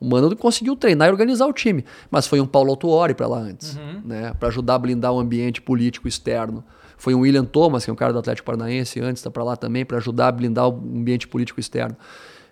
O 0.00 0.06
Mano 0.06 0.34
conseguiu 0.36 0.76
treinar 0.76 1.08
e 1.08 1.10
organizar 1.10 1.46
o 1.46 1.52
time. 1.52 1.84
Mas 2.10 2.26
foi 2.26 2.40
um 2.40 2.46
Paulo 2.46 2.70
Autuori 2.70 3.14
para 3.14 3.26
lá 3.26 3.38
antes, 3.38 3.76
né? 4.04 4.32
Para 4.38 4.48
ajudar 4.48 4.76
a 4.76 4.78
blindar 4.78 5.12
o 5.12 5.18
ambiente 5.18 5.60
político 5.60 6.06
externo. 6.08 6.64
Foi 6.98 7.14
um 7.14 7.20
William 7.20 7.44
Thomas, 7.44 7.84
que 7.84 7.90
é 7.90 7.92
um 7.92 7.96
cara 7.96 8.12
do 8.12 8.18
Atlético 8.18 8.44
Paranaense, 8.44 9.00
antes 9.00 9.20
está 9.20 9.30
para 9.30 9.42
lá 9.44 9.56
também, 9.56 9.86
para 9.86 9.96
ajudar 9.96 10.28
a 10.28 10.32
blindar 10.32 10.68
o 10.68 10.72
ambiente 10.72 11.26
político 11.26 11.58
externo. 11.60 11.96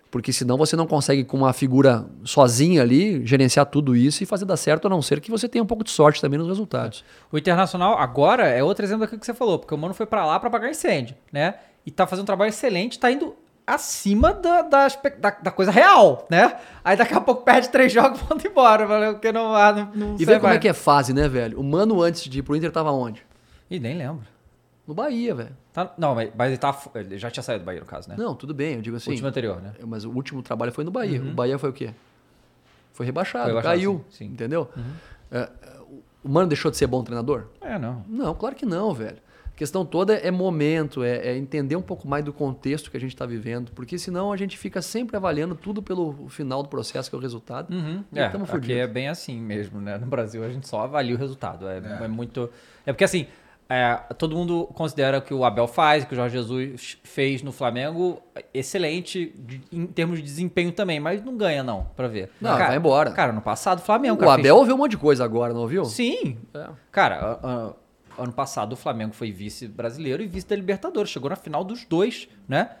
Porque 0.09 0.31
senão 0.31 0.57
você 0.57 0.75
não 0.77 0.87
consegue, 0.87 1.25
com 1.25 1.35
uma 1.35 1.51
figura 1.51 2.05
sozinha 2.23 2.81
ali, 2.81 3.25
gerenciar 3.25 3.65
tudo 3.65 3.93
isso 3.93 4.23
e 4.23 4.25
fazer 4.25 4.45
dar 4.45 4.55
certo, 4.55 4.87
a 4.87 4.89
não 4.89 5.01
ser 5.01 5.19
que 5.19 5.29
você 5.29 5.49
tenha 5.49 5.61
um 5.61 5.67
pouco 5.67 5.83
de 5.83 5.91
sorte 5.91 6.21
também 6.21 6.39
nos 6.39 6.47
resultados. 6.47 7.03
O 7.29 7.37
Internacional 7.37 7.97
agora 7.99 8.47
é 8.47 8.63
outro 8.63 8.85
exemplo 8.85 9.01
daquilo 9.01 9.19
que 9.19 9.25
você 9.25 9.33
falou, 9.33 9.59
porque 9.59 9.75
o 9.75 9.77
Mano 9.77 9.93
foi 9.93 10.05
pra 10.05 10.25
lá 10.25 10.39
pra 10.39 10.49
pagar 10.49 10.69
incêndio, 10.69 11.13
né? 11.31 11.55
E 11.85 11.91
tá 11.91 12.07
fazendo 12.07 12.23
um 12.23 12.25
trabalho 12.25 12.47
excelente, 12.49 12.97
tá 12.97 13.11
indo 13.11 13.35
acima 13.65 14.33
da, 14.33 14.61
da, 14.61 14.87
da- 15.43 15.51
coisa 15.51 15.71
real, 15.71 16.25
né? 16.31 16.55
Aí 16.85 16.95
daqui 16.95 17.13
a 17.13 17.19
pouco 17.19 17.43
perde 17.43 17.67
três 17.67 17.91
jogos 17.93 18.21
e 18.21 18.23
manda 18.29 18.47
embora, 18.47 19.11
porque 19.13 19.33
não, 19.33 19.51
não, 19.51 19.91
não 19.93 20.15
E 20.17 20.23
vê 20.23 20.39
como 20.39 20.53
é 20.53 20.57
que 20.57 20.69
é 20.69 20.73
fase, 20.73 21.13
né, 21.13 21.27
velho? 21.27 21.59
O 21.59 21.63
Mano, 21.63 22.01
antes 22.01 22.23
de 22.23 22.39
ir 22.39 22.43
pro 22.43 22.55
Inter, 22.55 22.71
tava 22.71 22.91
onde? 22.93 23.21
Ih, 23.69 23.77
nem 23.77 23.97
lembro. 23.97 24.21
No 24.87 24.93
Bahia, 24.93 25.35
velho. 25.35 25.57
Tá- 25.73 25.93
não, 25.97 26.15
mas, 26.15 26.31
mas 26.35 26.47
ele, 26.49 26.57
tá, 26.57 26.75
ele 26.95 27.17
já 27.17 27.29
tinha 27.29 27.43
saído 27.43 27.63
do 27.63 27.65
Bahia, 27.65 27.81
no 27.81 27.85
caso, 27.85 28.07
né? 28.09 28.15
Não, 28.17 28.33
tudo 28.33 28.53
bem, 28.53 28.75
eu 28.75 28.81
digo 28.81 28.95
o 28.95 28.97
assim. 28.97 29.09
último 29.11 29.27
anterior, 29.27 29.61
né? 29.61 29.73
Mas 29.85 30.05
o 30.05 30.09
último 30.11 30.41
trabalho 30.41 30.71
foi 30.71 30.83
no 30.85 30.91
Bahia. 30.91 31.21
O 31.21 31.33
Bahia 31.33 31.59
foi 31.59 31.69
o 31.69 31.73
quê? 31.73 31.89
Foi 32.93 33.05
rebaixado, 33.05 33.43
Foi 33.45 33.49
rebaixado, 33.53 33.75
caiu. 33.77 34.05
sim, 34.09 34.25
sim. 34.27 34.31
Entendeu? 34.31 34.69
É, 35.29 35.39
é, 35.39 35.49
o 36.23 36.29
Mano 36.29 36.47
deixou 36.47 36.71
de 36.71 36.77
ser 36.77 36.87
bom 36.87 37.03
treinador? 37.03 37.47
É, 37.61 37.77
não. 37.77 38.03
Não, 38.07 38.33
claro 38.33 38.55
que 38.55 38.65
não, 38.65 38.93
velho. 38.93 39.17
A 39.45 39.57
questão 39.57 39.85
toda 39.85 40.13
é 40.15 40.29
momento, 40.31 41.03
é, 41.03 41.17
é 41.29 41.37
entender 41.37 41.75
um 41.75 41.81
pouco 41.81 42.07
mais 42.07 42.23
do 42.23 42.31
contexto 42.31 42.89
que 42.91 42.95
a 42.97 42.99
gente 42.99 43.13
está 43.13 43.25
vivendo, 43.25 43.71
porque 43.73 43.97
senão 43.97 44.31
a 44.31 44.37
gente 44.37 44.55
fica 44.57 44.81
sempre 44.81 45.17
avaliando 45.17 45.53
tudo 45.55 45.81
pelo 45.81 46.27
final 46.29 46.61
do 46.63 46.69
processo, 46.69 47.09
que 47.09 47.15
é 47.15 47.19
o 47.19 47.21
resultado. 47.21 47.73
Uhum. 47.73 48.03
E 48.13 48.19
É, 48.19 48.29
fudido. 48.45 48.73
é 48.79 48.87
bem 48.87 49.09
assim 49.09 49.39
mesmo, 49.39 49.81
né? 49.81 49.97
No 49.97 50.05
Brasil 50.07 50.43
a 50.43 50.49
gente 50.49 50.67
só 50.67 50.81
avalia 50.81 51.13
o 51.15 51.17
resultado. 51.17 51.67
É, 51.67 51.77
é 51.77 52.07
muito. 52.07 52.49
É 52.85 52.93
porque 52.93 53.03
assim, 53.03 53.25
é, 53.69 53.95
todo 54.17 54.35
mundo 54.35 54.65
considera 54.73 55.19
que 55.19 55.33
o 55.33 55.43
Abel 55.43 55.67
faz, 55.67 56.05
que 56.05 56.13
o 56.13 56.15
Jorge 56.15 56.37
Jesus 56.37 56.97
fez 57.03 57.41
no 57.43 57.51
Flamengo, 57.51 58.21
excelente 58.53 59.33
de- 59.37 59.61
em 59.71 59.85
termos 59.87 60.19
de 60.19 60.23
desempenho 60.23 60.71
também, 60.71 60.99
mas 60.99 61.23
não 61.23 61.35
ganha, 61.35 61.63
não, 61.63 61.85
pra 61.95 62.07
ver. 62.07 62.29
Não, 62.39 62.57
vai 62.57 62.75
embora. 62.77 63.11
Cara, 63.11 63.31
no 63.33 63.41
passado 63.41 63.79
o 63.79 63.81
Flamengo. 63.81 64.15
o 64.15 64.19
cara, 64.19 64.33
Abel 64.33 64.43
fez- 64.43 64.55
ouviu 64.55 64.75
um 64.75 64.77
monte 64.77 64.91
de 64.91 64.97
coisa 64.97 65.23
agora, 65.25 65.53
não 65.53 65.61
ouviu? 65.61 65.83
Sim. 65.85 66.37
É. 66.53 66.67
Cara, 66.91 67.39
ano 68.17 68.31
passado 68.33 68.73
o 68.73 68.75
Flamengo 68.75 69.13
foi 69.13 69.31
vice 69.31 69.67
brasileiro 69.67 70.23
e 70.23 70.27
vice 70.27 70.47
da 70.47 70.55
Libertadores. 70.55 71.09
Chegou 71.11 71.29
na 71.29 71.35
final 71.35 71.63
dos 71.63 71.83
dois, 71.85 72.27
né? 72.47 72.71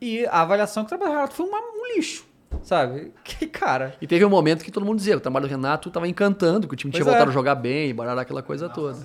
E 0.00 0.26
a 0.26 0.40
avaliação 0.42 0.84
que 0.84 0.86
o 0.86 0.88
trabalho 0.88 1.12
do 1.12 1.14
Renato 1.16 1.34
foi 1.34 1.46
uma- 1.46 1.58
um 1.60 1.96
lixo, 1.96 2.26
sabe? 2.62 3.12
Que 3.24 3.46
cara. 3.46 3.94
E 4.00 4.06
teve 4.06 4.24
um 4.24 4.28
momento 4.30 4.64
que 4.64 4.70
todo 4.70 4.84
mundo 4.84 4.96
dizia, 4.98 5.16
o 5.16 5.20
trabalho 5.20 5.46
do 5.46 5.50
Renato 5.50 5.88
estava 5.88 6.08
encantando, 6.08 6.66
que 6.66 6.74
o 6.74 6.76
time 6.76 6.92
tinha 6.92 7.02
Pois 7.04 7.12
voltado 7.14 7.30
é. 7.30 7.32
a 7.32 7.34
jogar 7.34 7.54
bem, 7.54 7.94
baralhar 7.94 8.22
aquela 8.22 8.42
coisa 8.42 8.68
toda. 8.68 8.98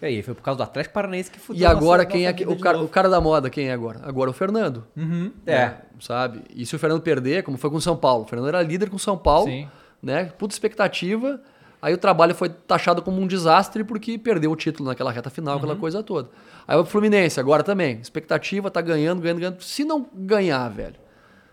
E 0.00 0.06
aí, 0.06 0.22
foi 0.22 0.32
por 0.34 0.42
causa 0.42 0.58
do 0.58 0.62
Atlético 0.62 0.94
Paranaense 0.94 1.30
que 1.30 1.40
fudeu 1.40 1.60
E 1.60 1.66
agora 1.66 2.02
nossa- 2.04 2.06
quem 2.12 2.26
é 2.26 2.32
que, 2.32 2.46
o 2.46 2.56
cara, 2.58 2.78
o 2.80 2.88
cara 2.88 3.08
da 3.08 3.20
moda, 3.20 3.50
quem 3.50 3.68
é 3.68 3.72
agora? 3.72 4.00
Agora 4.04 4.30
o 4.30 4.32
Fernando. 4.32 4.86
Uhum, 4.96 5.32
né? 5.44 5.52
é. 5.54 5.74
Sabe? 6.00 6.42
E 6.54 6.64
se 6.64 6.76
o 6.76 6.78
Fernando 6.78 7.02
perder, 7.02 7.42
como 7.42 7.58
foi 7.58 7.68
com 7.68 7.76
o 7.76 7.80
São 7.80 7.96
Paulo? 7.96 8.24
O 8.24 8.26
Fernando 8.28 8.48
era 8.48 8.62
líder 8.62 8.88
com 8.90 8.96
o 8.96 8.98
São 9.00 9.18
Paulo, 9.18 9.46
Sim. 9.48 9.68
né? 10.02 10.26
Puta 10.38 10.54
expectativa. 10.54 11.40
Aí 11.82 11.92
o 11.94 11.98
trabalho 11.98 12.34
foi 12.34 12.48
taxado 12.48 13.02
como 13.02 13.20
um 13.20 13.26
desastre 13.26 13.82
porque 13.84 14.18
perdeu 14.18 14.50
o 14.52 14.56
título 14.56 14.88
naquela 14.88 15.10
reta 15.12 15.30
final, 15.30 15.56
aquela 15.58 15.74
Uhum. 15.74 15.80
coisa 15.80 16.02
toda. 16.02 16.28
Aí 16.66 16.76
o 16.76 16.84
Fluminense 16.84 17.38
agora 17.40 17.62
também. 17.64 17.98
Expectativa, 18.00 18.70
tá 18.70 18.80
ganhando, 18.80 19.20
ganhando, 19.20 19.38
ganhando. 19.38 19.60
Se 19.62 19.84
não 19.84 20.06
ganhar, 20.14 20.68
velho, 20.70 20.96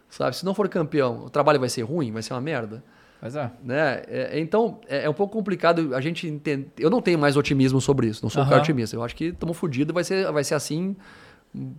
sabe? 0.10 0.36
Se 0.36 0.44
não 0.46 0.54
for 0.54 0.68
campeão, 0.70 1.26
o 1.26 1.30
trabalho 1.30 1.60
vai 1.60 1.70
ser 1.70 1.82
ruim, 1.84 2.12
vai 2.12 2.22
ser 2.24 2.34
uma 2.34 2.42
merda. 2.42 2.84
Mas 3.22 3.36
é. 3.36 3.50
Né? 3.64 4.04
É, 4.08 4.40
então, 4.40 4.80
é, 4.88 5.06
é 5.06 5.10
um 5.10 5.14
pouco 5.14 5.34
complicado 5.34 5.96
a 5.96 6.02
gente 6.02 6.28
entender. 6.28 6.70
Eu 6.78 6.90
não 6.90 7.02
tenho 7.02 7.18
mais 7.18 7.36
otimismo 7.36 7.82
sobre 7.82 8.08
isso, 8.08 8.22
não 8.24 8.30
sou 8.30 8.44
um 8.44 8.46
cara 8.46 8.62
otimista. 8.62 8.96
Eu 8.96 9.04
acho 9.04 9.16
que 9.16 9.26
estamos 9.26 9.58
fodidos, 9.58 9.94
vai 9.94 10.04
ser, 10.04 10.32
vai 10.32 10.44
ser 10.44 10.54
assim, 10.56 10.96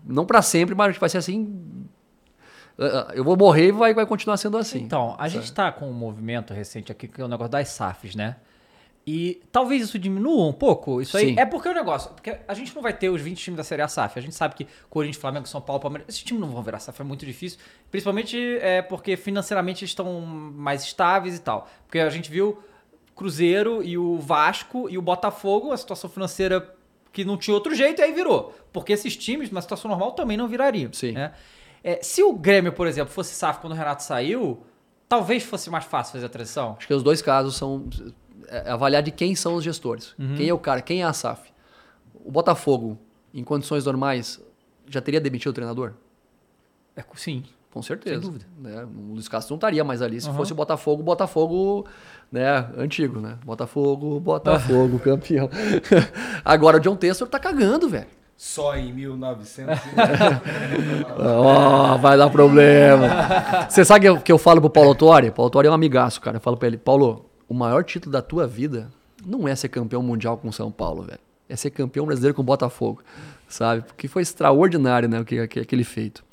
não 0.05 0.25
para 0.27 0.43
sempre, 0.43 0.75
mas 0.75 0.97
vai 0.99 1.09
ser 1.09 1.19
assim. 1.19 1.63
eh, 2.79 3.07
Eu 3.15 3.23
vou 3.25 3.37
morrer 3.37 3.69
e 3.69 3.73
vai, 3.73 3.95
vai 3.95 4.07
continuar 4.07 4.37
sendo 4.39 4.57
assim. 4.59 4.81
Então, 4.83 5.15
a 5.19 5.29
gente 5.29 5.53
tá 5.53 5.71
com 5.71 5.89
um 5.89 5.93
movimento 5.93 6.53
recente 6.53 6.91
aqui 6.91 7.07
que 7.07 7.21
é 7.21 7.25
o 7.25 7.29
negócio 7.29 7.53
das 7.53 7.69
SAFs, 7.69 8.15
né? 8.17 8.37
E 9.07 9.41
talvez 9.53 9.83
isso 9.83 10.01
diminua 10.01 10.47
um 10.47 10.53
pouco. 10.53 11.01
Isso 11.01 11.17
aí 11.17 11.29
Sim. 11.29 11.39
é 11.39 11.47
porque 11.47 11.69
o 11.69 11.73
negócio. 11.73 12.11
Porque 12.11 12.39
a 12.49 12.55
gente 12.55 12.75
não 12.75 12.83
vai 12.83 12.93
ter 12.93 13.09
os 13.09 13.21
20 13.21 13.39
times 13.39 13.57
da 13.57 13.63
Série 13.63 13.81
A 13.83 13.87
SAF. 13.87 14.19
A 14.19 14.23
gente 14.23 14.35
sabe 14.35 14.57
que 14.57 14.67
Corinthians, 14.91 15.21
Flamengo, 15.21 15.47
São 15.47 15.61
Paulo, 15.61 15.81
Palmeiras. 15.81 16.09
Esses 16.09 16.25
times 16.25 16.41
não 16.41 16.51
vão 16.51 16.61
virar 16.61 16.81
SAF, 16.81 17.01
é 17.01 17.05
muito 17.05 17.25
difícil. 17.25 17.61
Principalmente 17.89 18.37
é, 18.61 18.83
porque 18.83 19.17
financeiramente 19.17 19.85
eles 19.85 19.91
estão 19.91 20.21
mais 20.21 20.83
estáveis 20.83 21.37
e 21.37 21.41
tal. 21.41 21.69
Porque 21.87 22.01
a 22.01 22.11
gente 22.11 22.29
viu 22.29 22.59
Cruzeiro 23.15 23.81
e 23.81 23.97
o 23.97 24.19
Vasco 24.19 24.91
e 24.91 24.99
o 24.99 25.03
Botafogo, 25.03 25.71
a 25.71 25.77
situação 25.77 26.11
financeira 26.11 26.75
que 27.13 27.25
não 27.25 27.37
tinha 27.37 27.55
outro 27.55 27.77
jeito, 27.77 28.01
e 28.01 28.05
aí 28.05 28.13
virou. 28.13 28.53
Porque 28.73 28.93
esses 28.93 29.17
times, 29.17 29.53
na 29.53 29.63
situação 29.63 29.89
normal, 29.89 30.13
também 30.13 30.37
não 30.37 30.49
virariam. 30.49 30.93
Sim. 30.93 31.13
né? 31.13 31.33
É, 31.83 32.01
se 32.03 32.25
o 32.25 32.33
Grêmio, 32.33 32.73
por 32.73 32.89
exemplo, 32.89 33.15
fosse 33.15 33.33
SAF 33.35 33.61
quando 33.61 33.73
o 33.73 33.77
Renato 33.77 34.03
saiu, 34.03 34.65
talvez 35.09 35.45
fosse 35.45 35.71
mais 35.71 35.85
fácil 35.85 36.15
fazer 36.15 36.27
a 36.27 36.29
transição. 36.29 36.75
Acho 36.77 36.89
que 36.89 36.93
os 36.93 37.05
dois 37.05 37.23
casos 37.23 37.57
são 37.57 37.89
é, 38.49 38.71
avaliar 38.71 39.03
de 39.03 39.11
quem 39.11 39.35
são 39.35 39.55
os 39.55 39.65
gestores. 39.65 40.15
Quem 40.37 40.49
é 40.49 40.55
o 40.55 40.59
cara, 40.59 40.81
quem 40.81 41.03
é 41.03 41.05
a 41.05 41.13
SAF. 41.13 41.53
O 42.25 42.31
Botafogo, 42.31 42.99
em 43.33 43.45
condições 43.45 43.85
normais, 43.85 44.41
já 44.89 45.01
teria 45.01 45.21
demitido 45.21 45.51
o 45.51 45.55
treinador? 45.55 45.93
É, 46.97 47.05
sim. 47.15 47.45
Com 47.77 47.83
certeza. 47.83 48.23
Sem 48.23 48.31
dúvida. 48.31 48.47
Né? 48.59 48.85
O 48.85 49.13
Luiz 49.13 49.29
Castro 49.29 49.53
não 49.53 49.59
estaria 49.59 49.85
mais 49.85 50.01
ali 50.01 50.19
se 50.19 50.33
fosse 50.33 50.51
o 50.51 50.55
Botafogo, 50.55 51.03
o 51.03 51.05
Botafogo 51.05 51.87
né, 52.33 52.67
antigo, 52.75 53.21
né? 53.21 53.37
Botafogo, 53.45 54.19
Botafogo, 54.19 54.99
campeão. 55.05 55.51
Agora 56.43 56.79
o 56.79 56.81
John 56.81 56.97
Tessor 56.97 57.29
tá 57.29 57.39
cagando, 57.39 57.87
velho. 57.87 58.07
Só 58.35 58.75
em 58.77 58.95
1900. 58.95 59.79
Ó, 61.21 61.99
vai 61.99 62.17
dar 62.17 62.31
problema. 62.31 63.67
Você 63.69 63.85
sabe 63.85 64.09
o 64.09 64.23
que 64.23 64.33
eu 64.33 64.39
falo 64.39 64.59
pro 64.63 64.71
Paulo 64.71 64.89
Autori? 64.89 65.31
Paulo 65.31 65.49
Autori 65.49 65.69
é 65.69 65.71
um 65.71 65.75
amigaço, 65.75 66.19
cara. 66.19 66.39
Eu 66.39 66.41
falo 66.41 66.57
pra 66.57 66.69
ele, 66.69 66.79
Paulo, 66.79 67.26
o 67.49 67.55
maior 67.55 67.85
título 67.85 68.13
da 68.13 68.23
tua 68.23 68.47
vida 68.47 68.89
não 69.25 69.47
é 69.47 69.55
ser 69.55 69.69
campeão 69.69 70.03
mundial 70.03 70.37
com 70.37 70.51
São 70.53 70.71
Paulo, 70.71 71.03
velho. 71.03 71.19
É 71.49 71.55
ser 71.55 71.71
campeão 71.71 72.07
brasileiro 72.07 72.35
com 72.35 72.43
Botafogo, 72.43 73.03
sabe? 73.49 73.83
Porque 73.83 74.09
foi 74.09 74.23
extraordinário, 74.23 75.09
né, 75.09 75.21
o 75.21 75.25
que, 75.25 75.47
que, 75.47 75.61
aquele 75.61 75.85
feito. 75.85 76.25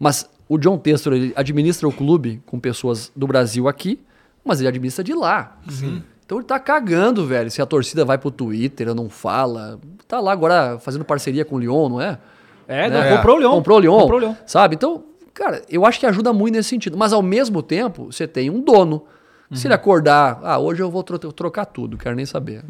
Mas 0.00 0.28
o 0.48 0.56
John 0.56 0.78
Testor, 0.78 1.12
ele 1.12 1.32
administra 1.36 1.86
o 1.86 1.92
clube 1.92 2.42
com 2.46 2.58
pessoas 2.58 3.12
do 3.14 3.26
Brasil 3.26 3.68
aqui, 3.68 4.00
mas 4.44 4.60
ele 4.60 4.68
administra 4.68 5.04
de 5.04 5.12
lá. 5.12 5.58
Sim. 5.68 6.02
Então 6.24 6.38
ele 6.38 6.46
tá 6.46 6.58
cagando, 6.58 7.26
velho. 7.26 7.50
Se 7.50 7.60
a 7.60 7.66
torcida 7.66 8.04
vai 8.04 8.16
pro 8.16 8.30
Twitter 8.30 8.88
ou 8.88 8.94
não 8.94 9.10
fala. 9.10 9.78
Tá 10.08 10.18
lá 10.18 10.32
agora 10.32 10.78
fazendo 10.78 11.04
parceria 11.04 11.44
com 11.44 11.56
o 11.56 11.58
Lyon, 11.58 11.88
não 11.90 12.00
é? 12.00 12.18
É, 12.66 12.88
Né? 12.88 13.10
não, 13.10 13.16
comprou 13.16 13.36
o 13.36 13.38
Leão. 13.38 13.52
Comprou 13.52 13.76
o 13.76 13.80
Lyon. 13.80 14.00
Comprou 14.00 14.18
o 14.18 14.22
Leão. 14.22 14.38
Sabe? 14.46 14.74
Então, 14.74 15.04
cara, 15.34 15.62
eu 15.68 15.84
acho 15.84 16.00
que 16.00 16.06
ajuda 16.06 16.32
muito 16.32 16.54
nesse 16.54 16.70
sentido. 16.70 16.96
Mas 16.96 17.12
ao 17.12 17.22
mesmo 17.22 17.62
tempo, 17.62 18.06
você 18.06 18.26
tem 18.26 18.48
um 18.48 18.60
dono. 18.60 19.04
Se 19.54 19.66
ele 19.66 19.74
acordar, 19.74 20.40
ah, 20.42 20.58
hoje 20.58 20.82
eu 20.82 20.90
vou 20.90 21.02
tro- 21.02 21.18
trocar 21.32 21.64
tudo, 21.66 21.96
quero 21.98 22.14
nem 22.16 22.24
saber. 22.26 22.64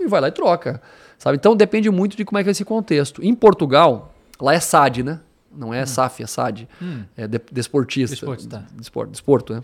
E 0.00 0.06
vai 0.06 0.20
lá 0.20 0.28
e 0.28 0.32
troca. 0.32 0.80
Sabe? 1.18 1.36
Então 1.36 1.56
depende 1.56 1.90
muito 1.90 2.16
de 2.16 2.24
como 2.24 2.38
é 2.38 2.42
que 2.42 2.48
é 2.48 2.52
esse 2.52 2.64
contexto. 2.64 3.22
Em 3.24 3.34
Portugal, 3.34 4.14
lá 4.40 4.54
é 4.54 4.60
SAD, 4.60 5.02
né? 5.02 5.20
Não 5.50 5.72
é 5.74 5.84
SAF, 5.86 6.22
é 6.22 6.26
SAD. 6.26 6.68
É 7.16 7.26
de, 7.26 7.40
desportista. 7.50 8.14
Desportista. 8.14 8.66
Desporto, 8.76 9.10
desporto, 9.10 9.54
né? 9.54 9.62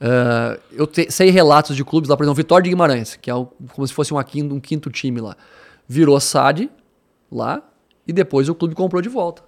Ah, 0.00 0.58
eu 0.72 0.86
te- 0.86 1.10
sei 1.10 1.30
relatos 1.30 1.76
de 1.76 1.84
clubes 1.84 2.08
lá, 2.08 2.16
por 2.16 2.22
exemplo, 2.24 2.36
Vitória 2.36 2.64
de 2.64 2.70
Guimarães, 2.70 3.16
que 3.16 3.30
é 3.30 3.34
o- 3.34 3.46
como 3.72 3.86
se 3.86 3.92
fosse 3.92 4.12
quinto- 4.24 4.54
um 4.54 4.60
quinto 4.60 4.90
time 4.90 5.20
lá. 5.20 5.36
Virou 5.86 6.18
SAD 6.18 6.70
lá 7.30 7.62
e 8.06 8.12
depois 8.12 8.48
o 8.48 8.54
clube 8.54 8.74
comprou 8.74 9.02
de 9.02 9.08
volta. 9.08 9.42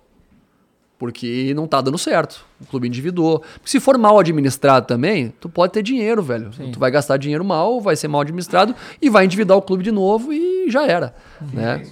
Porque 1.03 1.53
não 1.53 1.67
tá 1.67 1.81
dando 1.81 1.99
certo. 1.99 2.47
O 2.61 2.65
clube 2.65 2.87
endividou. 2.87 3.41
Porque 3.41 3.69
se 3.69 3.81
for 3.81 3.99
mal 3.99 4.21
administrado 4.21 4.87
também, 4.87 5.35
tu 5.41 5.49
pode 5.49 5.73
ter 5.73 5.83
dinheiro, 5.83 6.23
velho. 6.23 6.51
Tu 6.73 6.79
vai 6.79 6.93
gastar 6.93 7.17
dinheiro 7.17 7.45
mal, 7.45 7.81
vai 7.81 7.97
ser 7.97 8.07
mal 8.07 8.21
administrado 8.21 8.73
e 9.01 9.11
vai 9.11 9.25
endividar 9.25 9.57
o 9.57 9.63
clube 9.63 9.83
de 9.83 9.91
novo 9.91 10.33
e 10.33 10.71
já 10.71 10.87
era. 10.87 11.13
Né? 11.53 11.83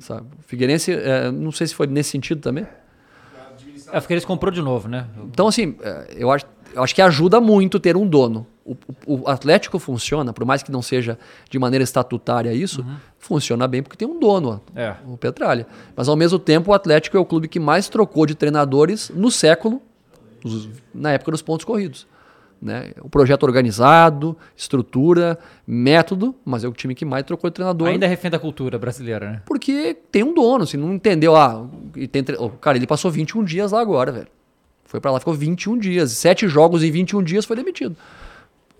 Sabe? 0.00 0.28
Figueirense, 0.46 0.92
é, 0.92 1.30
não 1.30 1.52
sei 1.52 1.66
se 1.66 1.74
foi 1.74 1.86
nesse 1.88 2.08
sentido 2.08 2.40
também. 2.40 2.66
É, 3.92 4.00
porque 4.00 4.14
eles 4.14 4.24
comprou 4.24 4.50
de 4.50 4.62
novo, 4.62 4.88
né? 4.88 5.06
Então, 5.24 5.46
assim, 5.46 5.76
é, 5.82 6.14
eu 6.16 6.30
acho, 6.30 6.46
eu 6.74 6.82
acho 6.82 6.94
que 6.94 7.02
ajuda 7.02 7.40
muito 7.40 7.78
ter 7.80 7.96
um 7.96 8.06
dono. 8.06 8.46
O, 8.64 8.72
o- 9.06 9.20
o 9.22 9.28
Atlético 9.28 9.78
funciona, 9.78 10.32
por 10.32 10.44
mais 10.44 10.62
que 10.62 10.70
não 10.70 10.82
seja 10.82 11.18
de 11.48 11.58
maneira 11.58 11.82
estatutária 11.82 12.52
isso, 12.52 12.84
funciona 13.18 13.66
bem 13.66 13.82
porque 13.82 13.96
tem 13.96 14.06
um 14.06 14.20
dono, 14.20 14.60
É. 14.76 14.94
o 15.06 15.16
Petralha. 15.16 15.66
Mas, 15.96 16.08
ao 16.08 16.16
mesmo 16.16 16.38
tempo, 16.38 16.70
o 16.70 16.74
Atlético 16.74 17.16
é 17.16 17.20
o 17.20 17.24
clube 17.24 17.48
que 17.48 17.58
mais 17.58 17.88
trocou 17.88 18.26
de 18.26 18.34
treinadores 18.34 19.10
no 19.14 19.30
século, 19.30 19.80
na 20.94 21.12
época 21.12 21.30
dos 21.32 21.42
pontos 21.42 21.64
corridos. 21.64 22.06
Né? 22.60 22.90
O 23.00 23.08
projeto 23.08 23.44
organizado, 23.44 24.36
estrutura, 24.56 25.38
método, 25.66 26.34
mas 26.44 26.64
é 26.64 26.68
o 26.68 26.72
time 26.72 26.92
que 26.94 27.04
mais 27.04 27.24
trocou 27.24 27.48
de 27.48 27.54
treinador. 27.54 27.86
Ainda 27.88 28.04
é 28.04 28.08
refém 28.08 28.30
da 28.30 28.38
cultura 28.38 28.76
brasileira, 28.78 29.30
né? 29.30 29.42
Porque 29.46 29.96
tem 30.10 30.24
um 30.24 30.34
dono, 30.34 30.64
assim, 30.64 30.76
não 30.76 30.92
entendeu. 30.92 31.36
Ah, 31.36 31.64
e 31.94 32.08
tem, 32.08 32.22
tre- 32.24 32.36
cara, 32.60 32.76
ele 32.76 32.86
passou 32.86 33.10
21 33.12 33.44
dias 33.44 33.70
lá 33.72 33.80
agora, 33.80 34.10
velho. 34.10 34.26
Foi 34.88 35.00
pra 35.00 35.10
lá, 35.10 35.20
ficou 35.20 35.34
21 35.34 35.78
dias. 35.78 36.12
Sete 36.12 36.48
jogos 36.48 36.82
em 36.82 36.90
21 36.90 37.22
dias 37.22 37.44
foi 37.44 37.54
demitido. 37.54 37.94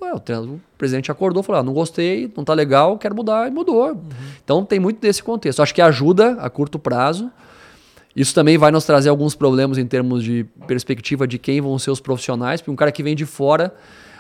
Ué, 0.00 0.12
o, 0.14 0.54
o 0.54 0.60
presidente 0.78 1.12
acordou 1.12 1.42
e 1.42 1.46
falou: 1.46 1.60
ah, 1.60 1.62
não 1.62 1.74
gostei, 1.74 2.32
não 2.34 2.44
tá 2.44 2.54
legal, 2.54 2.96
quero 2.96 3.14
mudar, 3.14 3.46
e 3.46 3.50
mudou. 3.50 4.00
Então 4.42 4.64
tem 4.64 4.80
muito 4.80 5.00
desse 5.00 5.22
contexto. 5.22 5.60
Acho 5.60 5.74
que 5.74 5.82
ajuda 5.82 6.32
a 6.40 6.48
curto 6.48 6.78
prazo. 6.78 7.30
Isso 8.16 8.34
também 8.34 8.56
vai 8.56 8.70
nos 8.70 8.84
trazer 8.84 9.10
alguns 9.10 9.34
problemas 9.34 9.76
em 9.76 9.86
termos 9.86 10.24
de 10.24 10.46
perspectiva 10.66 11.28
de 11.28 11.38
quem 11.38 11.60
vão 11.60 11.78
ser 11.78 11.90
os 11.90 12.00
profissionais, 12.00 12.60
porque 12.60 12.70
um 12.70 12.76
cara 12.76 12.90
que 12.90 13.02
vem 13.02 13.14
de 13.14 13.26
fora, 13.26 13.74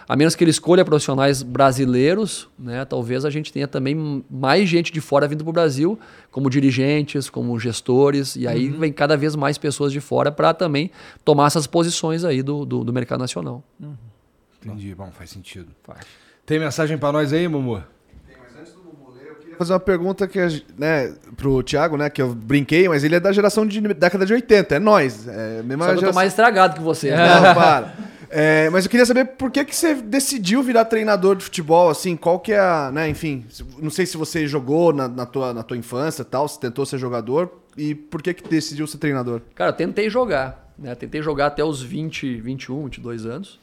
a 0.08 0.16
menos 0.16 0.34
que 0.34 0.42
ele 0.42 0.50
escolha 0.50 0.84
profissionais 0.84 1.42
brasileiros, 1.42 2.48
né, 2.58 2.84
talvez 2.86 3.24
a 3.26 3.30
gente 3.30 3.52
tenha 3.52 3.68
também 3.68 4.24
mais 4.30 4.66
gente 4.68 4.90
de 4.90 5.00
fora 5.02 5.28
vindo 5.28 5.44
para 5.44 5.50
o 5.50 5.52
Brasil, 5.52 5.98
como 6.30 6.48
dirigentes, 6.48 7.28
como 7.28 7.58
gestores, 7.60 8.34
e 8.34 8.48
aí 8.48 8.68
vem 8.70 8.90
cada 8.92 9.16
vez 9.16 9.36
mais 9.36 9.58
pessoas 9.58 9.92
de 9.92 10.00
fora 10.00 10.32
para 10.32 10.54
também 10.54 10.90
tomar 11.24 11.46
essas 11.48 11.66
posições 11.66 12.24
aí 12.24 12.42
do, 12.42 12.64
do, 12.64 12.84
do 12.84 12.92
mercado 12.92 13.20
nacional. 13.20 13.62
Entendi, 14.64 14.94
bom, 14.94 15.10
faz 15.12 15.28
sentido. 15.30 15.68
Tem 16.46 16.58
mensagem 16.58 16.96
pra 16.96 17.12
nós 17.12 17.32
aí, 17.32 17.46
Mumu? 17.46 17.82
fazer 19.58 19.72
uma 19.72 19.80
pergunta 19.80 20.28
que, 20.28 20.38
né, 20.78 21.12
pro 21.36 21.62
Thiago, 21.64 21.96
né, 21.96 22.08
que 22.08 22.22
eu 22.22 22.32
brinquei, 22.32 22.88
mas 22.88 23.02
ele 23.02 23.16
é 23.16 23.20
da 23.20 23.32
geração 23.32 23.66
de 23.66 23.80
década 23.80 24.24
de 24.24 24.32
80, 24.32 24.76
é 24.76 24.78
nós. 24.78 25.26
É 25.26 25.62
mesma 25.64 25.84
Só 25.84 25.90
que 25.90 25.90
eu 25.90 25.94
tô 25.96 26.00
geração- 26.00 26.14
mais 26.14 26.28
estragado 26.32 26.74
que 26.76 26.80
você. 26.80 27.10
né? 27.10 27.26
Não, 27.28 27.42
para. 27.54 27.92
É, 28.30 28.68
mas 28.70 28.84
eu 28.84 28.90
queria 28.90 29.06
saber 29.06 29.24
por 29.24 29.50
que, 29.50 29.64
que 29.64 29.74
você 29.74 29.94
decidiu 29.94 30.62
virar 30.62 30.84
treinador 30.84 31.36
de 31.36 31.44
futebol, 31.44 31.88
assim, 31.88 32.16
qual 32.16 32.38
que 32.38 32.52
é 32.52 32.58
a, 32.58 32.90
né, 32.92 33.08
enfim, 33.08 33.44
não 33.80 33.90
sei 33.90 34.04
se 34.04 34.16
você 34.16 34.46
jogou 34.46 34.92
na, 34.92 35.08
na 35.08 35.24
tua, 35.24 35.54
na 35.54 35.62
tua 35.62 35.76
infância 35.76 36.24
tal, 36.24 36.46
se 36.46 36.60
tentou 36.60 36.84
ser 36.84 36.98
jogador, 36.98 37.50
e 37.76 37.94
por 37.94 38.20
que 38.22 38.34
que 38.34 38.48
decidiu 38.48 38.86
ser 38.86 38.98
treinador? 38.98 39.40
Cara, 39.54 39.70
eu 39.70 39.74
tentei 39.74 40.10
jogar, 40.10 40.72
né? 40.78 40.94
Tentei 40.94 41.22
jogar 41.22 41.46
até 41.46 41.64
os 41.64 41.80
20, 41.82 42.40
21, 42.40 42.84
22 42.84 43.24
anos. 43.24 43.58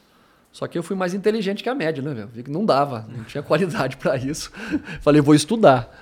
Só 0.52 0.68
que 0.68 0.78
eu 0.78 0.84
fui 0.84 0.96
mais 0.96 1.14
inteligente 1.14 1.62
que 1.62 1.68
a 1.70 1.76
média, 1.76 2.02
né, 2.02 2.14
velho? 2.14 2.46
Não 2.48 2.66
dava, 2.66 3.06
não 3.16 3.26
tinha 3.26 3.44
qualidade 3.44 3.98
pra 3.98 4.16
isso. 4.16 4.52
Falei, 5.02 5.20
vou 5.22 5.36
estudar. 5.36 5.94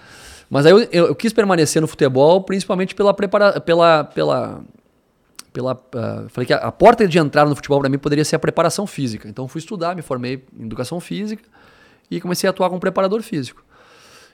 Mas 0.47 0.65
aí 0.67 0.71
eu, 0.71 0.79
eu- 0.91 1.07
eu 1.07 1.15
quis 1.15 1.33
permanecer 1.33 1.81
no 1.81 1.87
futebol, 1.87 2.43
principalmente 2.43 2.93
pela 2.93 3.13
prepara 3.15 3.59
pela 3.59 4.03
pela 4.03 4.61
pela 5.53 5.79
ah, 5.95 6.25
falei 6.29 6.47
que 6.47 6.53
a, 6.53 6.57
a 6.57 6.71
porta 6.71 7.07
de 7.07 7.17
entrada 7.19 7.49
no 7.49 7.55
futebol 7.55 7.79
pra 7.79 7.87
mim 7.87 7.99
poderia 7.99 8.25
ser 8.25 8.35
a 8.35 8.39
preparação 8.39 8.85
física. 8.87 9.29
Então 9.29 9.47
fui 9.47 9.59
estudar, 9.59 9.95
me 9.95 10.01
formei 10.01 10.43
em 10.59 10.65
educação 10.65 10.99
física 10.99 11.43
e 12.09 12.19
comecei 12.19 12.47
a 12.47 12.51
atuar 12.51 12.69
como 12.69 12.81
preparador 12.81 13.21
físico. 13.21 13.63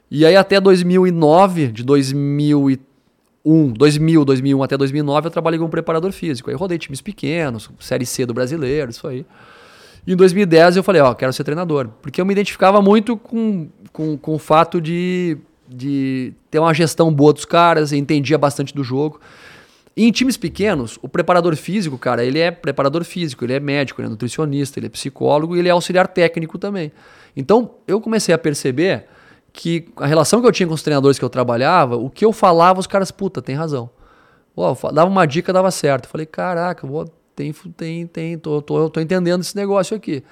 E 0.10 0.26
aí 0.26 0.36
até 0.36 0.60
2009, 0.60 1.68
de 1.68 1.84
2001, 1.84 3.74
2000, 3.74 4.26
2001 4.26 4.64
até 4.64 4.78
2009 4.78 5.28
eu 5.28 5.32
trabalhei 5.32 5.60
como 5.60 5.70
preparador 5.70 6.12
físico. 6.12 6.50
Aí 6.50 6.56
rodei 6.56 6.80
times 6.80 7.02
pequenos, 7.02 7.70
Série 7.80 8.06
C 8.06 8.26
do 8.26 8.34
brasileiro, 8.34 8.90
isso 8.90 9.08
aí. 9.08 9.26
E 10.08 10.14
em 10.14 10.16
2010 10.16 10.78
eu 10.78 10.84
falei, 10.84 11.02
ó, 11.02 11.14
quero 11.14 11.32
ser 11.34 11.44
treinador. 11.44 11.90
Porque 12.02 12.20
eu 12.20 12.26
me 12.26 12.32
identificava 12.32 12.82
muito 12.82 13.18
com, 13.18 13.68
com, 13.92 14.18
com 14.18 14.36
o 14.36 14.40
fato 14.40 14.82
de, 14.82 15.38
de 15.68 16.34
ter 16.50 16.60
uma 16.60 16.74
gestão 16.74 17.14
boa 17.14 17.34
dos 17.34 17.46
caras, 17.46 17.92
entendia 17.92 18.38
bastante 18.38 18.74
do 18.74 18.84
jogo. 18.84 19.20
Em 19.98 20.12
times 20.12 20.38
pequenos, 20.38 20.98
o 21.02 21.10
preparador 21.10 21.56
físico, 21.56 21.98
cara, 21.98 22.24
ele 22.24 22.40
é 22.40 22.52
preparador 22.52 23.04
físico, 23.04 23.44
ele 23.44 23.54
é 23.54 23.60
médico, 23.60 24.00
ele 24.00 24.08
é 24.08 24.10
nutricionista, 24.10 24.80
ele 24.80 24.88
é 24.88 24.90
psicólogo 24.90 25.56
e 25.56 25.60
ele 25.60 25.68
é 25.68 25.72
auxiliar 25.72 26.08
técnico 26.08 26.58
também. 26.58 26.92
Então, 27.36 27.76
eu 27.88 28.00
comecei 28.00 28.34
a 28.34 28.38
perceber 28.38 29.06
que 29.52 29.90
a 29.98 30.06
relação 30.06 30.42
que 30.42 30.48
eu 30.48 30.52
tinha 30.52 30.68
com 30.68 30.74
os 30.74 30.84
treinadores 30.84 31.20
que 31.20 31.26
eu 31.26 31.30
trabalhava, 31.30 31.98
o 31.98 32.10
que 32.10 32.24
eu 32.24 32.32
falava, 32.32 32.80
os 32.80 32.88
caras, 32.88 33.12
puta, 33.12 33.42
tem 33.42 33.56
razão. 33.56 33.90
Pô, 34.56 34.74
dava 34.92 35.10
uma 35.10 35.26
dica, 35.26 35.52
dava 35.52 35.72
certo. 35.72 36.06
Eu 36.06 36.10
falei, 36.10 36.26
caraca, 36.26 36.88
pô, 36.88 37.06
tem, 37.36 37.54
tem, 37.54 38.08
tem, 38.08 38.38
tô, 38.38 38.62
tô, 38.62 38.90
tô 38.90 39.00
entendendo 39.00 39.42
esse 39.42 39.56
negócio 39.56 39.96
aqui. 39.96 40.24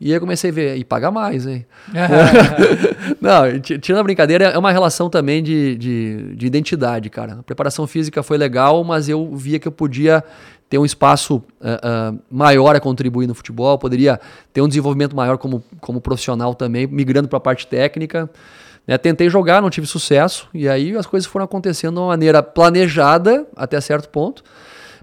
E 0.00 0.06
aí 0.08 0.12
eu 0.12 0.20
comecei 0.20 0.50
a 0.50 0.52
ver, 0.52 0.76
e 0.76 0.84
paga 0.84 1.10
mais, 1.10 1.46
hein? 1.46 1.64
Não, 3.20 3.58
ti- 3.60 3.78
tirando 3.78 4.00
a 4.00 4.04
brincadeira, 4.04 4.46
é 4.46 4.58
uma 4.58 4.72
relação 4.72 5.08
também 5.08 5.42
de, 5.42 5.76
de, 5.76 6.34
de 6.36 6.46
identidade, 6.46 7.08
cara. 7.10 7.34
A 7.40 7.42
preparação 7.42 7.86
física 7.86 8.22
foi 8.22 8.36
legal, 8.38 8.82
mas 8.84 9.08
eu 9.08 9.34
via 9.34 9.58
que 9.58 9.68
eu 9.68 9.72
podia 9.72 10.22
ter 10.68 10.78
um 10.78 10.84
espaço 10.84 11.42
ah, 11.60 11.80
ah, 11.82 12.14
maior 12.30 12.74
a 12.74 12.80
contribuir 12.80 13.26
no 13.26 13.34
futebol, 13.34 13.78
poderia 13.78 14.20
ter 14.52 14.60
um 14.62 14.68
desenvolvimento 14.68 15.14
maior 15.14 15.38
como, 15.38 15.62
como 15.80 16.00
profissional 16.00 16.54
também, 16.54 16.86
migrando 16.86 17.28
para 17.28 17.36
a 17.36 17.40
parte 17.40 17.66
técnica. 17.66 18.28
né? 18.86 18.98
Tentei 18.98 19.28
jogar, 19.30 19.62
não 19.62 19.70
tive 19.70 19.86
sucesso, 19.86 20.48
e 20.52 20.68
aí 20.68 20.96
as 20.96 21.06
coisas 21.06 21.26
foram 21.26 21.44
acontecendo 21.44 21.94
de 21.94 22.00
uma 22.00 22.08
maneira 22.08 22.42
planejada 22.42 23.46
até 23.54 23.80
certo 23.80 24.08
ponto. 24.08 24.42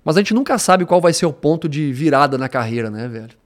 Mas 0.03 0.17
a 0.17 0.19
gente 0.19 0.33
nunca 0.33 0.57
sabe 0.57 0.83
qual 0.83 0.99
vai 0.99 1.13
ser 1.13 1.27
o 1.27 1.33
ponto 1.33 1.69
de 1.69 1.93
virada 1.93 2.37
na 2.37 2.49
carreira, 2.49 2.89
né, 2.89 3.07
velho? 3.07 3.39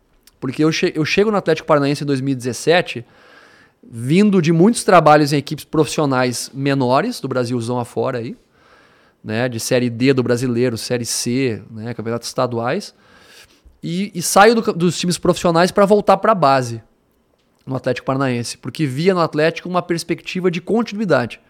Porque 0.46 0.64
eu, 0.64 0.72
che 0.72 0.94
eu 0.96 1.04
chego 1.04 1.32
no 1.32 1.38
Atlético 1.38 1.68
Paranaense 1.68 2.04
em 2.04 2.06
2017, 2.06 3.04
vindo 3.84 4.40
de 4.40 4.52
muitos 4.52 4.84
trabalhos 4.84 5.34
em 5.34 5.38
equipes 5.38 5.66
profissionais 5.66 6.52
menores, 6.54 7.20
do 7.20 7.28
Brasilzão 7.28 7.80
afora 7.80 8.20
aí, 8.20 8.38
né, 9.24 9.50
de 9.50 9.60
Série 9.60 9.90
D 9.90 10.14
do 10.14 10.22
Brasileiro, 10.22 10.78
Série 10.78 11.04
C, 11.04 11.64
né, 11.72 11.96
campeonatos 11.96 12.28
estaduais, 12.28 12.94
e, 13.82 14.12
e 14.14 14.22
saio 14.22 14.54
do- 14.54 14.74
dos 14.74 15.00
times 15.00 15.18
profissionais 15.18 15.72
para 15.72 15.84
voltar 15.84 16.18
para 16.18 16.34
a 16.34 16.36
base 16.36 16.80
no 17.66 17.76
Atlético 17.76 18.06
Paranaense, 18.06 18.56
porque 18.60 18.86
via 18.86 19.16
no 19.16 19.22
Atlético 19.22 19.68
uma 19.68 19.82
perspectiva 19.82 20.52
de 20.52 20.62
continuidade. 20.62 21.42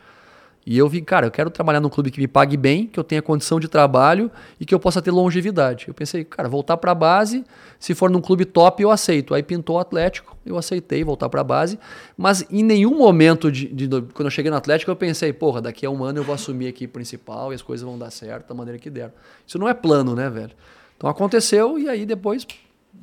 E 0.66 0.76
eu 0.78 0.90
vi, 0.90 1.00
cara, 1.00 1.28
eu 1.28 1.32
quero 1.32 1.52
trabalhar 1.52 1.80
num 1.80 1.90
clube 1.90 2.10
que 2.10 2.20
me 2.20 2.28
pague 2.28 2.58
bem, 2.58 2.88
que 2.88 3.00
eu 3.00 3.04
tenha 3.04 3.22
condição 3.22 3.60
de 3.60 3.68
trabalho 3.68 4.32
e 4.60 4.66
que 4.66 4.74
eu 4.74 4.80
possa 4.80 5.00
ter 5.00 5.12
longevidade. 5.12 5.86
Eu 5.88 5.94
pensei, 5.94 6.24
cara, 6.24 6.50
voltar 6.50 6.76
para 6.78 6.92
a 6.92 6.96
base, 6.96 7.46
se 7.80 7.94
for 7.94 8.10
num 8.10 8.20
clube 8.20 8.46
top, 8.46 8.82
eu 8.82 8.90
aceito. 8.90 9.36
Aí 9.36 9.44
pintou 9.44 9.76
o 9.76 9.80
Atlético, 9.80 10.36
eu 10.44 10.58
aceitei 10.58 11.04
voltar 11.04 11.30
para 11.30 11.42
a 11.42 11.44
base, 11.44 11.78
mas 12.18 12.44
em 12.50 12.64
nenhum 12.64 12.98
momento 12.98 13.52
de, 13.52 13.68
de- 13.68 13.88
quando 14.14 14.26
eu 14.26 14.32
cheguei 14.32 14.50
no 14.50 14.58
Atlético, 14.58 14.90
eu 14.90 14.96
pensei, 14.96 15.32
porra, 15.32 15.62
daqui 15.62 15.86
a 15.86 15.90
um 15.92 16.04
ano 16.04 16.18
eu 16.18 16.24
vou 16.24 16.34
assumir 16.34 16.68
aqui 16.68 16.88
principal 16.88 17.52
e 17.52 17.56
as 17.56 17.62
coisas 17.62 17.86
vão 17.86 17.96
dar 18.00 18.10
certo 18.10 18.48
da 18.48 18.56
maneira 18.56 18.80
que 18.80 18.90
deram. 18.90 19.14
Isso 19.46 19.60
não 19.60 19.70
é 19.70 19.74
plano, 19.76 20.16
né, 20.16 20.32
velho? 20.32 20.52
Então 20.98 21.08
aconteceu 21.08 21.78
e 21.78 21.88
aí 21.88 22.08
depois, 22.08 22.48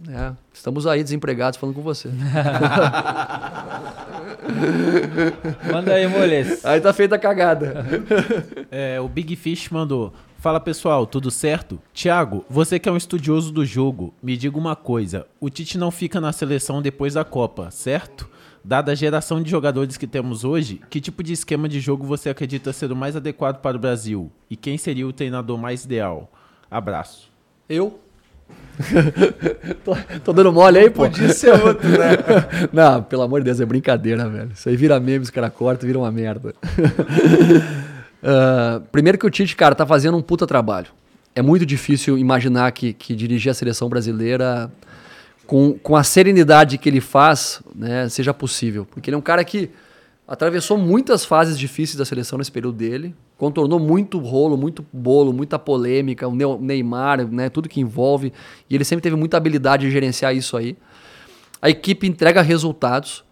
né, 0.06 0.36
estamos 0.52 0.86
aí 0.86 1.02
desempregados 1.02 1.58
falando 1.58 1.74
com 1.74 1.82
você. 1.82 2.08
Manda 5.72 5.94
aí, 5.94 6.06
Moles. 6.06 6.64
aí 6.64 6.80
tá 6.80 6.92
feita 6.92 7.16
a 7.16 7.18
cagada. 7.18 7.84
É, 8.74 8.98
o 8.98 9.06
Big 9.06 9.36
Fish 9.36 9.68
mandou. 9.68 10.14
Fala 10.38 10.58
pessoal, 10.58 11.06
tudo 11.06 11.30
certo? 11.30 11.78
Thiago, 11.92 12.42
você 12.48 12.78
que 12.78 12.88
é 12.88 12.92
um 12.92 12.96
estudioso 12.96 13.52
do 13.52 13.66
jogo, 13.66 14.14
me 14.22 14.34
diga 14.34 14.56
uma 14.56 14.74
coisa: 14.74 15.26
o 15.38 15.50
Tite 15.50 15.76
não 15.76 15.90
fica 15.90 16.20
na 16.20 16.32
seleção 16.32 16.80
depois 16.80 17.12
da 17.14 17.22
Copa, 17.22 17.70
certo? 17.70 18.28
Dada 18.64 18.92
a 18.92 18.94
geração 18.94 19.42
de 19.42 19.50
jogadores 19.50 19.98
que 19.98 20.06
temos 20.06 20.42
hoje, 20.42 20.80
que 20.88 21.02
tipo 21.02 21.22
de 21.22 21.34
esquema 21.34 21.68
de 21.68 21.80
jogo 21.80 22.06
você 22.06 22.30
acredita 22.30 22.72
ser 22.72 22.90
o 22.90 22.96
mais 22.96 23.14
adequado 23.14 23.60
para 23.60 23.76
o 23.76 23.80
Brasil? 23.80 24.32
E 24.48 24.56
quem 24.56 24.78
seria 24.78 25.06
o 25.06 25.12
treinador 25.12 25.58
mais 25.58 25.84
ideal? 25.84 26.32
Abraço. 26.70 27.30
Eu? 27.68 28.00
tô, 29.84 29.96
tô 30.24 30.32
dando 30.32 30.52
mole 30.52 30.78
aí, 30.78 30.90
pô. 30.90 31.02
Podia 31.02 31.32
ser 31.32 31.52
outro, 31.52 31.88
né? 31.88 32.16
Não, 32.72 33.02
pelo 33.02 33.22
amor 33.22 33.40
de 33.40 33.46
Deus, 33.46 33.60
é 33.60 33.66
brincadeira, 33.66 34.28
velho. 34.28 34.50
Isso 34.54 34.68
aí 34.68 34.76
vira 34.76 34.98
meme, 34.98 35.22
os 35.22 35.30
caras 35.30 35.52
cortam, 35.52 35.86
vira 35.86 35.98
uma 35.98 36.10
merda. 36.10 36.54
Ah, 38.24 38.80
primeiro 38.92 39.18
que 39.18 39.26
o 39.26 39.30
Tite, 39.30 39.56
cara, 39.56 39.74
tá 39.74 39.84
fazendo 39.84 40.16
um 40.16 40.22
puta 40.22 40.46
trabalho. 40.46 40.86
É 41.34 41.42
muito 41.42 41.66
difícil 41.66 42.16
imaginar 42.16 42.70
que, 42.70 42.92
que 42.92 43.16
dirigir 43.16 43.50
a 43.50 43.54
seleção 43.54 43.88
brasileira 43.88 44.70
com, 45.44 45.72
com 45.72 45.96
a 45.96 46.04
serenidade 46.04 46.78
que 46.78 46.88
ele 46.88 47.00
faz, 47.00 47.60
né, 47.74 48.08
seja 48.08 48.32
possível. 48.32 48.86
Porque 48.88 49.10
ele 49.10 49.16
é 49.16 49.18
um 49.18 49.22
cara 49.22 49.42
que 49.44 49.70
atravessou 50.28 50.78
muitas 50.78 51.24
fases 51.24 51.58
difíceis 51.58 51.96
da 51.96 52.04
seleção 52.04 52.38
nesse 52.38 52.52
período 52.52 52.76
dele, 52.76 53.14
contornou 53.42 53.80
muito 53.80 54.20
rolo, 54.20 54.56
muito 54.56 54.86
bolo, 54.92 55.32
muita 55.32 55.58
polêmica, 55.58 56.28
o 56.28 56.58
Neymar, 56.60 57.26
né, 57.26 57.48
tudo 57.50 57.68
que 57.68 57.80
envolve, 57.80 58.32
e 58.70 58.74
ele 58.76 58.84
sempre 58.84 59.02
teve 59.02 59.16
muita 59.16 59.36
habilidade 59.36 59.84
de 59.84 59.90
gerenciar 59.90 60.32
isso 60.32 60.56
aí. 60.56 60.76
A 61.60 61.68
equipe 61.68 62.06
entrega 62.06 62.40
resultados. 62.40 63.24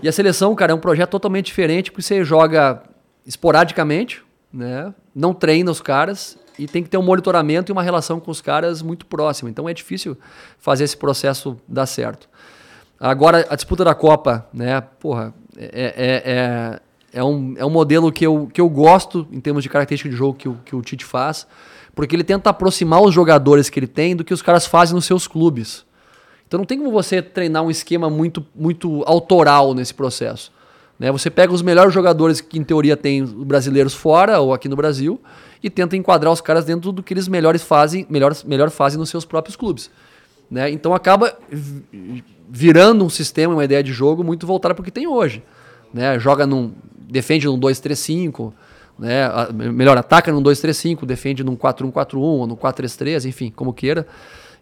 E 0.00 0.08
a 0.08 0.12
seleção, 0.12 0.54
cara, 0.54 0.70
é 0.70 0.74
um 0.76 0.78
projeto 0.78 1.10
totalmente 1.10 1.46
diferente, 1.46 1.90
porque 1.90 2.02
você 2.02 2.22
joga 2.22 2.84
esporadicamente, 3.26 4.22
né? 4.52 4.94
Não 5.12 5.34
treina 5.34 5.72
os 5.72 5.80
caras 5.80 6.38
e 6.56 6.68
tem 6.68 6.84
que 6.84 6.88
ter 6.88 6.96
um 6.96 7.02
monitoramento 7.02 7.72
e 7.72 7.72
uma 7.72 7.82
relação 7.82 8.20
com 8.20 8.30
os 8.30 8.40
caras 8.40 8.80
muito 8.80 9.06
próxima. 9.06 9.50
Então 9.50 9.68
é 9.68 9.74
difícil 9.74 10.16
fazer 10.60 10.84
esse 10.84 10.96
processo 10.96 11.56
dar 11.66 11.86
certo. 11.86 12.28
Agora, 13.00 13.44
a 13.50 13.56
disputa 13.56 13.84
da 13.84 13.94
Copa, 13.96 14.46
né? 14.54 14.80
Porra, 14.80 15.34
é, 15.56 15.66
é, 15.66 16.22
é, 16.24 16.80
é 17.12 17.22
um, 17.22 17.54
é 17.56 17.64
um 17.64 17.70
modelo 17.70 18.12
que 18.12 18.26
eu, 18.26 18.48
que 18.52 18.60
eu 18.60 18.68
gosto 18.68 19.26
em 19.32 19.40
termos 19.40 19.62
de 19.62 19.68
característica 19.68 20.08
de 20.08 20.16
jogo 20.16 20.38
que 20.38 20.48
o, 20.48 20.56
que 20.64 20.76
o 20.76 20.82
Tite 20.82 21.04
faz, 21.04 21.46
porque 21.94 22.14
ele 22.14 22.24
tenta 22.24 22.50
aproximar 22.50 23.02
os 23.02 23.14
jogadores 23.14 23.68
que 23.68 23.78
ele 23.78 23.86
tem 23.86 24.14
do 24.14 24.24
que 24.24 24.34
os 24.34 24.42
caras 24.42 24.66
fazem 24.66 24.94
nos 24.94 25.04
seus 25.04 25.26
clubes. 25.26 25.84
Então 26.46 26.58
não 26.58 26.64
tem 26.64 26.78
como 26.78 26.90
você 26.90 27.20
treinar 27.20 27.62
um 27.62 27.70
esquema 27.70 28.08
muito, 28.08 28.44
muito 28.54 29.02
autoral 29.06 29.74
nesse 29.74 29.92
processo. 29.92 30.52
Né? 30.98 31.12
Você 31.12 31.30
pega 31.30 31.52
os 31.52 31.62
melhores 31.62 31.92
jogadores 31.92 32.40
que 32.40 32.58
em 32.58 32.64
teoria 32.64 32.96
tem 32.96 33.22
os 33.22 33.32
brasileiros 33.32 33.94
fora 33.94 34.40
ou 34.40 34.52
aqui 34.52 34.68
no 34.68 34.76
Brasil 34.76 35.20
e 35.62 35.68
tenta 35.68 35.96
enquadrar 35.96 36.32
os 36.32 36.40
caras 36.40 36.64
dentro 36.64 36.90
do 36.92 37.02
que 37.02 37.14
eles 37.14 37.28
melhores 37.28 37.62
fazem, 37.62 38.06
melhor, 38.08 38.34
melhor 38.46 38.70
fazem 38.70 38.98
nos 38.98 39.08
seus 39.10 39.24
próprios 39.24 39.56
clubes. 39.56 39.90
Né? 40.50 40.70
Então 40.70 40.94
acaba 40.94 41.36
vi- 41.50 42.24
virando 42.48 43.04
um 43.04 43.10
sistema, 43.10 43.54
uma 43.54 43.64
ideia 43.64 43.82
de 43.82 43.92
jogo 43.92 44.24
muito 44.24 44.46
voltada 44.46 44.74
para 44.74 44.82
o 44.82 44.84
que 44.84 44.90
tem 44.90 45.06
hoje. 45.06 45.42
Né? 45.92 46.18
Joga 46.18 46.46
num. 46.46 46.72
Defende 47.10 47.46
num 47.46 47.58
2-3-5, 47.58 48.52
né? 48.98 49.28
melhor, 49.72 49.96
ataca 49.96 50.32
num 50.32 50.42
2-3-5, 50.42 51.06
defende 51.06 51.42
num 51.44 51.56
4-1-4-1 51.56 52.16
ou 52.18 52.46
num 52.46 52.56
4-3-3, 52.56 53.28
enfim, 53.28 53.52
como 53.54 53.72
queira. 53.72 54.06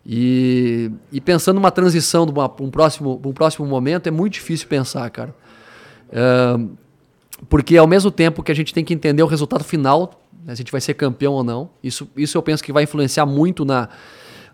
E, 0.05 0.91
e 1.11 1.21
pensando 1.21 1.57
numa 1.57 1.71
transição 1.71 2.27
para 2.27 2.65
um, 2.65 2.71
próximo, 2.71 3.21
um 3.25 3.33
próximo 3.33 3.67
momento, 3.67 4.07
é 4.07 4.11
muito 4.11 4.35
difícil 4.35 4.69
pensar, 4.69 5.11
cara. 5.11 5.35
Ahn, 6.13 6.69
porque 7.49 7.77
ao 7.77 7.87
mesmo 7.87 8.11
tempo 8.11 8.43
que 8.43 8.51
a 8.51 8.55
gente 8.55 8.73
tem 8.73 8.85
que 8.85 8.95
entender 8.95 9.23
o 9.23 9.27
resultado 9.27 9.65
final, 9.65 10.23
né, 10.45 10.47
se 10.47 10.53
a 10.53 10.55
gente 10.55 10.73
vai 10.73 10.81
ser 10.81 10.95
campeão 10.95 11.35
ou 11.35 11.45
não, 11.45 11.69
isso, 11.83 12.09
isso 12.17 12.39
eu 12.39 12.43
penso 12.43 12.63
que 12.63 12.73
vai 12.73 12.85
influenciar 12.85 13.27
muito 13.27 13.65
na, 13.65 13.89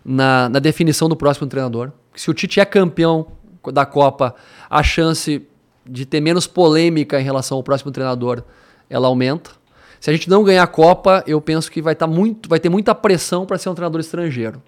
na, 0.03 0.49
na 0.49 0.59
definição 0.59 1.07
do 1.07 1.15
próximo 1.15 1.47
treinador. 1.47 1.91
Se 2.15 2.29
o 2.29 2.33
Tite 2.33 2.59
é 2.59 2.65
campeão 2.65 3.27
da 3.71 3.85
Copa, 3.85 4.35
a 4.69 4.83
chance 4.83 5.47
de 5.85 6.05
ter 6.05 6.21
menos 6.21 6.47
polêmica 6.47 7.19
em 7.19 7.23
relação 7.23 7.57
ao 7.57 7.63
próximo 7.63 7.91
treinador, 7.91 8.43
ela 8.89 9.07
aumenta. 9.07 9.51
Se 9.99 10.09
a 10.09 10.13
gente 10.13 10.29
não 10.29 10.43
ganhar 10.43 10.63
a 10.63 10.67
Copa, 10.67 11.23
eu 11.25 11.39
penso 11.39 11.71
que 11.71 11.81
vai, 11.81 11.95
tá 11.95 12.05
muito, 12.05 12.49
vai 12.49 12.59
ter 12.59 12.69
muita 12.69 12.93
pressão 12.93 13.45
para 13.45 13.57
ser 13.57 13.69
um 13.69 13.73
treinador 13.73 14.01
estrangeiro. 14.01 14.61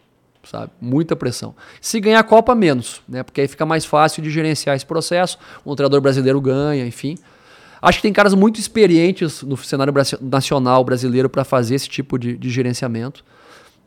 Sabe? 0.44 0.72
Muita 0.80 1.16
pressão. 1.16 1.56
Se 1.82 2.00
ganhar 2.00 2.20
a 2.20 2.24
Copa, 2.24 2.54
menos, 2.54 3.02
né? 3.08 3.24
Porque 3.24 3.42
aí 3.42 3.48
fica 3.48 3.66
mais 3.66 3.84
fácil 3.84 4.22
de 4.22 4.30
gerenciar 4.30 4.76
esse 4.76 4.86
processo. 4.86 5.38
Um 5.66 5.76
treinador 5.76 6.00
brasileiro 6.00 6.40
ganha, 6.40 6.86
enfim. 6.86 7.18
Acho 7.82 7.98
que 7.98 8.04
tem 8.04 8.14
caras 8.14 8.34
muito 8.34 8.60
experientes 8.60 9.42
no 9.44 9.58
cenário 9.58 9.94
nacional 10.22 10.84
brasileiro 10.84 11.30
para 11.30 11.44
fazer 11.44 11.76
esse 11.76 11.90
tipo 11.90 12.18
de, 12.18 12.38
de 12.38 12.50
gerenciamento. 12.50 13.24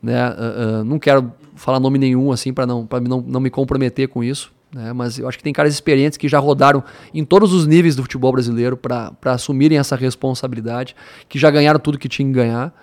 Né? 0.01 0.21
Ah, 0.21 0.35
ah, 0.37 0.83
não 0.83 0.99
quero 0.99 1.33
falar 1.55 1.79
nome 1.79 1.97
nenhum 1.97 2.31
assim 2.31 2.53
para 2.53 2.65
não, 2.65 2.87
não, 3.01 3.21
não 3.21 3.39
me 3.39 3.49
comprometer 3.49 4.07
com 4.07 4.23
isso. 4.23 4.51
Né? 4.71 4.93
Mas 4.93 5.17
eu 5.17 5.27
acho 5.27 5.37
que 5.37 5.43
tem 5.43 5.53
caras 5.53 5.73
experientes 5.73 6.17
que 6.17 6.27
já 6.27 6.39
rodaram 6.39 6.83
em 7.13 7.25
todos 7.25 7.53
os 7.53 7.65
níveis 7.65 7.95
do 7.95 8.03
futebol 8.03 8.31
brasileiro 8.31 8.77
para 8.77 9.13
assumirem 9.25 9.77
essa 9.77 9.95
responsabilidade, 9.95 10.95
que 11.27 11.39
já 11.39 11.49
ganharam 11.49 11.79
tudo 11.79 11.97
que 11.97 12.09
tinha 12.09 12.27
que 12.27 12.33
ganhar. 12.33 12.73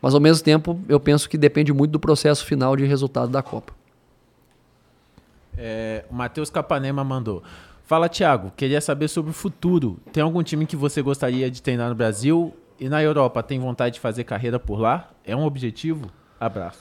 Mas 0.00 0.14
ao 0.14 0.20
mesmo 0.20 0.44
tempo, 0.44 0.80
eu 0.88 0.98
penso 0.98 1.28
que 1.28 1.38
depende 1.38 1.72
muito 1.72 1.92
do 1.92 2.00
processo 2.00 2.44
final 2.44 2.76
de 2.76 2.84
resultado 2.84 3.30
da 3.30 3.42
Copa. 3.42 3.72
É, 5.56 6.04
o 6.10 6.14
Matheus 6.14 6.50
Capanema 6.50 7.04
mandou. 7.04 7.42
Fala, 7.84 8.08
Thiago, 8.08 8.52
queria 8.56 8.80
saber 8.80 9.08
sobre 9.08 9.30
o 9.30 9.34
futuro. 9.34 9.98
Tem 10.12 10.22
algum 10.22 10.42
time 10.42 10.66
que 10.66 10.74
você 10.74 11.02
gostaria 11.02 11.50
de 11.50 11.60
treinar 11.60 11.88
no 11.88 11.94
Brasil? 11.94 12.56
E 12.80 12.88
na 12.88 13.02
Europa, 13.02 13.42
tem 13.42 13.60
vontade 13.60 13.94
de 13.94 14.00
fazer 14.00 14.24
carreira 14.24 14.58
por 14.58 14.80
lá? 14.80 15.10
É 15.24 15.36
um 15.36 15.44
objetivo? 15.44 16.10
Abraço. 16.40 16.80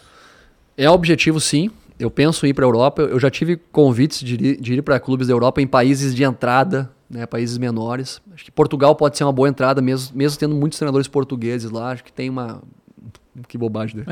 É 0.77 0.89
um 0.89 0.93
objetivo, 0.93 1.39
sim. 1.39 1.69
Eu 2.01 2.09
penso 2.09 2.45
em 2.45 2.49
ir 2.49 2.53
para 2.53 2.65
a 2.65 2.67
Europa. 2.67 3.03
Eu 3.03 3.19
já 3.19 3.29
tive 3.29 3.57
convites 3.71 4.19
de 4.19 4.35
ir, 4.35 4.67
ir 4.67 4.81
para 4.81 4.99
clubes 4.99 5.27
da 5.27 5.33
Europa 5.33 5.61
em 5.61 5.67
países 5.67 6.15
de 6.15 6.23
entrada, 6.23 6.89
né, 7.07 7.25
países 7.27 7.57
menores. 7.57 8.19
Acho 8.33 8.45
que 8.45 8.51
Portugal 8.51 8.95
pode 8.95 9.17
ser 9.17 9.23
uma 9.23 9.31
boa 9.31 9.47
entrada, 9.47 9.81
mesmo, 9.81 10.15
mesmo 10.15 10.39
tendo 10.39 10.55
muitos 10.55 10.79
treinadores 10.79 11.07
portugueses 11.07 11.69
lá. 11.69 11.91
Acho 11.91 12.03
que 12.03 12.11
tem 12.11 12.29
uma. 12.29 12.61
Que 13.47 13.57
bobagem, 13.57 13.97
né? 13.97 14.05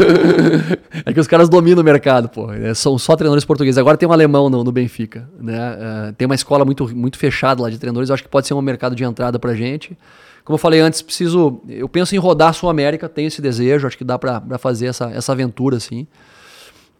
é 1.04 1.12
que 1.12 1.20
os 1.20 1.26
caras 1.26 1.48
dominam 1.48 1.82
o 1.82 1.84
mercado, 1.84 2.28
pô. 2.28 2.50
É, 2.52 2.72
são 2.72 2.96
só 2.96 3.16
treinadores 3.16 3.44
portugueses. 3.44 3.76
Agora 3.76 3.98
tem 3.98 4.08
um 4.08 4.12
alemão 4.12 4.48
no, 4.48 4.64
no 4.64 4.72
Benfica, 4.72 5.28
né? 5.38 6.08
É, 6.08 6.12
tem 6.12 6.24
uma 6.24 6.34
escola 6.34 6.64
muito, 6.64 6.88
muito 6.96 7.18
fechada 7.18 7.60
lá 7.60 7.68
de 7.68 7.76
treinadores. 7.76 8.08
Eu 8.08 8.14
acho 8.14 8.22
que 8.22 8.28
pode 8.28 8.46
ser 8.46 8.54
um 8.54 8.62
mercado 8.62 8.96
de 8.96 9.04
entrada 9.04 9.38
pra 9.38 9.54
gente. 9.54 9.98
Como 10.44 10.54
eu 10.54 10.58
falei 10.58 10.80
antes, 10.80 11.02
preciso. 11.02 11.60
Eu 11.68 11.88
penso 11.88 12.14
em 12.14 12.18
rodar 12.18 12.50
a 12.50 12.52
Sul 12.52 12.70
América, 12.70 13.08
tenho 13.08 13.28
esse 13.28 13.42
desejo, 13.42 13.86
acho 13.86 13.98
que 13.98 14.04
dá 14.04 14.18
pra 14.18 14.40
fazer 14.58 14.86
essa, 14.86 15.10
essa 15.10 15.32
aventura, 15.32 15.76
assim. 15.76 16.06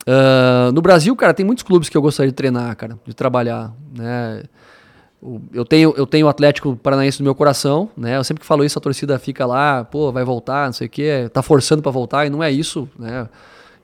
Ah, 0.07 0.71
no 0.73 0.83
Brasil, 0.83 1.15
cara, 1.17 1.33
tem 1.35 1.45
muitos 1.47 1.63
clubes 1.65 1.89
que 1.89 1.97
eu 1.97 2.03
gostaria 2.03 2.31
de 2.31 2.35
treinar, 2.37 2.77
cara, 2.77 2.99
de 3.07 3.15
trabalhar, 3.15 3.73
né? 3.97 4.43
Eu 5.55 5.65
tenho, 5.65 5.95
eu 5.97 6.07
tenho 6.07 6.27
o 6.27 6.29
Atlético 6.29 6.77
Paranaense 6.77 7.19
no 7.21 7.25
meu 7.25 7.35
coração, 7.35 7.89
né? 7.97 8.19
Eu 8.19 8.25
sempre 8.25 8.43
que 8.43 8.47
falo 8.47 8.63
isso, 8.63 8.79
a 8.79 8.83
torcida 8.83 9.19
fica 9.19 9.47
lá, 9.47 9.83
pô, 9.83 10.13
vai 10.13 10.23
voltar, 10.23 10.67
não 10.67 10.73
sei 10.75 10.87
o 10.87 10.91
quê, 10.91 11.31
tá 11.33 11.43
forçando 11.43 11.81
pra 11.81 11.91
voltar, 11.91 12.27
e 12.27 12.31
não 12.31 12.43
é 12.43 12.51
isso, 12.51 12.87
né? 12.99 13.27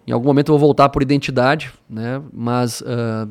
Em 0.07 0.13
algum 0.13 0.27
momento 0.27 0.49
eu 0.49 0.59
vou 0.59 0.69
voltar 0.69 0.91
por 0.91 1.01
identidade, 1.03 1.73
né? 1.89 2.21
Mas 2.31 2.83
ah, 2.87 3.27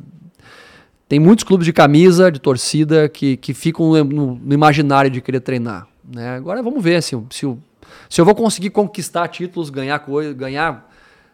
tem 1.07 1.19
muitos 1.19 1.43
clubes 1.43 1.65
de 1.65 1.73
camisa, 1.73 2.31
de 2.31 2.39
torcida, 2.39 3.07
que, 3.07 3.37
que 3.37 3.53
ficam 3.53 3.91
no, 4.03 4.35
no- 4.35 4.53
imaginário 4.53 5.11
de 5.11 5.21
querer 5.21 5.41
treinar, 5.41 5.85
né? 6.11 6.35
Agora 6.35 6.63
vamos 6.63 6.83
ver 6.83 7.03
se, 7.03 7.15
o- 7.15 7.27
se, 7.29 7.45
o- 7.45 7.59
se 8.09 8.19
eu 8.19 8.25
vou 8.25 8.33
conseguir 8.33 8.71
conquistar 8.71 9.27
títulos, 9.27 9.69
ganhar 9.69 9.99
coisa, 9.99 10.33
ganhar, 10.33 10.88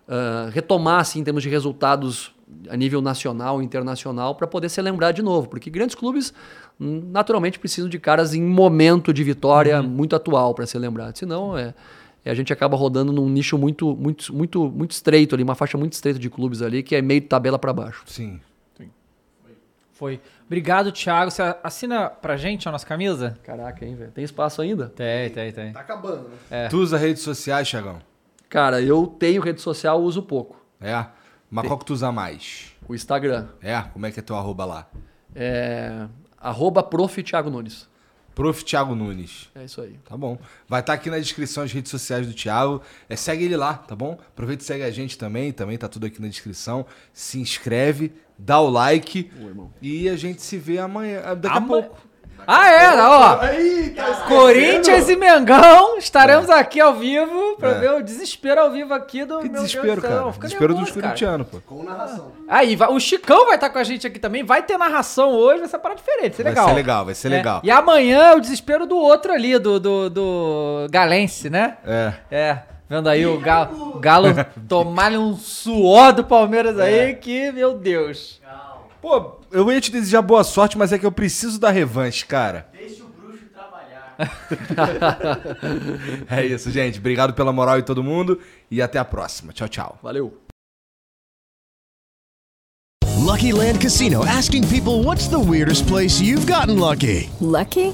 ah, 0.07 0.49
retomar 0.51 1.01
assim, 1.01 1.19
em 1.19 1.23
termos 1.23 1.41
de 1.41 1.49
resultados 1.49 2.33
a 2.69 2.77
nível 2.77 3.01
nacional 3.01 3.61
e 3.61 3.65
internacional 3.65 4.35
para 4.35 4.45
poder 4.45 4.69
ser 4.69 4.81
lembrado 4.83 5.15
de 5.15 5.23
novo, 5.23 5.49
porque 5.49 5.69
grandes 5.69 5.95
clubes 5.95 6.33
hum, 6.79 7.09
naturalmente 7.11 7.57
precisam 7.57 7.89
de 7.89 7.97
caras 7.97 8.33
em 8.33 8.41
momento 8.41 9.11
de 9.11 9.23
vitória 9.23 9.81
muito 9.81 10.15
atual 10.15 10.53
para 10.53 10.65
ser 10.67 10.77
lembrado. 10.77 11.17
Senão 11.17 11.57
é, 11.57 11.73
é, 12.23 12.29
a 12.29 12.33
gente 12.35 12.53
acaba 12.53 12.77
rodando 12.77 13.11
num 13.11 13.27
nicho 13.27 13.57
muito 13.57 13.95
muito 13.95 14.33
muito 14.33 14.69
muito 14.69 14.91
estreito 14.91 15.33
ali, 15.33 15.43
uma 15.43 15.55
faixa 15.55 15.77
muito 15.77 15.93
estreita 15.93 16.19
de 16.19 16.29
clubes 16.29 16.61
ali 16.61 16.83
que 16.83 16.95
é 16.95 17.01
meio 17.01 17.21
de 17.21 17.27
tabela 17.27 17.57
para 17.57 17.73
baixo. 17.73 18.03
Sim. 18.05 18.39
Foi. 19.93 20.19
Obrigado, 20.45 20.91
Thiago. 20.91 21.31
Você 21.31 21.41
assina 21.63 22.09
pra 22.09 22.35
gente 22.35 22.67
a 22.67 22.71
nossa 22.71 22.85
camisa? 22.85 23.39
Caraca, 23.43 23.85
hein, 23.85 23.95
velho? 23.95 24.11
Tem 24.11 24.25
espaço 24.25 24.61
ainda? 24.61 24.89
Tem, 24.89 25.29
tem, 25.29 25.53
tem. 25.53 25.71
Tá 25.71 25.79
acabando, 25.79 26.29
né? 26.51 26.67
Tu 26.67 26.77
usa 26.77 26.97
redes 26.97 27.23
sociais, 27.23 27.69
Thiagão? 27.69 28.01
Cara, 28.55 28.81
eu 28.81 29.05
tenho 29.05 29.41
rede 29.41 29.59
social, 29.59 30.01
uso 30.01 30.23
pouco. 30.23 30.55
É? 30.79 31.05
Mas 31.51 31.67
qual 31.67 31.77
que 31.77 31.83
tu 31.83 31.91
usa 31.91 32.09
mais? 32.09 32.71
O 32.87 32.95
Instagram. 32.95 33.49
É? 33.61 33.81
Como 33.81 34.05
é 34.05 34.11
que 34.13 34.19
é 34.21 34.23
teu 34.23 34.33
arroba 34.37 34.63
lá? 34.63 34.87
É. 35.35 36.07
Arroba 36.39 36.81
prof. 36.81 37.21
Thiago 37.21 37.49
Nunes. 37.49 37.89
Prof. 38.33 38.63
Thiago 38.63 38.95
Nunes. 38.95 39.49
É 39.53 39.65
isso 39.65 39.81
aí. 39.81 39.99
Tá 40.07 40.15
bom. 40.15 40.37
Vai 40.69 40.79
estar 40.79 40.93
aqui 40.93 41.09
na 41.09 41.19
descrição 41.19 41.65
as 41.65 41.73
redes 41.73 41.91
sociais 41.91 42.25
do 42.27 42.33
Thiago. 42.33 42.81
É, 43.09 43.17
segue 43.17 43.43
ele 43.43 43.57
lá, 43.57 43.73
tá 43.73 43.93
bom? 43.93 44.17
Aproveita 44.29 44.63
e 44.63 44.65
segue 44.65 44.83
a 44.83 44.91
gente 44.91 45.17
também. 45.17 45.51
Também 45.51 45.77
tá 45.77 45.89
tudo 45.89 46.05
aqui 46.05 46.21
na 46.21 46.29
descrição. 46.29 46.85
Se 47.11 47.37
inscreve, 47.41 48.13
dá 48.39 48.61
o 48.61 48.69
like. 48.69 49.31
E 49.81 50.07
a 50.07 50.15
gente 50.15 50.41
se 50.41 50.57
vê 50.57 50.79
amanhã. 50.79 51.35
Daqui 51.35 51.47
a 51.55 51.57
Ama- 51.57 51.67
pouco. 51.67 52.04
Ah, 52.47 52.69
é, 52.69 53.01
ó. 53.01 53.39
Corinthians 54.27 55.09
e 55.09 55.15
Mengão, 55.15 55.97
estaremos 55.97 56.49
aqui 56.49 56.79
ao 56.79 56.93
vivo 56.93 57.55
pra 57.57 57.69
É. 57.69 57.73
ver 57.79 57.91
o 57.93 58.03
desespero 58.03 58.61
ao 58.61 58.71
vivo 58.71 58.93
aqui 58.93 59.25
do 59.25 59.39
Que 59.39 59.49
meu 59.49 59.61
desespero, 59.61 59.85
Deus 59.87 59.95
do 59.97 60.01
céu. 60.07 60.17
cara. 60.19 60.33
Fica 60.33 60.47
Desespero 60.47 60.73
nervoso, 60.73 60.93
dos 60.93 61.01
cara. 61.01 61.07
corintianos, 61.13 61.47
pô. 61.47 61.57
Com 61.65 61.83
narração. 61.83 62.31
Aí, 62.47 62.75
vai- 62.75 62.89
o 62.89 62.99
Chicão 62.99 63.45
vai 63.45 63.55
estar 63.55 63.69
com 63.69 63.79
a 63.79 63.83
gente 63.83 64.05
aqui 64.07 64.19
também. 64.19 64.43
Vai 64.43 64.63
ter 64.63 64.77
narração 64.77 65.31
hoje, 65.31 65.59
vai 65.59 65.67
ser 65.69 65.75
uma 65.75 65.81
parada 65.81 65.99
diferente, 66.01 66.31
vai 66.31 66.35
ser 66.37 66.43
Vai 66.43 66.51
legal. 66.51 66.67
ser 66.67 66.73
legal, 66.75 67.05
vai 67.05 67.15
ser 67.15 67.27
É. 67.27 67.31
legal. 67.37 67.61
E 67.63 67.71
amanhã 67.71 68.19
é 68.31 68.35
o 68.35 68.39
desespero 68.39 68.85
do 68.85 68.97
outro 68.97 69.31
ali, 69.33 69.57
do, 69.57 69.79
do, 69.79 70.09
do 70.09 70.87
Galense, 70.89 71.49
né? 71.49 71.77
É. 71.85 72.13
É. 72.29 72.57
Vendo 72.87 73.09
aí 73.09 73.25
o 73.25 73.39
Galo, 73.39 73.95
o 73.95 73.99
Galo 73.99 74.27
tomar 74.69 75.11
um 75.13 75.35
suor 75.35 76.13
do 76.13 76.23
Palmeiras 76.23 76.77
aí, 76.79 77.15
que, 77.15 77.51
meu 77.51 77.73
Deus. 77.73 78.39
Pô, 79.05 79.37
eu 79.51 79.71
ia 79.71 79.79
te 79.79 79.91
desejar 79.91 80.23
boa 80.23 80.43
sorte, 80.43 80.79
mas 80.79 80.91
é 80.91 80.97
que 80.97 81.05
eu 81.05 81.11
preciso 81.11 81.59
da 81.59 81.69
revanche, 81.69 82.25
cara. 82.25 82.67
Deixa 82.73 83.03
o 83.03 83.07
bruxo 83.07 83.45
trabalhar. 83.53 84.17
É 86.27 86.43
isso, 86.43 86.71
gente. 86.71 86.97
Obrigado 86.97 87.35
pela 87.35 87.53
moral 87.53 87.77
e 87.77 87.83
todo 87.83 88.03
mundo. 88.03 88.41
E 88.71 88.81
até 88.81 88.97
a 88.97 89.05
próxima. 89.05 89.53
Tchau, 89.53 89.69
tchau. 89.69 89.99
Valeu. 90.01 90.35
Lucky 93.19 93.53
Land 93.53 93.79
Casino 93.79 94.25
asking 94.25 94.67
people 94.69 95.03
what's 95.03 95.27
the 95.27 95.39
weirdest 95.39 95.85
place 95.85 96.19
you've 96.19 96.51
gotten 96.51 96.79
lucky? 96.79 97.29
Lucky? 97.39 97.93